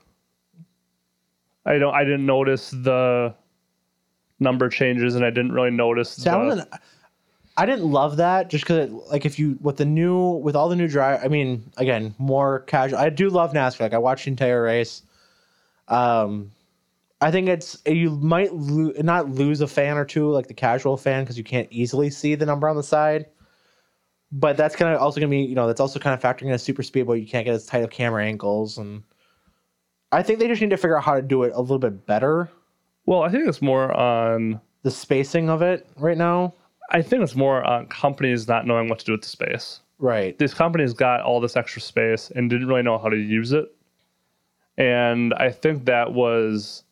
I 1.66 1.78
don't. 1.78 1.94
I 1.94 2.04
didn't 2.04 2.26
notice 2.26 2.72
the 2.72 3.34
number 4.40 4.70
changes, 4.70 5.16
and 5.16 5.26
I 5.26 5.30
didn't 5.30 5.52
really 5.52 5.72
notice. 5.72 6.12
See, 6.12 6.30
I 6.30 6.38
wasn't. 6.38 6.70
I 7.60 7.66
didn't 7.66 7.92
love 7.92 8.16
that 8.18 8.50
just 8.50 8.64
because, 8.64 8.90
like, 9.12 9.26
if 9.26 9.38
you 9.38 9.58
with 9.60 9.76
the 9.76 9.84
new 9.84 10.18
with 10.18 10.56
all 10.56 10.70
the 10.70 10.78
new 10.78 10.88
drive, 10.88 11.20
I 11.22 11.28
mean, 11.28 11.70
again, 11.76 12.16
more 12.18 12.62
casual. 12.62 13.00
I 13.00 13.10
do 13.10 13.30
love 13.30 13.52
NASCAR. 13.52 13.82
Like, 13.82 13.94
I 13.94 13.98
watched 13.98 14.24
the 14.24 14.32
entire 14.32 14.64
race. 14.64 15.02
Um, 15.90 16.52
I 17.20 17.32
think 17.32 17.50
it's 17.50 17.78
you 17.86 18.12
might 18.12 18.54
lo- 18.54 18.94
not 19.00 19.28
lose 19.28 19.60
a 19.60 19.68
fan 19.68 19.98
or 19.98 20.06
two, 20.06 20.32
like 20.32 20.48
the 20.48 20.54
casual 20.54 20.96
fan, 20.96 21.26
because 21.26 21.38
you 21.38 21.44
can't 21.44 21.68
easily 21.70 22.10
see 22.10 22.34
the 22.34 22.46
number 22.46 22.70
on 22.70 22.78
the 22.78 22.84
side. 22.84 23.26
But 24.32 24.56
that's 24.56 24.78
kind 24.78 24.96
of 24.96 25.02
also 25.02 25.20
gonna 25.20 25.30
be, 25.30 25.40
you 25.42 25.56
know, 25.56 25.68
that's 25.68 25.82
also 25.82 26.00
kind 26.00 26.14
of 26.14 26.22
factoring 26.22 26.48
in 26.48 26.54
a 26.54 26.60
super 26.60 26.82
speed, 26.82 27.08
but 27.08 27.14
you 27.14 27.28
can't 27.28 27.44
get 27.44 27.56
as 27.56 27.66
tight 27.66 27.84
of 27.84 27.90
camera 27.90 28.24
angles, 28.24 28.78
and 28.78 29.04
I 30.14 30.24
think 30.24 30.40
they 30.40 30.48
just 30.48 30.62
need 30.62 30.70
to 30.70 30.78
figure 30.78 30.98
out 30.98 31.04
how 31.04 31.16
to 31.16 31.22
do 31.22 31.44
it 31.44 31.52
a 31.54 31.60
little 31.60 31.78
bit 31.80 32.06
better. 32.06 32.50
well, 33.06 33.22
I 33.24 33.30
think 33.30 33.50
it's 33.50 33.62
more 33.62 33.92
on. 33.92 34.62
The 34.84 34.92
spacing 34.92 35.50
of 35.50 35.62
it 35.62 35.86
right 35.98 36.18
now, 36.18 36.54
I 36.90 37.02
think 37.02 37.24
it's 37.24 37.36
more 37.36 37.64
on 37.64 37.88
companies 37.88 38.48
not 38.48 38.66
knowing 38.66 38.90
what 38.90 39.00
to 39.00 39.06
do 39.06 39.12
with 39.14 39.22
the 39.22 39.28
space. 39.28 39.82
right? 40.00 40.38
these 40.38 40.54
companies 40.54 40.94
got 40.94 41.22
all 41.22 41.40
this 41.40 41.56
extra 41.56 41.82
space 41.82 42.32
and 42.36 42.50
didn't 42.50 42.68
really 42.68 42.82
know 42.84 42.98
how 42.98 43.10
to 43.10 43.18
use 43.18 43.52
it. 43.52 43.66
And 44.78 45.34
I 45.36 45.52
think 45.52 45.86
that 45.86 46.14
was. 46.14 46.84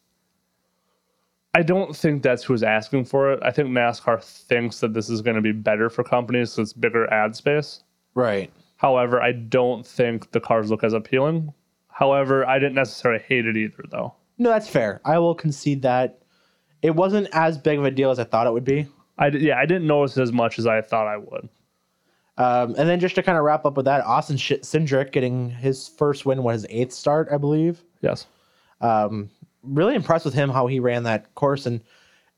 I 1.56 1.64
don't 1.64 1.96
think 1.96 2.22
that's 2.22 2.44
who's 2.44 2.62
asking 2.62 3.06
for 3.06 3.32
it. 3.32 3.40
I 3.42 3.50
think 3.50 3.70
NASCAR 3.70 4.22
thinks 4.24 4.80
that 4.82 4.94
this 4.94 5.10
is 5.10 5.22
going 5.22 5.38
to 5.38 5.42
be 5.42 5.54
better 5.54 5.90
for 5.90 6.04
companies 6.04 6.52
because 6.52 6.70
it's 6.70 6.74
bigger 6.78 7.12
ad 7.12 7.36
space. 7.36 7.84
Right. 8.14 8.52
However, 8.76 9.22
I 9.22 9.32
don't 9.32 9.86
think 9.86 10.32
the 10.34 10.40
cars 10.40 10.70
look 10.70 10.84
as 10.84 10.94
appealing. 10.94 11.52
However, 11.88 12.46
I 12.46 12.60
didn't 12.60 12.76
necessarily 12.76 13.24
hate 13.28 13.48
it 13.48 13.58
either, 13.58 13.84
though. 13.90 14.14
No, 14.38 14.50
that's 14.50 14.70
fair. 14.70 15.02
I 15.04 15.18
will 15.18 15.34
concede 15.34 15.82
that 15.82 16.20
it 16.84 16.92
wasn't 16.92 17.28
as 17.32 17.58
big 17.58 17.80
of 17.80 17.86
a 17.86 17.92
deal 17.92 18.12
as 18.12 18.20
I 18.20 18.24
thought 18.24 18.46
it 18.46 18.54
would 18.54 18.66
be. 18.66 18.86
I 19.18 19.28
yeah, 19.28 19.58
I 19.58 19.66
didn't 19.66 19.88
notice 19.88 20.18
it 20.18 20.22
as 20.22 20.32
much 20.32 20.60
as 20.60 20.68
I 20.68 20.82
thought 20.82 21.08
I 21.08 21.18
would. 21.18 21.50
Um, 22.38 22.76
and 22.78 22.88
then 22.88 23.00
just 23.00 23.16
to 23.16 23.24
kind 23.24 23.38
of 23.38 23.44
wrap 23.44 23.66
up 23.66 23.78
with 23.78 23.86
that, 23.86 24.06
Austin 24.06 24.38
Sh- 24.38 24.62
Cindric 24.62 25.12
getting 25.12 25.50
his 25.50 25.88
first 25.88 26.26
win, 26.26 26.44
what 26.44 26.54
his 26.54 26.68
eighth 26.70 26.94
start, 26.94 27.30
I 27.32 27.38
believe. 27.38 27.84
Yes. 28.02 28.28
Um, 28.80 29.32
really 29.64 29.96
impressed 29.96 30.24
with 30.24 30.36
him 30.36 30.50
how 30.50 30.68
he 30.68 30.80
ran 30.80 31.04
that 31.04 31.34
course, 31.36 31.66
and 31.66 31.82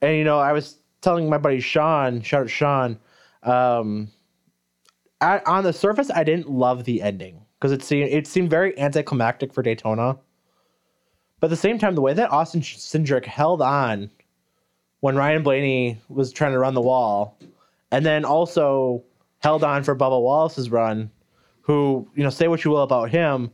and 0.02 0.16
you 0.16 0.24
know 0.24 0.40
I 0.40 0.54
was 0.54 0.78
telling 1.02 1.30
my 1.30 1.38
buddy 1.38 1.60
Sean, 1.60 2.22
shout 2.22 2.44
out 2.44 2.50
Sean, 2.50 3.00
um, 3.44 4.10
I, 5.22 5.42
on 5.46 5.64
the 5.64 5.74
surface 5.74 6.10
I 6.12 6.24
didn't 6.24 6.50
love 6.50 6.86
the 6.86 7.02
ending 7.02 7.42
because 7.60 7.74
it 7.74 7.84
seemed 7.84 8.10
it 8.10 8.26
seemed 8.26 8.50
very 8.50 8.78
anticlimactic 8.80 9.54
for 9.54 9.62
Daytona, 9.62 10.18
but 11.42 11.48
at 11.48 11.50
the 11.50 11.58
same 11.58 11.78
time 11.78 11.96
the 11.96 12.02
way 12.02 12.14
that 12.14 12.32
Austin 12.32 12.62
Cindric 12.62 13.26
held 13.26 13.62
on 13.62 14.10
when 15.02 15.16
Ryan 15.16 15.44
Blaney 15.44 16.02
was 16.10 16.32
trying 16.32 16.52
to 16.52 16.60
run 16.60 16.74
the 16.74 16.82
wall, 16.82 17.38
and 17.92 18.06
then 18.06 18.26
also 18.26 19.04
held 19.40 19.64
on 19.64 19.84
for 19.84 19.96
Bubba 19.96 20.22
Wallace's 20.22 20.70
run, 20.70 21.10
who 21.62 22.08
you 22.16 22.24
know 22.24 22.30
say 22.30 22.48
what 22.48 22.64
you 22.66 22.72
will 22.72 22.84
about 22.84 23.10
him, 23.10 23.52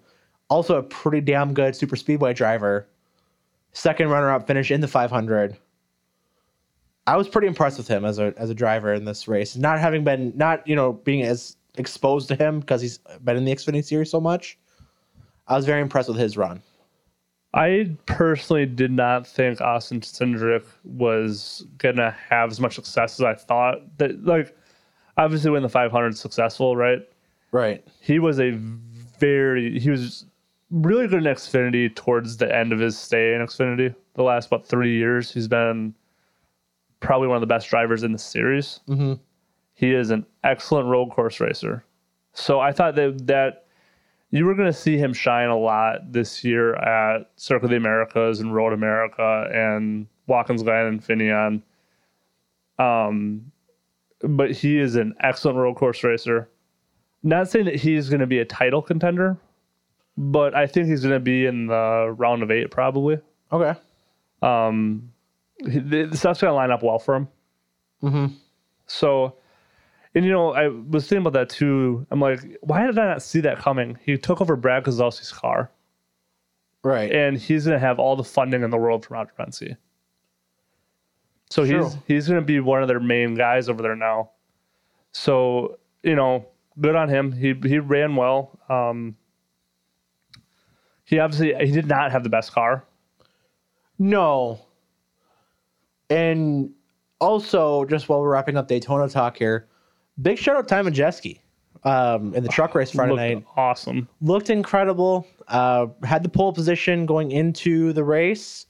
also 0.49 0.77
a 0.77 0.83
pretty 0.83 1.21
damn 1.21 1.53
good 1.53 1.75
super 1.75 1.95
speedway 1.95 2.33
driver. 2.33 2.87
Second 3.73 4.09
runner-up 4.09 4.47
finish 4.47 4.71
in 4.71 4.79
the 4.79 4.87
500. 4.87 5.57
I 7.07 7.17
was 7.17 7.27
pretty 7.27 7.47
impressed 7.47 7.77
with 7.77 7.87
him 7.87 8.03
as 8.03 8.17
a 8.19 8.33
as 8.37 8.49
a 8.49 8.55
driver 8.55 8.93
in 8.93 9.05
this 9.05 9.27
race, 9.27 9.55
not 9.55 9.79
having 9.79 10.03
been 10.03 10.33
not 10.35 10.67
you 10.67 10.75
know 10.75 10.93
being 10.93 11.21
as 11.21 11.57
exposed 11.77 12.27
to 12.29 12.35
him 12.35 12.59
because 12.59 12.81
he's 12.81 12.99
been 13.23 13.37
in 13.37 13.45
the 13.45 13.53
Xfinity 13.53 13.83
series 13.83 14.09
so 14.09 14.19
much. 14.19 14.57
I 15.47 15.55
was 15.55 15.65
very 15.65 15.81
impressed 15.81 16.09
with 16.09 16.17
his 16.17 16.37
run. 16.37 16.61
I 17.55 17.95
personally 18.05 18.65
did 18.65 18.91
not 18.91 19.25
think 19.25 19.61
Austin 19.61 20.01
Cindric 20.01 20.65
was 20.83 21.65
gonna 21.77 22.11
have 22.29 22.51
as 22.51 22.59
much 22.59 22.75
success 22.75 23.17
as 23.19 23.23
I 23.23 23.33
thought. 23.33 23.97
That 23.97 24.25
like, 24.25 24.55
obviously, 25.17 25.51
when 25.51 25.63
the 25.63 25.69
500 25.69 26.17
successful, 26.17 26.75
right? 26.75 26.99
Right. 27.53 27.85
He 28.01 28.19
was 28.19 28.41
a 28.41 28.51
very 28.51 29.79
he 29.79 29.89
was 29.89 30.25
really 30.69 31.07
good 31.07 31.25
in 31.25 31.33
Xfinity 31.33 31.95
towards 31.95 32.35
the 32.35 32.53
end 32.53 32.73
of 32.73 32.79
his 32.79 32.97
stay 32.97 33.33
in 33.33 33.41
Xfinity. 33.41 33.95
The 34.15 34.23
last 34.23 34.47
about 34.47 34.65
three 34.65 34.97
years, 34.97 35.31
he's 35.31 35.47
been 35.47 35.95
probably 36.99 37.29
one 37.29 37.37
of 37.37 37.41
the 37.41 37.47
best 37.47 37.69
drivers 37.69 38.03
in 38.03 38.11
the 38.11 38.19
series. 38.19 38.81
Mm-hmm. 38.89 39.13
He 39.75 39.93
is 39.93 40.09
an 40.09 40.25
excellent 40.43 40.87
road 40.89 41.11
course 41.11 41.39
racer. 41.39 41.85
So 42.33 42.59
I 42.59 42.73
thought 42.73 42.95
that 42.95 43.27
that 43.27 43.64
you 44.35 44.45
were 44.45 44.53
going 44.53 44.71
to 44.71 44.77
see 44.77 44.97
him 44.97 45.13
shine 45.13 45.49
a 45.49 45.57
lot 45.57 46.11
this 46.11 46.43
year 46.43 46.75
at 46.75 47.29
Circuit 47.37 47.65
of 47.65 47.69
the 47.71 47.77
Americas 47.77 48.39
and 48.41 48.53
Road 48.53 48.73
America 48.73 49.47
and 49.53 50.07
Watkins 50.27 50.63
Glen 50.63 50.85
and 50.87 51.01
Finian. 51.01 51.61
Um, 52.77 53.51
but 54.21 54.51
he 54.51 54.77
is 54.77 54.95
an 54.95 55.13
excellent 55.21 55.57
road 55.57 55.75
course 55.75 56.03
racer. 56.03 56.49
Not 57.23 57.49
saying 57.49 57.65
that 57.65 57.75
he's 57.75 58.09
going 58.09 58.19
to 58.19 58.27
be 58.27 58.39
a 58.39 58.45
title 58.45 58.81
contender, 58.81 59.37
but 60.17 60.53
I 60.53 60.67
think 60.67 60.87
he's 60.87 61.01
going 61.01 61.13
to 61.13 61.19
be 61.19 61.45
in 61.45 61.67
the 61.67 62.13
round 62.17 62.43
of 62.43 62.51
eight 62.51 62.71
probably. 62.71 63.19
Okay. 63.51 63.79
Um, 64.41 65.11
he- 65.59 65.79
the 65.79 66.05
the 66.05 66.17
stuff's 66.17 66.41
going 66.41 66.51
to 66.51 66.55
line 66.55 66.71
up 66.71 66.83
well 66.83 66.99
for 66.99 67.15
him. 67.15 67.27
Mm-hmm. 68.03 68.25
So, 68.87 69.35
and 70.15 70.25
you 70.25 70.31
know, 70.31 70.53
I 70.53 70.67
was 70.69 71.07
thinking 71.07 71.25
about 71.25 71.33
that 71.33 71.49
too. 71.49 72.05
I'm 72.09 72.19
like, 72.19 72.39
why 72.61 72.85
did 72.85 72.97
I 72.97 73.05
not 73.05 73.21
see 73.21 73.41
that 73.41 73.59
coming? 73.59 73.97
He 74.03 74.17
took 74.17 74.41
over 74.41 74.55
Brad 74.55 74.83
Keselowski's 74.85 75.31
car, 75.31 75.69
Right. 76.83 77.11
and 77.11 77.37
he's 77.37 77.65
going 77.65 77.75
to 77.79 77.85
have 77.85 77.99
all 77.99 78.15
the 78.15 78.23
funding 78.23 78.63
in 78.63 78.69
the 78.69 78.77
world 78.77 79.05
from 79.05 79.15
Roger 79.15 79.33
Penske. 79.37 79.77
So 81.49 81.63
he's 81.63 81.95
he's 82.07 82.27
going 82.27 82.39
to 82.41 82.45
be 82.45 82.59
one 82.59 82.81
of 82.81 82.87
their 82.87 82.99
main 82.99 83.35
guys 83.35 83.69
over 83.69 83.81
there 83.83 83.95
now. 83.95 84.31
So 85.11 85.77
you 86.01 86.15
know, 86.15 86.47
good 86.81 86.95
on 86.95 87.07
him. 87.09 87.31
He 87.31 87.53
he 87.67 87.77
ran 87.79 88.15
well. 88.15 88.57
Um, 88.69 89.15
He 91.03 91.19
obviously 91.19 91.53
he 91.65 91.71
did 91.71 91.87
not 91.87 92.11
have 92.11 92.23
the 92.23 92.29
best 92.29 92.51
car. 92.51 92.83
No. 93.99 94.59
And 96.09 96.71
also, 97.19 97.85
just 97.85 98.09
while 98.09 98.21
we're 98.21 98.31
wrapping 98.31 98.57
up 98.57 98.67
Daytona 98.67 99.07
talk 99.07 99.37
here, 99.37 99.67
big 100.21 100.37
shout 100.37 100.55
out 100.55 100.67
Ty 100.67 100.81
Majeski 100.83 101.39
um, 101.83 102.33
in 102.33 102.43
the 102.43 102.49
truck 102.49 102.75
race 102.75 102.91
Friday 102.91 103.11
Looked 103.13 103.45
night. 103.47 103.53
awesome. 103.57 104.07
Looked 104.21 104.49
incredible. 104.49 105.27
Uh, 105.47 105.87
had 106.03 106.23
the 106.23 106.29
pole 106.29 106.53
position 106.53 107.05
going 107.05 107.31
into 107.31 107.93
the 107.93 108.03
race. 108.03 108.65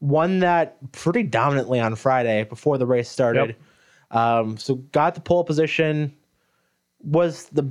Won 0.00 0.40
that 0.40 0.76
pretty 0.92 1.22
dominantly 1.22 1.80
on 1.80 1.94
Friday 1.94 2.44
before 2.44 2.76
the 2.78 2.86
race 2.86 3.08
started. 3.08 3.56
Um, 4.10 4.56
so 4.58 4.76
got 4.92 5.14
the 5.14 5.20
pole 5.20 5.44
position. 5.44 6.14
Was 7.02 7.44
the 7.46 7.68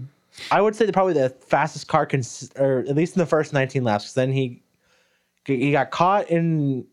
I 0.52 0.60
would 0.62 0.76
say 0.76 0.86
the, 0.86 0.92
probably 0.94 1.14
the 1.14 1.30
fastest 1.30 1.88
car, 1.88 2.06
cons- 2.06 2.52
or 2.58 2.80
at 2.80 2.96
least 2.96 3.16
in 3.16 3.20
the 3.20 3.26
first 3.26 3.54
19 3.54 3.84
laps. 3.84 4.06
'cause 4.06 4.14
then 4.16 4.32
he 4.32 4.62
he 5.46 5.72
got 5.72 5.92
caught 5.92 6.30
in 6.30 6.86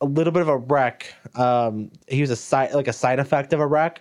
a 0.00 0.06
little 0.06 0.32
bit 0.32 0.40
of 0.42 0.48
a 0.48 0.56
wreck. 0.56 1.12
Um, 1.34 1.90
he 2.08 2.20
was 2.20 2.30
a 2.30 2.36
side 2.36 2.72
like 2.72 2.88
a 2.88 2.92
side 2.92 3.18
effect 3.18 3.52
of 3.52 3.60
a 3.60 3.66
wreck, 3.66 4.00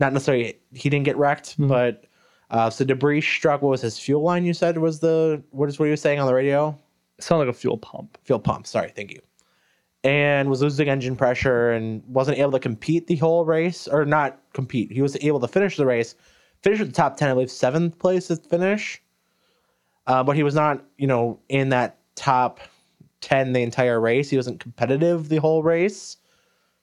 not 0.00 0.12
necessarily 0.12 0.58
he 0.72 0.88
didn't 0.90 1.04
get 1.04 1.16
wrecked, 1.16 1.56
but 1.58 2.04
uh, 2.50 2.70
so 2.70 2.84
debris 2.84 3.20
struck. 3.20 3.62
What 3.62 3.70
was 3.70 3.82
his 3.82 3.98
fuel 3.98 4.22
line? 4.22 4.44
You 4.44 4.54
said 4.54 4.78
was 4.78 5.00
the 5.00 5.42
what 5.50 5.68
is 5.68 5.78
what 5.78 5.86
he 5.86 5.90
was 5.90 6.00
saying 6.00 6.20
on 6.20 6.26
the 6.26 6.34
radio? 6.34 6.78
It 7.18 7.24
sounded 7.24 7.46
like 7.46 7.54
a 7.54 7.58
fuel 7.58 7.78
pump. 7.78 8.18
Fuel 8.24 8.38
pump. 8.38 8.66
Sorry, 8.66 8.90
thank 8.94 9.10
you. 9.10 9.20
And 10.04 10.48
was 10.48 10.62
losing 10.62 10.88
engine 10.88 11.16
pressure 11.16 11.72
and 11.72 12.02
wasn't 12.06 12.38
able 12.38 12.52
to 12.52 12.60
compete 12.60 13.08
the 13.08 13.16
whole 13.16 13.44
race, 13.44 13.88
or 13.88 14.04
not 14.04 14.40
compete. 14.52 14.92
He 14.92 15.02
was 15.02 15.16
able 15.20 15.40
to 15.40 15.48
finish 15.48 15.76
the 15.76 15.86
race, 15.86 16.14
finish 16.62 16.78
with 16.78 16.88
the 16.88 16.94
top 16.94 17.16
ten, 17.16 17.28
I 17.28 17.32
believe, 17.34 17.50
seventh 17.50 17.98
place 17.98 18.30
at 18.30 18.42
the 18.42 18.48
finish. 18.48 19.02
Uh, 20.06 20.22
but 20.22 20.36
he 20.36 20.42
was 20.42 20.54
not, 20.54 20.84
you 20.96 21.06
know, 21.06 21.40
in 21.48 21.70
that 21.70 21.98
top 22.14 22.60
ten 23.20 23.52
the 23.52 23.60
entire 23.60 24.00
race. 24.00 24.30
He 24.30 24.36
wasn't 24.36 24.60
competitive 24.60 25.28
the 25.28 25.36
whole 25.38 25.62
race 25.62 26.16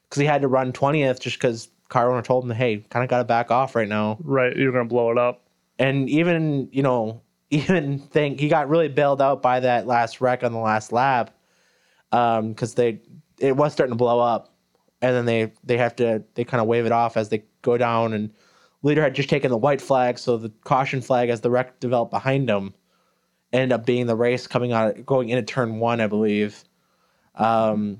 because 0.04 0.20
he 0.20 0.28
had 0.28 0.42
to 0.42 0.48
run 0.50 0.74
twentieth 0.74 1.22
just 1.22 1.38
because 1.38 1.70
car 1.90 2.12
owner 2.12 2.22
told 2.22 2.44
him, 2.45 2.52
"Hey, 2.52 2.78
kind 2.90 3.03
of 3.03 3.10
got 3.10 3.20
to 3.20 3.24
back 3.26 3.52
off 3.52 3.76
right 3.76 3.88
now." 3.88 4.18
Right, 4.24 4.56
you're 4.56 4.72
gonna 4.72 4.86
blow 4.86 5.12
it 5.12 5.18
up. 5.18 5.41
and 5.80 6.10
even 6.10 6.70
you 6.72 6.82
know 6.84 7.22
even 7.52 7.99
think 7.99 8.40
he 8.40 8.48
got 8.48 8.70
really 8.70 8.88
bailed 8.88 9.22
out 9.22 9.41
by 9.41 9.60
that 9.60 9.86
last 9.88 10.20
wreck 10.22 10.44
on 10.44 10.52
the 10.52 10.60
last 10.60 10.91
lap 10.91 11.32
um 12.12 12.49
because 12.49 12.74
they 12.74 12.99
it 13.40 13.56
was 13.56 13.72
starting 13.74 13.91
to 13.91 13.98
blow 13.98 14.20
up 14.20 14.53
and 15.02 15.16
then 15.16 15.26
they 15.26 15.52
they 15.64 15.78
have 15.78 15.95
to 15.95 16.24
they 16.34 16.44
kind 16.44 16.60
of 16.62 16.68
wave 16.68 16.86
it 16.86 16.91
off 16.91 17.18
as 17.18 17.30
they 17.30 17.44
go 17.62 17.78
down 17.78 18.14
and 18.14 18.32
leader 18.84 19.02
had 19.02 19.14
just 19.16 19.30
taken 19.30 19.52
the 19.52 19.57
white 19.57 19.82
flag 19.82 20.18
so 20.18 20.38
the 20.38 20.49
caution 20.64 21.02
flag 21.02 21.30
as 21.30 21.41
the 21.41 21.49
wreck 21.49 21.80
developed 21.80 22.12
behind 22.12 22.49
him 22.49 22.74
ended 23.53 23.72
up 23.72 23.86
being 23.86 24.07
the 24.07 24.16
race 24.16 24.48
coming 24.48 24.72
out 24.74 25.06
going 25.06 25.30
into 25.30 25.44
turn 25.44 25.80
one 25.80 26.02
i 26.02 26.07
believe 26.07 26.64
um 27.36 27.99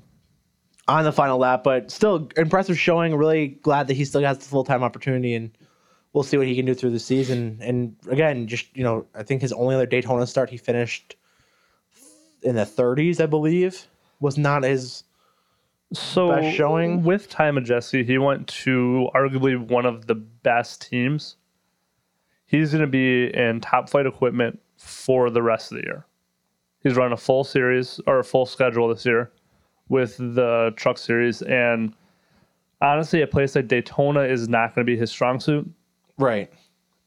on 0.88 1.04
the 1.04 1.12
final 1.12 1.38
lap 1.38 1.64
but 1.64 1.90
still 1.90 2.28
impressive 2.36 2.78
showing 2.78 3.14
really 3.14 3.48
glad 3.48 3.88
that 3.88 3.94
he 3.94 4.04
still 4.04 4.22
has 4.22 4.38
the 4.38 4.44
full-time 4.44 4.82
opportunity 4.82 5.34
and 5.34 5.50
we'll 6.16 6.22
see 6.22 6.38
what 6.38 6.46
he 6.46 6.56
can 6.56 6.64
do 6.64 6.74
through 6.74 6.90
the 6.90 6.98
season. 6.98 7.58
And 7.60 7.94
again, 8.08 8.46
just 8.46 8.74
you 8.74 8.82
know, 8.82 9.06
I 9.14 9.22
think 9.22 9.42
his 9.42 9.52
only 9.52 9.74
other 9.74 9.84
Daytona 9.84 10.26
start 10.26 10.48
he 10.48 10.56
finished 10.56 11.14
in 12.42 12.56
the 12.56 12.64
30s, 12.64 13.20
I 13.20 13.26
believe, 13.26 13.86
was 14.18 14.38
not 14.38 14.62
his. 14.62 15.04
So 15.92 16.30
Best 16.30 16.56
showing? 16.56 17.04
with 17.04 17.28
Ty 17.28 17.52
Jesse, 17.60 18.02
he 18.02 18.16
went 18.16 18.48
to 18.48 19.08
arguably 19.14 19.58
one 19.60 19.84
of 19.84 20.06
the 20.06 20.14
best 20.14 20.88
teams. 20.88 21.36
He's 22.46 22.72
going 22.72 22.80
to 22.80 22.88
be 22.88 23.26
in 23.36 23.60
top 23.60 23.90
flight 23.90 24.06
equipment 24.06 24.58
for 24.78 25.28
the 25.28 25.42
rest 25.42 25.70
of 25.70 25.78
the 25.78 25.84
year. 25.84 26.06
He's 26.82 26.96
running 26.96 27.12
a 27.12 27.18
full 27.18 27.44
series 27.44 28.00
or 28.06 28.18
a 28.18 28.24
full 28.24 28.46
schedule 28.46 28.88
this 28.88 29.04
year 29.04 29.30
with 29.88 30.16
the 30.16 30.72
truck 30.76 30.98
series, 30.98 31.42
and 31.42 31.94
honestly, 32.80 33.22
a 33.22 33.26
place 33.26 33.54
like 33.54 33.68
Daytona 33.68 34.22
is 34.22 34.48
not 34.48 34.74
going 34.74 34.86
to 34.86 34.90
be 34.90 34.96
his 34.96 35.10
strong 35.10 35.40
suit. 35.40 35.68
Right. 36.18 36.52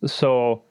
So 0.06 0.64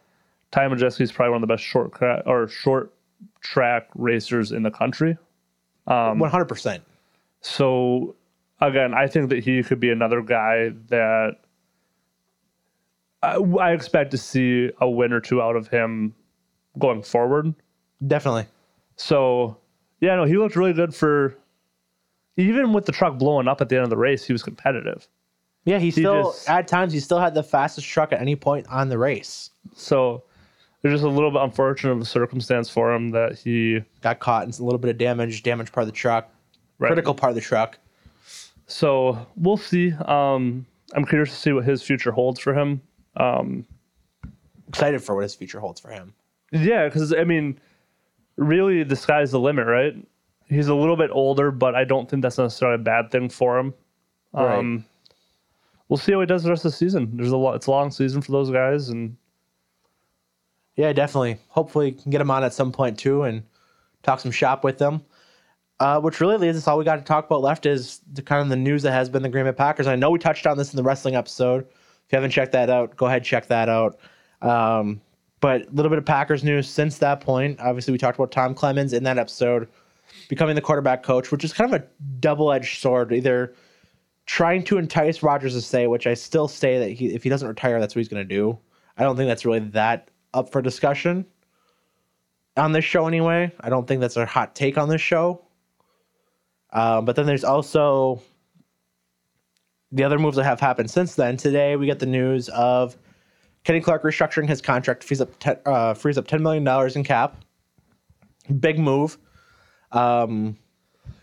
Ty 0.51 0.69
Majeski 0.69 1.03
is 1.03 1.13
probably 1.13 1.33
one 1.33 1.43
of 1.43 1.49
the 1.49 1.55
best 1.55 1.65
short 1.65 1.93
cra- 1.93 2.23
or 2.27 2.49
short 2.49 2.95
track 3.41 3.89
racers 3.95 4.53
in 4.53 4.63
the 4.63 4.71
country. 4.71 5.17
Um, 5.87 6.19
100%. 6.19 6.81
So 7.41 8.17
again, 8.61 8.95
I 8.95 9.07
think 9.07 9.31
that 9.31 9.45
he 9.45 9.63
could 9.63 9.81
be 9.81 9.91
another 9.91 10.23
guy 10.23 10.71
that 10.89 11.37
I, 13.23 13.37
I 13.37 13.73
expect 13.73 14.11
to 14.13 14.19
see 14.19 14.71
a 14.81 14.89
win 14.89 15.13
or 15.13 15.21
two 15.21 15.43
out 15.43 15.57
of 15.57 15.69
him 15.69 16.15
going 16.79 17.03
forward. 17.03 17.55
Definitely. 18.07 18.47
So 18.97 19.57
yeah, 20.01 20.17
no, 20.17 20.25
he 20.25 20.37
looked 20.37 20.57
really 20.57 20.73
good 20.73 20.95
for 20.95 21.37
even 22.39 22.73
with 22.73 22.87
the 22.87 22.93
truck 22.93 23.19
blowing 23.19 23.47
up 23.49 23.61
at 23.61 23.69
the 23.69 23.77
end 23.77 23.85
of 23.85 23.91
the 23.91 23.97
race, 23.97 24.25
he 24.25 24.33
was 24.33 24.43
competitive. 24.43 25.07
Yeah, 25.65 25.79
he 25.79 25.91
still, 25.91 26.31
just- 26.33 26.49
at 26.49 26.67
times, 26.67 26.93
he 26.95 27.01
still 27.01 27.19
had 27.21 27.35
the 27.35 27.43
fastest 27.43 27.87
truck 27.87 28.13
at 28.13 28.21
any 28.21 28.37
point 28.37 28.67
on 28.71 28.89
the 28.89 28.97
race. 28.97 29.51
So 29.77 30.23
there's 30.81 30.95
just 30.95 31.05
a 31.05 31.09
little 31.09 31.31
bit 31.31 31.43
unfortunate 31.43 31.93
of 31.93 32.01
a 32.01 32.05
circumstance 32.07 32.71
for 32.71 32.93
him 32.95 33.11
that 33.11 33.37
he 33.39 33.83
Got 34.01 34.21
caught 34.21 34.45
in 34.45 34.51
a 34.51 34.63
little 34.65 34.79
bit 34.79 34.91
of 34.91 34.97
damage, 34.99 35.43
damaged 35.43 35.73
part 35.73 35.83
of 35.83 35.89
the 35.89 35.93
truck, 35.99 36.31
Right. 36.79 36.89
critical 36.89 37.15
part 37.15 37.31
of 37.31 37.35
the 37.35 37.41
truck. 37.43 37.79
So 38.67 39.27
we'll 39.37 39.57
see. 39.57 39.93
Um, 39.93 40.65
I'm 40.95 41.05
curious 41.05 41.31
to 41.31 41.37
see 41.37 41.53
what 41.53 41.65
his 41.65 41.83
future 41.83 42.13
holds 42.13 42.39
for 42.41 42.55
him. 42.55 42.81
Um, 43.17 43.67
Excited 44.69 45.03
for 45.03 45.15
what 45.15 45.23
his 45.23 45.35
future 45.35 45.61
holds 45.61 45.81
for 45.81 45.91
him. 45.91 46.15
yeah, 46.53 46.87
because 46.87 47.13
I 47.15 47.25
mean, 47.25 47.59
really, 48.37 48.83
the 48.85 48.97
sky's 48.97 49.31
the 49.33 49.41
limit, 49.41 49.67
right? 49.67 49.95
He's 50.49 50.69
a 50.69 50.75
little 50.75 50.97
bit 50.97 51.11
older, 51.13 51.51
but 51.51 51.75
I 51.75 51.85
don't 51.85 52.09
think 52.09 52.23
that's 52.23 52.39
necessarily 52.39 52.77
a 52.77 52.83
bad 52.83 53.11
thing 53.11 53.29
for 53.29 53.59
him. 53.59 53.75
Right. 54.33 54.59
Um, 54.59 54.85
we'll 55.89 55.99
see 55.99 56.13
how 56.13 56.21
he 56.21 56.27
does 56.27 56.43
the 56.43 56.51
rest 56.51 56.65
of 56.65 56.73
the 56.73 56.77
season. 56.77 57.17
There's 57.17 57.31
a 57.31 57.37
lot. 57.37 57.57
It's 57.57 57.67
a 57.67 57.71
long 57.71 57.91
season 57.91 58.23
for 58.23 58.33
those 58.33 58.51
guys, 58.51 58.89
and 58.89 59.17
Yeah, 60.77 60.93
definitely. 60.93 61.39
Hopefully, 61.49 61.93
can 61.93 62.11
get 62.11 62.21
him 62.21 62.31
on 62.31 62.45
at 62.45 62.55
some 62.55 62.73
point 62.73 62.99
too 62.99 63.25
and 63.25 63.43
talk 64.03 64.21
some 64.21 64.31
shop 64.31 64.65
with 64.65 64.79
them. 64.79 65.03
Uh, 65.81 66.01
which 66.01 66.21
really 66.21 66.37
leaves 66.37 66.59
us 66.59 66.67
all 66.67 66.77
we 66.77 66.85
got 66.85 66.97
to 66.97 67.03
talk 67.03 67.27
about 67.27 67.41
left 67.41 67.65
is 67.65 68.01
the 68.13 68.21
kind 68.21 68.43
of 68.43 68.49
the 68.49 68.57
news 68.57 68.83
that 68.83 68.91
has 68.91 69.09
been 69.09 69.23
the 69.23 69.29
Green 69.29 69.45
Bay 69.45 69.53
Packers. 69.53 69.87
I 69.87 69.95
know 69.95 70.11
we 70.11 70.19
touched 70.19 70.45
on 70.45 70.59
this 70.59 70.73
in 70.73 70.77
the 70.77 70.83
wrestling 70.83 71.15
episode. 71.15 71.61
If 71.61 72.13
you 72.13 72.17
haven't 72.17 72.33
checked 72.33 72.51
that 72.51 72.69
out, 72.69 72.97
go 72.97 73.07
ahead 73.07 73.23
check 73.23 73.47
that 73.47 73.69
out. 73.69 73.97
Um, 74.43 75.01
but 75.41 75.69
a 75.69 75.71
little 75.71 75.89
bit 75.89 75.99
of 75.99 76.05
Packers 76.05 76.43
news 76.43 76.69
since 76.69 76.99
that 76.99 77.21
point. 77.21 77.61
Obviously, 77.61 77.93
we 77.93 77.99
talked 77.99 78.19
about 78.19 78.33
Tom 78.33 78.55
Clements 78.55 78.93
in 78.93 79.05
that 79.05 79.19
episode 79.19 79.69
becoming 80.29 80.55
the 80.55 80.61
quarterback 80.61 81.03
coach, 81.03 81.31
which 81.31 81.45
is 81.45 81.53
kind 81.53 81.73
of 81.73 81.81
a 81.81 81.87
double-edged 82.21 82.81
sword. 82.81 83.13
Either 83.13 83.55
trying 84.27 84.63
to 84.65 84.79
entice 84.79 85.23
Rodgers 85.23 85.55
to 85.55 85.63
stay, 85.63 85.87
which 85.87 86.07
I 86.07 86.15
still 86.15 86.49
say 86.49 86.79
that 86.79 86.91
he, 86.91 87.15
if 87.15 87.23
he 87.23 87.29
doesn't 87.29 87.49
retire, 87.49 87.81
that's 87.81 87.95
what 87.95 88.01
he's 88.01 88.09
going 88.09 88.27
to 88.27 88.35
do. 88.35 88.59
I 88.97 89.03
don't 89.03 89.17
think 89.17 89.29
that's 89.29 89.45
really 89.45 89.61
that 89.61 90.11
up 90.35 90.53
for 90.53 90.61
discussion 90.61 91.25
on 92.57 92.73
this 92.73 92.85
show 92.85 93.07
anyway. 93.07 93.53
I 93.61 93.71
don't 93.71 93.87
think 93.87 94.01
that's 94.01 94.17
a 94.17 94.27
hot 94.27 94.55
take 94.55 94.77
on 94.77 94.89
this 94.89 95.01
show. 95.01 95.45
Um, 96.73 97.05
but 97.05 97.17
then 97.17 97.25
there's 97.25 97.45
also 97.45 98.21
the 99.93 100.05
other 100.05 100.19
moves 100.19 100.37
that 100.37 100.45
have 100.45 100.61
happened 100.61 100.91
since 100.91 101.15
then. 101.15 101.37
Today 101.37 101.77
we 101.77 101.87
get 101.87 101.99
the 101.99 102.07
news 102.07 102.51
of 102.51 102.97
Kenny 103.65 103.81
Clark 103.81 104.03
restructuring 104.03 104.49
his 104.49 104.61
contract, 104.61 105.03
frees 105.03 105.21
up 105.21 105.31
uh, 105.65 105.95
frees 105.95 106.19
up 106.19 106.27
ten 106.27 106.43
million 106.43 106.65
dollars 106.65 106.97
in 106.97 107.05
cap. 107.05 107.43
Big 108.61 108.79
move. 108.79 109.17
Um, 109.93 110.57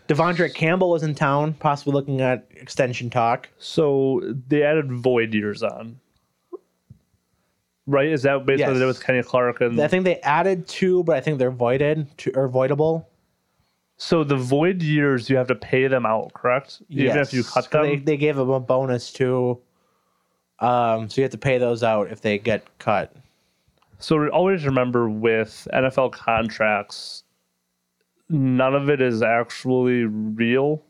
De'Vondre 0.08 0.52
Campbell 0.54 0.90
was 0.90 1.02
in 1.02 1.14
town, 1.14 1.54
possibly 1.54 1.92
looking 1.92 2.20
at 2.20 2.46
extension 2.50 3.10
talk. 3.10 3.48
so 3.58 4.22
they 4.48 4.62
added 4.62 4.92
void 4.92 5.34
years 5.34 5.62
on. 5.62 5.98
Right? 7.88 8.08
Is 8.08 8.22
that 8.22 8.44
basically 8.44 8.72
what 8.72 8.74
they 8.74 8.80
did 8.80 8.86
with 8.86 9.04
Kenny 9.04 9.22
Clark? 9.22 9.60
And 9.60 9.80
I 9.80 9.86
think 9.86 10.04
they 10.04 10.16
added 10.20 10.66
two, 10.66 11.04
but 11.04 11.16
I 11.16 11.20
think 11.20 11.38
they're 11.38 11.52
voided 11.52 12.08
to, 12.18 12.32
or 12.34 12.48
voidable. 12.48 13.06
so 13.96 14.24
the 14.24 14.36
void 14.36 14.82
years, 14.82 15.30
you 15.30 15.36
have 15.36 15.46
to 15.48 15.54
pay 15.54 15.86
them 15.86 16.04
out, 16.04 16.32
correct? 16.34 16.82
Even 16.88 17.16
if 17.18 17.32
you 17.32 17.44
cut 17.44 17.70
them. 17.70 17.82
They, 17.84 17.96
they 17.96 18.16
gave 18.16 18.34
them 18.36 18.50
a 18.50 18.58
bonus 18.58 19.12
too. 19.12 19.60
Um, 20.58 21.08
so 21.08 21.20
you 21.20 21.22
have 21.24 21.32
to 21.32 21.38
pay 21.38 21.58
those 21.58 21.82
out 21.82 22.10
if 22.10 22.22
they 22.22 22.38
get 22.38 22.78
cut. 22.78 23.14
So 23.98 24.28
always 24.30 24.66
remember 24.66 25.08
with 25.08 25.68
NFL 25.72 26.12
contracts, 26.12 27.22
none 28.28 28.74
of 28.74 28.88
it 28.88 29.00
is 29.00 29.22
actually 29.22 30.04
real. 30.04 30.82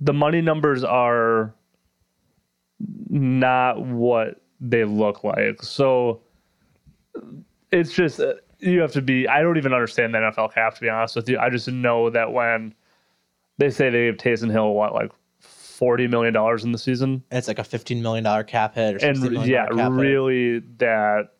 The 0.00 0.12
money 0.12 0.40
numbers 0.40 0.84
are 0.84 1.54
not 3.08 3.80
what 3.80 4.40
they 4.60 4.84
look 4.84 5.24
like. 5.24 5.62
So 5.62 6.20
it's 7.70 7.92
just 7.92 8.20
you 8.60 8.80
have 8.80 8.92
to 8.92 9.02
be. 9.02 9.26
I 9.28 9.42
don't 9.42 9.56
even 9.56 9.72
understand 9.72 10.14
the 10.14 10.18
NFL 10.18 10.54
cap 10.54 10.74
to 10.74 10.80
be 10.80 10.88
honest 10.88 11.16
with 11.16 11.28
you. 11.28 11.38
I 11.38 11.50
just 11.50 11.68
know 11.68 12.10
that 12.10 12.32
when 12.32 12.74
they 13.58 13.70
say 13.70 13.90
they 13.90 14.10
gave 14.10 14.16
Taysom 14.16 14.50
Hill 14.50 14.72
what 14.72 14.94
like 14.94 15.10
forty 15.40 16.06
million 16.06 16.32
dollars 16.32 16.64
in 16.64 16.72
the 16.72 16.78
season, 16.78 17.22
it's 17.30 17.48
like 17.48 17.58
a 17.58 17.64
fifteen 17.64 18.02
million 18.02 18.24
dollar 18.24 18.44
cap 18.44 18.74
hit 18.74 19.02
or 19.02 19.06
and 19.06 19.46
yeah, 19.46 19.66
cap 19.66 19.92
hit. 19.92 20.00
really 20.00 20.58
that 20.78 21.30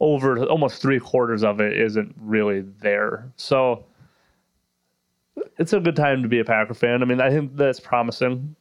over 0.00 0.44
almost 0.46 0.82
three 0.82 1.00
quarters 1.00 1.42
of 1.42 1.60
it 1.60 1.78
isn't 1.78 2.14
really 2.20 2.60
there. 2.80 3.30
So 3.36 3.84
it's 5.58 5.72
a 5.72 5.80
good 5.80 5.96
time 5.96 6.22
to 6.22 6.28
be 6.28 6.38
a 6.38 6.44
Packer 6.44 6.74
fan. 6.74 7.02
I 7.02 7.06
mean, 7.06 7.20
I 7.20 7.30
think 7.30 7.56
that's 7.56 7.80
promising. 7.80 8.54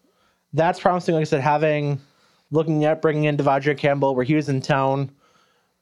That's 0.53 0.79
promising. 0.79 1.15
Like 1.15 1.21
I 1.21 1.25
said, 1.25 1.41
having 1.41 1.99
looking 2.51 2.85
at 2.85 3.01
bringing 3.01 3.25
in 3.25 3.37
De'Vondre 3.37 3.77
Campbell, 3.77 4.15
where 4.15 4.25
he 4.25 4.35
was 4.35 4.49
in 4.49 4.61
town. 4.61 5.11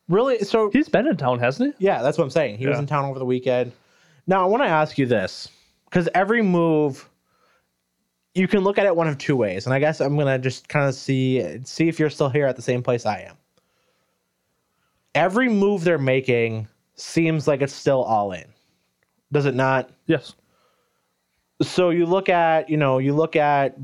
Really, 0.10 0.40
so 0.40 0.70
He's 0.72 0.90
been 0.90 1.08
in 1.08 1.16
town, 1.16 1.40
hasn't 1.40 1.76
he? 1.78 1.86
Yeah, 1.86 2.02
that's 2.02 2.18
what 2.18 2.26
I'm 2.26 2.30
saying. 2.30 2.58
He 2.58 2.68
was 2.68 2.78
in 2.78 2.86
town 2.86 3.06
over 3.06 3.20
the 3.20 3.26
weekend. 3.26 3.72
Now, 4.28 4.44
I 4.44 4.46
want 4.48 4.64
to 4.64 4.68
ask 4.68 4.98
you 4.98 5.06
this 5.06 5.48
because 5.86 6.10
every 6.14 6.42
move 6.42 7.10
you 8.36 8.48
can 8.48 8.62
look 8.62 8.78
at 8.78 8.86
it 8.86 8.96
one 8.96 9.08
of 9.08 9.18
two 9.18 9.36
ways, 9.36 9.66
and 9.66 9.74
I 9.74 9.80
guess 9.80 10.02
I'm 10.02 10.18
gonna 10.18 10.40
just 10.40 10.68
kind 10.68 10.88
of 10.88 10.96
see 10.96 11.60
see 11.64 11.88
if 11.88 12.00
you're 12.00 12.10
still 12.10 12.30
here 12.30 12.48
at 12.48 12.56
the 12.56 12.62
same 12.62 12.82
place 12.82 13.06
I 13.06 13.20
am. 13.22 13.38
Every 15.16 15.50
move 15.50 15.84
they're 15.84 15.98
making 16.00 16.68
seems 16.96 17.48
like 17.48 17.62
it's 17.62 17.74
still 17.74 18.04
all 18.04 18.32
in, 18.32 18.46
does 19.32 19.46
it 19.46 19.56
not? 19.56 19.92
Yes. 20.08 20.34
So 21.62 21.90
you 21.92 22.06
look 22.06 22.30
at 22.30 22.70
you 22.70 22.78
know 22.78 22.98
you 22.98 23.14
look 23.14 23.36
at 23.36 23.76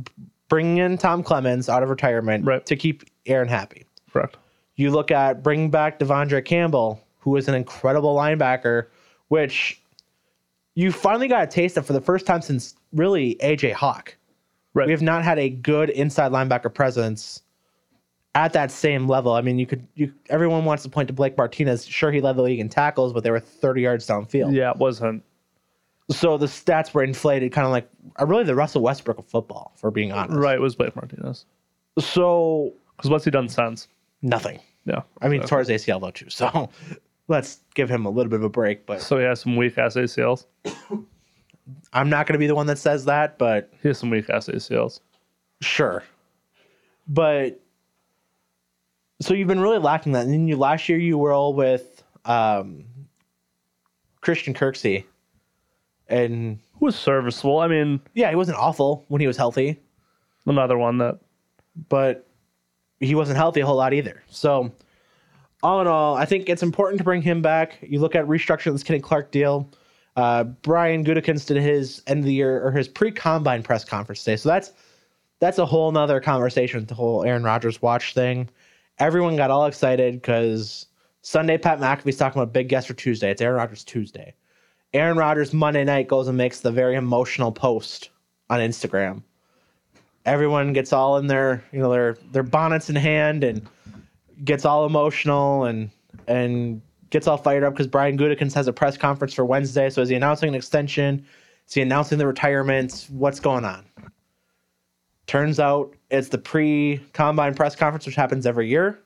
bringing 0.49 0.77
in 0.77 0.97
Tom 0.97 1.23
Clements 1.23 1.69
out 1.69 1.83
of 1.83 1.89
retirement 1.89 2.45
Right. 2.45 2.65
to 2.65 2.75
keep 2.75 3.03
Aaron 3.27 3.47
happy. 3.47 3.85
Correct. 4.11 4.37
You 4.75 4.91
look 4.91 5.11
at 5.11 5.43
bringing 5.43 5.69
back 5.69 5.99
De'Vondre 5.99 6.43
Campbell, 6.43 6.99
who 7.19 7.35
is 7.35 7.47
an 7.47 7.53
incredible 7.53 8.15
linebacker, 8.15 8.87
which 9.27 9.79
you 10.75 10.91
finally 10.91 11.27
got 11.27 11.43
a 11.43 11.47
taste 11.47 11.77
of 11.77 11.85
for 11.85 11.93
the 11.93 12.01
first 12.01 12.25
time 12.25 12.41
since 12.41 12.75
really 12.93 13.35
AJ 13.41 13.73
Hawk. 13.73 14.15
Right. 14.73 14.85
We 14.87 14.91
have 14.93 15.01
not 15.01 15.23
had 15.23 15.37
a 15.37 15.49
good 15.49 15.89
inside 15.91 16.31
linebacker 16.31 16.73
presence 16.73 17.41
at 18.35 18.53
that 18.53 18.71
same 18.71 19.07
level. 19.07 19.33
I 19.33 19.41
mean, 19.41 19.59
you 19.59 19.65
could 19.65 19.85
you 19.95 20.13
everyone 20.29 20.65
wants 20.65 20.83
to 20.83 20.89
point 20.89 21.07
to 21.07 21.13
Blake 21.13 21.37
Martinez. 21.37 21.85
Sure, 21.85 22.11
he 22.11 22.21
led 22.21 22.35
the 22.37 22.41
league 22.43 22.59
in 22.59 22.69
tackles, 22.69 23.13
but 23.13 23.23
they 23.23 23.31
were 23.31 23.39
30 23.39 23.81
yards 23.81 24.07
downfield. 24.07 24.53
Yeah, 24.55 24.71
it 24.71 24.77
wasn't. 24.77 25.23
So 26.09 26.37
the 26.37 26.47
stats 26.47 26.93
were 26.93 27.03
inflated, 27.03 27.51
kind 27.51 27.65
of 27.65 27.71
like 27.71 27.87
really 28.27 28.43
the 28.43 28.55
Russell 28.55 28.81
Westbrook 28.81 29.19
of 29.19 29.27
football, 29.27 29.73
for 29.75 29.91
being 29.91 30.11
honest. 30.11 30.37
Right, 30.39 30.55
it 30.55 30.61
was 30.61 30.75
Blake 30.75 30.95
Martinez. 30.95 31.45
So 31.99 32.73
Because 32.97 33.11
what's 33.11 33.25
he 33.25 33.31
done 33.31 33.47
since? 33.49 33.87
nothing. 34.21 34.59
Yeah. 34.85 35.01
I 35.21 35.27
mean, 35.27 35.41
as 35.43 35.49
far 35.49 35.59
as 35.59 35.69
ACL 35.69 36.01
though 36.01 36.09
too. 36.11 36.29
So 36.29 36.69
let's 37.27 37.59
give 37.75 37.89
him 37.89 38.05
a 38.05 38.09
little 38.09 38.29
bit 38.29 38.37
of 38.37 38.43
a 38.43 38.49
break. 38.49 38.85
But 38.85 39.01
So 39.01 39.17
he 39.17 39.23
has 39.23 39.39
some 39.41 39.55
weak 39.55 39.77
ass 39.77 39.95
ACLs. 39.95 40.45
I'm 41.93 42.09
not 42.09 42.25
going 42.25 42.33
to 42.33 42.39
be 42.39 42.47
the 42.47 42.55
one 42.55 42.65
that 42.67 42.79
says 42.79 43.05
that. 43.05 43.37
But 43.37 43.71
He 43.83 43.89
has 43.89 43.97
some 43.99 44.09
weak 44.09 44.29
ass 44.29 44.47
ACLs. 44.47 45.01
sure. 45.61 46.03
But 47.07 47.59
so 49.21 49.33
you've 49.33 49.47
been 49.47 49.59
really 49.59 49.79
lacking 49.79 50.13
that. 50.13 50.23
And 50.25 50.33
then 50.33 50.47
you 50.47 50.57
last 50.57 50.89
year 50.89 50.97
you 50.97 51.17
were 51.17 51.33
all 51.33 51.53
with 51.53 52.03
um, 52.25 52.85
Christian 54.21 54.53
Kirksey, 54.53 55.03
and 56.09 56.59
Who 56.79 56.85
was 56.85 56.95
serviceable. 56.95 57.59
I 57.59 57.67
mean, 57.67 58.01
yeah, 58.13 58.29
he 58.29 58.35
wasn't 58.35 58.57
awful 58.57 59.05
when 59.07 59.21
he 59.21 59.27
was 59.27 59.37
healthy, 59.37 59.79
another 60.45 60.77
one 60.77 60.97
that 60.99 61.19
but 61.87 62.27
he 62.99 63.15
wasn't 63.15 63.37
healthy 63.37 63.61
a 63.61 63.65
whole 63.65 63.77
lot 63.77 63.93
either. 63.93 64.21
So 64.29 64.71
all 65.63 65.81
in 65.81 65.87
all, 65.87 66.15
I 66.15 66.25
think 66.25 66.49
it's 66.49 66.63
important 66.63 66.97
to 66.97 67.03
bring 67.03 67.21
him 67.21 67.41
back. 67.41 67.77
You 67.81 67.99
look 67.99 68.15
at 68.15 68.25
restructuring 68.25 68.73
this 68.73 68.83
Kenny 68.83 68.99
Clark 68.99 69.31
deal. 69.31 69.69
Uh, 70.15 70.43
Brian 70.43 71.05
Gutekunst 71.05 71.47
did 71.47 71.57
his 71.57 72.01
end 72.07 72.19
of 72.19 72.25
the 72.25 72.33
year 72.33 72.61
or 72.65 72.71
his 72.71 72.87
pre-combine 72.87 73.63
press 73.63 73.85
conference 73.85 74.23
today. 74.23 74.35
So 74.35 74.49
that's 74.49 74.73
that's 75.39 75.57
a 75.57 75.65
whole 75.65 75.91
nother 75.91 76.19
conversation 76.19 76.81
with 76.81 76.89
the 76.89 76.95
whole 76.95 77.23
Aaron 77.23 77.43
Rodgers 77.43 77.81
watch 77.81 78.13
thing. 78.13 78.49
Everyone 78.97 79.37
got 79.37 79.51
all 79.51 79.65
excited 79.65 80.15
because 80.15 80.87
Sunday 81.21 81.57
Pat 81.57 81.79
McAfee's 81.79 82.17
talking 82.17 82.41
about 82.41 82.51
big 82.51 82.67
guest 82.67 82.87
for 82.87 82.93
Tuesday. 82.93 83.31
It's 83.31 83.41
Aaron 83.41 83.55
Rodgers 83.55 83.85
Tuesday. 83.85 84.33
Aaron 84.93 85.17
Rodgers 85.17 85.53
Monday 85.53 85.83
night 85.83 86.07
goes 86.07 86.27
and 86.27 86.37
makes 86.37 86.61
the 86.61 86.71
very 86.71 86.95
emotional 86.95 87.51
post 87.51 88.09
on 88.49 88.59
Instagram. 88.59 89.21
Everyone 90.25 90.73
gets 90.73 90.91
all 90.91 91.17
in 91.17 91.27
their 91.27 91.63
you 91.71 91.79
know 91.79 91.91
their 91.91 92.17
their 92.31 92.43
bonnets 92.43 92.89
in 92.89 92.95
hand 92.95 93.43
and 93.43 93.67
gets 94.43 94.65
all 94.65 94.85
emotional 94.85 95.65
and 95.65 95.89
and 96.27 96.81
gets 97.09 97.27
all 97.27 97.37
fired 97.37 97.63
up 97.63 97.73
because 97.73 97.87
Brian 97.87 98.17
Gutekunst 98.17 98.53
has 98.53 98.67
a 98.67 98.73
press 98.73 98.97
conference 98.97 99.33
for 99.33 99.45
Wednesday. 99.45 99.89
So 99.89 100.01
is 100.01 100.09
he 100.09 100.15
announcing 100.15 100.49
an 100.49 100.55
extension? 100.55 101.25
Is 101.67 101.73
he 101.73 101.81
announcing 101.81 102.17
the 102.17 102.27
retirement? 102.27 103.07
What's 103.09 103.39
going 103.39 103.65
on? 103.65 103.85
Turns 105.27 105.59
out 105.59 105.95
it's 106.09 106.29
the 106.29 106.37
pre-combine 106.39 107.53
press 107.53 107.75
conference, 107.75 108.05
which 108.05 108.15
happens 108.15 108.47
every 108.47 108.67
year. 108.67 108.99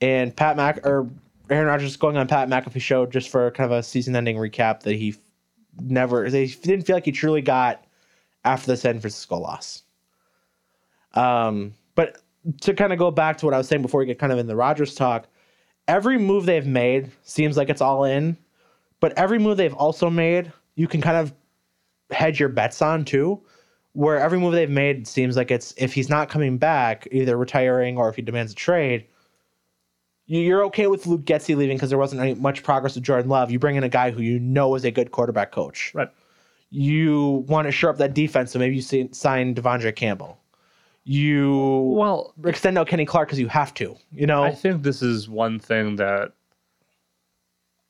And 0.00 0.34
Pat 0.34 0.56
Mac 0.56 0.86
or 0.86 1.08
Aaron 1.50 1.66
Rodgers 1.66 1.96
going 1.96 2.16
on 2.16 2.28
Pat 2.28 2.48
McAfee 2.48 2.80
show 2.80 3.06
just 3.06 3.28
for 3.28 3.50
kind 3.50 3.70
of 3.70 3.78
a 3.78 3.82
season-ending 3.82 4.36
recap 4.36 4.80
that 4.82 4.94
he 4.94 5.14
never 5.80 6.30
they 6.30 6.46
didn't 6.46 6.86
feel 6.86 6.96
like 6.96 7.04
he 7.04 7.12
truly 7.12 7.42
got 7.42 7.84
after 8.44 8.68
the 8.68 8.76
San 8.76 9.00
Francisco 9.00 9.36
loss. 9.36 9.82
Um, 11.14 11.74
but 11.94 12.18
to 12.62 12.74
kind 12.74 12.92
of 12.92 12.98
go 12.98 13.10
back 13.10 13.36
to 13.38 13.46
what 13.46 13.54
I 13.54 13.58
was 13.58 13.68
saying 13.68 13.82
before 13.82 14.00
we 14.00 14.06
get 14.06 14.18
kind 14.18 14.32
of 14.32 14.38
in 14.38 14.46
the 14.46 14.56
Rodgers 14.56 14.94
talk, 14.94 15.26
every 15.88 16.18
move 16.18 16.46
they've 16.46 16.66
made 16.66 17.10
seems 17.22 17.56
like 17.56 17.68
it's 17.68 17.80
all 17.80 18.04
in, 18.04 18.36
but 19.00 19.12
every 19.18 19.38
move 19.38 19.56
they've 19.56 19.74
also 19.74 20.08
made, 20.08 20.52
you 20.76 20.86
can 20.86 21.00
kind 21.00 21.16
of 21.16 21.32
hedge 22.10 22.38
your 22.38 22.48
bets 22.48 22.80
on 22.80 23.04
too. 23.04 23.40
Where 23.92 24.18
every 24.18 24.38
move 24.38 24.52
they've 24.52 24.70
made 24.70 25.08
seems 25.08 25.36
like 25.36 25.50
it's 25.50 25.74
if 25.76 25.92
he's 25.92 26.08
not 26.08 26.28
coming 26.28 26.58
back, 26.58 27.08
either 27.10 27.36
retiring 27.36 27.96
or 27.96 28.08
if 28.08 28.14
he 28.14 28.22
demands 28.22 28.52
a 28.52 28.54
trade, 28.54 29.04
you're 30.38 30.64
okay 30.66 30.86
with 30.86 31.06
Luke 31.06 31.22
Getsy 31.22 31.56
leaving 31.56 31.76
because 31.76 31.90
there 31.90 31.98
wasn't 31.98 32.20
any, 32.20 32.34
much 32.34 32.62
progress 32.62 32.94
with 32.94 33.02
Jordan 33.02 33.28
Love. 33.28 33.50
You 33.50 33.58
bring 33.58 33.74
in 33.74 33.82
a 33.82 33.88
guy 33.88 34.12
who 34.12 34.22
you 34.22 34.38
know 34.38 34.76
is 34.76 34.84
a 34.84 34.90
good 34.90 35.10
quarterback 35.10 35.50
coach. 35.50 35.92
right. 35.94 36.08
You 36.70 37.44
want 37.48 37.66
to 37.66 37.72
shore 37.72 37.90
up 37.90 37.96
that 37.96 38.14
defense, 38.14 38.52
so 38.52 38.60
maybe 38.60 38.76
you 38.76 39.08
sign 39.10 39.56
De'Vondre 39.56 39.94
Campbell. 39.94 40.38
You 41.02 41.92
Well, 41.96 42.32
extend 42.44 42.78
out 42.78 42.86
Kenny 42.86 43.04
Clark 43.04 43.26
because 43.26 43.40
you 43.40 43.48
have 43.48 43.74
to. 43.74 43.96
You 44.12 44.28
know, 44.28 44.44
I 44.44 44.52
think 44.52 44.84
this 44.84 45.02
is 45.02 45.28
one 45.28 45.58
thing 45.58 45.96
that 45.96 46.30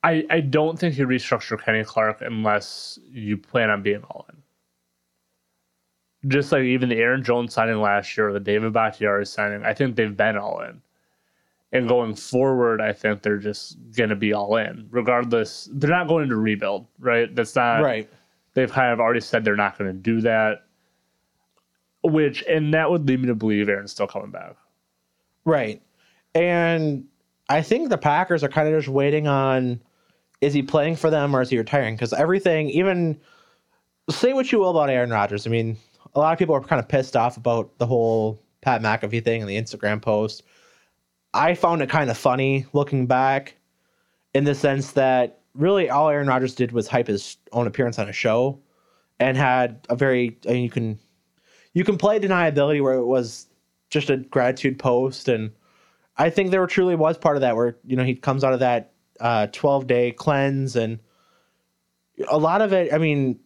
I 0.03 0.25
I 0.31 0.41
don't 0.41 0.79
think 0.79 0.97
you 0.97 1.07
restructure 1.07 1.63
Kenny 1.63 1.85
Clark 1.85 2.23
unless 2.23 2.99
you 3.11 3.37
plan 3.37 3.69
on 3.69 3.83
being 3.83 4.03
all 4.05 4.25
in. 4.31 6.31
Just 6.31 6.53
like 6.53 6.63
even 6.63 6.89
the 6.89 6.97
Aaron 6.97 7.23
Jones 7.23 7.53
signing 7.53 7.83
last 7.83 8.17
year, 8.17 8.31
or 8.31 8.33
the 8.33 8.41
David 8.41 8.73
Bakhtiari 8.73 9.27
signing, 9.27 9.63
I 9.63 9.75
think 9.75 9.97
they've 9.97 10.17
been 10.17 10.39
all 10.39 10.63
in. 10.63 10.81
And 11.73 11.89
going 11.89 12.17
forward, 12.17 12.81
I 12.81 12.93
think 12.93 13.23
they're 13.23 13.39
just 13.39 13.79
gonna 13.97 14.17
be 14.17 14.33
all 14.33 14.57
in. 14.57 14.89
Regardless, 14.91 15.69
they're 15.73 15.91
not 15.91 16.09
going 16.09 16.29
to 16.29 16.37
rebuild, 16.37 16.87
right? 16.99 17.35
That's 17.35 17.55
not 17.55 17.83
right? 17.83 18.11
they've 18.55 18.71
kind 18.71 18.93
of 18.93 19.01
already 19.01 19.21
said 19.21 19.45
they're 19.45 19.57
not 19.57 19.79
going 19.79 19.91
to 19.91 19.97
do 19.97 20.21
that. 20.23 20.65
Which 22.03 22.43
and 22.49 22.73
that 22.73 22.91
would 22.91 23.07
lead 23.07 23.21
me 23.21 23.27
to 23.27 23.35
believe 23.35 23.69
Aaron's 23.69 23.93
still 23.93 24.07
coming 24.07 24.31
back. 24.31 24.57
Right. 25.45 25.83
And 26.35 27.07
I 27.49 27.63
think 27.63 27.91
the 27.91 27.99
Packers 27.99 28.43
are 28.43 28.49
kind 28.49 28.69
of 28.69 28.79
just 28.79 28.89
waiting 28.89 29.27
on 29.27 29.83
is 30.41 30.55
he 30.55 30.63
playing 30.63 30.97
for 30.97 31.11
them 31.11 31.37
or 31.37 31.43
is 31.43 31.51
he 31.51 31.59
retiring? 31.59 31.95
Because 31.95 32.15
everything, 32.15 32.71
even 32.71 33.21
say 34.09 34.33
what 34.33 34.51
you 34.51 34.59
will 34.59 34.71
about 34.71 34.89
Aaron 34.89 35.11
Rodgers. 35.11 35.47
I 35.47 35.51
mean, 35.51 35.77
a 36.15 36.19
lot 36.19 36.33
of 36.33 36.39
people 36.39 36.55
are 36.55 36.61
kind 36.61 36.81
of 36.81 36.89
pissed 36.89 37.17
off 37.17 37.37
about 37.37 37.77
the 37.79 37.87
whole 37.87 38.43
Pat 38.63 38.81
McAfee 38.81 39.23
thing 39.23 39.43
and 39.43 39.51
the 39.51 39.61
Instagram 39.61 40.01
post. 40.01 40.43
I 41.33 41.55
found 41.55 41.83
it 41.83 41.89
kind 41.89 42.11
of 42.11 42.19
funny 42.19 42.67
looking 42.73 43.07
back 43.07 43.57
in 44.35 44.45
the 44.45 44.55
sense 44.55 44.93
that 44.93 45.41
really 45.55 45.91
all 45.91 46.09
Aaron 46.09 46.29
Rodgers 46.29 46.55
did 46.55 46.73
was 46.73 46.89
hype 46.89 47.07
his 47.07 47.37
own 47.53 47.67
appearance 47.67 47.99
on 47.99 48.09
a 48.09 48.13
show 48.13 48.59
and 49.19 49.37
had 49.37 49.87
a 49.89 49.97
very, 49.97 50.39
I 50.49 50.53
mean, 50.53 50.65
you 50.65 50.71
can 50.71 50.99
you 51.73 51.85
can 51.85 51.99
play 51.99 52.19
deniability 52.19 52.83
where 52.83 52.95
it 52.95 53.07
was 53.07 53.47
just 53.91 54.11
a 54.11 54.17
gratitude 54.17 54.79
post. 54.79 55.29
And 55.29 55.53
I 56.17 56.31
think 56.31 56.51
there 56.51 56.67
truly 56.67 56.97
was 56.97 57.19
part 57.19 57.37
of 57.37 57.43
that 57.43 57.57
where 57.57 57.77
you 57.85 57.97
know 57.97 58.05
he 58.05 58.15
comes 58.15 58.45
out 58.45 58.53
of 58.53 58.61
that 58.61 58.93
uh, 59.21 59.47
12 59.49 59.87
day 59.87 60.13
cleanse 60.13 60.77
and 60.77 60.99
a 62.29 62.39
lot 62.39 62.63
of 62.63 62.73
it 62.73 62.93
I 62.93 62.99
mean 62.99 63.39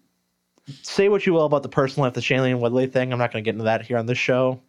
say 0.82 1.08
what 1.08 1.26
you 1.26 1.32
will 1.32 1.44
about 1.44 1.62
the 1.62 1.68
personal 1.68 2.04
life 2.04 2.14
the 2.14 2.20
Shailene 2.20 2.60
Woodley 2.60 2.86
thing 2.86 3.12
I'm 3.12 3.18
not 3.18 3.32
going 3.32 3.42
to 3.42 3.46
get 3.46 3.54
into 3.54 3.64
that 3.64 3.82
here 3.82 3.98
on 3.98 4.06
this 4.06 4.18
show 4.18 4.60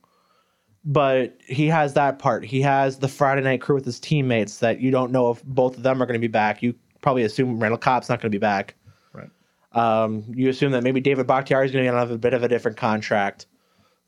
but 0.86 1.36
he 1.48 1.68
has 1.68 1.94
that 1.94 2.20
part 2.20 2.46
he 2.46 2.62
has 2.62 3.00
the 3.00 3.08
Friday 3.08 3.42
night 3.42 3.60
crew 3.62 3.76
with 3.76 3.86
his 3.86 4.00
teammates 4.00 4.60
that 4.60 4.80
you 4.80 4.92
don't 4.92 5.12
know 5.12 5.32
if 5.32 5.44
both 5.44 5.76
of 5.76 5.84
them 5.84 6.02
are 6.02 6.06
going 6.06 6.14
to 6.14 6.20
be 6.20 6.32
back 6.32 6.62
you 6.62 6.74
probably 7.02 7.24
assume 7.24 7.60
Randall 7.60 7.78
Cobb's 7.78 8.08
not 8.08 8.22
going 8.22 8.32
to 8.32 8.36
be 8.36 8.40
back 8.40 8.76
Right. 9.14 9.30
um, 9.74 10.24
you 10.30 10.50
assume 10.50 10.72
that 10.72 10.84
maybe 10.84 11.02
David 11.02 11.28
Bakhtiari 11.28 11.66
is 11.66 11.72
going 11.72 11.86
to 11.86 11.92
on 11.92 12.12
a 12.12 12.18
bit 12.18 12.34
of 12.34 12.44
a 12.44 12.48
different 12.48 12.78
contract. 12.78 13.48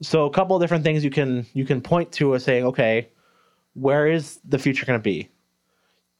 So 0.01 0.25
a 0.25 0.29
couple 0.29 0.55
of 0.55 0.61
different 0.61 0.83
things 0.83 1.03
you 1.03 1.09
can 1.09 1.45
you 1.53 1.65
can 1.65 1.81
point 1.81 2.11
to 2.13 2.35
as 2.35 2.43
saying, 2.43 2.65
okay, 2.65 3.09
where 3.73 4.07
is 4.07 4.39
the 4.47 4.59
future 4.59 4.85
going 4.85 4.99
to 4.99 5.03
be? 5.03 5.29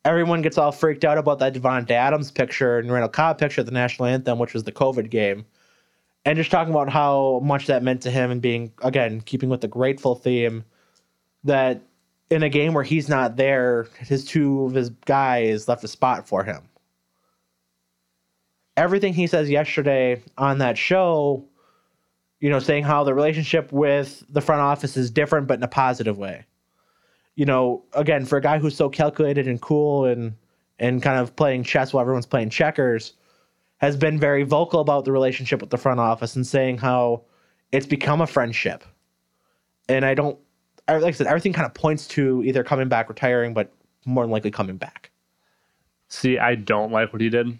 Everyone 0.06 0.42
gets 0.42 0.58
all 0.58 0.72
freaked 0.72 1.04
out 1.04 1.18
about 1.18 1.40
that 1.40 1.54
Davante 1.54 1.92
Adams 1.92 2.32
picture 2.32 2.80
and 2.80 2.92
Randall 2.92 3.10
Cobb 3.10 3.38
picture 3.38 3.62
at 3.62 3.66
the 3.66 3.74
national 3.74 4.08
anthem, 4.08 4.40
which 4.40 4.54
was 4.54 4.64
the 4.64 4.72
COVID 4.72 5.10
game, 5.10 5.46
and 6.28 6.38
just 6.38 6.52
talking 6.52 6.74
about 6.74 6.90
how 6.90 7.40
much 7.44 7.68
that 7.68 7.84
meant 7.84 8.02
to 8.02 8.12
him 8.12 8.32
and 8.32 8.42
being 8.42 8.74
again 8.84 9.22
keeping 9.22 9.50
with 9.50 9.62
the 9.62 9.68
grateful 9.68 10.16
theme 10.16 10.66
that 11.46 11.82
in 12.30 12.44
a 12.44 12.50
game 12.50 12.74
where 12.74 12.84
he's 12.84 13.08
not 13.08 13.38
there, 13.38 13.88
his 14.00 14.26
two 14.26 14.66
of 14.66 14.74
his 14.74 14.90
guys 14.90 15.68
left 15.70 15.84
a 15.86 15.88
spot 15.88 16.28
for 16.28 16.44
him. 16.44 16.68
everything 18.78 19.14
he 19.14 19.28
says 19.28 19.50
yesterday 19.50 20.22
on 20.38 20.60
that 20.60 20.78
show, 20.78 21.46
you 22.40 22.50
know, 22.50 22.60
saying 22.60 22.84
how 22.84 23.04
the 23.04 23.14
relationship 23.14 23.72
with 23.72 24.24
the 24.30 24.42
front 24.42 24.62
office 24.62 24.98
is 24.98 25.10
different, 25.10 25.48
but 25.48 25.58
in 25.58 25.64
a 25.64 25.68
positive 25.68 26.18
way. 26.18 26.46
You 27.36 27.46
know, 27.46 27.84
again, 27.94 28.26
for 28.26 28.38
a 28.38 28.42
guy 28.42 28.60
who's 28.60 28.76
so 28.76 28.90
calculated 28.90 29.48
and 29.48 29.62
cool 29.62 30.06
and 30.06 30.36
and 30.80 31.02
kind 31.02 31.20
of 31.20 31.36
playing 31.36 31.64
chess 31.64 31.94
while 31.94 32.02
everyone's 32.02 32.28
playing 32.28 32.52
checkers, 32.52 33.14
has 33.78 33.96
been 33.96 34.20
very 34.20 34.44
vocal 34.44 34.80
about 34.80 35.06
the 35.06 35.12
relationship 35.12 35.62
with 35.62 35.70
the 35.70 35.78
front 35.78 36.00
office 36.00 36.36
and 36.36 36.46
saying 36.46 36.78
how 36.80 37.24
it's 37.72 37.86
become 37.86 38.22
a 38.22 38.28
friendship. 38.28 38.84
And 39.88 40.04
I 40.04 40.14
don't, 40.14 40.38
like 40.88 41.04
I 41.04 41.12
said, 41.12 41.28
everything 41.28 41.54
kind 41.54 41.66
of 41.66 41.74
points 41.74 42.08
to 42.10 42.44
either 42.44 42.64
coming 42.64 42.90
back, 42.90 43.10
retiring, 43.10 43.54
but 43.54 43.72
more 44.06 44.24
than 44.24 44.32
likely 44.32 44.52
coming 44.52 44.78
back. 44.78 45.12
See, 46.10 46.40
I 46.40 46.56
don't 46.56 46.92
like 46.92 47.12
what 47.14 47.22
he 47.22 47.30
did. 47.30 47.60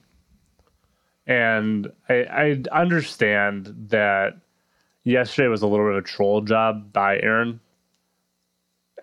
And 1.28 1.92
I, 2.08 2.26
I 2.32 2.62
understand 2.72 3.74
that 3.90 4.38
yesterday 5.04 5.50
was 5.50 5.62
a 5.62 5.68
little 5.68 5.86
bit 5.86 5.98
of 5.98 6.04
a 6.04 6.08
troll 6.08 6.42
job 6.42 6.94
by 6.94 7.20
Aaron. 7.20 7.60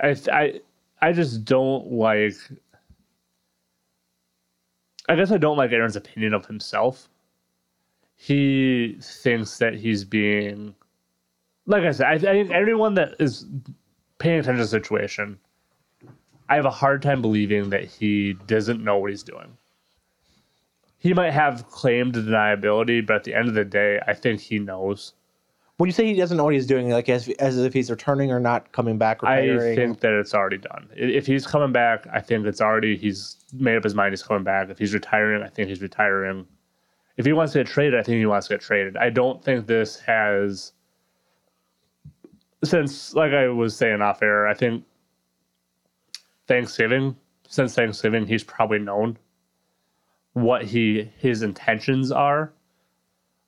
I, 0.01 0.17
I, 0.33 0.61
I 1.01 1.13
just 1.13 1.45
don't 1.45 1.93
like. 1.93 2.35
I 5.09 5.17
guess 5.17 5.31
I 5.31 5.39
don't 5.39 5.57
like 5.57 5.73
Aaron's 5.73 5.97
opinion 5.97 6.35
of 6.35 6.47
himself. 6.47 7.09
He 8.17 8.99
thinks 9.03 9.59
that 9.59 9.75
he's 9.75 10.05
being, 10.05 10.75
like 11.67 11.83
I 11.85 11.91
said, 11.91 12.07
I, 12.07 12.15
I 12.15 12.19
think 12.19 12.51
everyone 12.51 12.95
that 12.95 13.15
is 13.19 13.47
paying 14.19 14.39
attention 14.39 14.57
to 14.59 14.63
the 14.65 14.69
situation 14.69 15.39
I 16.49 16.57
have 16.57 16.67
a 16.67 16.71
hard 16.71 17.03
time 17.03 17.23
believing 17.23 17.71
that 17.71 17.85
he 17.85 18.35
doesn't 18.47 18.85
know 18.85 18.99
what 18.99 19.11
he's 19.11 19.23
doing. 19.23 19.57
He 20.99 21.15
might 21.15 21.33
have 21.33 21.69
claimed 21.69 22.15
deniability, 22.15 23.07
but 23.07 23.17
at 23.17 23.25
the 23.25 23.35
end 23.35 23.49
of 23.49 23.55
the 23.55 23.65
day, 23.65 24.01
I 24.07 24.15
think 24.15 24.41
he 24.41 24.59
knows. 24.59 25.15
When 25.77 25.89
you 25.89 25.93
say 25.93 26.07
he 26.07 26.15
doesn't 26.15 26.37
know 26.37 26.45
what 26.45 26.55
he's 26.55 26.67
doing, 26.67 26.91
like 26.91 27.09
as, 27.09 27.29
as 27.41 27.59
if 27.59 27.73
he's 27.73 27.91
returning 27.91 28.31
or 28.31 28.39
not 28.39 28.71
coming 28.71 28.97
back, 28.97 29.23
Retiring. 29.23 29.73
I 29.73 29.75
think 29.75 30.01
that 30.01 30.13
it's 30.13 30.33
already 30.33 30.59
done. 30.59 30.89
If 30.95 31.27
he's 31.27 31.47
coming 31.47 31.73
back, 31.73 32.07
I 32.13 32.21
think 32.21 32.47
it's 32.47 32.61
already 32.61 32.97
he's 32.97 33.37
made 33.53 33.77
up 33.77 33.83
his 33.83 33.95
mind 33.95 34.13
he's 34.13 34.23
coming 34.23 34.45
back. 34.45 34.71
If 34.71 34.79
he's 34.79 34.95
retiring, 34.95 35.43
I 35.43 35.49
think 35.49 35.69
he's 35.69 35.83
retiring. 35.83 36.47
If 37.17 37.27
he 37.27 37.33
wants 37.33 37.53
to 37.55 37.61
get 37.61 37.67
traded, 37.67 37.99
I 37.99 38.03
think 38.05 38.19
he 38.19 38.27
wants 38.27 38.47
to 38.47 38.55
get 38.55 38.61
traded. 38.61 38.97
I 38.97 39.11
don't 39.11 39.43
think 39.43 39.67
this 39.67 39.99
has 40.01 40.73
since 42.63 43.15
like 43.15 43.33
I 43.33 43.49
was 43.49 43.77
saying 43.77 44.01
off 44.01 44.23
air, 44.23 44.47
I 44.47 44.55
think 44.55 44.85
Thanksgiving, 46.47 47.17
since 47.49 47.75
Thanksgiving, 47.75 48.27
he's 48.27 48.45
probably 48.45 48.79
known 48.79 49.19
what 50.35 50.65
he 50.65 51.11
his 51.19 51.43
intentions 51.43 52.13
are. 52.13 52.53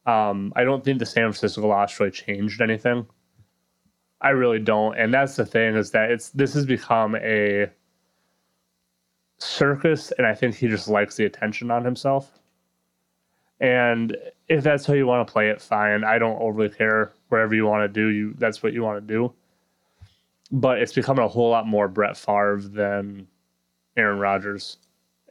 Um, 0.07 0.53
I 0.55 0.65
don't 0.65 0.85
think 0.85 1.01
the 1.01 1.07
San 1.07 1.25
Francisco 1.25 1.67
loss 1.67 1.99
really 1.99 2.13
changed 2.13 2.61
anything. 2.61 3.07
I 4.21 4.31
really 4.31 4.61
don't, 4.61 4.97
and 4.97 5.13
that's 5.13 5.37
the 5.37 5.45
thing 5.45 5.75
is 5.75 5.91
that 5.91 6.11
it's 6.11 6.31
this 6.31 6.55
has 6.55 6.65
become 6.65 7.17
a 7.17 7.69
circus, 9.39 10.13
and 10.13 10.27
I 10.27 10.35
think 10.35 10.55
he 10.55 10.69
just 10.69 10.89
likes 10.89 11.17
the 11.17 11.27
attention 11.27 11.71
on 11.71 11.85
himself. 11.85 12.39
And 13.61 14.17
if 14.49 14.63
that's 14.63 14.87
how 14.87 14.95
you 14.95 15.07
want 15.07 15.27
to 15.27 15.33
play 15.33 15.51
it, 15.51 15.61
fine. 15.61 16.05
I 16.05 16.19
don't 16.19 16.41
overly 16.41 16.69
care. 16.69 17.13
Wherever 17.29 17.55
you 17.55 17.67
want 17.67 17.83
to 17.83 17.89
do, 17.89 18.09
you 18.09 18.35
that's 18.39 18.63
what 18.63 18.73
you 18.73 18.83
want 18.83 19.07
to 19.07 19.15
do. 19.15 19.33
But 20.53 20.79
it's 20.79 20.93
becoming 20.93 21.25
a 21.25 21.29
whole 21.29 21.51
lot 21.51 21.67
more 21.67 21.89
Brett 21.89 22.17
Favre 22.17 22.61
than 22.63 23.27
Aaron 23.97 24.19
Rodgers, 24.19 24.79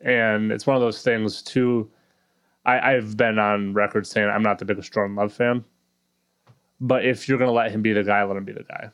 and 0.02 0.52
it's 0.52 0.68
one 0.68 0.76
of 0.76 0.82
those 0.82 1.02
things 1.02 1.42
too. 1.42 1.90
I, 2.66 2.96
I've 2.96 3.16
been 3.16 3.40
on 3.40 3.74
record 3.74 4.08
saying 4.08 4.30
I'm 4.30 4.44
not 4.44 4.60
the 4.60 4.66
biggest 4.66 4.92
Jordan 4.92 5.16
Love 5.16 5.34
fan, 5.34 5.64
but 6.82 7.06
if 7.06 7.28
you're 7.28 7.38
gonna 7.38 7.52
let 7.52 7.72
him 7.72 7.82
be 7.82 7.94
the 7.94 8.04
guy, 8.04 8.24
let 8.24 8.38
him 8.38 8.46
be 8.46 8.54
the 8.54 8.64
guy. 8.64 8.90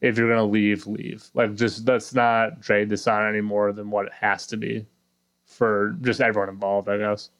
If 0.00 0.18
you're 0.18 0.28
gonna 0.28 0.50
leave, 0.50 0.86
leave. 0.86 1.30
Like 1.34 1.54
just 1.54 1.86
let's 1.86 2.14
not 2.14 2.62
trade 2.62 2.88
this 2.88 3.06
on 3.06 3.28
any 3.28 3.40
more 3.40 3.72
than 3.72 3.90
what 3.90 4.06
it 4.06 4.12
has 4.12 4.46
to 4.48 4.56
be 4.56 4.86
for 5.44 5.96
just 6.00 6.20
everyone 6.20 6.48
involved. 6.48 6.88
I 6.88 6.98
guess. 6.98 7.30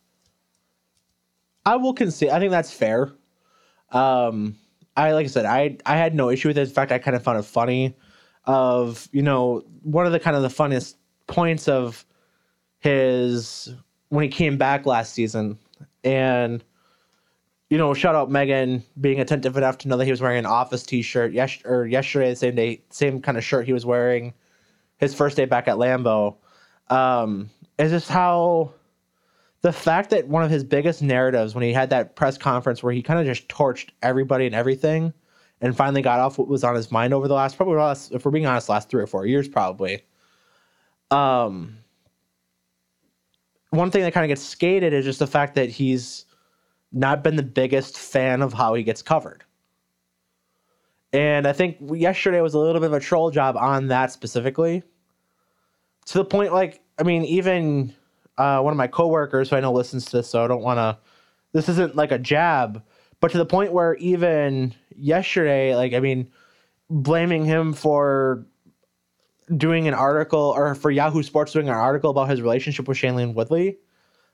I 1.66 1.77
will 1.77 1.94
concede. 1.94 2.31
I 2.31 2.39
think 2.39 2.51
that's 2.51 2.72
fair. 2.72 3.12
Um, 3.90 4.56
I 4.97 5.12
like 5.12 5.24
I 5.24 5.28
said, 5.28 5.47
I 5.47 5.78
I 5.86 5.97
had 5.97 6.14
no 6.14 6.31
issue 6.31 6.48
with 6.48 6.59
it. 6.59 6.68
In 6.68 6.74
fact, 6.74 6.93
I 6.93 6.98
kind 6.98 7.16
of 7.16 7.22
found 7.22 7.39
it 7.39 7.44
funny. 7.44 7.97
Of 8.44 9.09
you 9.12 9.22
know, 9.22 9.64
one 9.82 10.06
of 10.06 10.12
the 10.12 10.20
kind 10.20 10.36
of 10.36 10.43
the 10.43 10.51
funniest 10.51 10.97
points 11.27 11.68
of 11.68 12.05
his 12.78 13.74
when 14.11 14.23
he 14.23 14.28
came 14.28 14.59
back 14.59 14.87
last 14.87 15.15
season, 15.15 15.59
and 16.05 16.62
you 17.70 17.78
know, 17.78 17.95
shout 17.95 18.15
out 18.15 18.31
Megan 18.31 18.85
being 19.01 19.20
attentive 19.20 19.57
enough 19.57 19.78
to 19.78 19.89
know 19.89 19.97
that 19.97 20.05
he 20.05 20.11
was 20.11 20.20
wearing 20.20 20.39
an 20.39 20.47
office 20.47 20.82
T-shirt. 20.82 21.32
Yes, 21.32 21.59
or 21.65 21.87
yesterday, 21.87 22.31
the 22.31 22.37
same 22.37 22.55
day, 22.55 22.82
same 22.91 23.23
kind 23.23 23.39
of 23.39 23.45
shirt 23.45 23.65
he 23.65 23.73
was 23.73 23.87
wearing 23.87 24.35
his 24.99 25.15
first 25.15 25.37
day 25.37 25.47
back 25.47 25.69
at 25.69 25.77
Lambeau. 25.77 26.37
Um, 26.89 27.49
is 27.78 27.93
just 27.93 28.09
how 28.09 28.73
the 29.62 29.73
fact 29.73 30.11
that 30.11 30.28
one 30.28 30.43
of 30.43 30.51
his 30.51 30.65
biggest 30.65 31.03
narratives 31.03 31.55
when 31.55 31.65
he 31.65 31.73
had 31.73 31.91
that 31.91 32.16
press 32.16 32.39
conference 32.39 32.82
where 32.82 32.93
he 32.93 33.03
kind 33.03 33.20
of 33.20 33.27
just 33.27 33.49
torched 33.49 33.91
everybody 34.03 34.47
and 34.47 34.55
everything 34.55 35.12
and 35.61 35.77
finally 35.77 36.03
got 36.03 36.20
off 36.20 36.39
what 36.39 36.49
was 36.49 36.65
on 36.65 36.74
his 36.74 36.91
mind 36.91 37.12
over 37.12 37.28
the 37.28 37.35
last 37.35 37.57
probably 37.57 37.77
last 37.77 38.12
if 38.12 38.24
we're 38.24 38.31
being 38.31 38.47
honest 38.47 38.69
last 38.69 38.89
three 38.89 39.03
or 39.03 39.07
four 39.07 39.27
years 39.27 39.49
probably 39.49 40.03
um 41.11 41.77
one 43.71 43.91
thing 43.91 44.03
that 44.03 44.13
kind 44.13 44.25
of 44.25 44.29
gets 44.29 44.43
skated 44.43 44.93
is 44.93 45.05
just 45.05 45.19
the 45.19 45.27
fact 45.27 45.55
that 45.55 45.71
he's 45.71 46.27
not 46.93 47.23
been 47.23 47.37
the 47.37 47.43
biggest 47.43 47.97
fan 47.97 48.43
of 48.43 48.53
how 48.53 48.75
he 48.75 48.83
gets 48.83 49.03
covered 49.03 49.45
and 51.13 51.47
i 51.47 51.53
think 51.53 51.77
yesterday 51.93 52.41
was 52.41 52.55
a 52.55 52.59
little 52.59 52.81
bit 52.81 52.89
of 52.89 52.95
a 52.95 53.01
troll 53.01 53.31
job 53.31 53.57
on 53.57 53.89
that 53.89 54.11
specifically 54.11 54.83
to 56.05 56.19
the 56.19 56.25
point 56.25 56.53
like 56.53 56.81
i 56.99 57.03
mean 57.03 57.25
even 57.25 57.95
uh, 58.41 58.59
one 58.61 58.73
of 58.73 58.79
my 58.79 58.87
coworkers 58.87 59.51
who 59.51 59.57
I 59.57 59.61
know 59.61 59.73
listens 59.73 60.07
to 60.07 60.19
this, 60.19 60.29
so 60.31 60.43
I 60.43 60.49
don't 60.49 60.63
want 60.63 60.79
to. 60.79 60.99
This 61.53 61.69
isn't 61.69 61.95
like 61.95 62.11
a 62.11 62.19
jab, 62.19 62.83
but 63.21 63.31
to 63.33 63.39
the 63.39 63.45
point 63.45 63.73
where 63.73 63.97
even 63.97 64.75
yesterday, 64.97 65.77
like 65.77 65.93
I 65.93 66.01
mean, 66.01 66.31
blaming 66.89 67.45
him 67.45 67.75
for 67.75 68.47
doing 69.56 69.89
an 69.89 69.94
article 69.94 70.52
or 70.56 70.74
for 70.74 70.90
Yahoo 70.90 71.22
Sports 71.22 71.52
doing 71.52 71.68
an 71.68 71.74
article 71.74 72.10
about 72.10 72.28
his 72.28 72.40
relationship 72.40 72.86
with 72.89 72.98
Shailene 72.98 73.35
Woodley, 73.35 73.78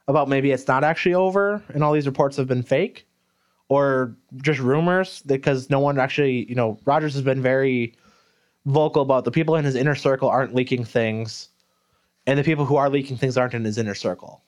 about 0.08 0.28
maybe 0.28 0.52
it's 0.52 0.68
not 0.68 0.84
actually 0.84 1.14
over 1.14 1.62
and 1.68 1.82
all 1.82 1.92
these 1.92 2.06
reports 2.06 2.36
have 2.36 2.46
been 2.46 2.62
fake 2.62 3.06
or 3.68 4.14
just 4.42 4.60
rumors 4.60 5.22
because 5.22 5.68
no 5.70 5.80
one 5.80 5.98
actually, 5.98 6.48
you 6.48 6.54
know, 6.54 6.78
Rodgers 6.84 7.14
has 7.14 7.22
been 7.22 7.42
very 7.42 7.94
vocal 8.66 9.02
about 9.02 9.24
the 9.24 9.30
people 9.30 9.56
in 9.56 9.64
his 9.64 9.74
inner 9.74 9.94
circle 9.94 10.28
aren't 10.28 10.54
leaking 10.54 10.84
things 10.84 11.48
and 12.26 12.38
the 12.38 12.44
people 12.44 12.64
who 12.64 12.76
are 12.76 12.90
leaking 12.90 13.16
things 13.16 13.36
aren't 13.36 13.54
in 13.54 13.64
his 13.64 13.78
inner 13.78 13.94
circle. 13.94 14.42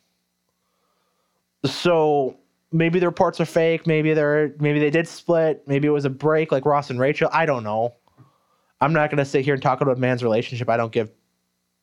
So 1.65 2.37
maybe 2.73 2.99
the 2.99 3.07
reports 3.07 3.41
are 3.41 3.47
fake. 3.47 3.87
Maybe 3.87 4.15
they're 4.15 4.55
maybe 4.61 4.79
they 4.79 4.91
did 4.91 5.09
split. 5.09 5.67
Maybe 5.67 5.89
it 5.89 5.93
was 5.93 6.05
a 6.05 6.11
break 6.11 6.53
like 6.53 6.65
Ross 6.65 6.91
and 6.91 7.01
Rachel. 7.01 7.29
I 7.33 7.47
don't 7.47 7.65
know. 7.65 7.95
I'm 8.81 8.93
not 8.93 9.11
gonna 9.11 9.25
sit 9.25 9.45
here 9.45 9.55
and 9.55 9.63
talk 9.63 9.81
about 9.81 9.97
a 9.97 10.01
man's 10.01 10.23
relationship. 10.23 10.69
I 10.69 10.77
don't 10.77 10.93
give 10.93 11.11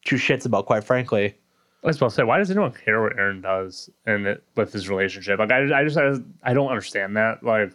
two 0.06 0.16
shits 0.16 0.46
about, 0.46 0.66
quite 0.66 0.84
frankly. 0.84 1.36
I 1.84 1.88
was 1.88 1.98
about 1.98 2.10
to 2.10 2.16
say, 2.16 2.24
why 2.24 2.40
does 2.40 2.50
anyone 2.50 2.72
care 2.72 3.02
what 3.04 3.18
Aaron 3.18 3.42
does 3.42 3.90
and 4.08 4.26
it, 4.26 4.44
with 4.56 4.74
his 4.74 4.90
relationship? 4.90 5.38
Like, 5.38 5.52
I, 5.52 5.82
I 5.82 5.84
just, 5.84 5.98
I, 5.98 6.14
I 6.44 6.54
don't 6.54 6.70
understand 6.70 7.16
that. 7.18 7.44
Like, 7.44 7.74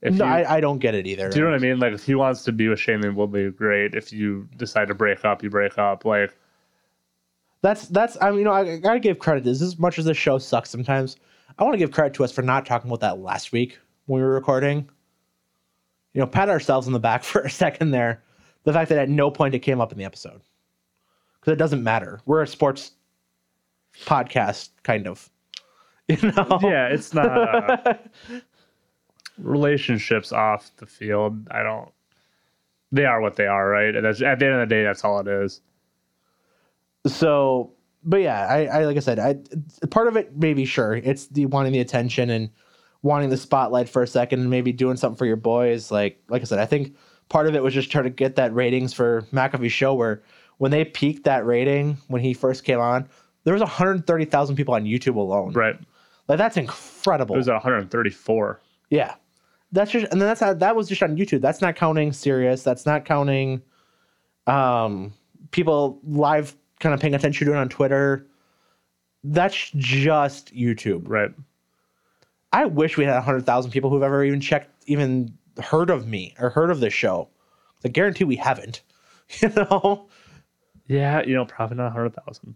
if 0.00 0.14
No, 0.14 0.24
you, 0.24 0.30
I, 0.30 0.56
I 0.56 0.60
don't 0.60 0.78
get 0.78 0.94
it 0.94 1.04
either. 1.04 1.28
do 1.28 1.38
you 1.38 1.44
know 1.44 1.50
what 1.50 1.56
I 1.56 1.62
mean? 1.62 1.80
Like, 1.80 1.92
if 1.92 2.04
he 2.04 2.14
wants 2.14 2.44
to 2.44 2.52
be 2.52 2.68
with 2.68 2.78
Shailene 2.78 3.32
be 3.32 3.50
great. 3.50 3.94
If 3.94 4.12
you 4.12 4.48
decide 4.56 4.86
to 4.88 4.94
break 4.94 5.24
up, 5.24 5.42
you 5.42 5.50
break 5.50 5.76
up. 5.76 6.04
Like, 6.04 6.36
That's 7.62 7.88
that's 7.88 8.16
I 8.20 8.30
mean, 8.30 8.40
you 8.40 8.44
know, 8.44 8.52
I, 8.52 8.74
I 8.74 8.76
gotta 8.76 9.00
give 9.00 9.18
credit. 9.18 9.44
As 9.48 9.60
as 9.60 9.76
much 9.78 9.98
as 9.98 10.04
this 10.04 10.16
show 10.16 10.38
sucks 10.38 10.70
sometimes, 10.70 11.16
I 11.58 11.64
want 11.64 11.74
to 11.74 11.78
give 11.78 11.90
credit 11.90 12.14
to 12.14 12.24
us 12.24 12.30
for 12.30 12.42
not 12.42 12.64
talking 12.64 12.88
about 12.88 13.00
that 13.00 13.18
last 13.18 13.50
week 13.50 13.80
when 14.06 14.20
we 14.20 14.26
were 14.26 14.34
recording. 14.34 14.88
You 16.14 16.20
know, 16.20 16.26
pat 16.26 16.48
ourselves 16.48 16.86
on 16.86 16.92
the 16.92 16.98
back 17.00 17.22
for 17.24 17.42
a 17.42 17.50
second 17.50 17.90
there. 17.90 18.22
The 18.64 18.72
fact 18.72 18.88
that 18.90 18.98
at 18.98 19.08
no 19.08 19.30
point 19.30 19.54
it 19.54 19.60
came 19.60 19.80
up 19.80 19.92
in 19.92 19.98
the 19.98 20.04
episode. 20.04 20.40
Because 21.40 21.52
it 21.52 21.56
doesn't 21.56 21.82
matter. 21.82 22.20
We're 22.26 22.42
a 22.42 22.46
sports 22.46 22.92
podcast, 24.04 24.70
kind 24.82 25.06
of. 25.06 25.30
You 26.08 26.32
know? 26.32 26.58
yeah, 26.62 26.86
it's 26.88 27.12
not 27.12 27.86
uh, 27.86 27.94
relationships 29.38 30.32
off 30.32 30.70
the 30.78 30.86
field. 30.86 31.46
I 31.50 31.62
don't. 31.62 31.90
They 32.90 33.04
are 33.04 33.20
what 33.20 33.36
they 33.36 33.46
are, 33.46 33.68
right? 33.68 33.94
And 33.94 34.06
that's, 34.06 34.22
at 34.22 34.38
the 34.38 34.46
end 34.46 34.54
of 34.54 34.66
the 34.66 34.74
day, 34.74 34.84
that's 34.84 35.04
all 35.04 35.20
it 35.20 35.28
is. 35.28 35.60
so 37.06 37.72
but 38.04 38.18
yeah 38.18 38.46
I, 38.46 38.66
I 38.66 38.84
like 38.84 38.96
i 38.96 39.00
said 39.00 39.18
i 39.18 39.36
part 39.88 40.08
of 40.08 40.16
it 40.16 40.36
maybe 40.36 40.64
sure 40.64 40.94
it's 40.96 41.26
the 41.28 41.46
wanting 41.46 41.72
the 41.72 41.80
attention 41.80 42.30
and 42.30 42.50
wanting 43.02 43.30
the 43.30 43.36
spotlight 43.36 43.88
for 43.88 44.02
a 44.02 44.06
second 44.06 44.40
and 44.40 44.50
maybe 44.50 44.72
doing 44.72 44.96
something 44.96 45.16
for 45.16 45.26
your 45.26 45.36
boys 45.36 45.90
like 45.90 46.20
like 46.28 46.42
i 46.42 46.44
said 46.44 46.58
i 46.58 46.66
think 46.66 46.96
part 47.28 47.46
of 47.46 47.54
it 47.54 47.62
was 47.62 47.74
just 47.74 47.90
trying 47.90 48.04
to 48.04 48.10
get 48.10 48.36
that 48.36 48.52
ratings 48.54 48.92
for 48.92 49.22
mcafee's 49.32 49.72
show 49.72 49.94
where 49.94 50.22
when 50.58 50.70
they 50.70 50.84
peaked 50.84 51.24
that 51.24 51.46
rating 51.46 51.96
when 52.08 52.20
he 52.20 52.34
first 52.34 52.64
came 52.64 52.80
on 52.80 53.08
there 53.44 53.54
was 53.54 53.60
130000 53.60 54.56
people 54.56 54.74
on 54.74 54.84
youtube 54.84 55.16
alone 55.16 55.52
Right. 55.52 55.78
Like 56.28 56.38
that's 56.38 56.56
incredible. 56.56 57.34
It 57.34 57.38
was 57.38 57.48
at 57.48 57.54
134. 57.54 58.60
Yeah. 58.90 59.14
That's 59.72 59.90
just 59.90 60.10
and 60.12 60.20
then 60.20 60.28
that's 60.28 60.40
how 60.40 60.54
that 60.54 60.76
was 60.76 60.88
just 60.88 61.02
on 61.02 61.16
YouTube. 61.16 61.40
That's 61.40 61.60
not 61.60 61.74
counting 61.74 62.12
Sirius. 62.12 62.62
That's 62.62 62.86
not 62.86 63.04
counting 63.04 63.62
um 64.46 65.12
people 65.50 65.98
live 66.04 66.54
kind 66.80 66.94
of 66.94 67.00
paying 67.00 67.14
attention 67.14 67.46
to 67.46 67.54
it 67.54 67.56
on 67.56 67.68
Twitter. 67.68 68.26
That's 69.24 69.70
just 69.74 70.54
YouTube. 70.54 71.04
Right. 71.06 71.30
I 72.52 72.64
wish 72.66 72.96
we 72.96 73.04
had 73.04 73.20
hundred 73.22 73.44
thousand 73.46 73.70
people 73.72 73.90
who've 73.90 74.02
ever 74.02 74.24
even 74.24 74.40
checked 74.40 74.70
even 74.86 75.32
heard 75.62 75.90
of 75.90 76.06
me 76.06 76.34
or 76.38 76.50
heard 76.50 76.70
of 76.70 76.80
this 76.80 76.94
show. 76.94 77.28
I 77.84 77.88
guarantee 77.88 78.24
we 78.24 78.36
haven't. 78.36 78.82
You 79.42 79.50
know? 79.50 80.08
Yeah, 80.86 81.20
you 81.22 81.34
know, 81.34 81.44
probably 81.44 81.76
not 81.76 81.84
100,000. 81.92 82.54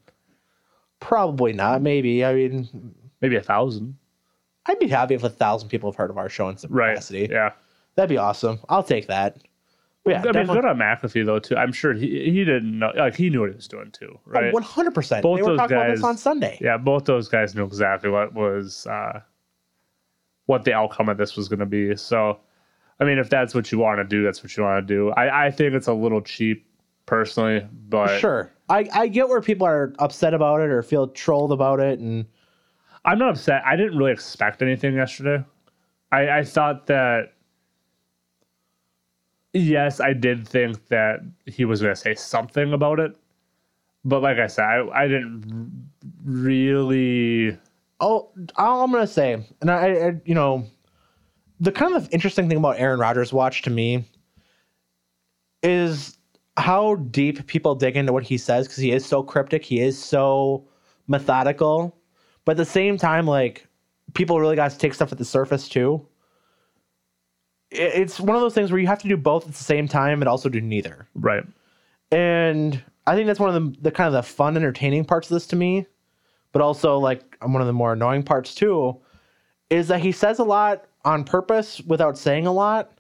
Probably 1.00 1.52
not. 1.52 1.82
Maybe. 1.82 2.24
I 2.24 2.34
mean 2.34 2.94
Maybe 3.20 3.36
a 3.36 3.42
thousand. 3.42 3.96
I'd 4.66 4.78
be 4.78 4.88
happy 4.88 5.14
if 5.14 5.22
a 5.22 5.28
thousand 5.28 5.68
people 5.68 5.90
have 5.90 5.96
heard 5.96 6.10
of 6.10 6.16
our 6.18 6.28
show 6.28 6.48
in 6.48 6.56
some 6.56 6.72
Right. 6.72 6.94
capacity. 6.94 7.28
Yeah. 7.30 7.50
That'd 7.94 8.08
be 8.08 8.16
awesome. 8.16 8.60
I'll 8.68 8.82
take 8.82 9.08
that. 9.08 9.36
But 10.04 10.10
yeah, 10.12 10.22
I 10.26 10.32
mean, 10.32 10.46
good 10.46 10.64
on 10.64 10.78
McAfee 10.78 11.24
though 11.26 11.38
too. 11.38 11.56
I'm 11.56 11.72
sure 11.72 11.92
he 11.92 12.06
he 12.30 12.44
didn't 12.44 12.76
know 12.78 12.90
like 12.96 13.14
he 13.14 13.30
knew 13.30 13.40
what 13.40 13.50
he 13.50 13.54
was 13.56 13.68
doing 13.68 13.90
too, 13.92 14.18
right? 14.24 14.52
One 14.52 14.62
hundred 14.62 14.94
percent. 14.94 15.22
Both 15.22 15.36
They 15.36 15.42
were 15.42 15.48
those 15.50 15.58
talking 15.58 15.76
about 15.76 15.90
this 15.90 16.00
guys- 16.00 16.08
on 16.08 16.16
Sunday. 16.16 16.58
yeah, 16.60 16.76
both 16.76 17.04
those 17.04 17.28
guys 17.28 17.54
knew 17.54 17.64
exactly 17.64 18.10
what 18.10 18.32
was 18.34 18.84
uh, 18.88 19.20
what 20.52 20.64
the 20.64 20.74
outcome 20.74 21.08
of 21.08 21.16
this 21.16 21.36
was 21.36 21.48
going 21.48 21.60
to 21.60 21.66
be. 21.66 21.96
So, 21.96 22.38
I 23.00 23.04
mean, 23.04 23.18
if 23.18 23.30
that's 23.30 23.54
what 23.54 23.72
you 23.72 23.78
want 23.78 23.98
to 23.98 24.04
do, 24.04 24.22
that's 24.22 24.42
what 24.42 24.56
you 24.56 24.62
want 24.62 24.86
to 24.86 24.94
do. 24.94 25.10
I 25.12 25.46
I 25.46 25.50
think 25.50 25.74
it's 25.74 25.88
a 25.88 25.94
little 25.94 26.20
cheap 26.20 26.64
personally, 27.06 27.66
but 27.88 28.18
Sure, 28.20 28.52
I 28.68 28.88
I 28.92 29.08
get 29.08 29.28
where 29.28 29.40
people 29.40 29.66
are 29.66 29.92
upset 29.98 30.34
about 30.34 30.60
it 30.60 30.70
or 30.70 30.82
feel 30.82 31.08
trolled 31.08 31.52
about 31.52 31.80
it, 31.80 31.98
and 31.98 32.26
I'm 33.04 33.18
not 33.18 33.30
upset. 33.30 33.62
I 33.66 33.76
didn't 33.76 33.96
really 33.98 34.12
expect 34.12 34.62
anything 34.62 34.94
yesterday. 34.94 35.44
I, 36.12 36.28
I 36.38 36.44
thought 36.44 36.86
that, 36.86 37.32
yes, 39.54 39.98
I 39.98 40.12
did 40.12 40.46
think 40.46 40.86
that 40.88 41.20
he 41.46 41.64
was 41.64 41.80
going 41.80 41.94
to 41.94 42.00
say 42.00 42.14
something 42.14 42.72
about 42.74 43.00
it. 43.00 43.16
But 44.04 44.20
like 44.20 44.38
I 44.38 44.46
said, 44.46 44.64
I, 44.64 45.04
I 45.04 45.08
didn't 45.08 45.90
really. 46.24 47.58
Oh, 48.02 48.30
all 48.56 48.84
I'm 48.84 48.92
gonna 48.92 49.06
say, 49.06 49.42
and 49.62 49.70
I, 49.70 49.86
I 50.08 50.12
you 50.26 50.34
know, 50.34 50.66
the 51.60 51.72
kind 51.72 51.94
of 51.94 52.08
interesting 52.12 52.48
thing 52.48 52.58
about 52.58 52.78
Aaron 52.78 53.00
Rodgers' 53.00 53.32
watch 53.32 53.62
to 53.62 53.70
me 53.70 54.04
is 55.62 56.18
how 56.56 56.96
deep 56.96 57.46
people 57.46 57.74
dig 57.74 57.96
into 57.96 58.12
what 58.12 58.24
he 58.24 58.36
says 58.36 58.66
because 58.66 58.78
he 58.82 58.92
is 58.92 59.06
so 59.06 59.22
cryptic, 59.22 59.64
he 59.64 59.80
is 59.80 59.98
so 59.98 60.66
methodical, 61.08 61.96
but 62.44 62.52
at 62.52 62.56
the 62.58 62.64
same 62.64 62.98
time, 62.98 63.26
like 63.26 63.66
people 64.14 64.38
really 64.40 64.56
got 64.56 64.70
to 64.70 64.78
take 64.78 64.92
stuff 64.94 65.12
at 65.12 65.18
the 65.18 65.24
surface 65.24 65.68
too. 65.68 66.06
It- 67.70 67.94
It's 67.94 68.20
one 68.20 68.36
of 68.36 68.42
those 68.42 68.54
things 68.54 68.70
where 68.70 68.80
you 68.80 68.86
have 68.86 69.00
to 69.02 69.08
do 69.08 69.16
both 69.16 69.46
at 69.46 69.54
the 69.54 69.64
same 69.64 69.88
time, 69.88 70.20
and 70.20 70.28
also 70.28 70.48
do 70.48 70.60
neither. 70.60 71.06
Right. 71.14 71.44
and 72.10 72.82
I 73.06 73.16
think 73.16 73.26
that's 73.26 73.40
one 73.40 73.52
of 73.52 73.54
the, 73.74 73.80
the 73.80 73.90
kind 73.90 74.06
of 74.06 74.12
the 74.12 74.22
fun, 74.22 74.56
entertaining 74.56 75.04
parts 75.04 75.28
of 75.30 75.34
this 75.34 75.46
to 75.48 75.56
me, 75.56 75.86
but 76.52 76.62
also 76.62 76.98
like 76.98 77.31
one 77.46 77.60
of 77.60 77.66
the 77.66 77.72
more 77.72 77.92
annoying 77.92 78.22
parts 78.22 78.54
too, 78.54 79.00
is 79.70 79.88
that 79.88 80.00
he 80.00 80.12
says 80.12 80.38
a 80.38 80.44
lot 80.44 80.84
on 81.04 81.24
purpose 81.24 81.80
without 81.80 82.18
saying 82.18 82.46
a 82.46 82.52
lot, 82.52 82.92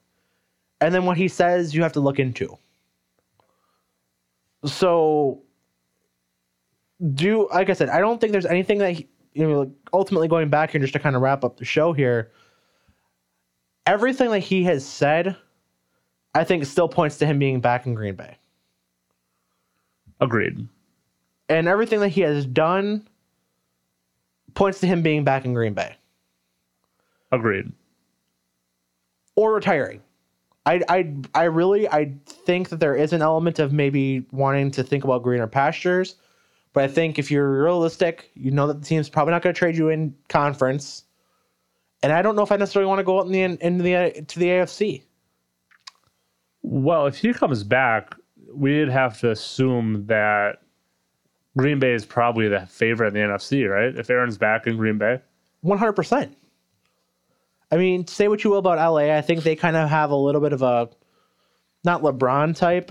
and 0.80 0.94
then 0.94 1.04
what 1.04 1.16
he 1.16 1.28
says 1.28 1.74
you 1.74 1.82
have 1.82 1.92
to 1.92 2.00
look 2.00 2.18
into. 2.18 2.56
So, 4.64 5.42
do 7.14 7.48
like 7.52 7.70
I 7.70 7.72
said, 7.72 7.88
I 7.88 8.00
don't 8.00 8.20
think 8.20 8.32
there's 8.32 8.46
anything 8.46 8.78
that 8.78 8.92
he, 8.92 9.08
you 9.34 9.48
know, 9.48 9.60
like, 9.60 9.70
ultimately 9.92 10.28
going 10.28 10.48
back 10.50 10.70
here 10.70 10.80
just 10.80 10.92
to 10.92 10.98
kind 10.98 11.16
of 11.16 11.22
wrap 11.22 11.44
up 11.44 11.56
the 11.56 11.64
show 11.64 11.92
here. 11.92 12.30
Everything 13.86 14.30
that 14.30 14.40
he 14.40 14.62
has 14.64 14.86
said, 14.86 15.36
I 16.34 16.44
think 16.44 16.64
still 16.64 16.88
points 16.88 17.18
to 17.18 17.26
him 17.26 17.38
being 17.38 17.60
back 17.60 17.86
in 17.86 17.94
Green 17.94 18.14
Bay 18.14 18.36
Agreed. 20.20 20.68
and 21.48 21.66
everything 21.66 21.98
that 22.00 22.10
he 22.10 22.20
has 22.20 22.46
done 22.46 23.08
points 24.54 24.80
to 24.80 24.86
him 24.86 25.02
being 25.02 25.24
back 25.24 25.44
in 25.44 25.54
Green 25.54 25.74
Bay 25.74 25.96
Agreed. 27.30 27.72
or 29.36 29.54
retiring. 29.54 30.02
I, 30.64 30.80
I, 30.88 31.14
I 31.34 31.44
really 31.44 31.88
I 31.88 32.14
think 32.26 32.68
that 32.68 32.78
there 32.78 32.94
is 32.94 33.12
an 33.12 33.20
element 33.22 33.58
of 33.58 33.72
maybe 33.72 34.24
wanting 34.30 34.70
to 34.72 34.84
think 34.84 35.02
about 35.02 35.22
greener 35.24 35.48
pastures, 35.48 36.14
but 36.72 36.84
I 36.84 36.88
think 36.88 37.18
if 37.18 37.30
you're 37.30 37.62
realistic, 37.62 38.30
you 38.34 38.52
know 38.52 38.68
that 38.68 38.80
the 38.80 38.86
team's 38.86 39.08
probably 39.08 39.32
not 39.32 39.42
going 39.42 39.54
to 39.54 39.58
trade 39.58 39.76
you 39.76 39.88
in 39.88 40.14
conference, 40.28 41.04
and 42.02 42.12
I 42.12 42.22
don't 42.22 42.36
know 42.36 42.42
if 42.42 42.52
I 42.52 42.56
necessarily 42.56 42.88
want 42.88 43.00
to 43.00 43.04
go 43.04 43.18
out 43.18 43.26
in 43.26 43.32
the 43.32 43.42
into 43.42 43.82
the 43.82 44.24
to 44.26 44.38
the 44.38 44.46
AFC. 44.46 45.02
Well, 46.62 47.06
if 47.06 47.18
he 47.18 47.32
comes 47.32 47.64
back, 47.64 48.14
we'd 48.54 48.88
have 48.88 49.18
to 49.20 49.32
assume 49.32 50.06
that 50.06 50.61
Green 51.56 51.78
Bay 51.78 51.92
is 51.92 52.04
probably 52.04 52.48
the 52.48 52.66
favorite 52.66 53.08
in 53.08 53.14
the 53.14 53.20
NFC, 53.20 53.68
right? 53.68 53.94
If 53.94 54.08
Aaron's 54.08 54.38
back 54.38 54.66
in 54.66 54.76
Green 54.76 54.98
Bay. 54.98 55.20
One 55.60 55.78
hundred 55.78 55.92
percent. 55.92 56.36
I 57.70 57.76
mean, 57.76 58.06
say 58.06 58.28
what 58.28 58.44
you 58.44 58.50
will 58.50 58.58
about 58.58 58.78
LA, 58.78 59.16
I 59.16 59.22
think 59.22 59.42
they 59.42 59.56
kind 59.56 59.76
of 59.76 59.88
have 59.88 60.10
a 60.10 60.16
little 60.16 60.40
bit 60.40 60.52
of 60.52 60.62
a 60.62 60.90
not 61.84 62.02
LeBron 62.02 62.56
type 62.56 62.90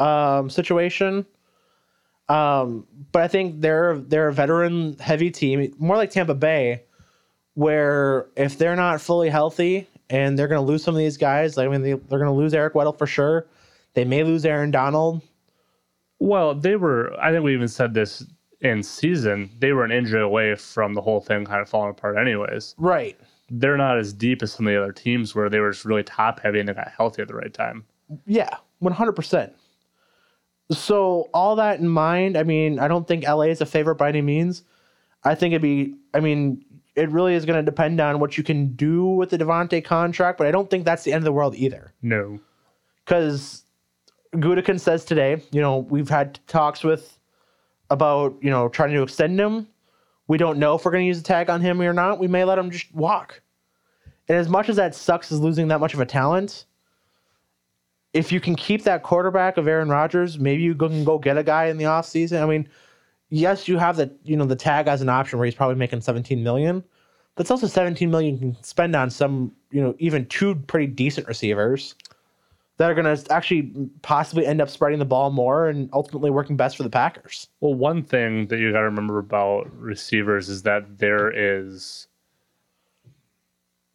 um, 0.00 0.48
situation. 0.48 1.26
Um, 2.28 2.86
but 3.12 3.22
I 3.22 3.28
think 3.28 3.60
they're 3.60 3.98
they're 3.98 4.28
a 4.28 4.32
veteran 4.32 4.96
heavy 4.98 5.30
team, 5.30 5.74
more 5.78 5.96
like 5.96 6.10
Tampa 6.10 6.34
Bay, 6.34 6.84
where 7.54 8.28
if 8.36 8.56
they're 8.56 8.76
not 8.76 9.00
fully 9.00 9.28
healthy 9.28 9.86
and 10.08 10.38
they're 10.38 10.48
going 10.48 10.60
to 10.60 10.66
lose 10.66 10.82
some 10.82 10.94
of 10.94 10.98
these 10.98 11.16
guys, 11.16 11.56
like, 11.56 11.66
I 11.66 11.70
mean, 11.70 11.82
they, 11.82 11.92
they're 11.92 12.18
going 12.18 12.24
to 12.24 12.32
lose 12.32 12.54
Eric 12.54 12.74
Weddle 12.74 12.96
for 12.96 13.06
sure. 13.06 13.46
They 13.94 14.04
may 14.04 14.22
lose 14.22 14.44
Aaron 14.44 14.70
Donald. 14.70 15.22
Well, 16.18 16.54
they 16.54 16.76
were. 16.76 17.14
I 17.20 17.32
think 17.32 17.44
we 17.44 17.54
even 17.54 17.68
said 17.68 17.94
this 17.94 18.24
in 18.60 18.82
season. 18.82 19.50
They 19.58 19.72
were 19.72 19.84
an 19.84 19.92
injury 19.92 20.22
away 20.22 20.54
from 20.54 20.94
the 20.94 21.02
whole 21.02 21.20
thing 21.20 21.44
kind 21.44 21.60
of 21.60 21.68
falling 21.68 21.90
apart, 21.90 22.16
anyways. 22.16 22.74
Right. 22.78 23.18
They're 23.50 23.76
not 23.76 23.98
as 23.98 24.12
deep 24.12 24.42
as 24.42 24.52
some 24.52 24.66
of 24.66 24.72
the 24.72 24.82
other 24.82 24.92
teams 24.92 25.34
where 25.34 25.50
they 25.50 25.60
were 25.60 25.70
just 25.70 25.84
really 25.84 26.02
top 26.02 26.40
heavy 26.40 26.60
and 26.60 26.68
they 26.68 26.72
got 26.72 26.88
healthy 26.96 27.22
at 27.22 27.28
the 27.28 27.34
right 27.34 27.52
time. 27.52 27.84
Yeah, 28.26 28.56
one 28.78 28.92
hundred 28.92 29.12
percent. 29.12 29.54
So 30.70 31.28
all 31.34 31.56
that 31.56 31.78
in 31.78 31.88
mind, 31.88 32.36
I 32.38 32.42
mean, 32.42 32.78
I 32.78 32.88
don't 32.88 33.06
think 33.06 33.24
LA 33.24 33.42
is 33.42 33.60
a 33.60 33.66
favorite 33.66 33.96
by 33.96 34.08
any 34.08 34.22
means. 34.22 34.62
I 35.22 35.34
think 35.34 35.52
it'd 35.52 35.62
be, 35.62 35.94
I 36.14 36.20
mean, 36.20 36.64
it 36.94 37.10
really 37.10 37.34
is 37.34 37.44
going 37.44 37.58
to 37.58 37.70
depend 37.70 38.00
on 38.00 38.18
what 38.18 38.38
you 38.38 38.44
can 38.44 38.74
do 38.74 39.04
with 39.04 39.30
the 39.30 39.38
Davante 39.38 39.84
contract, 39.84 40.38
but 40.38 40.46
I 40.46 40.50
don't 40.50 40.70
think 40.70 40.84
that's 40.84 41.04
the 41.04 41.12
end 41.12 41.18
of 41.18 41.24
the 41.24 41.32
world 41.32 41.54
either. 41.54 41.92
No. 42.02 42.40
Because 43.04 43.63
Gutekunst 44.34 44.80
says 44.80 45.04
today, 45.04 45.42
you 45.52 45.60
know, 45.60 45.78
we've 45.78 46.08
had 46.08 46.38
talks 46.46 46.82
with 46.82 47.18
about, 47.90 48.36
you 48.40 48.50
know, 48.50 48.68
trying 48.68 48.92
to 48.92 49.02
extend 49.02 49.38
him. 49.38 49.68
We 50.26 50.38
don't 50.38 50.58
know 50.58 50.74
if 50.74 50.84
we're 50.84 50.90
going 50.90 51.04
to 51.04 51.08
use 51.08 51.20
a 51.20 51.22
tag 51.22 51.50
on 51.50 51.60
him 51.60 51.80
or 51.80 51.92
not. 51.92 52.18
We 52.18 52.28
may 52.28 52.44
let 52.44 52.58
him 52.58 52.70
just 52.70 52.94
walk. 52.94 53.40
And 54.28 54.38
as 54.38 54.48
much 54.48 54.68
as 54.68 54.76
that 54.76 54.94
sucks 54.94 55.30
as 55.30 55.40
losing 55.40 55.68
that 55.68 55.80
much 55.80 55.94
of 55.94 56.00
a 56.00 56.06
talent, 56.06 56.64
if 58.12 58.32
you 58.32 58.40
can 58.40 58.54
keep 58.54 58.84
that 58.84 59.02
quarterback 59.02 59.56
of 59.56 59.68
Aaron 59.68 59.88
Rodgers, 59.88 60.38
maybe 60.38 60.62
you 60.62 60.74
can 60.74 61.04
go 61.04 61.18
get 61.18 61.36
a 61.36 61.42
guy 61.42 61.66
in 61.66 61.76
the 61.76 61.84
offseason. 61.84 62.42
I 62.42 62.46
mean, 62.46 62.68
yes, 63.28 63.68
you 63.68 63.76
have 63.76 63.96
the 63.96 64.10
you 64.22 64.36
know 64.36 64.46
the 64.46 64.56
tag 64.56 64.86
as 64.86 65.02
an 65.02 65.08
option 65.08 65.38
where 65.38 65.44
he's 65.44 65.54
probably 65.54 65.76
making 65.76 66.00
17 66.00 66.42
million. 66.42 66.82
That's 67.36 67.50
also 67.50 67.66
17 67.66 68.10
million 68.10 68.34
you 68.34 68.40
can 68.40 68.62
spend 68.62 68.94
on 68.94 69.10
some, 69.10 69.52
you 69.72 69.82
know, 69.82 69.94
even 69.98 70.26
two 70.26 70.54
pretty 70.54 70.86
decent 70.86 71.26
receivers 71.26 71.96
that 72.76 72.90
are 72.90 72.94
going 72.94 73.16
to 73.16 73.32
actually 73.32 73.72
possibly 74.02 74.46
end 74.46 74.60
up 74.60 74.68
spreading 74.68 74.98
the 74.98 75.04
ball 75.04 75.30
more 75.30 75.68
and 75.68 75.88
ultimately 75.92 76.30
working 76.30 76.56
best 76.56 76.76
for 76.76 76.82
the 76.82 76.90
Packers. 76.90 77.48
Well, 77.60 77.74
one 77.74 78.02
thing 78.02 78.48
that 78.48 78.58
you 78.58 78.72
got 78.72 78.80
to 78.80 78.84
remember 78.84 79.18
about 79.18 79.70
receivers 79.78 80.48
is 80.48 80.62
that 80.62 80.98
there 80.98 81.30
is 81.30 82.08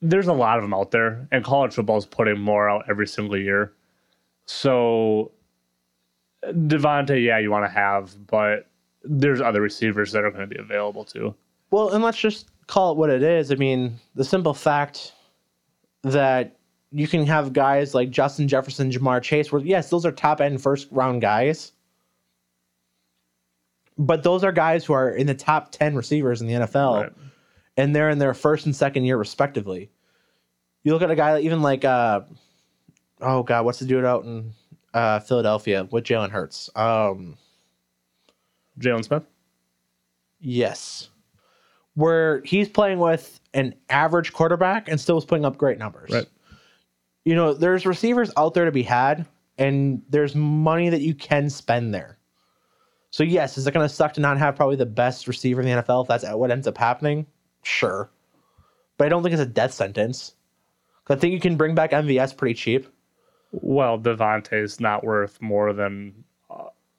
there's 0.02 0.28
a 0.28 0.34
lot 0.34 0.58
of 0.58 0.64
them 0.64 0.74
out 0.74 0.92
there, 0.92 1.28
and 1.32 1.44
college 1.44 1.74
football 1.74 1.98
is 1.98 2.06
putting 2.06 2.40
more 2.40 2.70
out 2.70 2.86
every 2.90 3.08
single 3.08 3.38
year. 3.38 3.74
So 4.46 5.32
Davante, 6.44 7.24
yeah, 7.24 7.38
you 7.38 7.52
want 7.52 7.66
to 7.66 7.72
have, 7.72 8.16
but 8.28 8.68
there's 9.04 9.42
other 9.42 9.62
receivers 9.62 10.12
that 10.14 10.24
are 10.24 10.32
going 10.32 10.48
to 10.48 10.56
be 10.56 10.60
available 10.60 11.04
too. 11.04 11.36
Well, 11.72 11.90
and 11.90 12.04
let's 12.04 12.18
just 12.18 12.48
call 12.68 12.94
it 12.94 12.98
what 12.98 13.10
it 13.10 13.24
is. 13.24 13.52
I 13.52 13.56
mean, 13.56 14.00
the 14.16 14.24
simple 14.24 14.54
fact 14.54 15.14
that 16.04 16.56
you 16.92 17.08
can 17.08 17.26
have 17.28 17.54
guys 17.54 17.94
like 17.94 18.10
Justin 18.10 18.48
Jefferson, 18.48 18.90
Ja'Marr 18.92 19.22
Chase, 19.22 19.52
where 19.52 19.62
yes, 19.62 19.90
those 19.90 20.06
are 20.06 20.12
top 20.12 20.42
end 20.42 20.62
first 20.62 20.88
round 20.92 21.22
guys. 21.22 21.72
But 23.98 24.24
those 24.24 24.44
are 24.44 24.52
guys 24.52 24.86
who 24.86 24.94
are 24.94 25.10
in 25.10 25.28
the 25.28 25.34
top 25.36 25.72
10 25.72 25.96
receivers 25.96 26.42
in 26.42 26.48
the 26.48 26.54
NFL, 26.54 27.02
Right. 27.02 27.12
and 27.78 27.96
they're 27.96 28.10
in 28.10 28.18
their 28.18 28.34
first 28.34 28.66
and 28.66 28.76
second 28.76 29.04
year, 29.04 29.18
respectively. 29.18 29.90
You 30.84 30.94
look 30.94 31.02
at 31.02 31.12
a 31.12 31.16
guy 31.16 31.40
even 31.42 31.62
like, 31.62 31.84
uh, 31.84 32.22
oh 33.20 33.44
God, 33.44 33.66
what's 33.66 33.80
the 33.80 33.86
dude 33.86 34.06
out 34.06 34.24
in 34.24 34.54
uh, 34.94 35.20
Philadelphia 35.20 35.86
with 35.92 36.06
Jalen 36.06 36.30
Hurts? 36.32 36.70
Um, 36.76 37.38
Jalen 38.80 39.04
Smith. 39.04 39.24
Yes. 40.40 41.10
where 41.96 42.42
he's 42.46 42.70
playing 42.70 42.98
with 43.00 43.42
an 43.54 43.76
average 43.90 44.32
quarterback 44.32 44.88
and 44.88 45.02
still 45.02 45.16
was 45.16 45.26
putting 45.26 45.44
up 45.44 45.58
great 45.58 45.78
numbers. 45.78 46.10
Right. 46.10 46.28
You 47.26 47.36
know, 47.36 47.54
there's 47.54 47.86
receivers 47.86 48.32
out 48.38 48.54
there 48.54 48.66
to 48.66 48.72
be 48.72 48.84
had, 48.84 49.26
and 49.58 50.02
there's 50.10 50.36
money 50.36 50.90
that 50.90 51.02
you 51.02 51.14
can 51.14 51.50
spend 51.50 51.94
there. 51.94 52.18
So 53.12 53.24
yes, 53.24 53.58
is 53.58 53.66
it 53.66 53.74
going 53.74 53.88
to 53.88 53.94
suck 53.94 54.14
to 54.14 54.22
not 54.22 54.38
have 54.38 54.56
probably 54.56 54.76
the 54.76 54.86
best 54.86 55.28
receiver 55.28 55.62
in 55.62 55.68
the 55.68 55.84
NFL 55.84 56.04
if 56.04 56.08
that's 56.08 56.26
what 56.36 56.52
ends 56.52 56.68
up 56.68 56.78
happening? 56.78 57.26
Sure, 57.64 58.10
but 58.98 59.06
I 59.06 59.10
don't 59.10 59.24
think 59.24 59.34
it's 59.34 59.42
a 59.42 59.46
death 59.46 59.74
sentence. 59.74 60.36
I 61.10 61.16
think 61.16 61.34
you 61.34 61.40
can 61.40 61.58
bring 61.58 61.74
back 61.74 61.92
MVS 61.92 62.38
pretty 62.38 62.54
cheap. 62.54 62.88
Well, 63.52 63.98
Davante's 63.98 64.80
not 64.80 65.04
worth 65.04 65.42
more 65.42 65.74
than 65.74 66.24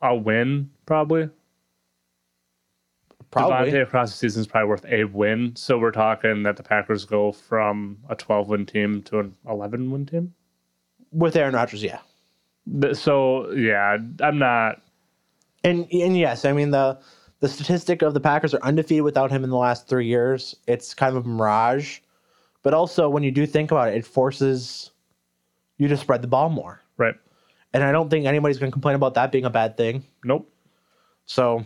a 0.02 0.16
win, 0.16 0.68
probably. 0.84 1.30
Probably. 3.30 3.70
Davante 3.70 3.82
across 3.82 4.10
the 4.10 4.16
season 4.16 4.40
is 4.40 4.46
probably 4.46 4.68
worth 4.68 4.84
a 4.86 5.04
win. 5.04 5.54
So 5.54 5.78
we're 5.78 5.92
talking 5.92 6.42
that 6.42 6.56
the 6.56 6.62
Packers 6.62 7.04
go 7.04 7.30
from 7.30 7.98
a 8.08 8.16
12 8.16 8.48
win 8.48 8.66
team 8.66 9.02
to 9.04 9.20
an 9.20 9.36
11 9.48 9.90
win 9.90 10.06
team. 10.06 10.34
With 11.12 11.36
Aaron 11.36 11.54
Rodgers, 11.54 11.82
yeah. 11.82 12.00
So 12.92 13.50
yeah, 13.52 13.98
I'm 14.20 14.38
not. 14.38 14.82
And 15.62 15.86
and 15.92 16.16
yes, 16.16 16.44
I 16.44 16.52
mean 16.52 16.70
the 16.70 16.98
the 17.40 17.48
statistic 17.48 18.02
of 18.02 18.14
the 18.14 18.20
Packers 18.20 18.54
are 18.54 18.62
undefeated 18.62 19.02
without 19.02 19.30
him 19.30 19.44
in 19.44 19.50
the 19.50 19.56
last 19.56 19.88
three 19.88 20.06
years. 20.06 20.54
It's 20.66 20.94
kind 20.94 21.16
of 21.16 21.24
a 21.24 21.28
mirage, 21.28 22.00
but 22.62 22.74
also 22.74 23.08
when 23.08 23.22
you 23.22 23.30
do 23.30 23.46
think 23.46 23.70
about 23.70 23.88
it, 23.88 23.96
it 23.96 24.06
forces 24.06 24.90
you 25.78 25.88
to 25.88 25.96
spread 25.96 26.22
the 26.22 26.28
ball 26.28 26.50
more. 26.50 26.80
Right. 26.96 27.14
And 27.72 27.82
I 27.82 27.92
don't 27.92 28.10
think 28.10 28.26
anybody's 28.26 28.58
going 28.58 28.70
to 28.70 28.72
complain 28.72 28.94
about 28.94 29.14
that 29.14 29.32
being 29.32 29.44
a 29.44 29.50
bad 29.50 29.76
thing. 29.76 30.04
Nope. 30.24 30.52
So, 31.24 31.64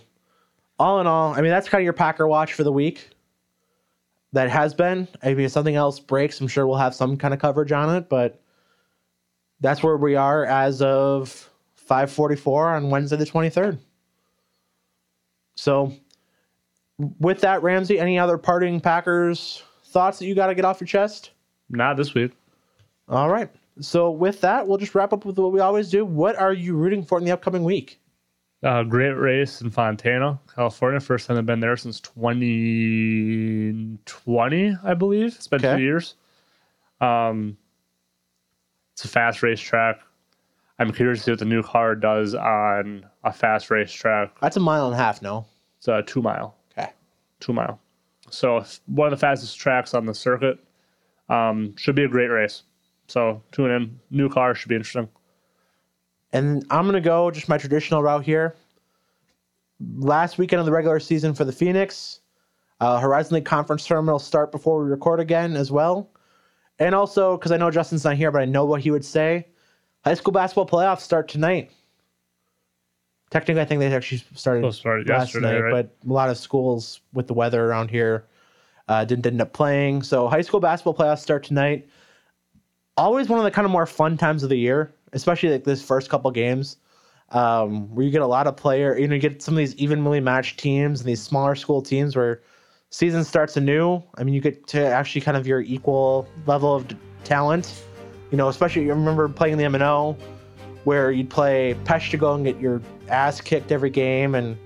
all 0.79 1.01
in 1.01 1.07
all, 1.07 1.35
I 1.35 1.41
mean 1.41 1.51
that's 1.51 1.69
kind 1.69 1.81
of 1.81 1.85
your 1.85 1.93
Packer 1.93 2.27
watch 2.27 2.53
for 2.53 2.65
the 2.65 2.73
week. 2.73 3.11
That 4.33 4.51
has 4.51 4.75
been. 4.75 5.07
I 5.23 5.29
mean, 5.29 5.47
if 5.47 5.53
something 5.53 5.77
else 5.77 6.01
breaks, 6.01 6.41
I'm 6.41 6.49
sure 6.49 6.67
we'll 6.67 6.77
have 6.77 6.95
some 6.95 7.17
kind 7.17 7.33
of 7.33 7.39
coverage 7.39 7.71
on 7.71 7.95
it. 7.95 8.09
But 8.09 8.43
that's 9.61 9.81
where 9.83 9.97
we 9.97 10.17
are 10.17 10.45
as 10.45 10.83
of 10.83 11.49
5:44 11.89 12.77
on 12.77 12.91
Wednesday 12.91 13.17
the 13.17 13.27
23rd. 13.27 13.79
So, 15.57 15.93
with 17.21 17.41
that, 17.43 17.63
Ramsay, 17.63 17.99
any 17.99 18.19
other 18.19 18.39
parting 18.39 18.81
Packers 18.81 19.63
thoughts 19.87 20.19
that 20.19 20.27
you 20.27 20.35
got 20.35 20.49
to 20.49 20.55
get 20.55 20.65
off 20.65 20.81
your 20.81 20.89
chest? 20.89 21.31
Not 21.71 21.97
this 21.97 22.13
week. 22.15 22.33
All 23.09 23.31
right. 23.31 23.49
So, 23.81 24.11
with 24.11 24.41
that, 24.41 24.67
we'll 24.67 24.79
just 24.79 24.95
wrap 24.95 25.13
up 25.13 25.25
with 25.25 25.39
what 25.39 25.53
we 25.53 25.61
always 25.61 25.91
do. 25.91 26.05
What 26.05 26.37
are 26.37 26.53
you 26.53 26.75
rooting 26.75 27.05
for 27.05 27.19
in 27.19 27.25
the 27.25 27.31
upcoming 27.31 27.65
week? 27.65 28.01
Uh, 28.65 28.83
great 28.83 29.13
race 29.13 29.61
in 29.61 29.71
Fontana, 29.71 30.41
California. 30.55 30.99
First 30.99 31.27
time 31.27 31.37
I've 31.37 31.45
been 31.45 31.61
there 31.61 31.77
since 31.77 32.01
2020, 32.01 34.77
I 34.83 34.95
believe. 34.95 35.35
It's 35.35 35.47
been 35.47 35.63
Okay. 35.65 35.77
two 35.77 35.83
years. 35.83 36.15
Um, 37.01 37.59
it's 38.95 39.05
a 39.05 39.09
fast 39.09 39.43
racetrack. 39.43 40.01
I'm 40.79 40.93
curious 40.93 41.19
to 41.21 41.25
see 41.27 41.31
what 41.33 41.41
the 41.41 41.45
new 41.45 41.63
car 41.63 41.95
does 41.95 42.35
on 42.35 43.05
a 43.23 43.33
fast 43.33 43.71
racetrack. 43.71 44.41
That's 44.41 44.57
a 44.57 44.61
mile 44.61 44.87
and 44.87 44.95
a 44.95 44.99
half, 44.99 45.21
no? 45.21 45.45
It's 45.77 45.89
a 45.89 46.03
two 46.03 46.23
mile. 46.23 46.57
Okay. 46.77 46.91
two 47.41 47.53
mile. 47.53 47.79
So 48.31 48.65
one 48.87 49.09
of 49.09 49.11
the 49.11 49.19
fastest 49.21 49.59
tracks 49.59 49.93
on 49.93 50.07
the 50.07 50.15
circuit. 50.15 50.59
Um, 51.29 51.77
should 51.77 51.95
be 51.97 52.05
a 52.05 52.09
great 52.09 52.29
race. 52.29 52.63
So 53.09 53.43
tune 53.53 53.71
in. 53.71 54.01
New 54.11 54.31
car 54.31 54.55
should 54.55 54.71
be 54.71 54.75
interesting. 54.75 55.09
And 56.35 56.67
I'm 56.69 56.83
going 56.85 56.95
to 56.95 57.01
go 57.01 57.31
just 57.31 57.49
my 57.49 57.57
traditional 57.57 58.03
route 58.03 58.25
here. 58.25 58.57
Last 59.97 60.37
weekend 60.37 60.59
of 60.59 60.67
the 60.67 60.73
regular 60.73 60.99
season 60.99 61.33
for 61.33 61.45
the 61.45 61.53
Phoenix. 61.53 62.21
Uh, 62.81 62.99
Horizon 62.99 63.37
League 63.37 63.45
Conference 63.45 63.87
tournament 63.87 64.15
will 64.15 64.19
start 64.19 64.51
before 64.51 64.83
we 64.83 64.91
record 64.91 65.21
again 65.21 65.57
as 65.57 65.71
well. 65.71 66.11
And 66.81 66.93
also, 66.93 67.37
because 67.37 67.53
I 67.53 67.57
know 67.57 67.71
Justin's 67.71 68.05
not 68.05 68.17
here, 68.17 68.33
but 68.33 68.43
I 68.43 68.47
know 68.47 68.65
what 68.65 68.81
he 68.81 68.91
would 68.91 69.05
say. 69.05 69.47
High 70.05 70.15
school 70.15 70.33
basketball 70.33 70.67
playoffs 70.67 71.01
start 71.01 71.29
tonight. 71.29 71.71
Technically, 73.31 73.63
I 73.63 73.65
think 73.65 73.79
they 73.79 73.95
actually 73.95 74.23
started 74.35 74.61
Supposed 74.61 74.79
to 74.79 74.81
start 74.81 75.07
last 75.07 75.35
yesterday, 75.35 75.53
night, 75.53 75.61
right? 75.61 75.71
but 76.03 76.09
a 76.09 76.13
lot 76.13 76.31
of 76.31 76.37
schools 76.37 77.01
with 77.13 77.29
the 77.29 77.35
weather 77.35 77.65
around 77.65 77.91
here 77.91 78.27
uh, 78.89 79.05
didn't 79.05 79.27
end 79.27 79.41
up 79.41 79.53
playing. 79.53 80.03
So 80.03 80.27
high 80.29 80.43
school 80.43 80.61
basketball 80.61 80.95
playoffs 80.95 81.21
start 81.21 81.45
tonight. 81.45 81.89
Always 82.97 83.29
one 83.29 83.39
of 83.39 83.45
the 83.45 83.51
kind 83.53 83.65
of 83.65 83.71
more 83.71 83.87
fun 83.87 84.17
times 84.17 84.43
of 84.43 84.51
the 84.51 84.59
year, 84.59 84.93
especially 85.15 85.51
like 85.51 85.65
this 85.65 85.83
first 85.83 86.11
couple 86.11 86.31
games, 86.31 86.77
um, 87.31 87.95
where 87.95 88.05
you 88.05 88.11
get 88.11 88.23
a 88.23 88.27
lot 88.27 88.47
of 88.47 88.57
player. 88.57 88.99
You 88.99 89.09
know, 89.09 89.15
you 89.15 89.21
get 89.21 89.41
some 89.43 89.55
of 89.55 89.59
these 89.59 89.75
evenly 89.77 90.21
matched 90.21 90.59
teams 90.59 91.01
and 91.01 91.09
these 91.09 91.23
smaller 91.23 91.55
school 91.55 91.81
teams 91.81 92.15
where 92.17 92.43
season 92.91 93.25
starts 93.25 93.57
anew. 93.57 94.03
I 94.17 94.25
mean, 94.25 94.35
you 94.35 94.41
get 94.41 94.67
to 94.69 94.85
actually 94.85 95.23
kind 95.23 95.37
of 95.37 95.47
your 95.47 95.61
equal 95.61 96.29
level 96.47 96.75
of 96.75 96.89
d- 96.89 96.97
talent. 97.25 97.85
You 98.31 98.37
know, 98.37 98.49
especially 98.49 98.83
you 98.83 98.91
remember 98.91 99.29
playing 99.29 99.57
the 99.57 99.65
M 99.65 99.75
and 99.75 99.85
O, 99.85 100.17
where 100.85 101.11
you'd 101.11 101.31
play 101.31 101.77
Peshtigo 101.85 102.35
and 102.35 102.45
get 102.45 102.61
your 102.61 102.83
ass 103.09 103.41
kicked 103.41 103.71
every 103.71 103.91
game, 103.91 104.35
and 104.35 104.57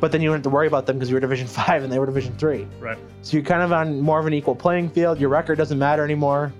but 0.00 0.12
then 0.12 0.22
you 0.22 0.30
wouldn't 0.30 0.44
have 0.44 0.50
to 0.50 0.54
worry 0.54 0.66
about 0.66 0.86
them 0.86 0.96
because 0.96 1.10
you 1.10 1.16
were 1.16 1.20
Division 1.20 1.46
Five 1.46 1.82
and 1.82 1.92
they 1.92 1.98
were 1.98 2.06
Division 2.06 2.36
Three. 2.36 2.66
Right. 2.78 2.98
So 3.22 3.36
you're 3.36 3.44
kind 3.44 3.62
of 3.62 3.72
on 3.72 4.00
more 4.00 4.18
of 4.18 4.26
an 4.26 4.32
equal 4.32 4.56
playing 4.56 4.90
field. 4.90 5.20
Your 5.20 5.28
record 5.28 5.58
doesn't 5.58 5.78
matter 5.78 6.04
anymore. 6.04 6.52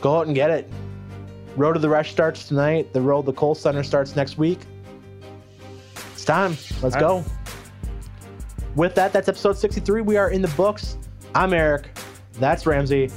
Go 0.00 0.18
out 0.18 0.26
and 0.26 0.34
get 0.34 0.50
it. 0.50 0.70
Road 1.56 1.72
to 1.72 1.78
the 1.78 1.88
Resch 1.88 2.10
starts 2.10 2.46
tonight. 2.46 2.92
The 2.92 3.00
Road 3.00 3.26
the 3.26 3.32
Kohl 3.32 3.54
Center 3.54 3.82
starts 3.82 4.14
next 4.14 4.38
week. 4.38 4.60
It's 6.12 6.24
time. 6.24 6.56
Let's 6.82 6.96
go. 6.96 7.24
With 8.74 8.94
that, 8.94 9.12
that's 9.12 9.28
episode 9.28 9.56
63. 9.56 10.02
We 10.02 10.16
are 10.18 10.30
in 10.30 10.42
the 10.42 10.48
books. 10.48 10.98
I'm 11.34 11.54
Eric. 11.54 11.88
That's 12.34 12.66
Ramsay. 12.66 13.10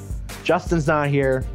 Justin's 0.44 0.88
not 0.88 1.10
here. 1.10 1.45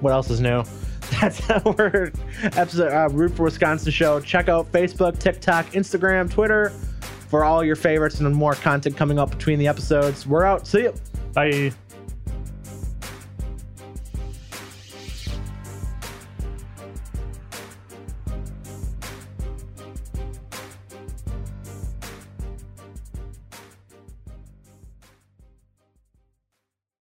What 0.00 0.12
else 0.12 0.28
is 0.28 0.40
new? 0.40 0.64
That's 1.20 1.48
our 1.50 2.10
episode 2.42 2.92
uh, 2.92 3.08
Root 3.10 3.36
for 3.36 3.44
Wisconsin 3.44 3.92
show. 3.92 4.18
Check 4.20 4.48
out 4.48 4.70
Facebook, 4.72 5.18
TikTok, 5.18 5.66
Instagram, 5.72 6.30
Twitter 6.30 6.70
for 7.28 7.44
all 7.44 7.62
your 7.62 7.76
favorites 7.76 8.20
and 8.20 8.34
more 8.34 8.54
content 8.54 8.96
coming 8.96 9.18
up 9.18 9.30
between 9.30 9.58
the 9.58 9.68
episodes. 9.68 10.26
We're 10.26 10.44
out. 10.44 10.66
See 10.66 10.82
you. 10.82 10.94
Bye. 11.34 11.72